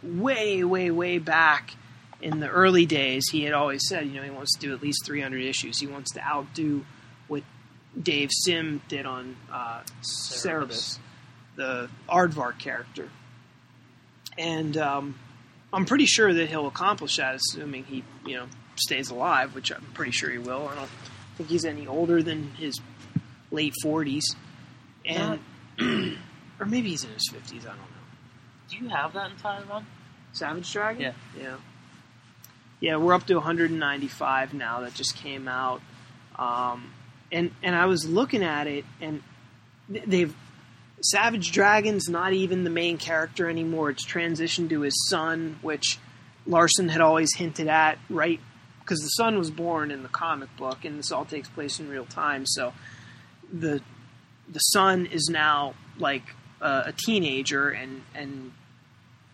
way, 0.01 0.63
way, 0.63 0.89
way 0.91 1.19
back 1.19 1.75
in 2.21 2.39
the 2.39 2.49
early 2.49 2.85
days, 2.85 3.27
he 3.31 3.43
had 3.43 3.53
always 3.53 3.81
said, 3.87 4.07
you 4.07 4.13
know, 4.13 4.23
he 4.23 4.29
wants 4.29 4.55
to 4.55 4.59
do 4.59 4.73
at 4.73 4.81
least 4.81 5.05
300 5.05 5.43
issues. 5.43 5.79
He 5.79 5.87
wants 5.87 6.11
to 6.13 6.21
outdo 6.21 6.85
Dave 8.01 8.29
Sim 8.31 8.81
did 8.87 9.05
on 9.05 9.35
uh, 9.51 9.81
Cerebus, 10.01 10.99
the 11.55 11.89
Aardvark 12.09 12.59
character. 12.59 13.09
And 14.37 14.75
um, 14.77 15.15
I'm 15.71 15.85
pretty 15.85 16.05
sure 16.05 16.33
that 16.33 16.49
he'll 16.49 16.67
accomplish 16.67 17.17
that, 17.17 17.35
assuming 17.35 17.85
he, 17.85 18.03
you 18.25 18.35
know, 18.35 18.45
stays 18.75 19.09
alive, 19.09 19.55
which 19.55 19.71
I'm 19.71 19.85
pretty 19.93 20.11
sure 20.11 20.29
he 20.29 20.37
will. 20.37 20.67
I 20.67 20.75
don't 20.75 20.89
think 21.37 21.49
he's 21.49 21.65
any 21.65 21.87
older 21.87 22.21
than 22.21 22.51
his 22.51 22.79
late 23.51 23.73
40s, 23.83 24.23
and 25.05 25.39
or 26.59 26.65
maybe 26.65 26.89
he's 26.89 27.03
in 27.03 27.11
his 27.11 27.29
50s. 27.31 27.61
I 27.61 27.69
don't 27.69 27.77
know. 27.77 27.85
Do 28.69 28.77
you 28.77 28.89
have 28.89 29.13
that 29.13 29.31
entire 29.31 29.63
run? 29.65 29.85
Savage 30.33 30.71
Dragon. 30.71 31.01
Yeah. 31.01 31.13
yeah, 31.39 31.55
yeah. 32.79 32.97
We're 32.97 33.13
up 33.13 33.25
to 33.27 33.35
195 33.35 34.53
now. 34.53 34.81
That 34.81 34.93
just 34.93 35.15
came 35.15 35.47
out, 35.47 35.81
um, 36.37 36.91
and 37.35 37.51
and 37.61 37.75
I 37.75 37.85
was 37.85 38.07
looking 38.07 38.43
at 38.43 38.65
it, 38.65 38.85
and 39.01 39.21
they've 39.89 40.33
Savage 41.01 41.51
Dragon's 41.51 42.07
not 42.09 42.33
even 42.33 42.63
the 42.63 42.69
main 42.69 42.97
character 42.97 43.49
anymore. 43.49 43.91
It's 43.91 44.05
transitioned 44.05 44.69
to 44.69 44.81
his 44.81 45.07
son, 45.09 45.59
which 45.61 45.99
Larsen 46.47 46.89
had 46.89 47.01
always 47.01 47.35
hinted 47.35 47.67
at, 47.67 47.99
right? 48.09 48.39
Because 48.79 48.99
the 48.99 49.09
son 49.09 49.37
was 49.37 49.51
born 49.51 49.91
in 49.91 50.01
the 50.01 50.09
comic 50.09 50.55
book, 50.57 50.85
and 50.85 50.97
this 50.97 51.11
all 51.11 51.25
takes 51.25 51.49
place 51.49 51.79
in 51.79 51.89
real 51.89 52.05
time. 52.05 52.45
So 52.45 52.73
the 53.51 53.81
the 54.47 54.59
son 54.59 55.05
is 55.05 55.27
now 55.29 55.75
like 55.99 56.23
a, 56.61 56.85
a 56.87 56.93
teenager 56.93 57.69
and 57.69 58.01
and 58.15 58.53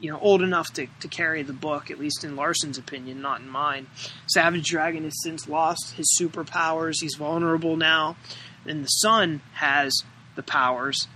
you 0.02 0.12
know 0.12 0.20
old 0.20 0.42
enough 0.42 0.74
to, 0.74 0.88
to 1.00 1.08
carry 1.08 1.44
the 1.44 1.54
book, 1.54 1.90
at 1.90 2.00
least 2.00 2.26
in 2.26 2.36
Larsen's 2.36 2.78
opinion, 2.78 3.22
not 3.22 3.40
in 3.40 3.48
mine. 3.48 3.88
Savage 4.28 4.68
Dragon 4.68 5.06
has 5.06 5.14
since 5.24 5.48
lost 5.48 5.94
his 5.94 6.18
superpowers. 6.20 6.96
He's 7.02 7.16
vulnerable 7.16 7.78
now, 7.78 8.18
and 8.66 8.84
the 8.84 8.90
Sun 8.90 9.42
has 9.54 9.94
the 10.36 10.44
powers 10.44 11.08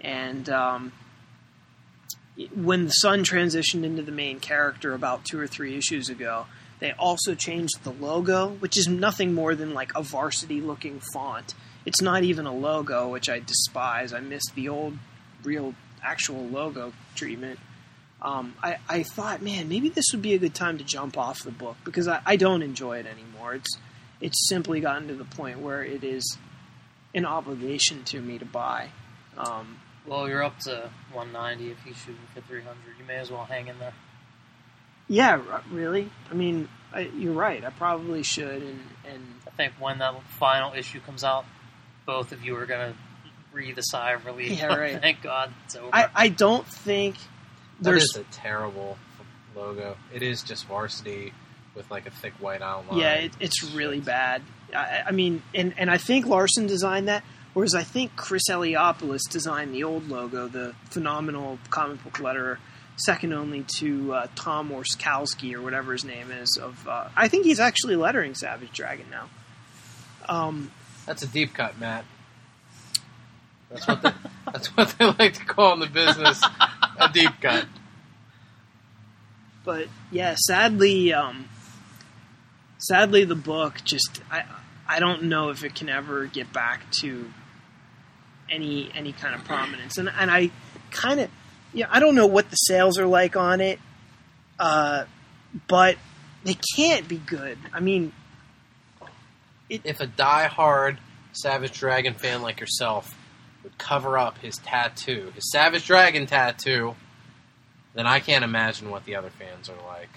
and 0.00 0.48
um, 0.48 0.92
when 2.54 2.84
the 2.84 2.90
Sun 2.90 3.24
transitioned 3.24 3.84
into 3.84 4.02
the 4.02 4.12
main 4.12 4.40
character 4.40 4.92
about 4.92 5.24
two 5.24 5.38
or 5.38 5.46
three 5.46 5.76
issues 5.76 6.08
ago, 6.08 6.46
they 6.78 6.92
also 6.92 7.34
changed 7.34 7.82
the 7.82 7.90
logo, 7.90 8.48
which 8.48 8.76
is 8.76 8.86
nothing 8.86 9.32
more 9.32 9.54
than 9.54 9.72
like 9.72 9.92
a 9.94 10.02
varsity 10.02 10.60
looking 10.60 11.00
font. 11.12 11.54
It's 11.86 12.02
not 12.02 12.22
even 12.22 12.46
a 12.46 12.54
logo, 12.54 13.08
which 13.08 13.28
I 13.28 13.40
despise. 13.40 14.12
I 14.12 14.20
miss 14.20 14.42
the 14.54 14.68
old, 14.68 14.98
real, 15.42 15.74
actual 16.02 16.44
logo 16.44 16.92
treatment. 17.14 17.58
Um, 18.26 18.54
I, 18.60 18.78
I 18.88 19.02
thought, 19.04 19.40
man, 19.40 19.68
maybe 19.68 19.88
this 19.88 20.06
would 20.10 20.20
be 20.20 20.34
a 20.34 20.38
good 20.38 20.54
time 20.54 20.78
to 20.78 20.84
jump 20.84 21.16
off 21.16 21.44
the 21.44 21.52
book 21.52 21.76
because 21.84 22.08
I, 22.08 22.20
I 22.26 22.34
don't 22.34 22.60
enjoy 22.62 22.98
it 22.98 23.06
anymore. 23.06 23.54
It's 23.54 23.78
it's 24.20 24.48
simply 24.48 24.80
gotten 24.80 25.06
to 25.08 25.14
the 25.14 25.24
point 25.24 25.60
where 25.60 25.84
it 25.84 26.02
is 26.02 26.36
an 27.14 27.24
obligation 27.24 28.02
to 28.04 28.20
me 28.20 28.38
to 28.38 28.44
buy. 28.44 28.88
Um, 29.38 29.78
Well, 30.06 30.28
you're 30.28 30.42
up 30.42 30.58
to 30.60 30.90
190 31.12 31.70
if 31.70 31.78
he's 31.84 31.96
shooting 31.98 32.16
for 32.34 32.40
300. 32.40 32.76
You 32.98 33.04
may 33.06 33.16
as 33.16 33.30
well 33.30 33.44
hang 33.44 33.68
in 33.68 33.78
there. 33.78 33.92
Yeah, 35.08 35.40
r- 35.50 35.62
really. 35.70 36.10
I 36.30 36.34
mean, 36.34 36.68
I, 36.92 37.00
you're 37.16 37.32
right. 37.32 37.64
I 37.64 37.70
probably 37.70 38.24
should, 38.24 38.60
and 38.62 38.80
and 39.08 39.22
I 39.46 39.50
think 39.50 39.74
when 39.78 39.98
that 39.98 40.20
final 40.30 40.72
issue 40.74 40.98
comes 41.00 41.22
out, 41.22 41.44
both 42.06 42.32
of 42.32 42.42
you 42.42 42.56
are 42.56 42.66
going 42.66 42.92
to 42.92 42.98
breathe 43.52 43.78
a 43.78 43.82
sigh 43.84 44.12
of 44.14 44.26
relief. 44.26 44.58
Yeah, 44.58 44.74
right. 44.74 45.00
Thank 45.06 45.22
God 45.22 45.52
it's 45.64 45.76
over. 45.76 45.90
I 45.92 46.08
I 46.14 46.28
don't 46.28 46.66
think 46.66 47.14
That 47.80 47.90
there's 47.90 48.04
is 48.04 48.16
a 48.16 48.24
terrible 48.32 48.96
logo. 49.54 49.96
It 50.14 50.22
is 50.22 50.42
just 50.42 50.66
varsity 50.66 51.32
with 51.74 51.90
like 51.90 52.06
a 52.06 52.10
thick 52.10 52.32
white 52.40 52.62
outline. 52.62 52.98
yeah, 52.98 53.14
it, 53.14 53.32
it's 53.38 53.62
really 53.72 54.00
bad. 54.00 54.42
I, 54.74 55.04
I 55.06 55.10
mean, 55.12 55.42
and 55.54 55.74
and 55.76 55.90
I 55.90 55.98
think 55.98 56.26
Larsen 56.26 56.66
designed 56.66 57.08
that, 57.08 57.22
whereas 57.54 57.74
I 57.74 57.82
think 57.82 58.16
Chris 58.16 58.44
Eliopoulos 58.50 59.28
designed 59.30 59.74
the 59.74 59.84
old 59.84 60.08
logo, 60.08 60.48
the 60.48 60.74
phenomenal 60.90 61.58
comic 61.70 62.02
book 62.02 62.14
letterer, 62.14 62.58
second 62.96 63.32
only 63.32 63.64
to 63.78 64.14
uh, 64.14 64.26
Tom 64.34 64.70
Orzechowski 64.70 65.54
or 65.54 65.62
whatever 65.62 65.92
his 65.92 66.04
name 66.04 66.30
is. 66.30 66.58
Of 66.60 66.88
uh, 66.88 67.08
I 67.16 67.28
think 67.28 67.44
he's 67.44 67.60
actually 67.60 67.96
lettering 67.96 68.34
Savage 68.34 68.72
Dragon 68.72 69.06
now. 69.10 69.28
Um, 70.28 70.72
That's 71.04 71.22
a 71.22 71.28
deep 71.28 71.54
cut, 71.54 71.78
Matt. 71.78 72.04
That's 73.70 73.86
what 73.86 74.02
they, 74.02 74.10
that's 74.52 74.76
what 74.76 74.94
they 74.98 75.04
like 75.06 75.34
to 75.34 75.44
call 75.44 75.74
in 75.74 75.80
the 75.80 75.86
business 75.86 76.42
a 76.98 77.08
deep 77.12 77.32
cut. 77.40 77.66
but 79.64 79.88
yeah, 80.10 80.34
sadly, 80.36 81.12
um, 81.12 81.48
sadly, 82.78 83.24
the 83.24 83.34
book 83.34 83.80
just 83.84 84.20
I 84.30 84.44
I 84.88 85.00
don't 85.00 85.24
know 85.24 85.50
if 85.50 85.64
it 85.64 85.74
can 85.74 85.88
ever 85.88 86.26
get 86.26 86.52
back 86.52 86.90
to 87.00 87.30
any 88.50 88.90
any 88.94 89.12
kind 89.12 89.34
of 89.34 89.44
prominence, 89.44 89.98
and 89.98 90.08
and 90.08 90.30
I 90.30 90.50
kind 90.90 91.20
of 91.20 91.30
yeah 91.72 91.86
I 91.90 92.00
don't 92.00 92.14
know 92.14 92.26
what 92.26 92.50
the 92.50 92.56
sales 92.56 92.98
are 92.98 93.06
like 93.06 93.36
on 93.36 93.60
it, 93.60 93.80
uh, 94.58 95.04
but 95.68 95.96
they 96.44 96.56
can't 96.76 97.08
be 97.08 97.16
good. 97.16 97.58
I 97.72 97.80
mean, 97.80 98.12
If 99.68 100.00
a 100.00 100.06
die-hard 100.06 100.98
Savage 101.32 101.78
Dragon 101.78 102.14
fan 102.14 102.40
like 102.42 102.60
yourself 102.60 103.15
cover 103.78 104.18
up 104.18 104.38
his 104.38 104.56
tattoo, 104.58 105.32
his 105.34 105.50
Savage 105.50 105.86
Dragon 105.86 106.26
tattoo, 106.26 106.94
then 107.94 108.06
I 108.06 108.20
can't 108.20 108.44
imagine 108.44 108.90
what 108.90 109.04
the 109.04 109.16
other 109.16 109.30
fans 109.30 109.68
are 109.68 109.86
like. 109.86 110.10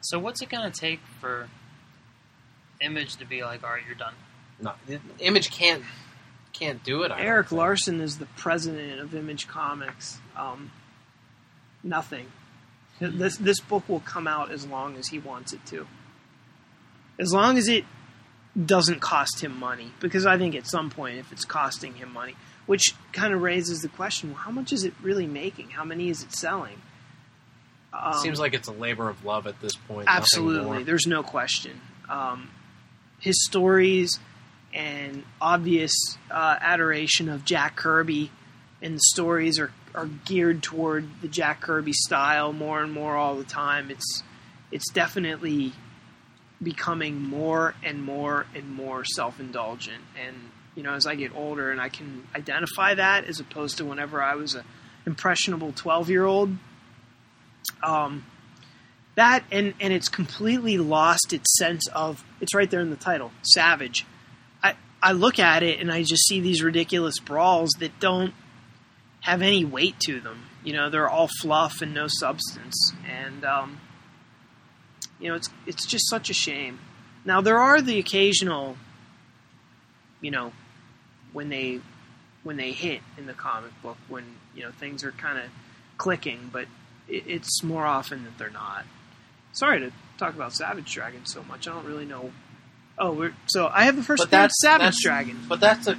so 0.00 0.18
what's 0.18 0.42
it 0.42 0.48
going 0.48 0.70
to 0.70 0.80
take 0.80 1.00
for 1.20 1.48
Image 2.80 3.16
to 3.16 3.24
be 3.24 3.44
like, 3.44 3.62
all 3.62 3.70
right, 3.70 3.82
you're 3.86 3.94
done? 3.94 4.14
No, 4.60 4.72
Image 5.20 5.50
can't 5.50 5.82
can't 6.52 6.82
do 6.84 7.02
it. 7.02 7.10
I 7.10 7.22
Erik. 7.22 7.50
Larsen 7.52 8.00
is 8.00 8.18
the 8.18 8.26
president 8.36 9.00
of 9.00 9.14
Image 9.14 9.48
Comics. 9.48 10.18
Um, 10.36 10.70
nothing. 11.82 12.26
This 13.00 13.36
this 13.36 13.60
book 13.60 13.88
will 13.88 14.00
come 14.00 14.26
out 14.26 14.50
as 14.50 14.66
long 14.66 14.96
as 14.96 15.08
he 15.08 15.18
wants 15.18 15.52
it 15.52 15.64
to. 15.66 15.86
As 17.18 17.32
long 17.32 17.58
as 17.58 17.68
it 17.68 17.84
doesn't 18.66 19.00
cost 19.00 19.42
him 19.42 19.58
money, 19.58 19.92
because 20.00 20.26
I 20.26 20.38
think 20.38 20.54
at 20.54 20.66
some 20.66 20.90
point, 20.90 21.18
if 21.18 21.32
it's 21.32 21.44
costing 21.44 21.94
him 21.94 22.12
money, 22.12 22.36
which 22.66 22.94
kind 23.12 23.32
of 23.32 23.42
raises 23.42 23.80
the 23.80 23.88
question: 23.88 24.30
well, 24.30 24.38
how 24.38 24.50
much 24.50 24.72
is 24.72 24.84
it 24.84 24.94
really 25.02 25.26
making? 25.26 25.70
How 25.70 25.84
many 25.84 26.08
is 26.08 26.22
it 26.22 26.32
selling? 26.32 26.80
Um, 27.92 28.14
Seems 28.14 28.40
like 28.40 28.54
it's 28.54 28.68
a 28.68 28.72
labor 28.72 29.08
of 29.08 29.24
love 29.24 29.46
at 29.46 29.60
this 29.60 29.74
point. 29.74 30.06
Absolutely, 30.08 30.82
there's 30.84 31.06
no 31.06 31.22
question. 31.22 31.80
Um, 32.08 32.50
his 33.20 33.44
stories 33.44 34.18
and 34.74 35.22
obvious 35.40 35.92
uh, 36.30 36.56
adoration 36.60 37.28
of 37.28 37.44
Jack 37.44 37.76
Kirby, 37.76 38.30
and 38.80 38.96
the 38.96 39.02
stories 39.12 39.58
are, 39.58 39.70
are 39.94 40.06
geared 40.06 40.62
toward 40.62 41.08
the 41.20 41.28
Jack 41.28 41.60
Kirby 41.60 41.92
style 41.92 42.52
more 42.52 42.82
and 42.82 42.92
more 42.92 43.16
all 43.16 43.36
the 43.36 43.44
time. 43.44 43.90
It's 43.90 44.22
it's 44.70 44.90
definitely 44.90 45.72
becoming 46.62 47.20
more 47.20 47.74
and 47.82 48.02
more 48.02 48.46
and 48.54 48.70
more 48.70 49.04
self 49.04 49.40
indulgent. 49.40 50.02
And 50.24 50.36
you 50.74 50.82
know, 50.82 50.94
as 50.94 51.06
I 51.06 51.14
get 51.14 51.34
older, 51.34 51.70
and 51.70 51.80
I 51.80 51.88
can 51.88 52.26
identify 52.34 52.94
that 52.94 53.24
as 53.24 53.40
opposed 53.40 53.78
to 53.78 53.84
whenever 53.84 54.22
I 54.22 54.34
was 54.34 54.54
a 54.54 54.64
impressionable 55.06 55.72
twelve 55.72 56.08
year 56.08 56.24
old. 56.24 56.56
Um, 57.82 58.24
that 59.14 59.44
and 59.50 59.74
and 59.80 59.92
it's 59.92 60.08
completely 60.08 60.78
lost 60.78 61.32
its 61.32 61.56
sense 61.58 61.86
of 61.88 62.24
it's 62.40 62.54
right 62.54 62.70
there 62.70 62.80
in 62.80 62.90
the 62.90 62.96
title 62.96 63.30
savage. 63.42 64.06
I 64.62 64.74
i 65.02 65.12
look 65.12 65.38
at 65.38 65.62
it 65.62 65.80
and 65.80 65.92
i 65.92 66.02
just 66.02 66.26
see 66.26 66.40
these 66.40 66.62
ridiculous 66.62 67.18
brawls 67.18 67.70
that 67.80 67.98
don't 68.00 68.34
have 69.20 69.42
any 69.42 69.64
weight 69.64 70.00
to 70.00 70.20
them. 70.20 70.44
You 70.64 70.72
know 70.72 70.88
they're 70.88 71.08
all 71.08 71.28
fluff 71.40 71.82
and 71.82 71.92
no 71.92 72.06
substance. 72.08 72.92
And 73.08 73.44
um 73.44 73.80
you 75.20 75.28
know 75.28 75.34
it's 75.34 75.50
it's 75.66 75.86
just 75.86 76.08
such 76.08 76.30
a 76.30 76.34
shame. 76.34 76.78
Now 77.24 77.40
there 77.40 77.58
are 77.58 77.82
the 77.82 77.98
occasional 77.98 78.76
you 80.22 80.30
know 80.30 80.52
when 81.32 81.48
they 81.48 81.80
when 82.42 82.56
they 82.56 82.72
hit 82.72 83.00
in 83.16 83.26
the 83.26 83.32
comic 83.32 83.70
book 83.82 83.96
when 84.08 84.24
you 84.54 84.62
know 84.62 84.70
things 84.70 85.04
are 85.04 85.12
kind 85.12 85.38
of 85.38 85.44
clicking 85.98 86.50
but 86.52 86.66
it, 87.08 87.24
it's 87.26 87.62
more 87.62 87.84
often 87.86 88.24
that 88.24 88.36
they're 88.38 88.50
not 88.50 88.84
sorry 89.52 89.80
to 89.80 89.92
talk 90.18 90.34
about 90.34 90.52
Savage 90.52 90.92
Dragon 90.92 91.24
so 91.26 91.42
much. 91.44 91.66
I 91.68 91.72
don't 91.72 91.84
really 91.84 92.04
know. 92.06 92.30
Oh, 92.98 93.12
we're, 93.12 93.34
so 93.46 93.68
I 93.72 93.84
have 93.84 93.96
the 93.96 94.02
first 94.02 94.30
But 94.30 94.44
of 94.46 94.50
Savage 94.52 94.78
that's- 94.80 95.02
Dragon. 95.02 95.38
But 95.48 95.60
that's 95.60 95.86
a 95.88 95.98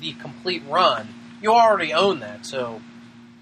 the 0.00 0.12
complete 0.14 0.62
run. 0.68 1.08
You 1.42 1.52
already 1.52 1.92
own 1.92 2.20
that, 2.20 2.44
so 2.46 2.80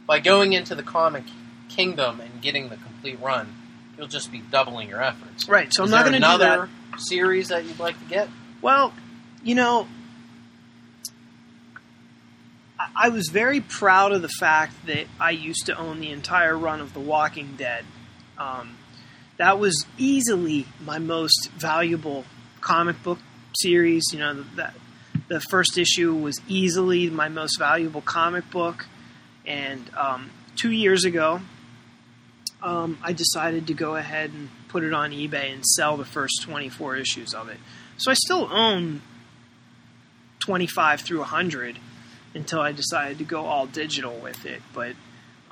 by 0.07 0.19
going 0.21 0.53
into 0.53 0.75
the 0.75 0.83
comic 0.83 1.25
kingdom 1.69 2.21
and 2.21 2.41
getting 2.43 2.69
the 2.69 2.77
complete 2.77 3.19
run, 3.21 3.55
you'll 3.97 4.07
just 4.09 4.31
be 4.31 4.41
doubling 4.41 4.89
your 4.89 5.03
efforts. 5.03 5.49
Right, 5.49 5.73
so 5.73 5.85
Is 5.85 5.93
I'm 5.93 5.99
not 5.99 6.03
going 6.11 6.21
to 6.21 6.27
do 6.29 6.39
that. 6.39 6.53
another 6.53 6.71
series 6.99 7.49
that 7.49 7.65
you'd 7.65 7.79
like 7.79 7.99
to 8.01 8.05
get? 8.07 8.29
Well, 8.63 8.93
you 9.43 9.55
know, 9.55 9.87
I, 12.79 13.09
was 13.09 13.29
very 13.29 13.61
proud 13.61 14.13
of 14.13 14.23
the 14.23 14.29
fact 14.29 14.87
that 14.87 15.07
I 15.19 15.31
used 15.31 15.67
to 15.67 15.77
own 15.77 16.01
the 16.01 16.11
entire 16.13 16.57
run 16.57 16.81
of 16.81 16.95
The 16.95 17.01
Walking 17.01 17.55
Dead. 17.57 17.85
Um, 18.37 18.77
that 19.37 19.59
was 19.59 19.85
easily 19.97 20.67
my 20.85 20.99
most 20.99 21.51
valuable 21.57 22.25
comic 22.61 23.03
book 23.03 23.19
series. 23.61 24.05
You 24.13 24.21
know 24.21 24.45
that 24.57 24.75
the 25.29 25.41
first 25.41 25.77
issue 25.77 26.15
was 26.15 26.41
easily 26.47 27.11
my 27.11 27.29
most 27.29 27.59
valuable 27.59 28.01
comic 28.01 28.49
book, 28.51 28.87
and 29.45 29.91
um, 29.97 30.31
two 30.57 30.71
years 30.71 31.05
ago, 31.05 31.41
um, 32.63 32.99
I 33.03 33.13
decided 33.13 33.69
to 33.69 33.75
go 33.75 33.97
ahead 33.97 34.31
and 34.31 34.51
put 34.69 34.85
it 34.85 34.93
on 34.93 35.11
eBay 35.11 35.53
and 35.53 35.65
sell 35.65 35.97
the 35.97 36.05
first 36.05 36.43
24 36.43 36.97
issues 36.97 37.35
of 37.35 37.49
it. 37.49 37.59
So 37.97 38.11
I 38.11 38.15
still 38.15 38.49
own 38.51 39.03
25 40.41 41.01
through 41.01 41.19
100 41.19 41.79
until 42.35 42.61
I 42.61 42.73
decided 42.73 43.19
to 43.19 43.25
go 43.25 43.47
all 43.47 43.67
digital 43.67 44.17
with 44.19 44.45
it. 44.45 44.63
But 44.75 44.95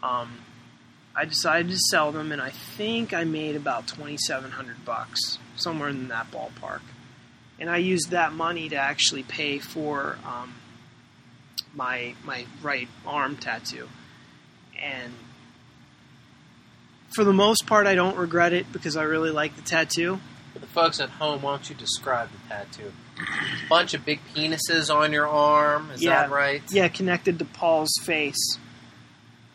um, 0.03 0.39
I 1.15 1.25
decided 1.25 1.71
to 1.71 1.79
sell 1.91 2.13
them, 2.13 2.33
and 2.33 2.41
I 2.41 2.51
think 2.51 3.15
I 3.15 3.25
made 3.25 3.57
about 3.57 3.89
2,700 3.89 4.85
bucks, 4.85 5.39
somewhere 5.57 5.89
in 5.89 6.09
that 6.09 6.31
ballpark. 6.31 6.81
And 7.59 7.71
I 7.71 7.79
used 7.79 8.11
that 8.11 8.33
money 8.33 8.69
to 8.69 8.77
actually 8.77 9.23
pay 9.23 9.59
for 9.59 10.19
um, 10.27 10.55
my 11.75 12.15
my 12.23 12.45
right 12.63 12.89
arm 13.07 13.37
tattoo, 13.37 13.89
and 14.81 15.15
for 17.15 17.25
the 17.25 17.33
most 17.33 17.67
part, 17.67 17.87
I 17.87 17.95
don't 17.95 18.19
regret 18.19 18.53
it 18.53 18.71
because 18.73 18.95
I 18.95 19.05
really 19.05 19.31
like 19.31 19.57
the 19.57 19.63
tattoo. 19.63 20.21
For 20.53 20.59
the 20.59 20.67
folks 20.67 21.01
at 21.01 21.09
home, 21.09 21.41
why 21.41 21.53
don't 21.53 21.71
you 21.71 21.75
describe 21.75 22.29
the 22.31 22.49
tattoo? 22.49 22.93
Bunch 23.69 23.95
of 23.95 24.05
big 24.05 24.21
penises 24.35 24.95
on 24.95 25.13
your 25.13 25.27
arm. 25.27 25.91
Is 25.91 26.03
Yeah. 26.03 26.23
that 26.23 26.31
right? 26.31 26.63
Yeah, 26.71 26.89
connected 26.89 27.39
to 27.41 27.45
Paul's 27.45 27.93
face. 28.05 28.59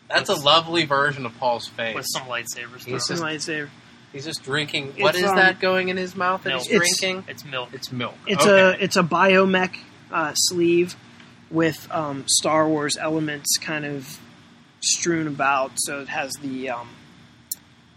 That's 0.08 0.28
a 0.28 0.34
lovely 0.34 0.84
version 0.84 1.24
of 1.24 1.36
Paul's 1.38 1.68
face. 1.68 1.94
with 1.94 2.06
some 2.12 2.24
lightsabers. 2.24 2.84
He's 2.84 3.06
just- 3.06 3.06
Some 3.06 3.18
lightsaber. 3.18 3.68
He's 4.12 4.26
just 4.26 4.42
drinking. 4.42 4.92
What 4.98 5.14
It's, 5.14 5.24
is 5.24 5.30
um, 5.30 5.36
that 5.36 5.58
going 5.58 5.88
in 5.88 5.96
his 5.96 6.14
mouth 6.14 6.42
that 6.42 6.50
milk. 6.50 6.62
he's 6.64 6.72
It's- 6.72 6.98
drinking? 6.98 7.24
It's 7.28 7.44
milk. 7.46 7.70
It's 7.72 7.90
milk. 7.90 8.14
It's 8.26 8.44
Okay. 8.44 8.60
a 8.60 8.84
it's 8.84 8.96
a 8.96 9.02
biomech 9.02 9.74
uh, 10.10 10.34
sleeve 10.34 10.96
with 11.50 11.88
um, 11.90 12.24
Star 12.26 12.68
Wars 12.68 12.98
elements 13.00 13.56
kind 13.58 13.86
of 13.86 14.18
strewn 14.80 15.26
about. 15.26 15.72
So 15.76 16.00
it 16.00 16.08
has 16.08 16.32
the 16.42 16.68
um, 16.68 16.90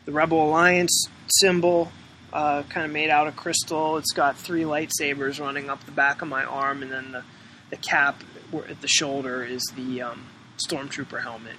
the 0.06 0.14
Rebel 0.14 0.48
Alliance 0.48 1.10
symbol, 1.42 1.92
uh, 2.36 2.64
kind 2.64 2.86
of 2.86 2.92
made 2.92 3.10
out 3.10 3.28
of 3.28 3.36
crystal. 3.38 3.96
It's 3.96 4.12
got 4.12 4.38
three 4.38 4.64
lightsabers 4.64 5.40
running 5.40 5.70
up 5.70 5.86
the 5.86 5.92
back 5.92 6.22
of 6.22 6.28
my 6.28 6.44
arm, 6.44 6.84
and 6.84 6.92
then 6.92 7.14
the 7.14 7.24
the 7.70 7.78
cap 7.78 8.22
at 8.70 8.82
the 8.82 8.88
shoulder 8.90 9.44
is 9.44 9.64
the 9.76 10.02
um, 10.02 10.26
stormtrooper 10.68 11.22
helmet. 11.22 11.56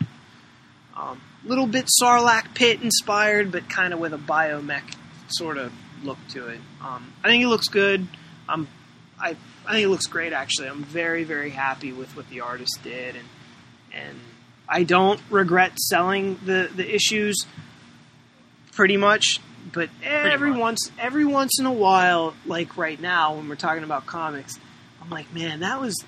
Um, 0.94 1.20
little 1.44 1.66
bit 1.66 1.88
Sarlacc 2.00 2.54
pit 2.54 2.82
inspired, 2.82 3.50
but 3.50 3.70
kind 3.70 3.94
of 3.94 4.00
with 4.00 4.12
a 4.12 4.18
biomech 4.18 4.94
sort 5.28 5.56
of 5.56 5.72
look 6.04 6.18
to 6.30 6.48
it. 6.48 6.60
Um, 6.82 7.10
I 7.24 7.28
think 7.28 7.42
it 7.42 7.48
looks 7.48 7.68
good. 7.68 8.06
I'm, 8.46 8.68
I, 9.18 9.36
I 9.66 9.72
think 9.72 9.84
it 9.84 9.88
looks 9.88 10.06
great. 10.06 10.34
Actually, 10.34 10.68
I'm 10.68 10.84
very, 10.84 11.24
very 11.24 11.50
happy 11.50 11.92
with 11.92 12.14
what 12.14 12.28
the 12.28 12.40
artist 12.40 12.80
did, 12.84 13.16
and 13.16 13.28
and 13.92 14.20
I 14.68 14.82
don't 14.82 15.20
regret 15.30 15.78
selling 15.78 16.38
the 16.44 16.70
the 16.74 16.94
issues. 16.94 17.46
Pretty 18.72 18.98
much, 18.98 19.40
but 19.72 19.90
every 20.02 20.52
once 20.52 20.90
every 20.98 21.24
once 21.24 21.58
in 21.58 21.66
a 21.66 21.72
while, 21.72 22.34
like 22.46 22.76
right 22.76 23.00
now 23.00 23.34
when 23.34 23.48
we're 23.48 23.56
talking 23.56 23.84
about 23.84 24.06
comics, 24.06 24.58
I'm 25.02 25.10
like, 25.10 25.32
man, 25.32 25.60
that 25.60 25.80
was 25.80 26.04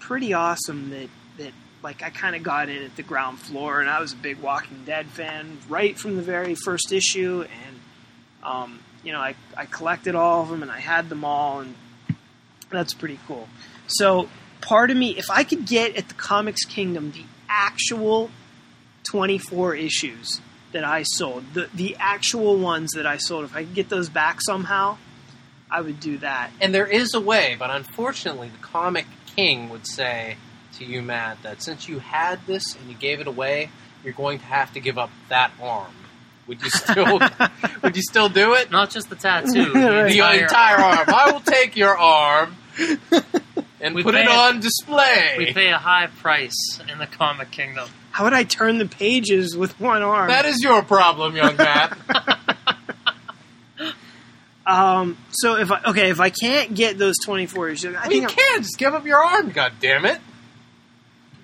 pretty 0.00 0.34
awesome. 0.34 0.90
That 0.90 1.08
that 1.38 1.52
like 1.82 2.02
I 2.02 2.10
kind 2.10 2.36
of 2.36 2.42
got 2.42 2.68
in 2.68 2.82
at 2.82 2.96
the 2.96 3.02
ground 3.02 3.38
floor, 3.38 3.80
and 3.80 3.88
I 3.88 4.00
was 4.00 4.12
a 4.12 4.16
big 4.16 4.38
Walking 4.40 4.84
Dead 4.84 5.06
fan 5.06 5.58
right 5.68 5.98
from 5.98 6.16
the 6.16 6.22
very 6.22 6.54
first 6.54 6.92
issue, 6.92 7.42
and 7.42 7.80
um, 8.42 8.80
you 9.02 9.12
know, 9.12 9.20
I, 9.20 9.34
I 9.56 9.66
collected 9.66 10.14
all 10.14 10.42
of 10.42 10.48
them 10.48 10.62
and 10.62 10.70
I 10.70 10.78
had 10.80 11.08
them 11.08 11.24
all, 11.24 11.60
and 11.60 11.74
that's 12.70 12.94
pretty 12.94 13.18
cool. 13.26 13.48
So, 13.86 14.28
part 14.60 14.90
of 14.90 14.96
me, 14.96 15.16
if 15.16 15.30
I 15.30 15.44
could 15.44 15.66
get 15.66 15.96
at 15.96 16.08
the 16.08 16.14
Comics 16.14 16.64
Kingdom 16.64 17.12
the 17.12 17.24
actual 17.48 18.30
24 19.04 19.74
issues 19.74 20.40
that 20.72 20.84
I 20.84 21.02
sold, 21.02 21.44
the, 21.54 21.68
the 21.74 21.96
actual 21.98 22.56
ones 22.56 22.92
that 22.92 23.06
I 23.06 23.18
sold, 23.18 23.44
if 23.44 23.54
I 23.54 23.64
could 23.64 23.74
get 23.74 23.88
those 23.88 24.08
back 24.08 24.40
somehow, 24.40 24.98
I 25.70 25.80
would 25.80 26.00
do 26.00 26.18
that. 26.18 26.50
And 26.60 26.74
there 26.74 26.86
is 26.86 27.14
a 27.14 27.20
way, 27.20 27.56
but 27.58 27.70
unfortunately, 27.70 28.48
the 28.48 28.62
comic 28.62 29.06
king 29.34 29.68
would 29.70 29.86
say 29.86 30.36
to 30.78 30.84
you, 30.84 31.02
Matt, 31.02 31.42
that 31.42 31.62
since 31.62 31.88
you 31.88 31.98
had 31.98 32.46
this 32.46 32.76
and 32.76 32.88
you 32.88 32.94
gave 32.94 33.20
it 33.20 33.26
away, 33.26 33.70
you're 34.04 34.12
going 34.12 34.38
to 34.38 34.44
have 34.44 34.72
to 34.74 34.80
give 34.80 34.98
up 34.98 35.10
that 35.28 35.52
arm. 35.60 35.94
Would 36.46 36.62
you 36.62 36.70
still? 36.70 37.20
would 37.82 37.96
you 37.96 38.02
still 38.02 38.28
do 38.28 38.54
it? 38.54 38.70
Not 38.70 38.90
just 38.90 39.08
the 39.08 39.16
tattoo. 39.16 39.72
Right. 39.72 40.12
The 40.12 40.42
entire 40.42 40.76
arm. 40.78 41.08
I 41.08 41.30
will 41.30 41.40
take 41.40 41.76
your 41.76 41.96
arm 41.96 42.56
and 43.82 43.94
We 43.94 44.02
put 44.02 44.14
it 44.14 44.26
pay- 44.26 44.32
on 44.34 44.60
display. 44.60 45.34
We 45.36 45.52
pay 45.52 45.68
a 45.70 45.76
high 45.78 46.06
price 46.06 46.80
in 46.90 46.96
the 46.98 47.06
comic 47.06 47.50
kingdom. 47.50 47.88
How 48.12 48.24
would 48.24 48.32
I 48.32 48.44
turn 48.44 48.78
the 48.78 48.86
pages 48.86 49.54
with 49.56 49.78
one 49.80 50.02
arm? 50.02 50.28
that 50.28 50.44
is 50.46 50.62
your 50.62 50.82
problem, 50.82 51.34
young 51.36 51.56
man. 51.56 51.94
um, 54.66 55.18
so 55.32 55.56
if 55.56 55.70
I 55.72 55.82
okay, 55.88 56.10
if 56.10 56.20
I 56.20 56.30
can't 56.30 56.74
get 56.74 56.98
those 56.98 57.16
24 57.24 57.70
issues, 57.70 57.96
I 57.96 58.02
Well, 58.08 58.12
you 58.12 58.20
I'm- 58.22 58.30
can't 58.30 58.62
just 58.62 58.78
give 58.78 58.94
up 58.94 59.04
your 59.04 59.22
arm. 59.22 59.50
God 59.50 59.72
damn 59.80 60.04
it! 60.04 60.20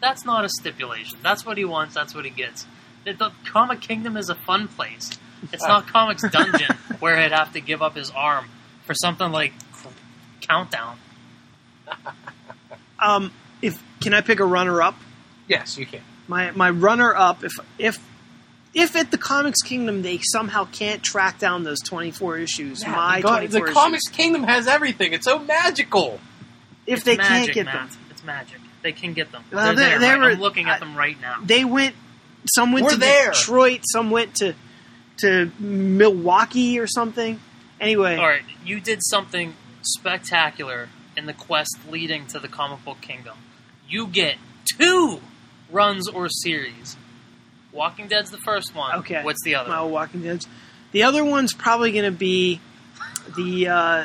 That's 0.01 0.25
not 0.25 0.45
a 0.45 0.49
stipulation. 0.49 1.19
That's 1.23 1.45
what 1.45 1.59
he 1.59 1.65
wants. 1.65 1.95
That's 1.95 2.15
what 2.15 2.25
he 2.25 2.31
gets. 2.31 2.67
The, 3.05 3.15
the 3.15 3.33
comic 3.47 3.81
kingdom 3.81 4.17
is 4.17 4.29
a 4.29 4.35
fun 4.37 4.69
place. 4.69 5.11
It's 5.53 5.67
not 5.67 5.87
Comics 5.93 6.23
Dungeon 6.31 6.77
where 7.01 7.21
he'd 7.21 7.33
have 7.33 7.53
to 7.55 7.61
give 7.61 7.81
up 7.83 7.97
his 7.97 8.11
arm 8.11 8.47
for 8.85 8.95
something 8.95 9.31
like 9.33 9.53
Countdown. 10.41 10.99
um, 12.99 13.33
if 13.63 13.83
can 14.01 14.15
I 14.15 14.21
pick 14.21 14.41
a 14.41 14.45
runner 14.45 14.81
up? 14.83 14.97
Yes, 15.49 15.79
you 15.79 15.87
can. 15.87 16.01
my 16.27 16.51
my 16.53 16.71
runner 16.71 17.15
up 17.15 17.43
if 17.45 17.53
if 17.79 17.99
if 18.75 18.95
at 18.97 19.11
the 19.11 19.19
comics 19.19 19.63
kingdom 19.63 20.03
they 20.03 20.19
somehow 20.33 20.65
can't 20.67 21.03
track 21.03 21.39
down 21.39 21.65
those 21.65 21.81
24 21.81 22.37
issues 22.39 22.87
my 22.87 23.17
the, 23.17 23.23
go- 23.23 23.29
24 23.31 23.49
the 23.61 23.65
issues, 23.65 23.75
comics 23.75 24.09
kingdom 24.09 24.43
has 24.45 24.67
everything. 24.69 25.13
It's 25.15 25.25
so 25.25 25.39
magical. 25.39 26.21
if 26.87 26.99
It's 26.99 27.05
they 27.05 27.17
magic, 27.17 27.55
can't 27.55 27.55
get 27.55 27.65
Matt. 27.65 27.91
them 27.91 27.99
It's 28.11 28.25
magic. 28.25 28.59
They 28.83 28.93
can 28.93 29.15
get 29.15 29.33
them. 29.33 29.43
Well, 29.51 29.75
They're 29.75 29.75
they- 29.75 29.83
there. 29.91 29.99
they 29.99 30.19
right? 30.21 30.33
I'm 30.35 30.41
looking 30.41 30.69
at 30.69 30.77
I- 30.77 30.79
them 30.81 30.97
right 30.97 31.19
now. 31.21 31.37
they 31.43 31.65
went 31.65 31.95
some 32.55 32.73
went 32.73 32.85
We're 32.85 32.91
to 32.93 32.97
there. 32.99 33.31
detroit 33.33 33.81
some 33.91 34.11
went 34.11 34.35
to 34.37 34.55
to 35.23 35.51
milwaukee 35.59 36.79
or 36.79 36.87
something 36.87 37.41
anyway 37.81 38.17
All 38.17 38.27
right, 38.27 38.43
you 38.65 38.79
did 38.81 39.01
something 39.03 39.55
spectacular 39.83 40.89
in 41.19 41.27
the 41.27 41.33
quest 41.35 41.77
leading 41.91 42.27
to 42.29 42.39
the 42.39 42.49
comic 42.49 42.85
book 42.85 43.01
kingdom. 43.01 43.37
You 43.89 44.07
get 44.07 44.37
two 44.77 45.21
runs 45.71 46.09
or 46.09 46.29
series. 46.29 46.97
Walking 47.73 48.07
Dead's 48.09 48.31
the 48.31 48.39
first 48.39 48.75
one. 48.75 49.01
Okay. 49.01 49.23
What's 49.23 49.43
the 49.45 49.57
other? 49.57 49.69
my 49.69 49.83
walking 49.83 50.23
dead 50.23 50.41
the 50.93 51.03
other 51.03 51.23
one's 51.25 51.53
probably 51.53 51.93
going 51.93 52.07
to 52.07 52.11
be 52.19 52.61
the 53.37 53.69
uh, 53.69 54.05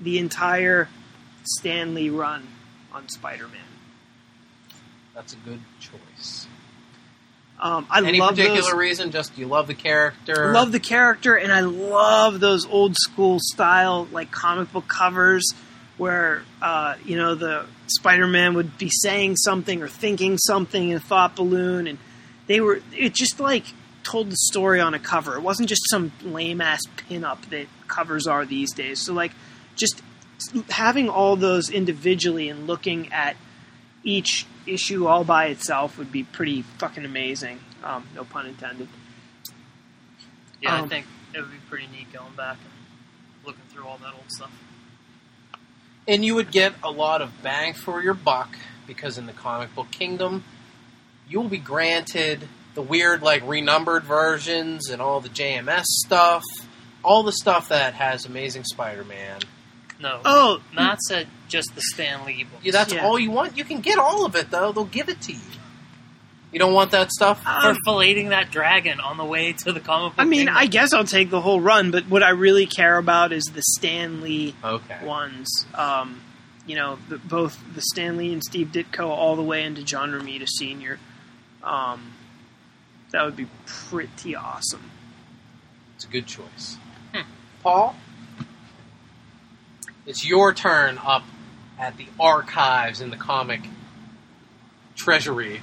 the 0.00 0.18
entire 0.18 0.88
Stan 1.44 1.94
Lee 1.94 2.10
run 2.10 2.46
on 2.92 3.08
spider-man 3.08 3.60
That's 5.14 5.32
a 5.32 5.36
good 5.36 5.60
choice. 5.80 6.46
um, 7.60 7.86
i 7.90 7.98
Any 8.06 8.18
love 8.20 8.30
particular 8.36 8.60
those. 8.60 8.74
reason? 8.74 9.10
Just 9.10 9.38
you 9.38 9.46
love 9.46 9.66
the 9.68 9.74
character. 9.74 10.52
Love 10.52 10.70
the 10.72 10.80
character, 10.80 11.34
and 11.36 11.50
I 11.50 11.60
love 11.60 12.40
those 12.40 12.66
old 12.66 12.94
school 12.96 13.38
style 13.40 14.06
like 14.12 14.30
comic 14.30 14.70
book 14.72 14.86
covers 14.88 15.44
where 15.98 16.42
uh, 16.62 16.94
you 17.04 17.16
know 17.16 17.34
the 17.34 17.66
Spider-Man 17.88 18.54
would 18.54 18.78
be 18.78 18.88
saying 18.90 19.36
something 19.36 19.82
or 19.82 19.88
thinking 19.88 20.38
something 20.38 20.90
in 20.90 20.96
a 20.96 21.00
Thought 21.00 21.36
Balloon, 21.36 21.86
and 21.86 21.98
they 22.46 22.60
were 22.60 22.80
it 22.96 23.14
just 23.14 23.38
like 23.40 23.64
told 24.04 24.30
the 24.30 24.36
story 24.36 24.80
on 24.80 24.94
a 24.94 24.98
cover. 24.98 25.36
It 25.36 25.42
wasn't 25.42 25.68
just 25.68 25.82
some 25.90 26.12
lame 26.22 26.60
ass 26.60 26.80
pinup 26.96 27.50
that 27.50 27.66
covers 27.88 28.26
are 28.26 28.46
these 28.46 28.72
days. 28.72 29.04
So 29.04 29.12
like 29.12 29.32
just 29.76 30.02
having 30.70 31.08
all 31.08 31.36
those 31.36 31.68
individually 31.68 32.48
and 32.48 32.66
looking 32.66 33.12
at 33.12 33.36
each 34.02 34.46
issue 34.66 35.06
all 35.06 35.24
by 35.24 35.46
itself 35.46 35.98
would 35.98 36.12
be 36.12 36.22
pretty 36.22 36.62
fucking 36.62 37.04
amazing. 37.04 37.60
Um, 37.82 38.06
no 38.14 38.24
pun 38.24 38.46
intended. 38.46 38.88
yeah, 40.62 40.76
I 40.76 40.78
um, 40.80 40.88
think 40.88 41.06
it 41.34 41.40
would 41.40 41.50
be 41.50 41.58
pretty 41.68 41.86
neat 41.88 42.12
going 42.12 42.34
back 42.36 42.56
and 42.56 43.46
looking 43.46 43.64
through 43.70 43.84
all 43.84 43.98
that 43.98 44.14
old 44.14 44.30
stuff. 44.30 44.52
And 46.08 46.24
you 46.24 46.34
would 46.34 46.50
get 46.50 46.72
a 46.82 46.90
lot 46.90 47.22
of 47.22 47.42
bang 47.42 47.74
for 47.74 48.02
your 48.02 48.14
buck 48.14 48.56
because 48.86 49.18
in 49.18 49.26
the 49.26 49.32
comic 49.32 49.72
book 49.76 49.90
kingdom, 49.92 50.42
you'll 51.28 51.48
be 51.48 51.58
granted 51.58 52.48
the 52.74 52.82
weird, 52.82 53.22
like 53.22 53.46
renumbered 53.46 54.02
versions 54.04 54.88
and 54.88 55.02
all 55.02 55.20
the 55.20 55.28
JMS 55.28 55.84
stuff, 55.84 56.42
all 57.04 57.22
the 57.22 57.32
stuff 57.32 57.68
that 57.68 57.94
has 57.94 58.24
Amazing 58.24 58.64
Spider-Man. 58.64 59.40
No, 60.00 60.20
Oh, 60.24 60.60
Matt 60.72 61.00
said 61.02 61.26
just 61.48 61.74
the 61.74 61.82
Stan 61.92 62.24
Lee 62.24 62.44
books. 62.44 62.64
Yeah, 62.64 62.72
that's 62.72 62.92
Yeah. 62.94 63.04
all 63.04 63.18
you 63.18 63.30
want. 63.32 63.56
You 63.56 63.64
can 63.64 63.80
get 63.80 63.98
all 63.98 64.24
of 64.24 64.36
it 64.36 64.50
though; 64.50 64.70
they'll 64.72 64.84
give 64.84 65.08
it 65.08 65.20
to 65.22 65.32
you. 65.32 65.38
You 66.52 66.58
don't 66.58 66.72
want 66.72 66.92
that 66.92 67.10
stuff. 67.12 67.42
for 67.42 67.48
um, 67.48 67.76
filleting 67.86 68.30
that 68.30 68.50
dragon 68.50 69.00
on 69.00 69.18
the 69.18 69.24
way 69.24 69.52
to 69.52 69.72
the 69.72 69.80
comic 69.80 70.16
book. 70.16 70.20
I 70.20 70.24
mean, 70.24 70.46
kingdom. 70.46 70.56
I 70.56 70.66
guess 70.66 70.92
I'll 70.94 71.04
take 71.04 71.30
the 71.30 71.40
whole 71.40 71.60
run, 71.60 71.90
but 71.90 72.08
what 72.08 72.22
I 72.22 72.30
really 72.30 72.66
care 72.66 72.96
about 72.96 73.32
is 73.32 73.44
the 73.44 73.62
Stan 73.62 74.22
Lee 74.22 74.54
okay. 74.64 75.04
ones. 75.04 75.66
Um, 75.74 76.22
you 76.66 76.76
know, 76.76 76.98
the, 77.08 77.18
both 77.18 77.58
the 77.74 77.82
Stan 77.82 78.16
Lee 78.16 78.32
and 78.32 78.42
Steve 78.42 78.68
Ditko 78.68 79.06
all 79.08 79.36
the 79.36 79.42
way 79.42 79.64
into 79.64 79.82
John 79.82 80.10
Romita 80.12 80.46
Sr. 80.48 80.98
Um, 81.62 82.12
that 83.10 83.24
would 83.24 83.36
be 83.36 83.46
pretty 83.66 84.34
awesome. 84.34 84.90
It's 85.96 86.04
a 86.04 86.08
good 86.08 86.26
choice. 86.26 86.76
Hmm. 87.12 87.22
Paul, 87.62 87.96
it's 90.06 90.26
your 90.26 90.54
turn 90.54 90.98
up 90.98 91.24
at 91.78 91.96
the 91.96 92.06
archives 92.18 93.00
in 93.00 93.10
the 93.10 93.16
comic 93.16 93.60
treasury. 94.94 95.60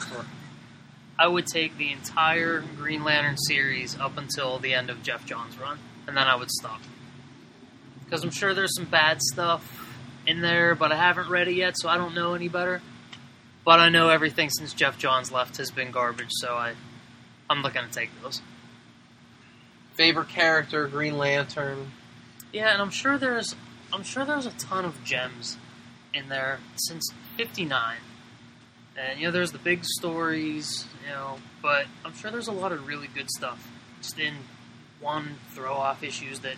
I 1.18 1.28
would 1.28 1.48
take 1.48 1.78
the 1.78 1.92
entire 1.92 2.62
Green 2.76 3.04
Lantern 3.04 3.38
series 3.38 3.98
up 3.98 4.18
until 4.18 4.60
the 4.60 4.74
end 4.74 4.90
of 4.90 5.02
Geoff 5.02 5.26
Johns' 5.26 5.58
run, 5.58 5.80
and 6.08 6.18
then 6.18 6.28
I 6.28 6.36
would 6.36 6.52
stop. 6.52 6.82
Because 8.04 8.24
I'm 8.24 8.32
sure 8.32 8.54
there's 8.54 8.76
some 8.76 8.86
bad 8.86 9.22
stuff 9.22 9.96
in 10.28 10.42
there, 10.42 10.76
but 10.76 10.92
I 10.92 10.96
haven't 10.96 11.30
read 11.30 11.48
it 11.48 11.56
yet, 11.56 11.76
so 11.78 11.88
I 11.88 11.98
don't 11.98 12.14
know 12.14 12.34
any 12.34 12.50
better. 12.50 12.82
But 13.64 13.80
I 13.80 13.90
know 13.90 14.10
everything 14.10 14.50
since 14.50 14.74
Geoff 14.74 14.98
Johns 14.98 15.32
left 15.32 15.58
has 15.58 15.72
been 15.72 15.92
garbage, 15.92 16.32
so 16.32 16.54
I, 16.54 16.74
I'm 17.50 17.62
looking 17.64 17.82
to 17.82 17.90
take 17.90 18.10
those. 18.22 18.42
Favorite 19.94 20.30
character, 20.30 20.88
Green 20.88 21.18
Lantern. 21.18 21.92
Yeah, 22.52 22.74
and 22.74 22.82
I'm 22.82 22.92
sure 22.92 23.18
there's, 23.18 23.56
I'm 23.94 24.04
sure 24.04 24.26
there's 24.26 24.46
a 24.46 24.52
ton 24.52 24.84
of 24.84 25.04
gems 25.06 25.58
in 26.14 26.30
there 26.30 26.60
since 26.76 27.10
'59. 27.38 27.98
And 28.98 29.20
you 29.20 29.26
know, 29.26 29.32
there's 29.32 29.52
the 29.52 29.60
big 29.60 29.84
stories, 29.84 30.86
you 31.04 31.10
know, 31.10 31.38
but 31.62 31.86
I'm 32.04 32.14
sure 32.14 32.32
there's 32.32 32.48
a 32.48 32.54
lot 32.54 32.72
of 32.72 32.88
really 32.88 33.08
good 33.08 33.30
stuff 33.30 33.68
just 34.02 34.20
in 34.20 34.34
one 35.00 35.36
throw 35.52 35.74
off 35.74 36.04
issues 36.04 36.40
that 36.42 36.56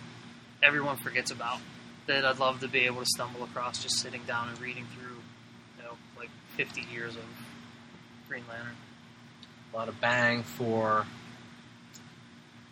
everyone 0.62 0.96
forgets 0.96 1.30
about. 1.30 1.58
That 2.06 2.24
I'd 2.24 2.38
love 2.38 2.60
to 2.60 2.68
be 2.68 2.80
able 2.80 3.00
to 3.00 3.06
stumble 3.06 3.44
across 3.44 3.82
just 3.82 3.98
sitting 3.98 4.22
down 4.26 4.48
and 4.48 4.58
reading 4.60 4.86
through, 4.94 5.16
you 5.76 5.82
know, 5.82 5.92
like 6.16 6.30
50 6.56 6.86
years 6.92 7.16
of 7.16 7.24
Green 8.28 8.44
Lantern. 8.48 8.76
A 9.72 9.76
lot 9.76 9.88
of 9.88 10.00
bang 10.00 10.42
for 10.42 11.04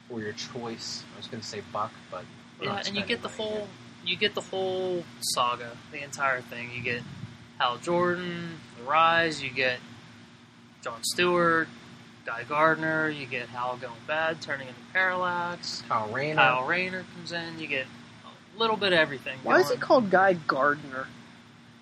for 0.09 0.21
your 0.21 0.33
choice. 0.33 1.03
I 1.15 1.19
was 1.19 1.27
going 1.27 1.41
to 1.41 1.47
say 1.47 1.63
Buck, 1.73 1.93
but 2.11 2.25
Yeah, 2.63 2.83
and 2.87 2.97
you 2.97 3.05
get 3.05 3.23
the 3.23 3.29
whole, 3.29 3.69
you 4.05 4.17
get 4.17 4.35
the 4.35 4.41
whole 4.41 5.05
saga, 5.21 5.77
the 5.93 6.03
entire 6.03 6.41
thing. 6.41 6.71
You 6.75 6.81
get 6.81 7.03
Hal 7.59 7.79
Jordan, 7.79 8.59
Rise. 8.85 9.43
You 9.43 9.51
get 9.51 9.79
John 10.83 11.03
Stewart, 11.03 11.69
Guy 12.25 12.45
Gardner. 12.45 13.09
You 13.09 13.27
get 13.27 13.49
Hal 13.49 13.77
going 13.77 13.95
bad, 14.07 14.41
turning 14.41 14.69
into 14.69 14.81
Parallax. 14.93 15.83
Kyle 15.89 16.09
Rayner. 16.09 16.37
Kyle 16.37 16.67
Rayner 16.67 17.05
comes 17.15 17.33
in. 17.33 17.59
You 17.59 17.67
get 17.67 17.87
a 18.25 18.59
little 18.59 18.77
bit 18.77 18.93
of 18.93 18.99
everything. 18.99 19.39
Why 19.43 19.61
is 19.61 19.71
he 19.71 19.77
called 19.77 20.11
Guy 20.11 20.35
Gardner? 20.35 21.07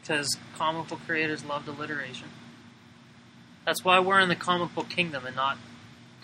Because 0.01 0.37
comic 0.57 0.89
book 0.89 1.01
creators 1.07 1.45
loved 1.45 1.66
alliteration. 1.69 2.29
That's 3.65 3.83
why 3.85 3.99
we're 4.01 4.21
in 4.21 4.29
the 4.29 4.37
comic 4.37 4.75
book 4.75 4.91
kingdom 4.91 5.25
and 5.27 5.35
not 5.35 5.57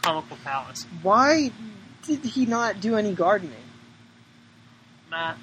comic 0.03 0.29
book 0.29 0.39
palace. 0.45 0.87
Why 1.03 1.51
did 2.07 2.25
he 2.25 2.47
not 2.47 2.81
do 2.81 2.97
any 2.97 3.15
gardening? 3.15 3.55
Matt, 5.11 5.37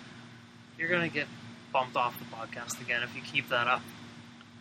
you're 0.78 0.90
gonna 0.90 1.10
get 1.10 1.28
bumped 1.74 1.96
off 1.96 2.18
the 2.20 2.26
podcast 2.26 2.80
again 2.82 3.02
if 3.04 3.16
you 3.16 3.22
keep 3.22 3.50
that 3.50 3.68
up. 3.68 3.82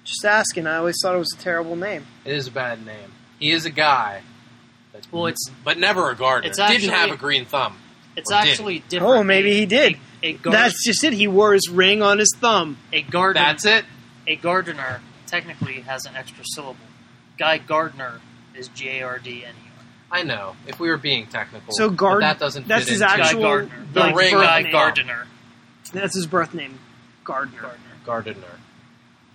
Just 0.07 0.25
asking. 0.25 0.67
I 0.67 0.77
always 0.77 0.97
thought 1.03 1.15
it 1.15 1.19
was 1.19 1.35
a 1.35 1.43
terrible 1.43 1.77
name. 1.77 2.07
It 2.25 2.33
is 2.35 2.47
a 2.47 2.51
bad 2.51 2.85
name. 2.87 3.13
He 3.39 3.51
is 3.51 3.67
a 3.67 3.71
guy. 3.71 4.23
That's, 4.93 5.11
Well, 5.13 5.27
it's- 5.27 5.51
but 5.65 5.79
never 5.79 6.09
a 6.11 6.15
gardener. 6.17 6.49
it's 6.49 6.59
Didn't 6.59 6.89
have 6.91 7.11
a 7.11 7.17
green 7.17 7.45
thumb. 7.45 7.77
It's 8.17 8.33
Or 8.33 8.41
did. 8.43 8.49
actually 8.51 8.79
oh, 8.87 8.89
different. 8.89 9.15
Oh, 9.15 9.23
maybe 9.25 9.53
he 9.53 9.67
did. 9.67 9.99
A, 10.23 10.29
a, 10.29 10.33
gar- 10.35 10.53
That's 10.53 10.83
just 10.87 11.05
it. 11.05 11.13
He 11.13 11.29
wore 11.29 11.53
his 11.53 11.69
ring 11.69 12.03
on 12.03 12.19
his 12.19 12.33
thumb. 12.41 12.79
a 12.93 13.03
gardener. 13.03 13.45
That's 13.45 13.67
it. 13.67 13.85
a 14.27 14.37
gardener 14.37 15.03
technically 15.27 15.81
has 15.83 16.07
an 16.07 16.17
extra 16.17 16.43
syllable. 16.55 16.77
Guy 17.39 17.59
Gardner 17.59 18.21
is 18.55 18.69
G 18.69 18.89
A 18.89 19.03
R 19.03 19.19
D 19.19 19.45
N 19.45 19.53
E 19.55 19.69
R. 20.11 20.19
I 20.19 20.23
know. 20.23 20.57
If 20.67 20.81
we 20.81 20.89
were 20.89 20.97
being 20.97 21.27
technical, 21.27 21.75
So 21.75 21.89
but 21.91 21.97
Gard- 21.99 22.23
that 22.23 22.39
doesn't. 22.39 22.67
that's 22.67 22.85
fit 22.85 22.93
his 22.93 23.01
into 23.03 23.13
actual- 23.13 23.41
Guy 23.43 23.49
Gardner. 23.49 23.87
the 23.93 24.01
Like 24.01 24.17
ring 24.17 24.35
Guy 24.35 24.59
of 24.61 24.63
thumb. 24.65 24.73
Gardner. 24.73 25.27
That's 25.93 26.15
his 26.15 26.27
birth 26.27 26.55
name, 26.55 26.79
Gardner. 27.25 27.61
Gardner. 27.61 27.81
gardener. 28.07 28.47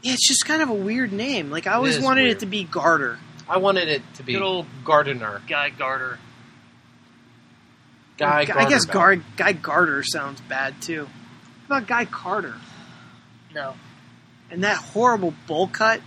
Yeah, 0.02 0.14
it's 0.14 0.28
just 0.28 0.46
kind 0.46 0.62
of 0.62 0.70
a 0.70 0.74
weird 0.74 1.12
name. 1.12 1.52
Like 1.52 1.68
I 1.68 1.74
always 1.74 1.98
is 1.98 2.04
wanted 2.04 2.24
weird. 2.24 2.38
it 2.38 2.40
to 2.40 2.46
be 2.48 2.64
Garter. 2.64 3.18
I 3.48 3.58
wanted 3.58 3.88
it 3.90 4.02
to 4.16 4.24
be 4.24 4.34
Good 4.34 4.42
old- 4.42 4.66
gardener. 4.84 5.42
Guy 5.48 5.70
Garter. 5.70 6.18
Guy. 8.18 8.40
I 8.42 8.46
guess 8.70 8.86
Garderbell. 8.86 8.92
Guard 8.94 9.24
Guy 9.38 9.54
Garter 9.54 10.04
sounds 10.04 10.42
bad 10.42 10.82
too. 10.82 11.08
How 11.68 11.78
about 11.78 11.88
Guy 11.88 12.06
Carter? 12.06 12.56
No. 13.54 13.74
And 14.50 14.64
that 14.64 14.78
horrible 14.78 15.34
bowl 15.48 15.68
cut. 15.68 16.02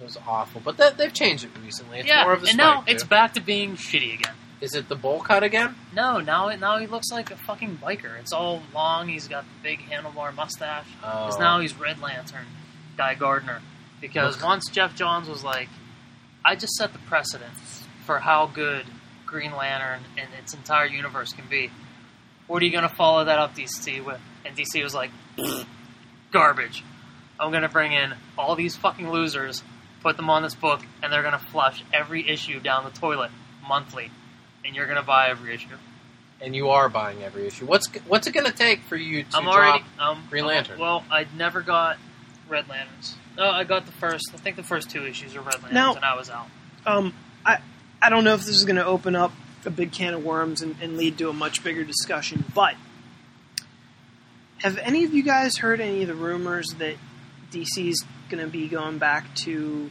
It 0.00 0.04
was 0.04 0.18
awful, 0.26 0.60
but 0.62 0.76
that, 0.78 0.98
they've 0.98 1.12
changed 1.12 1.44
it 1.44 1.50
recently. 1.64 2.00
It's 2.00 2.08
yeah, 2.08 2.24
more 2.24 2.32
of 2.34 2.42
a 2.42 2.48
and 2.48 2.56
now 2.58 2.82
spike, 2.82 2.90
it's 2.94 3.04
back 3.04 3.34
to 3.34 3.40
being 3.40 3.76
shitty 3.76 4.14
again. 4.14 4.34
Is 4.60 4.74
it 4.74 4.88
the 4.88 4.96
bowl 4.96 5.20
cut 5.20 5.42
again? 5.42 5.74
No, 5.94 6.18
now 6.20 6.48
it, 6.48 6.58
now 6.58 6.78
he 6.78 6.86
looks 6.86 7.10
like 7.10 7.30
a 7.30 7.36
fucking 7.36 7.78
biker. 7.82 8.18
It's 8.20 8.32
all 8.32 8.62
long. 8.74 9.08
He's 9.08 9.28
got 9.28 9.44
the 9.44 9.62
big 9.62 9.80
handlebar 9.80 10.34
mustache. 10.34 10.86
Oh. 11.02 11.26
Because 11.26 11.38
now 11.38 11.60
he's 11.60 11.74
Red 11.78 12.00
Lantern, 12.00 12.46
Guy 12.96 13.14
Gardner. 13.14 13.60
Because 14.00 14.42
once 14.42 14.68
Geoff 14.68 14.94
Johns 14.94 15.28
was 15.28 15.42
like, 15.42 15.68
I 16.44 16.56
just 16.56 16.74
set 16.74 16.92
the 16.92 16.98
precedent 17.00 17.54
for 18.04 18.18
how 18.18 18.46
good 18.46 18.84
Green 19.26 19.52
Lantern 19.56 20.00
and 20.18 20.28
its 20.38 20.52
entire 20.54 20.86
universe 20.86 21.32
can 21.32 21.44
be. 21.48 21.70
What 22.46 22.62
are 22.62 22.66
you 22.66 22.72
going 22.72 22.86
to 22.88 22.94
follow 22.94 23.24
that 23.24 23.38
up, 23.38 23.56
DC, 23.56 24.04
with? 24.04 24.20
And 24.44 24.54
DC 24.56 24.82
was 24.82 24.94
like, 24.94 25.10
garbage. 26.32 26.84
I'm 27.40 27.50
going 27.50 27.62
to 27.62 27.68
bring 27.68 27.92
in 27.92 28.14
all 28.38 28.54
these 28.56 28.76
fucking 28.76 29.10
losers, 29.10 29.62
put 30.02 30.16
them 30.16 30.30
on 30.30 30.42
this 30.42 30.54
book, 30.54 30.80
and 31.02 31.12
they're 31.12 31.22
going 31.22 31.32
to 31.38 31.44
flush 31.46 31.82
every 31.92 32.28
issue 32.28 32.60
down 32.60 32.84
the 32.84 32.90
toilet 32.90 33.30
monthly. 33.66 34.10
And 34.64 34.74
you're 34.76 34.86
going 34.86 34.98
to 34.98 35.02
buy 35.02 35.28
every 35.28 35.54
issue. 35.54 35.68
and 36.40 36.54
you 36.54 36.68
are 36.70 36.88
buying 36.88 37.22
every 37.22 37.46
issue. 37.46 37.64
What's 37.66 37.88
what's 38.06 38.26
it 38.26 38.32
going 38.32 38.46
to 38.46 38.52
take 38.52 38.80
for 38.82 38.96
you 38.96 39.24
to 39.24 39.36
I'm 39.36 39.44
drop? 39.44 39.82
um, 39.98 40.24
Green 40.30 40.44
Lantern. 40.46 40.78
well, 40.78 41.04
I 41.10 41.26
never 41.36 41.60
got 41.62 41.96
Red 42.48 42.68
Lanterns. 42.68 43.16
No, 43.36 43.50
I 43.50 43.64
got 43.64 43.86
the 43.86 43.92
first. 43.92 44.30
I 44.34 44.36
think 44.36 44.56
the 44.56 44.62
first 44.62 44.90
two 44.90 45.04
issues 45.06 45.34
are 45.34 45.40
Red 45.40 45.54
Lanterns, 45.54 45.72
Now- 45.72 45.94
and 45.96 46.04
I 46.04 46.14
was 46.16 46.30
out. 46.30 46.46
Um, 46.86 47.14
I 47.44 47.58
I 48.02 48.10
don't 48.10 48.24
know 48.24 48.34
if 48.34 48.40
this 48.40 48.50
is 48.56 48.64
going 48.64 48.76
to 48.76 48.84
open 48.84 49.16
up 49.16 49.32
a 49.64 49.70
big 49.70 49.92
can 49.92 50.12
of 50.14 50.22
worms 50.24 50.60
and, 50.60 50.76
and 50.82 50.96
lead 50.98 51.16
to 51.18 51.30
a 51.30 51.32
much 51.32 51.64
bigger 51.64 51.82
discussion, 51.84 52.44
but 52.54 52.74
have 54.58 54.78
any 54.78 55.04
of 55.04 55.14
you 55.14 55.22
guys 55.22 55.56
heard 55.56 55.80
any 55.80 56.02
of 56.02 56.08
the 56.08 56.14
rumors 56.14 56.66
that 56.78 56.96
DC's 57.50 58.04
going 58.28 58.44
to 58.44 58.50
be 58.50 58.68
going 58.68 58.98
back 58.98 59.34
to 59.36 59.90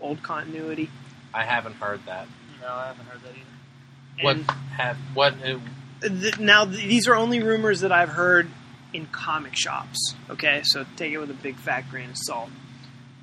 old 0.00 0.22
continuity? 0.22 0.90
I 1.34 1.44
haven't 1.44 1.74
heard 1.76 2.04
that. 2.06 2.26
No, 2.60 2.68
I 2.72 2.86
haven't 2.88 3.06
heard 3.06 3.22
that 3.22 3.30
either. 3.30 4.24
What 4.24 4.36
And 4.36 4.50
have 4.76 4.96
what? 5.14 5.34
Uh, 5.44 5.58
th- 6.02 6.38
now 6.38 6.64
th- 6.64 6.76
these 6.86 7.06
are 7.08 7.14
only 7.14 7.42
rumors 7.42 7.80
that 7.80 7.92
I've 7.92 8.08
heard 8.08 8.48
in 8.92 9.06
comic 9.06 9.56
shops. 9.56 10.14
Okay, 10.30 10.62
so 10.64 10.84
take 10.96 11.12
it 11.12 11.18
with 11.18 11.30
a 11.30 11.34
big 11.34 11.56
fat 11.56 11.90
grain 11.90 12.10
of 12.10 12.16
salt. 12.16 12.50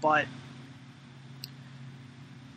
But 0.01 0.25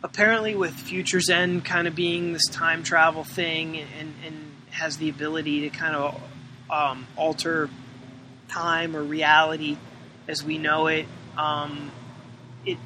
apparently, 0.03 0.55
with 0.55 0.73
Futures 0.73 1.29
End 1.29 1.65
kind 1.65 1.87
of 1.87 1.95
being 1.95 2.33
this 2.33 2.45
time 2.45 2.83
travel 2.83 3.23
thing, 3.23 3.77
and, 3.77 4.13
and 4.25 4.51
has 4.71 4.97
the 4.97 5.09
ability 5.09 5.61
to 5.61 5.69
kind 5.69 5.95
of 5.95 6.21
um, 6.69 7.07
alter 7.15 7.69
time 8.47 8.95
or 8.95 9.03
reality 9.03 9.77
as 10.27 10.43
we 10.43 10.57
know 10.57 10.87
it, 10.87 11.07
um, 11.37 11.91
it 12.65 12.77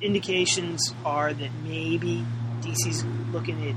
indications 0.00 0.92
are 1.04 1.32
that 1.32 1.50
maybe 1.62 2.24
DC's 2.60 3.04
looking 3.32 3.68
at 3.68 3.76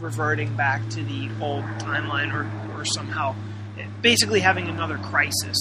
reverting 0.00 0.54
back 0.56 0.86
to 0.90 1.02
the 1.02 1.30
old 1.40 1.64
timeline 1.78 2.34
or, 2.34 2.78
or 2.78 2.84
somehow 2.84 3.34
basically 4.06 4.40
having 4.40 4.68
another 4.68 4.98
crisis. 4.98 5.56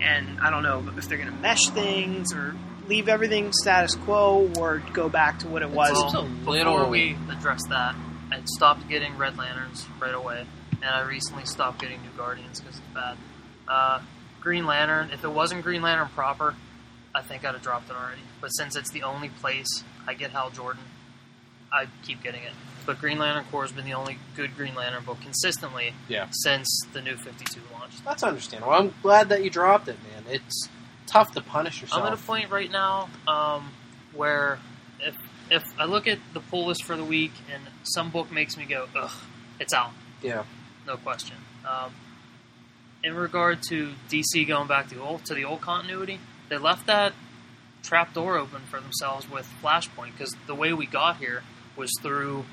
And 0.00 0.40
I 0.40 0.50
don't 0.50 0.62
know 0.62 0.82
if 0.96 1.08
they're 1.08 1.18
going 1.18 1.30
to 1.30 1.40
mesh 1.40 1.68
things 1.68 2.32
or 2.32 2.54
leave 2.86 3.08
everything 3.08 3.52
status 3.52 3.94
quo 3.94 4.50
or 4.58 4.82
go 4.94 5.08
back 5.08 5.40
to 5.40 5.48
what 5.48 5.60
it 5.62 5.70
was. 5.70 5.90
a 6.14 6.22
before 6.22 6.88
we 6.88 7.16
address 7.30 7.60
that, 7.68 7.94
I 8.32 8.40
stopped 8.44 8.88
getting 8.88 9.18
Red 9.18 9.36
Lanterns 9.36 9.86
right 10.00 10.14
away, 10.14 10.46
and 10.80 10.84
I 10.84 11.02
recently 11.02 11.44
stopped 11.44 11.80
getting 11.80 12.00
New 12.00 12.16
Guardians 12.16 12.60
because 12.60 12.78
it's 12.78 12.88
bad. 12.94 13.16
Uh, 13.66 14.00
Green 14.40 14.64
Lantern, 14.64 15.10
if 15.12 15.24
it 15.24 15.30
wasn't 15.30 15.62
Green 15.62 15.82
Lantern 15.82 16.08
proper, 16.14 16.54
I 17.14 17.20
think 17.22 17.44
I'd 17.44 17.54
have 17.54 17.62
dropped 17.62 17.90
it 17.90 17.96
already. 17.96 18.22
But 18.40 18.48
since 18.48 18.76
it's 18.76 18.90
the 18.90 19.02
only 19.02 19.28
place 19.28 19.84
I 20.06 20.14
get 20.14 20.30
Hal 20.30 20.50
Jordan, 20.50 20.82
I 21.70 21.86
keep 22.02 22.22
getting 22.22 22.42
it. 22.42 22.52
But 22.88 23.00
Green 23.00 23.18
Lantern 23.18 23.44
Corps 23.50 23.64
has 23.64 23.72
been 23.72 23.84
the 23.84 23.92
only 23.92 24.16
good 24.34 24.56
Green 24.56 24.74
Lantern 24.74 25.04
book 25.04 25.20
consistently 25.20 25.92
yeah, 26.08 26.28
since 26.30 26.86
the 26.94 27.02
new 27.02 27.18
52 27.18 27.60
launched. 27.70 28.02
that's 28.02 28.22
understandable. 28.22 28.72
I'm 28.72 28.94
glad 29.02 29.28
that 29.28 29.44
you 29.44 29.50
dropped 29.50 29.88
it, 29.88 29.98
man. 30.10 30.24
It's 30.26 30.70
tough 31.06 31.34
to 31.34 31.42
punish 31.42 31.82
yourself. 31.82 32.00
I'm 32.00 32.10
at 32.10 32.18
a 32.18 32.22
point 32.22 32.50
right 32.50 32.70
now 32.70 33.10
um, 33.26 33.72
where 34.14 34.58
if 35.00 35.14
if 35.50 35.64
I 35.78 35.84
look 35.84 36.06
at 36.06 36.18
the 36.32 36.40
pull 36.40 36.64
list 36.64 36.82
for 36.82 36.96
the 36.96 37.04
week 37.04 37.32
and 37.52 37.62
some 37.82 38.08
book 38.08 38.32
makes 38.32 38.56
me 38.56 38.64
go, 38.64 38.86
ugh, 38.96 39.12
it's 39.60 39.74
out, 39.74 39.90
Yeah, 40.22 40.44
no 40.86 40.96
question. 40.96 41.36
Um, 41.68 41.92
in 43.04 43.14
regard 43.14 43.62
to 43.64 43.92
DC 44.08 44.48
going 44.48 44.66
back 44.66 44.88
to 44.88 44.94
the 44.94 45.02
old 45.02 45.26
to 45.26 45.34
the 45.34 45.44
old 45.44 45.60
continuity, 45.60 46.20
they 46.48 46.56
left 46.56 46.86
that 46.86 47.12
trap 47.82 48.14
door 48.14 48.38
open 48.38 48.62
for 48.62 48.80
themselves 48.80 49.30
with 49.30 49.46
Flashpoint 49.62 50.12
because 50.12 50.34
the 50.46 50.54
way 50.54 50.72
we 50.72 50.86
got 50.86 51.18
here 51.18 51.42
was 51.76 51.90
through 52.00 52.46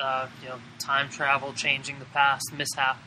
uh, 0.00 0.28
you 0.42 0.48
know 0.48 0.56
time 0.78 1.08
travel, 1.10 1.52
changing 1.52 1.98
the 1.98 2.04
past, 2.06 2.52
mishap, 2.56 2.98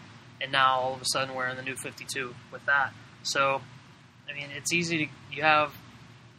and 0.41 0.51
now 0.51 0.80
all 0.80 0.93
of 0.93 1.01
a 1.01 1.05
sudden 1.05 1.35
we're 1.35 1.47
in 1.47 1.55
the 1.57 1.63
new 1.63 1.76
Fifty 1.76 2.05
Two 2.05 2.35
with 2.51 2.65
that. 2.65 2.93
So, 3.23 3.61
I 4.30 4.34
mean, 4.34 4.49
it's 4.55 4.73
easy 4.73 5.05
to 5.05 5.11
you 5.35 5.43
have 5.43 5.73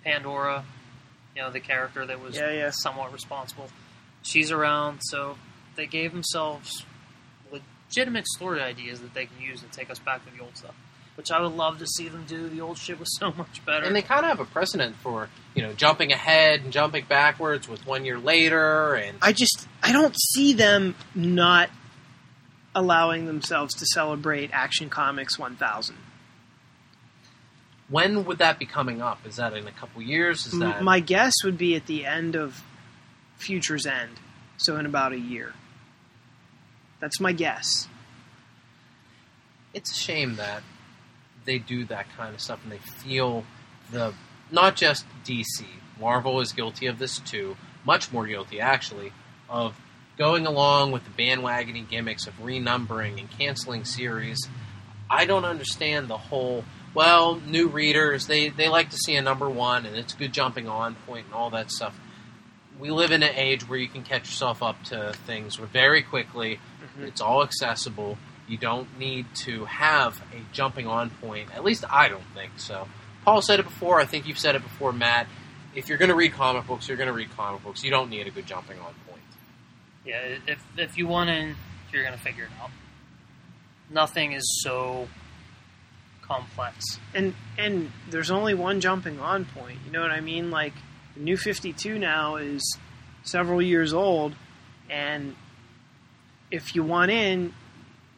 Pandora, 0.05 0.65
you 1.37 1.43
know, 1.43 1.51
the 1.51 1.61
character 1.61 2.05
that 2.05 2.20
was 2.20 2.37
Yeah, 2.37 2.51
yeah. 2.51 2.70
somewhat 2.70 3.12
responsible. 3.12 3.69
She's 4.23 4.51
around, 4.51 5.01
so 5.01 5.37
they 5.77 5.87
gave 5.87 6.12
themselves 6.12 6.85
legitimate 7.53 8.27
story 8.27 8.61
ideas 8.61 9.01
that 9.01 9.15
they 9.15 9.27
can 9.27 9.41
use 9.41 9.61
to 9.61 9.66
take 9.69 9.91
us 9.91 9.99
back 9.99 10.24
to 10.27 10.33
the 10.37 10.43
old 10.43 10.57
stuff. 10.57 10.74
Which 11.15 11.31
I 11.31 11.41
would 11.43 11.53
love 11.53 11.79
to 11.79 11.87
see 11.87 12.09
them 12.09 12.24
do. 12.27 12.49
The 12.49 12.61
old 12.62 12.79
shit 12.79 12.99
was 12.99 13.16
so 13.19 13.33
much 13.33 13.65
better. 13.66 13.85
And 13.85 13.95
they 13.95 14.03
kind 14.03 14.24
of 14.24 14.31
have 14.31 14.41
a 14.41 14.45
precedent 14.51 14.97
for 14.97 15.29
you 15.55 15.62
know 15.62 15.73
jumping 15.73 16.12
ahead 16.12 16.61
and 16.62 16.73
jumping 16.73 17.05
backwards 17.09 17.69
with 17.69 17.87
one 17.87 18.05
year 18.05 18.19
later, 18.19 18.95
and 18.95 19.19
I 19.23 19.33
just 19.33 19.69
I 19.83 19.93
don't 19.93 20.16
see 20.33 20.53
them 20.55 20.95
not 21.15 21.70
allowing 22.74 23.27
themselves 23.27 23.74
to 23.74 23.87
celebrate 23.87 24.51
Action 24.53 24.89
Comics 24.89 25.39
1000. 25.39 25.95
when 27.91 28.24
would 28.24 28.39
that 28.39 28.59
be 28.59 28.65
coming 28.65 29.03
up? 29.03 29.27
Is 29.27 29.37
that 29.37 29.53
in 29.53 29.66
a 29.69 29.73
couple 29.73 30.01
years? 30.01 30.47
Is 30.47 30.59
that 30.59 30.83
My 30.83 31.01
guess 31.01 31.35
would 31.45 31.59
be 31.59 31.77
at 31.77 31.87
the 31.87 32.07
end 32.07 32.35
of 32.35 32.62
Futures 33.37 33.85
End, 33.85 34.20
so 34.57 34.77
in 34.79 34.87
about 34.87 35.12
a 35.12 35.19
year. 35.19 35.53
That's 37.01 37.20
my 37.20 37.33
guess. 37.33 37.89
it's 39.74 39.91
a 39.91 39.95
shame 40.01 40.37
that 40.37 40.62
they 41.45 41.59
do 41.59 41.85
that 41.87 42.07
kind 42.16 42.35
of 42.35 42.41
stuff 42.41 42.61
and 42.62 42.70
they 42.73 42.79
feel 42.79 43.45
the 43.91 44.15
not 44.51 44.77
just 44.77 45.05
DC. 45.24 45.64
Marvel 46.01 46.40
is 46.40 46.52
guilty 46.52 46.86
of 46.86 46.98
this 46.98 47.19
too, 47.19 47.56
much 47.85 48.12
more 48.12 48.27
guilty 48.27 48.60
actually, 48.60 49.12
of 49.48 49.74
going 50.19 50.47
along 50.47 50.93
with 50.93 51.02
the 51.05 51.10
bandwagoning 51.10 51.89
gimmicks 51.89 52.27
of 52.27 52.35
renumbering 52.39 53.19
and 53.19 53.31
canceling 53.31 53.85
series. 53.85 54.48
I 55.09 55.24
don't 55.24 55.44
understand 55.44 56.09
the 56.09 56.16
whole 56.16 56.64
well, 56.94 57.40
new 57.47 57.69
readers, 57.69 58.27
they, 58.27 58.51
they 58.51 58.69
like 58.69 58.90
to 58.90 58.97
see 58.97 59.16
a 59.16 59.23
number 59.23 59.48
one 59.48 59.86
and 59.86 59.97
it's 59.97 60.12
a 60.12 60.16
good 60.16 60.32
jumping 60.32 60.69
on 60.69 60.94
point 61.06 61.27
and 61.27 61.35
all 61.35 61.51
that 61.51 61.70
stuff. 61.70 61.98
We 62.78 62.90
live 62.90 63.12
in 63.12 63.23
an 63.23 63.35
age 63.35 63.69
where 63.69 63.78
you 63.78 63.89
can 63.89 64.02
catch 64.02 64.23
yourself 64.23 64.62
up 64.62 64.82
to 64.85 65.14
things 65.27 65.56
very 65.56 66.02
quickly. 66.02 66.59
Mm-hmm. 66.82 67.05
It's 67.05 67.20
all 67.20 67.43
accessible. 67.43 68.19
You 68.47 68.59
don't 68.59 68.98
need 68.98 69.27
to 69.36 69.64
have 69.64 70.20
a 70.32 70.52
jumping 70.52 70.86
on 70.86 71.10
point. 71.10 71.55
At 71.55 71.64
least 71.64 71.85
I 71.89 72.09
don't 72.09 72.27
think 72.35 72.52
so. 72.56 72.89
Paul 73.24 73.43
said 73.43 73.61
it 73.61 73.65
before. 73.65 74.01
I 74.01 74.05
think 74.05 74.27
you've 74.27 74.39
said 74.39 74.55
it 74.57 74.62
before, 74.62 74.93
Matt. 74.93 75.27
If 75.74 75.89
you're 75.89 75.99
going 75.99 76.11
to 76.11 76.15
read 76.15 76.32
comic 76.32 76.66
books, 76.66 76.89
you're 76.89 76.97
going 76.97 77.09
to 77.09 77.15
read 77.15 77.35
comic 77.36 77.62
books. 77.62 77.82
You 77.82 77.90
don't 77.90 78.11
need 78.11 78.27
a 78.27 78.31
good 78.31 78.47
jumping 78.47 78.78
on 78.78 78.94
point. 79.09 79.23
Yeah, 80.05 80.39
if 80.47 80.65
if 80.77 80.99
you 80.99 81.07
want 81.07 81.31
in, 81.31 81.55
you're 81.93 82.05
gonna 82.05 82.19
figure 82.19 82.44
it 82.44 82.51
out. 82.61 82.70
Nothing 83.90 84.32
is 84.32 84.61
so 84.62 85.09
complex. 86.23 86.99
And 87.15 87.35
and 87.59 87.90
there's 88.11 88.31
only 88.31 88.55
one 88.55 88.81
jumping 88.81 89.20
on 89.20 89.44
point. 89.44 89.78
You 89.85 89.93
know 89.93 90.01
what 90.01 90.11
I 90.11 90.20
mean? 90.20 90.51
Like 90.51 90.73
the 91.15 91.20
new 91.20 91.36
52 91.36 91.99
now 91.99 92.36
is 92.36 92.78
several 93.23 93.62
years 93.62 93.93
old 93.93 94.35
and 94.90 95.36
if 96.51 96.74
you 96.74 96.82
want 96.82 97.11
in 97.11 97.55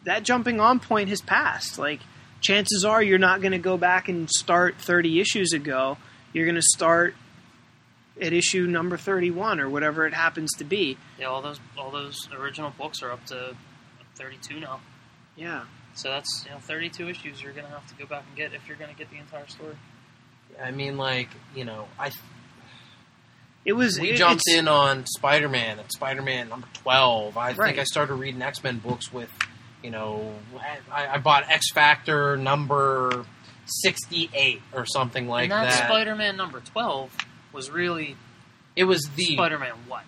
that 0.04 0.22
jumping 0.22 0.60
on 0.60 0.80
point 0.80 1.08
has 1.08 1.20
passed. 1.20 1.78
Like 1.78 2.00
chances 2.44 2.84
are 2.84 3.02
you're 3.02 3.18
not 3.18 3.40
going 3.40 3.52
to 3.52 3.58
go 3.58 3.76
back 3.76 4.08
and 4.08 4.28
start 4.30 4.76
30 4.78 5.18
issues 5.20 5.52
ago. 5.52 5.96
You're 6.32 6.44
going 6.44 6.54
to 6.56 6.62
start 6.62 7.14
at 8.20 8.32
issue 8.32 8.66
number 8.66 8.96
31 8.96 9.58
or 9.58 9.68
whatever 9.68 10.06
it 10.06 10.14
happens 10.14 10.52
to 10.58 10.64
be. 10.64 10.96
Yeah, 11.18 11.26
all 11.26 11.42
those 11.42 11.58
all 11.76 11.90
those 11.90 12.28
original 12.32 12.70
books 12.78 13.02
are 13.02 13.10
up 13.10 13.24
to 13.26 13.56
32 14.16 14.60
now. 14.60 14.80
Yeah. 15.36 15.64
So 15.94 16.10
that's 16.10 16.44
you 16.46 16.52
know 16.52 16.58
32 16.58 17.08
issues 17.08 17.42
you're 17.42 17.52
gonna 17.52 17.68
have 17.68 17.86
to 17.88 17.94
go 17.96 18.06
back 18.06 18.24
and 18.28 18.36
get 18.36 18.52
if 18.52 18.68
you're 18.68 18.76
gonna 18.76 18.94
get 18.94 19.10
the 19.10 19.16
entire 19.18 19.46
story. 19.48 19.74
I 20.62 20.70
mean, 20.70 20.96
like 20.96 21.28
you 21.56 21.64
know, 21.64 21.86
I 21.98 22.10
It 23.64 23.72
was 23.72 23.98
we 23.98 24.10
it- 24.10 24.16
jumped 24.16 24.42
in 24.52 24.68
on 24.68 25.06
Spider-Man 25.06 25.78
at 25.78 25.90
Spider-Man 25.92 26.48
number 26.50 26.68
twelve. 26.74 27.36
I 27.36 27.52
Right. 27.52 27.56
think 27.68 27.78
I 27.78 27.84
started 27.84 28.14
reading 28.14 28.42
X-Men 28.42 28.78
books 28.78 29.12
with, 29.12 29.30
you 29.84 29.90
know, 29.90 30.32
I, 30.90 31.06
I 31.08 31.18
bought 31.18 31.44
X 31.50 31.70
Factor 31.70 32.38
number 32.38 33.26
sixty-eight 33.66 34.62
or 34.72 34.86
something 34.86 35.28
like 35.28 35.44
and 35.44 35.52
that, 35.52 35.64
that. 35.70 35.88
Spider-Man 35.88 36.36
number 36.36 36.60
12 36.60 37.14
was 37.52 37.70
really 37.70 38.16
it 38.74 38.84
was 38.84 39.08
the 39.14 39.34
Spider-Man 39.34 39.74
what? 39.86 40.04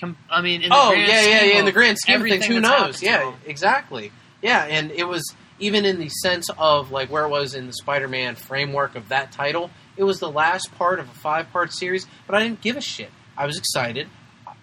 Com- 0.00 0.16
I 0.30 0.40
mean, 0.40 0.62
in 0.62 0.70
the 0.70 0.74
oh 0.74 0.92
yeah, 0.92 1.20
yeah, 1.20 1.44
yeah. 1.44 1.58
In 1.58 1.66
the 1.66 1.72
grand 1.72 1.98
scheme 1.98 2.16
of 2.16 2.22
things, 2.22 2.44
everything 2.44 2.56
who 2.56 2.60
knows? 2.62 3.02
Yeah, 3.02 3.34
exactly. 3.46 4.10
Yeah, 4.40 4.64
and 4.64 4.90
it 4.90 5.04
was 5.04 5.34
even 5.58 5.84
in 5.84 5.98
the 5.98 6.08
sense 6.08 6.48
of 6.56 6.90
like 6.90 7.10
where 7.10 7.26
it 7.26 7.28
was 7.28 7.54
in 7.54 7.66
the 7.66 7.74
Spider-Man 7.74 8.36
framework 8.36 8.96
of 8.96 9.10
that 9.10 9.32
title. 9.32 9.70
It 9.98 10.04
was 10.04 10.18
the 10.18 10.30
last 10.30 10.72
part 10.78 10.98
of 10.98 11.10
a 11.10 11.12
five-part 11.12 11.74
series, 11.74 12.06
but 12.26 12.34
I 12.34 12.42
didn't 12.42 12.62
give 12.62 12.78
a 12.78 12.80
shit. 12.80 13.10
I 13.36 13.44
was 13.44 13.58
excited. 13.58 14.08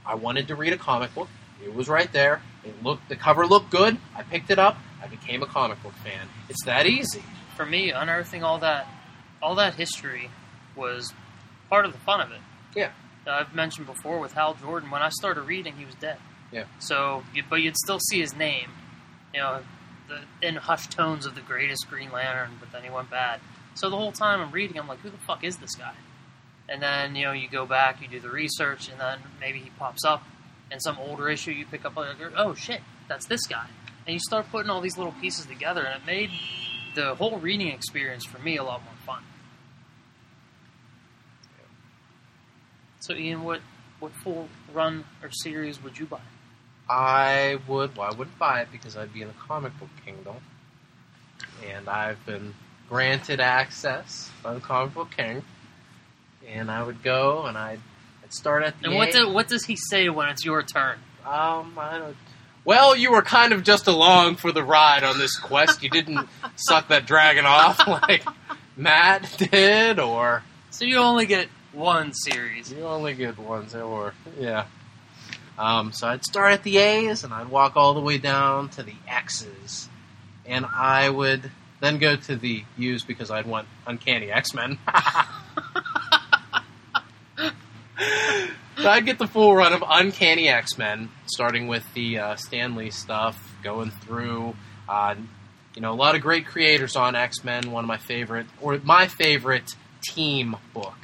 I 0.03 0.15
wanted 0.15 0.47
to 0.47 0.55
read 0.55 0.73
a 0.73 0.77
comic 0.77 1.13
book. 1.13 1.27
It 1.63 1.75
was 1.75 1.87
right 1.87 2.11
there. 2.11 2.41
It 2.67 2.83
looked 2.83 3.09
the 3.09 3.15
cover 3.15 3.45
looked 3.45 3.69
good. 3.69 3.97
I 4.15 4.23
picked 4.23 4.49
it 4.49 4.59
up. 4.59 4.77
I 5.01 5.07
became 5.07 5.41
a 5.43 5.45
comic 5.45 5.81
book 5.83 5.93
fan. 5.93 6.27
It's 6.49 6.63
that 6.65 6.85
easy. 6.85 7.23
For 7.55 7.65
me, 7.65 7.91
unearthing 7.91 8.43
all 8.43 8.59
that 8.59 8.87
all 9.41 9.55
that 9.55 9.75
history 9.75 10.29
was 10.75 11.13
part 11.69 11.85
of 11.85 11.91
the 11.91 11.99
fun 11.99 12.21
of 12.21 12.31
it. 12.31 12.41
Yeah. 12.75 12.91
I've 13.27 13.53
mentioned 13.53 13.87
before 13.87 14.19
with 14.19 14.33
Hal 14.33 14.55
Jordan. 14.55 14.89
When 14.89 15.01
I 15.01 15.09
started 15.09 15.41
reading, 15.41 15.75
he 15.75 15.85
was 15.85 15.95
dead. 15.95 16.17
Yeah. 16.51 16.63
So, 16.79 17.23
but 17.49 17.57
you'd 17.57 17.75
still 17.75 17.99
see 17.99 18.21
his 18.21 18.33
name, 18.35 18.69
you 19.33 19.41
know, 19.41 19.61
the, 20.07 20.47
in 20.47 20.55
hushed 20.55 20.91
tones 20.91 21.25
of 21.25 21.35
the 21.35 21.41
greatest 21.41 21.89
Green 21.89 22.11
Lantern. 22.11 22.51
But 22.59 22.71
then 22.71 22.83
he 22.83 22.89
went 22.89 23.09
bad. 23.09 23.41
So 23.73 23.89
the 23.89 23.97
whole 23.97 24.13
time 24.13 24.39
I'm 24.39 24.51
reading, 24.51 24.79
I'm 24.79 24.87
like, 24.87 24.99
who 24.99 25.09
the 25.09 25.17
fuck 25.17 25.43
is 25.43 25.57
this 25.57 25.75
guy? 25.75 25.93
And 26.69 26.81
then 26.81 27.15
you 27.15 27.25
know 27.25 27.31
you 27.31 27.49
go 27.49 27.65
back, 27.65 28.01
you 28.01 28.07
do 28.07 28.19
the 28.19 28.29
research, 28.29 28.89
and 28.89 28.99
then 28.99 29.19
maybe 29.39 29.59
he 29.59 29.69
pops 29.71 30.03
up 30.03 30.23
in 30.71 30.79
some 30.79 30.97
older 30.99 31.29
issue. 31.29 31.51
You 31.51 31.65
pick 31.65 31.85
up 31.85 31.95
like, 31.95 32.15
oh 32.35 32.53
shit, 32.53 32.81
that's 33.07 33.25
this 33.25 33.45
guy, 33.47 33.67
and 34.05 34.13
you 34.13 34.19
start 34.19 34.47
putting 34.51 34.69
all 34.69 34.81
these 34.81 34.97
little 34.97 35.13
pieces 35.13 35.45
together, 35.45 35.83
and 35.83 36.01
it 36.01 36.05
made 36.05 36.29
the 36.95 37.15
whole 37.15 37.37
reading 37.37 37.67
experience 37.67 38.25
for 38.25 38.39
me 38.39 38.57
a 38.57 38.63
lot 38.63 38.83
more 38.83 38.93
fun. 39.05 39.23
So 42.99 43.13
Ian, 43.13 43.43
what 43.43 43.61
what 43.99 44.11
full 44.23 44.49
run 44.73 45.05
or 45.23 45.29
series 45.31 45.81
would 45.81 45.97
you 45.97 46.05
buy? 46.05 46.19
I 46.89 47.59
would. 47.67 47.97
Well, 47.97 48.11
I 48.11 48.15
wouldn't 48.15 48.37
buy 48.37 48.61
it 48.61 48.69
because 48.71 48.95
I'd 48.95 49.13
be 49.13 49.21
in 49.21 49.27
the 49.27 49.33
comic 49.33 49.77
book 49.79 49.89
kingdom, 50.05 50.35
and 51.69 51.87
I've 51.89 52.23
been 52.25 52.53
granted 52.89 53.39
access 53.39 54.29
by 54.41 54.53
the 54.53 54.59
comic 54.59 54.93
book 54.93 55.11
king, 55.15 55.43
and 56.47 56.71
I 56.71 56.83
would 56.83 57.03
go 57.03 57.45
and 57.45 57.57
I'd 57.57 57.81
start 58.33 58.63
at 58.63 58.79
the 58.79 58.87
And 58.87 58.95
what 58.95 59.09
A- 59.09 59.11
do, 59.13 59.29
what 59.29 59.47
does 59.47 59.65
he 59.65 59.75
say 59.75 60.09
when 60.09 60.29
it's 60.29 60.43
your 60.45 60.63
turn? 60.63 60.97
um 61.25 61.77
I 61.77 61.97
don't. 61.99 62.15
Well, 62.65 62.95
you 62.97 63.11
were 63.11 63.21
kind 63.21 63.53
of 63.53 63.63
just 63.63 63.87
along 63.87 64.35
for 64.35 64.51
the 64.51 64.61
ride 64.63 65.03
on 65.05 65.17
this 65.17 65.37
quest. 65.37 65.83
You 65.83 65.89
didn't 65.89 66.27
suck 66.57 66.89
that 66.89 67.05
dragon 67.05 67.45
off 67.45 67.85
like 67.87 68.25
Matt 68.75 69.35
did, 69.51 69.99
or 69.99 70.43
So 70.71 70.83
you 70.85 70.97
only 70.97 71.25
get 71.25 71.47
one 71.71 72.11
series. 72.13 72.71
You 72.71 72.83
only 72.83 73.13
get 73.13 73.37
ones, 73.37 73.73
or 73.75 74.13
yeah. 74.39 74.65
Um, 75.57 75.91
so 75.91 76.07
I'd 76.07 76.23
start 76.23 76.53
at 76.53 76.63
the 76.63 76.77
A's 76.77 77.23
and 77.23 77.33
I'd 77.33 77.47
walk 77.49 77.75
all 77.77 77.93
the 77.95 77.99
way 78.01 78.17
down 78.19 78.69
to 78.69 78.83
the 78.83 78.93
X's, 79.07 79.89
and 80.45 80.65
I 80.65 81.09
would 81.09 81.49
then 81.79 81.97
go 81.99 82.15
to 82.15 82.35
the 82.35 82.63
U's 82.77 83.03
because 83.03 83.31
I'd 83.31 83.45
want 83.47 83.67
Uncanny 83.87 84.29
X 84.31 84.53
Men. 84.53 84.77
so 88.87 88.91
I'd 88.91 89.05
get 89.05 89.19
the 89.19 89.27
full 89.27 89.53
run 89.53 89.73
of 89.73 89.83
Uncanny 89.85 90.47
X 90.47 90.77
Men, 90.77 91.09
starting 91.25 91.67
with 91.67 91.83
the 91.93 92.19
uh, 92.19 92.35
Stan 92.37 92.73
Lee 92.75 92.89
stuff, 92.89 93.53
going 93.61 93.91
through. 93.91 94.55
Uh, 94.87 95.15
you 95.75 95.81
know, 95.81 95.91
a 95.91 95.93
lot 95.93 96.15
of 96.15 96.21
great 96.21 96.45
creators 96.45 96.95
on 96.95 97.13
X 97.13 97.43
Men. 97.43 97.71
One 97.71 97.83
of 97.83 97.89
my 97.89 97.97
favorite, 97.97 98.45
or 98.61 98.79
my 98.85 99.07
favorite 99.07 99.75
team 100.01 100.55
book 100.73 100.95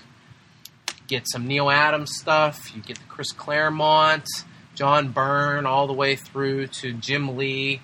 get 1.07 1.29
some 1.29 1.45
Neal 1.45 1.69
Adams 1.69 2.15
stuff. 2.15 2.73
You 2.73 2.81
get 2.81 2.99
the 2.99 3.03
Chris 3.09 3.33
Claremont, 3.33 4.29
John 4.75 5.11
Byrne, 5.11 5.65
all 5.65 5.85
the 5.85 5.91
way 5.91 6.15
through 6.15 6.67
to 6.67 6.93
Jim 6.93 7.35
Lee, 7.35 7.81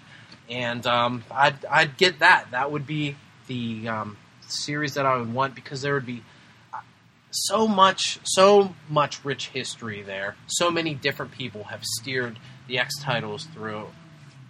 and 0.50 0.88
um, 0.88 1.26
I'd 1.30 1.66
I'd 1.66 1.98
get 1.98 2.20
that. 2.20 2.52
That 2.52 2.72
would 2.72 2.88
be 2.88 3.18
the 3.48 3.90
um, 3.90 4.18
series 4.48 4.94
that 4.94 5.06
I 5.06 5.18
would 5.18 5.34
want 5.34 5.56
because 5.56 5.82
there 5.82 5.94
would 5.94 6.06
be 6.06 6.24
so 7.32 7.68
much 7.68 8.20
so 8.24 8.76
much 8.90 9.24
rich 9.24 9.50
history 9.50 10.02
there. 10.02 10.36
So 10.48 10.72
many 10.72 10.94
different 10.94 11.32
people 11.32 11.66
have 11.66 11.84
steered 11.84 12.40
the 12.68 12.80
X 12.80 13.00
titles 13.02 13.46
through 13.46 13.88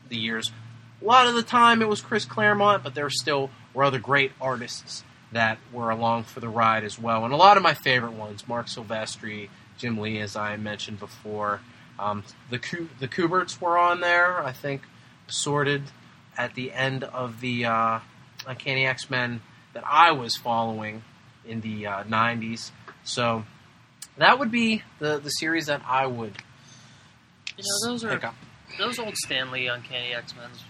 the 0.10 0.18
years. 0.18 0.52
a 1.02 1.06
lot 1.06 1.28
of 1.28 1.36
the 1.36 1.44
time 1.44 1.82
it 1.82 1.88
was 1.88 2.02
Chris 2.02 2.26
Claremont, 2.26 2.84
but 2.84 2.96
there 2.96 3.10
still 3.10 3.50
were 3.74 3.84
other 3.84 4.00
great 4.00 4.32
artists 4.42 5.04
that 5.32 5.60
were 5.72 5.90
along 5.92 6.24
for 6.24 6.40
the 6.40 6.50
ride 6.50 6.84
as 6.84 6.98
well. 6.98 7.24
And 7.24 7.34
a 7.34 7.38
lot 7.38 7.58
of 7.58 7.64
my 7.64 7.74
favorite 7.74 8.14
ones, 8.14 8.48
Marc 8.48 8.66
Silvestri, 8.68 9.50
Jim 9.78 9.98
Lee, 10.00 10.20
as 10.20 10.36
I 10.36 10.58
mentioned 10.58 11.00
before. 11.00 11.62
Um, 12.00 12.24
the 12.50 12.60
the 13.00 13.08
Kuberts 13.08 13.60
were 13.62 13.78
on 13.78 14.00
there, 14.00 14.44
I 14.44 14.52
think, 14.52 14.84
sorted 15.28 15.84
at 16.38 16.56
the 16.56 16.72
end 16.72 17.04
of 17.04 17.42
the 17.42 17.66
uh, 17.66 18.00
Uncanny 18.48 18.86
X 18.86 19.10
Men 19.10 19.42
that 19.74 19.84
I 19.86 20.12
was 20.12 20.36
following 20.38 21.04
in 21.50 21.62
the 21.62 21.88
uh, 21.88 22.04
90s. 22.04 22.72
So 23.04 23.44
that 24.18 24.40
would 24.40 24.52
be 24.52 24.84
the, 25.00 25.20
the 25.20 25.30
series 25.30 25.66
that 25.66 25.82
I 25.86 26.06
would 26.06 26.34
You 27.58 27.64
know, 27.64 27.92
those 27.92 28.04
are 28.04 28.34
those 28.78 29.00
old 29.00 29.16
Stan 29.18 29.52
Lee 29.52 29.68
Uncanny 29.68 30.14
X 30.14 30.36
Men's 30.36 30.64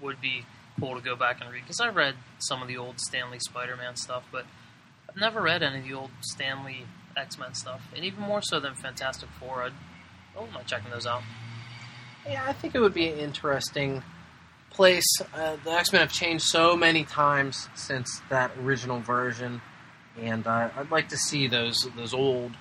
would 0.00 0.20
be 0.20 0.44
cool 0.78 0.94
to 0.94 1.00
go 1.00 1.16
back 1.16 1.40
and 1.40 1.50
read 1.52 1.62
because 1.62 1.80
I 1.80 1.88
read 1.88 2.14
some 2.38 2.62
of 2.62 2.68
the 2.68 2.76
old 2.76 3.00
Stan 3.00 3.30
Lee 3.30 3.38
Spider 3.40 3.76
Man 3.76 3.96
stuff, 3.96 4.24
but 4.30 4.46
I've 5.08 5.16
never 5.16 5.42
read 5.42 5.62
any 5.62 5.78
of 5.78 5.84
the 5.84 5.94
old 5.94 6.10
Stan 6.20 6.64
Lee 6.64 6.84
X 7.16 7.38
Men 7.38 7.54
stuff, 7.54 7.80
and 7.94 8.04
even 8.04 8.20
more 8.20 8.42
so 8.42 8.60
than 8.60 8.74
Fantastic 8.74 9.28
Four. 9.40 9.62
I'd, 9.62 9.72
I 10.34 10.38
wouldn't 10.38 10.54
mind 10.54 10.66
checking 10.66 10.90
those 10.90 11.06
out. 11.06 11.22
Yeah, 12.26 12.44
I 12.46 12.52
think 12.52 12.74
it 12.74 12.80
would 12.80 12.94
be 12.94 13.08
an 13.08 13.18
interesting 13.18 14.02
place. 14.70 15.06
Uh, 15.34 15.56
the 15.64 15.70
X 15.72 15.92
Men 15.92 16.00
have 16.00 16.12
changed 16.12 16.44
so 16.44 16.76
many 16.76 17.04
times 17.04 17.68
since 17.74 18.20
that 18.30 18.50
original 18.62 19.00
version, 19.00 19.60
and 20.20 20.46
uh, 20.46 20.70
I'd 20.76 20.90
like 20.90 21.08
to 21.08 21.16
see 21.16 21.46
those 21.46 21.88
those 21.96 22.14
old, 22.14 22.52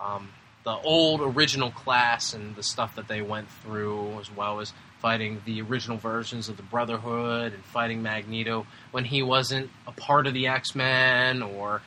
um, 0.00 0.30
the 0.64 0.72
old 0.72 1.20
original 1.20 1.70
class 1.70 2.32
and 2.32 2.54
the 2.56 2.62
stuff 2.62 2.96
that 2.96 3.08
they 3.08 3.22
went 3.22 3.48
through, 3.62 4.18
as 4.20 4.30
well 4.30 4.60
as 4.60 4.72
fighting 5.00 5.42
the 5.44 5.60
original 5.62 5.96
versions 5.96 6.48
of 6.48 6.56
the 6.56 6.62
Brotherhood 6.62 7.52
and 7.52 7.64
fighting 7.64 8.02
Magneto 8.02 8.66
when 8.90 9.04
he 9.04 9.22
wasn't 9.22 9.70
a 9.86 9.92
part 9.92 10.26
of 10.26 10.34
the 10.34 10.46
X 10.48 10.74
Men 10.74 11.42
or 11.42 11.82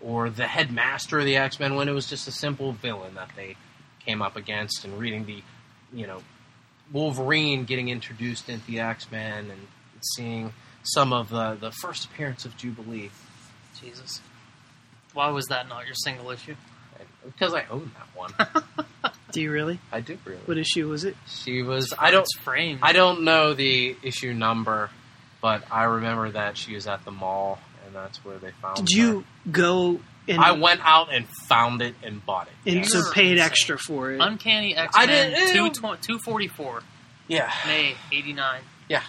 or 0.00 0.30
the 0.30 0.46
headmaster 0.46 1.18
of 1.18 1.24
the 1.24 1.36
X 1.36 1.58
Men 1.58 1.74
when 1.74 1.88
it 1.88 1.92
was 1.92 2.08
just 2.08 2.28
a 2.28 2.32
simple 2.32 2.72
villain 2.72 3.14
that 3.14 3.30
they 3.36 3.56
came 4.04 4.22
up 4.22 4.36
against 4.36 4.84
and 4.84 4.98
reading 4.98 5.24
the 5.26 5.42
you 5.92 6.06
know 6.06 6.22
Wolverine 6.92 7.64
getting 7.64 7.88
introduced 7.88 8.48
into 8.48 8.66
the 8.66 8.80
X 8.80 9.10
Men 9.10 9.50
and 9.50 9.68
seeing 10.14 10.52
some 10.82 11.12
of 11.12 11.28
the 11.28 11.56
the 11.60 11.70
first 11.70 12.04
appearance 12.04 12.44
of 12.44 12.56
Jubilee. 12.56 13.10
Jesus, 13.80 14.20
why 15.14 15.30
was 15.30 15.46
that 15.46 15.68
not 15.68 15.86
your 15.86 15.94
single 15.94 16.30
issue? 16.30 16.54
because 17.24 17.54
I 17.54 17.64
own 17.70 17.90
that 17.94 18.08
one. 18.14 19.12
Do 19.32 19.40
you 19.40 19.50
really? 19.50 19.80
I 19.90 20.00
do 20.00 20.16
really. 20.24 20.40
What 20.44 20.58
issue 20.58 20.88
was 20.88 21.04
it? 21.04 21.16
She 21.26 21.62
was. 21.62 21.92
I 21.98 22.10
don't. 22.12 22.26
frame. 22.42 22.78
I 22.82 22.92
don't 22.92 23.24
know 23.24 23.54
the 23.54 23.96
issue 24.02 24.32
number, 24.32 24.90
but 25.42 25.64
I 25.72 25.84
remember 25.84 26.30
that 26.32 26.56
she 26.56 26.74
was 26.74 26.86
at 26.86 27.04
the 27.04 27.10
mall, 27.10 27.58
and 27.84 27.94
that's 27.94 28.24
where 28.24 28.38
they 28.38 28.52
found. 28.62 28.86
Did 28.86 28.96
her. 28.96 29.02
you 29.02 29.24
go 29.50 30.00
and, 30.28 30.40
I 30.40 30.52
went 30.52 30.80
out 30.84 31.12
and 31.12 31.26
found 31.48 31.82
it 31.82 31.94
and 32.02 32.24
bought 32.24 32.46
it. 32.46 32.70
and 32.70 32.80
yes. 32.80 32.92
so 32.92 33.10
paid 33.12 33.32
insane. 33.32 33.44
extra 33.44 33.78
for 33.78 34.12
it? 34.12 34.20
Uncanny 34.20 34.76
X 34.76 34.94
I 34.96 35.06
Men 35.06 35.30
didn't- 35.32 35.74
244, 35.74 36.82
yeah. 37.28 37.52
May 37.66 37.94
89. 38.12 38.62
Yeah. 38.88 39.02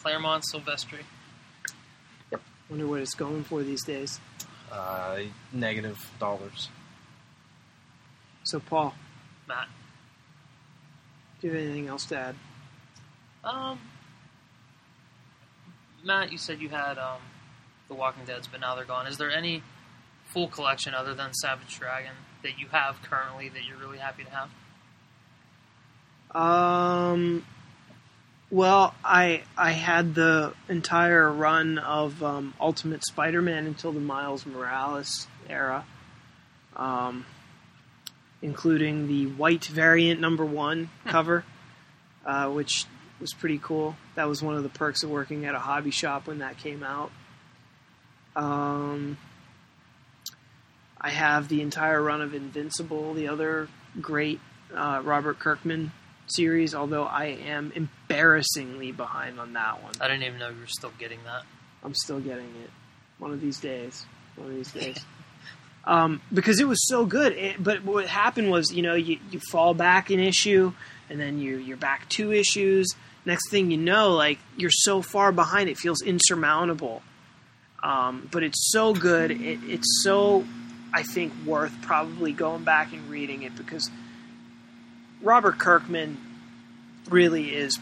Claremont 0.00 0.44
Silvestri. 0.52 1.00
Yep. 2.30 2.40
Wonder 2.68 2.86
what 2.86 3.00
it's 3.00 3.14
going 3.14 3.44
for 3.44 3.62
these 3.62 3.84
days. 3.84 4.20
Uh, 4.72 5.18
negative 5.52 6.10
dollars. 6.18 6.70
So, 8.44 8.58
Paul, 8.58 8.94
Matt. 9.46 9.68
do 11.40 11.46
you 11.48 11.52
have 11.52 11.62
anything 11.62 11.88
else 11.88 12.06
to 12.06 12.16
add? 12.16 12.34
Um, 13.44 13.78
Matt, 16.02 16.32
you 16.32 16.38
said 16.38 16.60
you 16.60 16.70
had 16.70 16.96
um, 16.96 17.20
The 17.88 17.94
Walking 17.94 18.24
Dead's, 18.24 18.48
but 18.48 18.60
now 18.60 18.74
they're 18.74 18.86
gone. 18.86 19.06
Is 19.06 19.18
there 19.18 19.30
any 19.30 19.62
full 20.24 20.48
collection 20.48 20.94
other 20.94 21.14
than 21.14 21.34
Savage 21.34 21.78
Dragon 21.78 22.12
that 22.42 22.58
you 22.58 22.68
have 22.68 23.02
currently 23.02 23.50
that 23.50 23.64
you're 23.64 23.76
really 23.76 23.98
happy 23.98 24.24
to 24.24 24.30
have? 24.30 24.50
Um, 26.34 27.44
well, 28.52 28.94
I 29.02 29.44
I 29.56 29.70
had 29.70 30.14
the 30.14 30.52
entire 30.68 31.32
run 31.32 31.78
of 31.78 32.22
um, 32.22 32.52
Ultimate 32.60 33.02
Spider-Man 33.02 33.66
until 33.66 33.92
the 33.92 34.00
Miles 34.00 34.44
Morales 34.44 35.26
era, 35.48 35.86
um, 36.76 37.24
including 38.42 39.08
the 39.08 39.24
white 39.24 39.64
variant 39.64 40.20
number 40.20 40.44
one 40.44 40.90
cover, 41.06 41.46
uh, 42.26 42.50
which 42.50 42.84
was 43.18 43.32
pretty 43.32 43.58
cool. 43.58 43.96
That 44.16 44.28
was 44.28 44.42
one 44.42 44.54
of 44.54 44.62
the 44.62 44.68
perks 44.68 45.02
of 45.02 45.08
working 45.08 45.46
at 45.46 45.54
a 45.54 45.58
hobby 45.58 45.90
shop 45.90 46.26
when 46.26 46.40
that 46.40 46.58
came 46.58 46.82
out. 46.82 47.10
Um, 48.36 49.16
I 51.00 51.08
have 51.08 51.48
the 51.48 51.62
entire 51.62 52.02
run 52.02 52.20
of 52.20 52.34
Invincible, 52.34 53.14
the 53.14 53.28
other 53.28 53.68
great 53.98 54.40
uh, 54.74 55.00
Robert 55.02 55.38
Kirkman 55.38 55.90
series, 56.26 56.74
although 56.74 57.04
I 57.04 57.24
am 57.46 57.72
embarrassingly 57.74 58.92
behind 58.92 59.38
on 59.40 59.52
that 59.54 59.82
one. 59.82 59.92
I 60.00 60.08
didn't 60.08 60.24
even 60.24 60.38
know 60.38 60.48
you 60.48 60.60
were 60.60 60.66
still 60.66 60.92
getting 60.98 61.18
that. 61.24 61.42
I'm 61.84 61.94
still 61.94 62.20
getting 62.20 62.48
it 62.62 62.70
one 63.18 63.32
of 63.32 63.40
these 63.40 63.58
days. 63.60 64.04
One 64.36 64.48
of 64.48 64.54
these 64.54 64.72
days. 64.72 64.98
um, 65.84 66.20
because 66.32 66.60
it 66.60 66.68
was 66.68 66.86
so 66.88 67.04
good. 67.06 67.32
It, 67.32 67.62
but 67.62 67.84
what 67.84 68.06
happened 68.06 68.50
was, 68.50 68.72
you 68.72 68.82
know, 68.82 68.94
you, 68.94 69.18
you 69.30 69.40
fall 69.50 69.74
back 69.74 70.10
an 70.10 70.20
issue, 70.20 70.72
and 71.10 71.20
then 71.20 71.38
you 71.38 71.56
you're 71.56 71.76
back 71.76 72.08
two 72.08 72.32
issues. 72.32 72.88
Next 73.24 73.50
thing 73.50 73.70
you 73.70 73.76
know, 73.78 74.10
like 74.10 74.38
you're 74.56 74.70
so 74.70 75.02
far 75.02 75.30
behind, 75.32 75.68
it 75.68 75.78
feels 75.78 76.02
insurmountable. 76.02 77.02
Um, 77.82 78.28
but 78.30 78.42
it's 78.42 78.70
so 78.72 78.94
good. 78.94 79.30
It, 79.32 79.58
it's 79.64 80.02
so, 80.04 80.44
I 80.94 81.02
think, 81.02 81.32
worth 81.44 81.74
probably 81.82 82.32
going 82.32 82.62
back 82.64 82.92
and 82.92 83.08
reading 83.10 83.42
it 83.42 83.56
because 83.56 83.90
Robert 85.22 85.58
Kirkman 85.58 86.18
really 87.08 87.54
is 87.54 87.78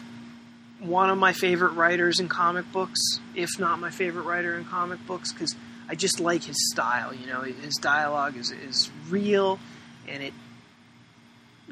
one 0.79 1.09
of 1.09 1.17
my 1.17 1.33
favorite 1.33 1.73
writers 1.73 2.19
in 2.19 2.27
comic 2.27 2.71
books, 2.71 2.99
if 3.35 3.49
not 3.59 3.79
my 3.79 3.91
favorite 3.91 4.23
writer 4.23 4.57
in 4.57 4.65
comic 4.65 5.05
books, 5.05 5.31
because 5.31 5.55
I 5.89 5.95
just 5.95 6.19
like 6.19 6.43
his 6.43 6.71
style. 6.71 7.13
You 7.13 7.27
know, 7.27 7.41
his 7.41 7.75
dialogue 7.75 8.37
is 8.37 8.51
is 8.51 8.89
real, 9.09 9.59
and 10.07 10.23
it 10.23 10.33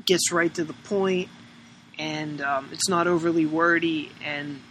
gets 0.06 0.32
right 0.32 0.54
to 0.56 0.64
the 0.64 0.74
point, 0.74 1.30
and 1.98 2.42
um, 2.42 2.70
it's 2.72 2.90
not 2.90 3.08
overly 3.08 3.46
wordy. 3.46 4.12
And 4.24 4.62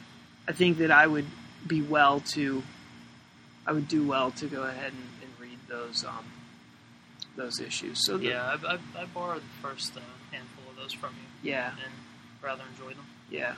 I 0.46 0.52
think 0.52 0.78
that 0.78 0.90
I 0.90 1.06
would 1.06 1.26
be 1.66 1.82
well 1.82 2.20
to, 2.34 2.62
I 3.66 3.72
would 3.72 3.88
do 3.88 4.06
well 4.06 4.30
to 4.32 4.46
go 4.46 4.62
ahead 4.62 4.92
and, 4.92 5.08
and 5.22 5.30
read 5.40 5.58
those 5.68 6.04
um, 6.04 6.24
those 7.36 7.60
issues. 7.60 8.04
So 8.06 8.18
the- 8.18 8.26
Yeah, 8.28 8.56
I, 8.64 8.74
I, 8.74 9.02
I 9.02 9.04
borrowed 9.06 9.42
the 9.42 9.68
first 9.68 9.96
uh, 9.96 10.00
those 10.89 10.98
from 10.98 11.10
you 11.43 11.51
yeah, 11.51 11.70
and 11.85 11.93
rather 12.43 12.62
enjoy 12.73 12.94
them. 12.94 13.06
yeah. 13.31 13.55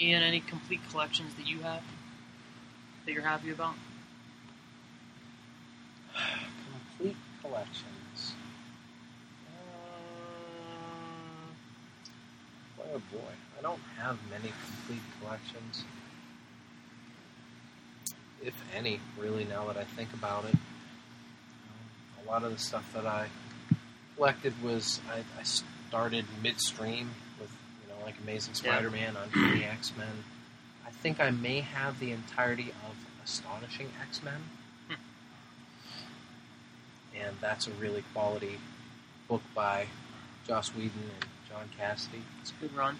And 0.00 0.24
any 0.24 0.40
complete 0.40 0.80
collections 0.90 1.34
that 1.34 1.46
you 1.46 1.60
have 1.60 1.82
that 3.06 3.12
you're 3.12 3.22
happy 3.22 3.50
about? 3.50 3.74
Complete 6.96 7.16
collections. 7.40 8.34
Uh, 9.46 9.52
boy, 12.76 12.84
oh 12.94 13.02
boy, 13.12 13.32
I 13.58 13.62
don't 13.62 13.80
have 13.98 14.18
many 14.30 14.52
complete 14.66 15.02
collections. 15.20 15.84
If 18.42 18.54
any, 18.74 19.00
really, 19.16 19.44
now 19.44 19.66
that 19.68 19.76
I 19.76 19.84
think 19.84 20.12
about 20.12 20.44
it. 20.44 20.54
Um, 20.54 22.26
a 22.26 22.30
lot 22.30 22.42
of 22.42 22.52
the 22.52 22.58
stuff 22.58 22.92
that 22.94 23.06
I 23.06 23.28
collected 24.16 24.54
was 24.62 25.00
I, 25.08 25.18
I 25.40 25.44
started 25.94 26.24
midstream 26.42 27.10
with, 27.40 27.50
you 27.82 27.88
know, 27.88 28.04
like 28.04 28.14
Amazing 28.22 28.54
Spider-Man, 28.54 29.16
on 29.16 29.22
Uncanny 29.24 29.64
X-Men. 29.78 30.24
I 30.86 30.90
think 30.90 31.20
I 31.20 31.30
may 31.30 31.60
have 31.60 32.00
the 32.00 32.10
entirety 32.10 32.72
of 32.88 32.96
Astonishing 33.24 33.88
X-Men 34.02 34.42
and 37.24 37.36
that's 37.40 37.66
a 37.66 37.70
really 37.72 38.02
quality 38.12 38.58
book 39.28 39.42
by 39.54 39.86
Joss 40.46 40.74
Whedon 40.74 40.92
and 40.96 41.24
John 41.48 41.68
Cassaday. 41.78 42.20
It's 42.40 42.50
a 42.50 42.54
good 42.60 42.74
run. 42.74 42.98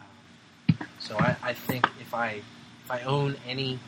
Um, 0.00 0.86
so 0.98 1.16
I, 1.18 1.36
I 1.42 1.52
think 1.54 1.86
if 2.00 2.14
I 2.14 2.42
if 2.84 2.90
I 2.90 3.02
own 3.02 3.36
any 3.46 3.78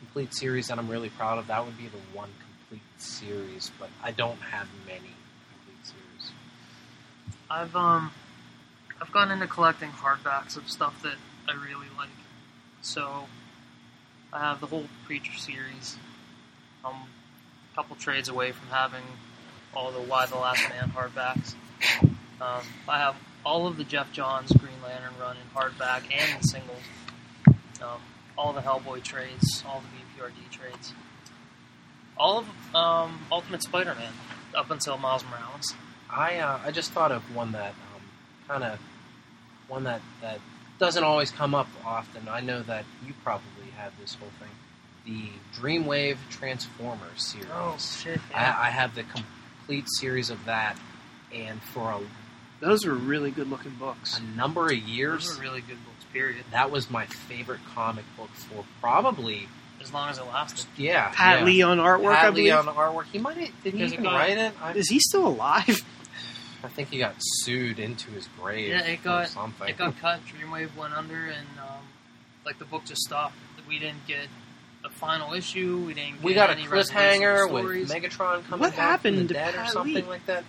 complete 0.00 0.34
series 0.34 0.68
that 0.68 0.78
I'm 0.78 0.88
really 0.88 1.10
proud 1.10 1.38
of, 1.38 1.46
that 1.46 1.64
would 1.64 1.78
be 1.78 1.86
the 1.86 2.16
one 2.16 2.30
complete 2.58 2.82
series. 2.98 3.70
But 3.78 3.90
I 4.02 4.10
don't 4.10 4.40
have 4.40 4.68
many. 4.86 5.14
I've 7.50 7.74
um 7.74 8.12
I've 9.02 9.10
gone 9.10 9.30
into 9.30 9.46
collecting 9.46 9.90
hardbacks 9.90 10.56
of 10.56 10.70
stuff 10.70 11.02
that 11.02 11.16
I 11.48 11.54
really 11.54 11.88
like. 11.98 12.08
So 12.82 13.26
I 14.32 14.38
have 14.40 14.60
the 14.60 14.66
whole 14.66 14.86
Preacher 15.06 15.36
series. 15.36 15.96
I'm 16.84 16.94
a 16.94 17.74
couple 17.74 17.96
trades 17.96 18.28
away 18.28 18.52
from 18.52 18.68
having 18.68 19.02
all 19.74 19.90
the 19.90 20.00
Y 20.00 20.26
the 20.26 20.36
Last 20.36 20.68
Man 20.68 20.90
hardbacks. 20.90 21.54
Um, 22.40 22.62
I 22.88 22.98
have 22.98 23.16
all 23.44 23.66
of 23.66 23.76
the 23.76 23.84
Geoff 23.84 24.12
Johns 24.12 24.52
Green 24.52 24.80
Lantern 24.82 25.12
run 25.20 25.36
in 25.36 25.42
hardback 25.54 26.02
and 26.10 26.36
in 26.36 26.42
singles. 26.42 26.82
Um, 27.82 28.00
all 28.38 28.52
the 28.52 28.60
Hellboy 28.60 29.02
trades, 29.02 29.62
all 29.66 29.82
the 29.82 30.22
BPRD 30.22 30.50
trades, 30.50 30.94
all 32.16 32.38
of 32.38 32.74
um, 32.74 33.20
Ultimate 33.30 33.62
Spider-Man 33.62 34.12
up 34.54 34.70
until 34.70 34.96
Miles 34.96 35.24
Morales. 35.24 35.74
I 36.12 36.36
uh, 36.38 36.58
I 36.64 36.70
just 36.70 36.92
thought 36.92 37.12
of 37.12 37.22
one 37.34 37.52
that 37.52 37.70
um, 37.94 38.02
kind 38.48 38.64
of 38.64 38.78
one 39.68 39.84
that 39.84 40.00
that 40.20 40.38
doesn't 40.78 41.04
always 41.04 41.30
come 41.30 41.54
up 41.54 41.68
often. 41.84 42.28
I 42.28 42.40
know 42.40 42.62
that 42.62 42.84
you 43.06 43.12
probably 43.22 43.70
have 43.76 43.92
this 44.00 44.14
whole 44.14 44.30
thing, 44.38 44.48
the 45.06 45.30
Dreamwave 45.60 46.16
Transformers 46.30 47.24
series. 47.26 47.46
Oh 47.52 47.76
shit! 47.78 48.20
I, 48.34 48.44
I 48.66 48.70
have 48.70 48.94
the 48.94 49.04
complete 49.04 49.86
series 49.98 50.30
of 50.30 50.44
that, 50.46 50.76
and 51.34 51.62
for 51.62 51.90
a, 51.92 52.00
Those 52.60 52.84
were 52.86 52.94
really 52.94 53.30
good 53.30 53.48
looking 53.48 53.72
books. 53.78 54.18
a 54.18 54.22
number 54.36 54.64
of 54.64 54.70
Those 54.70 54.82
years, 54.82 55.36
were 55.36 55.42
really 55.42 55.60
good 55.60 55.78
books. 55.84 55.86
Period. 56.12 56.44
that 56.50 56.72
was 56.72 56.90
my 56.90 57.06
favorite 57.06 57.60
comic 57.72 58.04
book 58.16 58.30
for 58.30 58.64
probably 58.80 59.46
As 59.80 59.92
long 59.92 60.10
as 60.10 60.18
it 60.18 60.24
lasted. 60.26 60.66
yeah. 60.76 61.10
Pat 61.14 61.38
yeah. 61.38 61.44
Lee 61.44 61.62
on 61.62 61.78
artwork, 61.78 62.14
Pat 62.16 62.24
I 62.24 62.28
Lee 62.30 62.50
on 62.50 62.66
artwork. 62.66 63.04
He 63.12 63.18
might 63.20 63.36
have, 63.36 63.62
did 63.62 63.74
he 63.74 63.84
even 63.84 64.02
write 64.02 64.36
it? 64.36 64.52
I, 64.60 64.72
Is 64.72 64.88
he 64.88 64.98
still 64.98 65.28
alive? 65.28 65.80
I 66.62 66.68
think 66.68 66.88
he 66.90 66.98
got 66.98 67.14
sued 67.18 67.78
into 67.78 68.10
his 68.10 68.28
grave. 68.38 68.68
Yeah, 68.68 68.82
it 68.84 69.00
or 69.00 69.02
got- 69.04 69.28
something. 69.28 69.68
It 69.68 69.76
got 69.78 69.98
cut. 69.98 70.20
Dreamwave 70.26 70.76
went 70.76 70.94
under, 70.94 71.14
and 71.26 71.46
um, 71.60 71.82
like 72.44 72.58
the 72.58 72.64
book 72.64 72.84
just 72.84 73.02
stopped. 73.02 73.34
We 73.68 73.78
didn't 73.78 74.06
get 74.06 74.26
a 74.84 74.90
final 74.90 75.32
issue. 75.34 75.78
We 75.86 75.94
didn't. 75.94 76.14
Get 76.16 76.22
we 76.24 76.34
got 76.34 76.50
a 76.50 76.54
any 76.54 76.66
resolution 76.68 76.96
cliffhanger 77.22 77.46
of 77.46 77.52
with. 77.52 77.88
Megatron 77.90 78.44
coming 78.46 78.60
What 78.60 78.70
back 78.70 78.74
happened 78.74 79.16
from 79.18 79.26
the 79.28 79.34
to 79.34 79.34
dead 79.34 79.54
or 79.54 79.66
something 79.68 79.94
Lee? 79.94 80.02
like 80.02 80.26
that. 80.26 80.44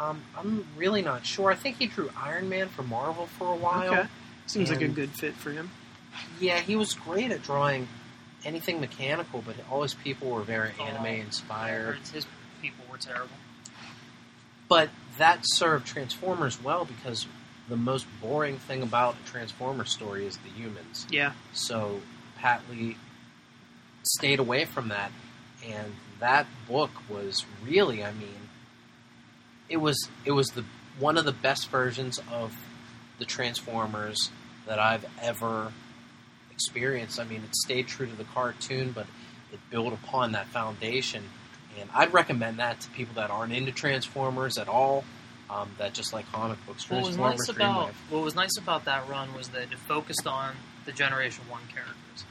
Um, 0.00 0.22
I'm 0.36 0.66
really 0.76 1.02
not 1.02 1.24
sure. 1.26 1.50
I 1.50 1.54
think 1.54 1.76
he 1.78 1.86
drew 1.86 2.10
Iron 2.16 2.48
Man 2.48 2.68
for 2.68 2.82
Marvel 2.82 3.26
for 3.26 3.52
a 3.52 3.56
while. 3.56 3.92
Okay. 3.92 4.06
Seems 4.46 4.70
like 4.70 4.80
a 4.82 4.88
good 4.88 5.10
fit 5.10 5.34
for 5.34 5.50
him. 5.52 5.70
Yeah, 6.40 6.58
he 6.58 6.74
was 6.76 6.94
great 6.94 7.30
at 7.30 7.42
drawing 7.42 7.86
anything 8.44 8.80
mechanical, 8.80 9.42
but 9.46 9.54
all 9.70 9.82
his 9.82 9.94
people 9.94 10.30
were 10.30 10.42
very 10.42 10.72
Oh, 10.80 10.84
anime 10.84 11.06
inspired. 11.06 11.98
His 12.12 12.26
people 12.60 12.84
were 12.90 12.98
terrible. 12.98 13.28
But 14.68 14.88
that 15.22 15.38
served 15.44 15.86
Transformers 15.86 16.60
well 16.60 16.84
because 16.84 17.28
the 17.68 17.76
most 17.76 18.06
boring 18.20 18.58
thing 18.58 18.82
about 18.82 19.14
a 19.14 19.30
Transformers 19.30 19.92
story 19.92 20.26
is 20.26 20.36
the 20.38 20.50
humans. 20.50 21.06
Yeah. 21.10 21.32
So 21.52 22.00
Pat 22.38 22.60
Lee 22.68 22.96
stayed 24.02 24.40
away 24.40 24.64
from 24.64 24.88
that, 24.88 25.12
and 25.64 25.94
that 26.18 26.48
book 26.66 26.90
was 27.08 27.44
really, 27.64 28.02
I 28.02 28.10
mean, 28.10 28.48
it 29.68 29.76
was 29.76 30.08
it 30.24 30.32
was 30.32 30.48
the 30.48 30.64
one 30.98 31.16
of 31.16 31.24
the 31.24 31.32
best 31.32 31.68
versions 31.70 32.18
of 32.32 32.52
the 33.20 33.24
Transformers 33.24 34.30
that 34.66 34.80
I've 34.80 35.04
ever 35.20 35.72
experienced. 36.50 37.20
I 37.20 37.24
mean, 37.24 37.42
it 37.44 37.54
stayed 37.54 37.86
true 37.86 38.06
to 38.06 38.16
the 38.16 38.24
cartoon, 38.24 38.90
but 38.90 39.06
it 39.52 39.60
built 39.70 39.92
upon 39.92 40.32
that 40.32 40.48
foundation. 40.48 41.22
And 41.80 41.88
I'd 41.94 42.12
recommend 42.12 42.58
that 42.58 42.80
to 42.80 42.90
people 42.90 43.14
that 43.14 43.30
aren't 43.30 43.52
into 43.52 43.72
Transformers 43.72 44.58
at 44.58 44.68
all, 44.68 45.04
um, 45.48 45.70
that 45.78 45.92
just 45.94 46.12
like 46.12 46.30
comic 46.32 46.58
books. 46.66 46.88
What 46.90 47.04
was 47.04 47.16
nice 47.16 47.48
about 47.48 47.92
what 48.10 48.22
was 48.22 48.34
nice 48.34 48.56
about 48.58 48.84
that 48.86 49.08
run 49.08 49.34
was 49.34 49.48
that 49.48 49.72
it 49.72 49.78
focused 49.78 50.26
on 50.26 50.54
the 50.84 50.92
Generation 50.92 51.44
One 51.48 51.62
characters. 51.72 52.24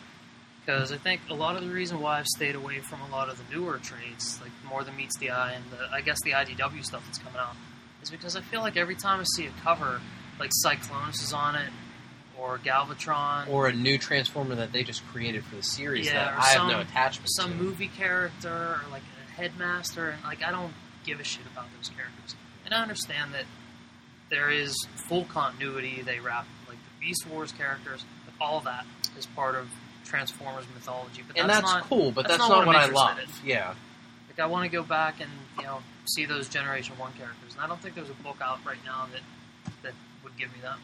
Because 0.65 0.91
I 0.91 0.97
think 0.97 1.22
a 1.30 1.34
lot 1.34 1.55
of 1.55 1.63
the 1.63 1.69
reason 1.69 2.01
why 2.01 2.19
I've 2.19 2.27
stayed 2.27 2.53
away 2.53 2.80
from 2.80 3.01
a 3.01 3.09
lot 3.09 3.30
of 3.30 3.38
the 3.38 3.55
newer 3.55 3.77
trades, 3.80 4.39
like 4.41 4.51
more 4.69 4.84
than 4.84 4.95
meets 4.95 5.18
the 5.18 5.31
eye, 5.31 5.53
and 5.53 5.63
the, 5.72 5.91
I 5.91 6.01
guess 6.01 6.22
the 6.23 6.31
IDW 6.31 6.85
stuff 6.85 7.03
that's 7.05 7.18
coming 7.18 7.39
out, 7.39 7.55
is 8.03 8.11
because 8.11 8.35
I 8.35 8.41
feel 8.41 8.61
like 8.61 8.77
every 8.77 8.95
time 8.95 9.19
I 9.19 9.23
see 9.35 9.47
a 9.47 9.51
cover, 9.63 10.01
like 10.39 10.51
Cyclonus 10.63 11.23
is 11.23 11.34
on 11.34 11.55
it, 11.55 11.69
or 12.39 12.59
Galvatron, 12.59 13.47
or 13.49 13.68
a 13.68 13.73
new 13.73 13.97
Transformer 13.97 14.55
that 14.55 14.72
they 14.72 14.84
just 14.84 15.05
created 15.07 15.43
for 15.43 15.55
the 15.55 15.63
series 15.63 16.07
Yeah, 16.07 16.13
that 16.13 16.39
I 16.39 16.45
have 16.49 16.68
no 16.68 16.80
attachment 16.80 17.30
some 17.31 17.51
to. 17.51 17.57
Some 17.57 17.65
movie 17.65 17.88
character 17.88 18.49
or 18.49 18.81
like 18.91 19.03
headmaster 19.41 20.09
and 20.09 20.23
like 20.23 20.43
I 20.43 20.51
don't 20.51 20.73
give 21.05 21.19
a 21.19 21.23
shit 21.23 21.45
about 21.51 21.65
those 21.77 21.89
characters. 21.89 22.35
And 22.65 22.73
I 22.73 22.81
understand 22.81 23.34
that 23.34 23.45
there 24.30 24.49
is 24.49 24.76
full 24.95 25.26
continuity. 25.26 26.01
They 26.01 26.19
wrap 26.19 26.45
like 26.68 26.77
the 26.77 27.05
Beast 27.05 27.27
Wars 27.27 27.51
characters, 27.51 28.05
all 28.41 28.59
that 28.61 28.85
is 29.18 29.27
part 29.27 29.55
of 29.55 29.69
Transformers 30.03 30.65
mythology. 30.73 31.23
But 31.26 31.38
and 31.38 31.49
that's, 31.49 31.61
that's, 31.61 31.73
not 31.73 31.84
cool, 31.84 32.11
but 32.11 32.27
that's 32.27 32.39
that's, 32.39 32.49
not 32.49 32.65
not, 32.65 32.68
what 32.68 32.76
what, 32.76 32.84
I'm 32.84 32.93
love. 32.93 33.19
interested 33.19 33.45
Yeah, 33.45 33.76
like 34.30 34.39
I 34.39 34.47
want 34.47 34.69
to 34.69 34.76
go 34.76 34.84
back 34.84 35.22
and 35.22 35.30
you 35.57 35.63
know 35.63 35.80
see 36.05 36.26
those 36.26 36.49
Generation 36.49 36.97
One 36.97 37.13
characters. 37.13 37.53
And 37.53 37.61
I 37.61 37.68
don't 37.68 37.81
think 37.81 37.95
there's 37.95 38.09
a 38.09 38.23
book 38.23 38.38
out 38.41 38.59
right 38.65 38.84
now 38.84 39.07
that 39.13 39.22
that 39.84 39.93
would 40.23 40.35
give 40.38 40.49
me 40.49 40.59
that. 40.63 40.77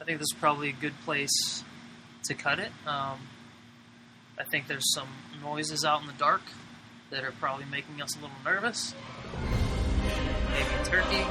I 0.00 0.04
think 0.04 0.18
this 0.18 0.26
is 0.32 0.38
probably 0.38 0.68
a 0.68 0.74
good 0.74 0.94
place 1.04 1.64
to 2.24 2.34
cut 2.34 2.58
it. 2.58 2.70
Um, 2.86 3.20
I 4.38 4.44
think 4.50 4.66
there's 4.66 4.92
some 4.92 5.08
noises 5.42 5.84
out 5.84 6.00
in 6.00 6.08
the 6.08 6.12
dark 6.14 6.42
that 7.12 7.24
are 7.24 7.32
probably 7.32 7.66
making 7.70 8.00
us 8.02 8.16
a 8.16 8.20
little 8.20 8.36
nervous. 8.44 8.94
Maybe 10.50 10.68
a 10.80 10.84
turkey, 10.84 11.24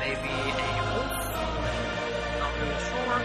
maybe 0.00 0.28
a 0.28 0.84
wolf. 0.94 1.14
Not 2.38 2.52
really 2.60 2.80
sure. 2.88 3.22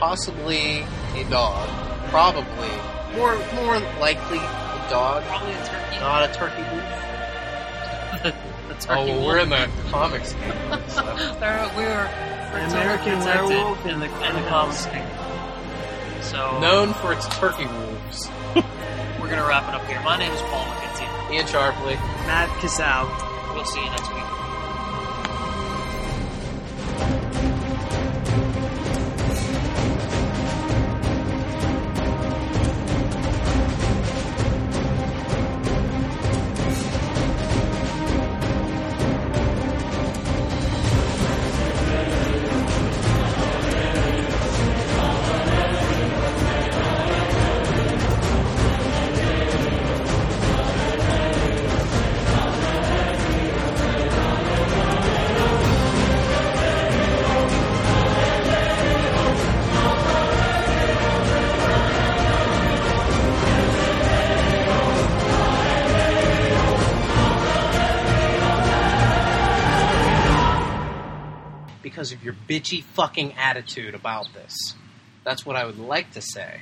possibly 0.00 0.84
a 1.20 1.24
dog, 1.30 1.68
probably 2.08 2.70
more 3.16 3.34
more 3.54 3.78
likely 4.00 4.38
a 4.38 4.86
dog, 4.90 5.22
Probably 5.24 5.52
a 5.52 5.66
turkey. 5.66 5.98
not 6.00 6.28
a 6.28 6.32
turkey 6.32 6.62
wolf. 6.72 6.98
the 8.68 8.74
turkey 8.74 8.88
Oh, 8.88 9.06
well, 9.06 9.14
wolf. 9.14 9.26
we're 9.26 9.38
in 9.38 9.48
the 9.50 9.68
comics 9.90 10.32
game. 10.40 10.52
So. 10.88 11.02
We 11.76 11.84
were 11.84 12.08
American 12.52 13.18
protected 13.18 13.48
werewolf 13.50 13.86
in 13.86 14.00
the 14.00 14.06
in 14.06 14.34
the 14.42 14.48
comics. 14.48 14.86
So 16.26 16.58
Known 16.60 16.94
for 16.94 17.12
its 17.12 17.26
turkey 17.38 17.66
wolves. 17.66 18.28
we're 19.32 19.38
gonna 19.38 19.48
wrap 19.48 19.66
it 19.66 19.74
up 19.74 19.86
here. 19.86 19.98
My 20.02 20.18
name 20.18 20.30
is 20.30 20.42
Paul 20.42 20.66
McKenzie. 20.66 21.32
Ian 21.32 21.46
Sharpley. 21.46 21.96
Matt 22.26 22.50
Casal. 22.60 23.08
We'll 23.54 23.64
see 23.64 23.82
you 23.82 23.88
next 23.88 24.12
week. 24.12 24.41
Bitchy 72.52 72.82
fucking 72.82 73.32
attitude 73.38 73.94
about 73.94 74.26
this. 74.34 74.74
That's 75.24 75.46
what 75.46 75.56
I 75.56 75.64
would 75.64 75.78
like 75.78 76.10
to 76.12 76.20
say. 76.20 76.60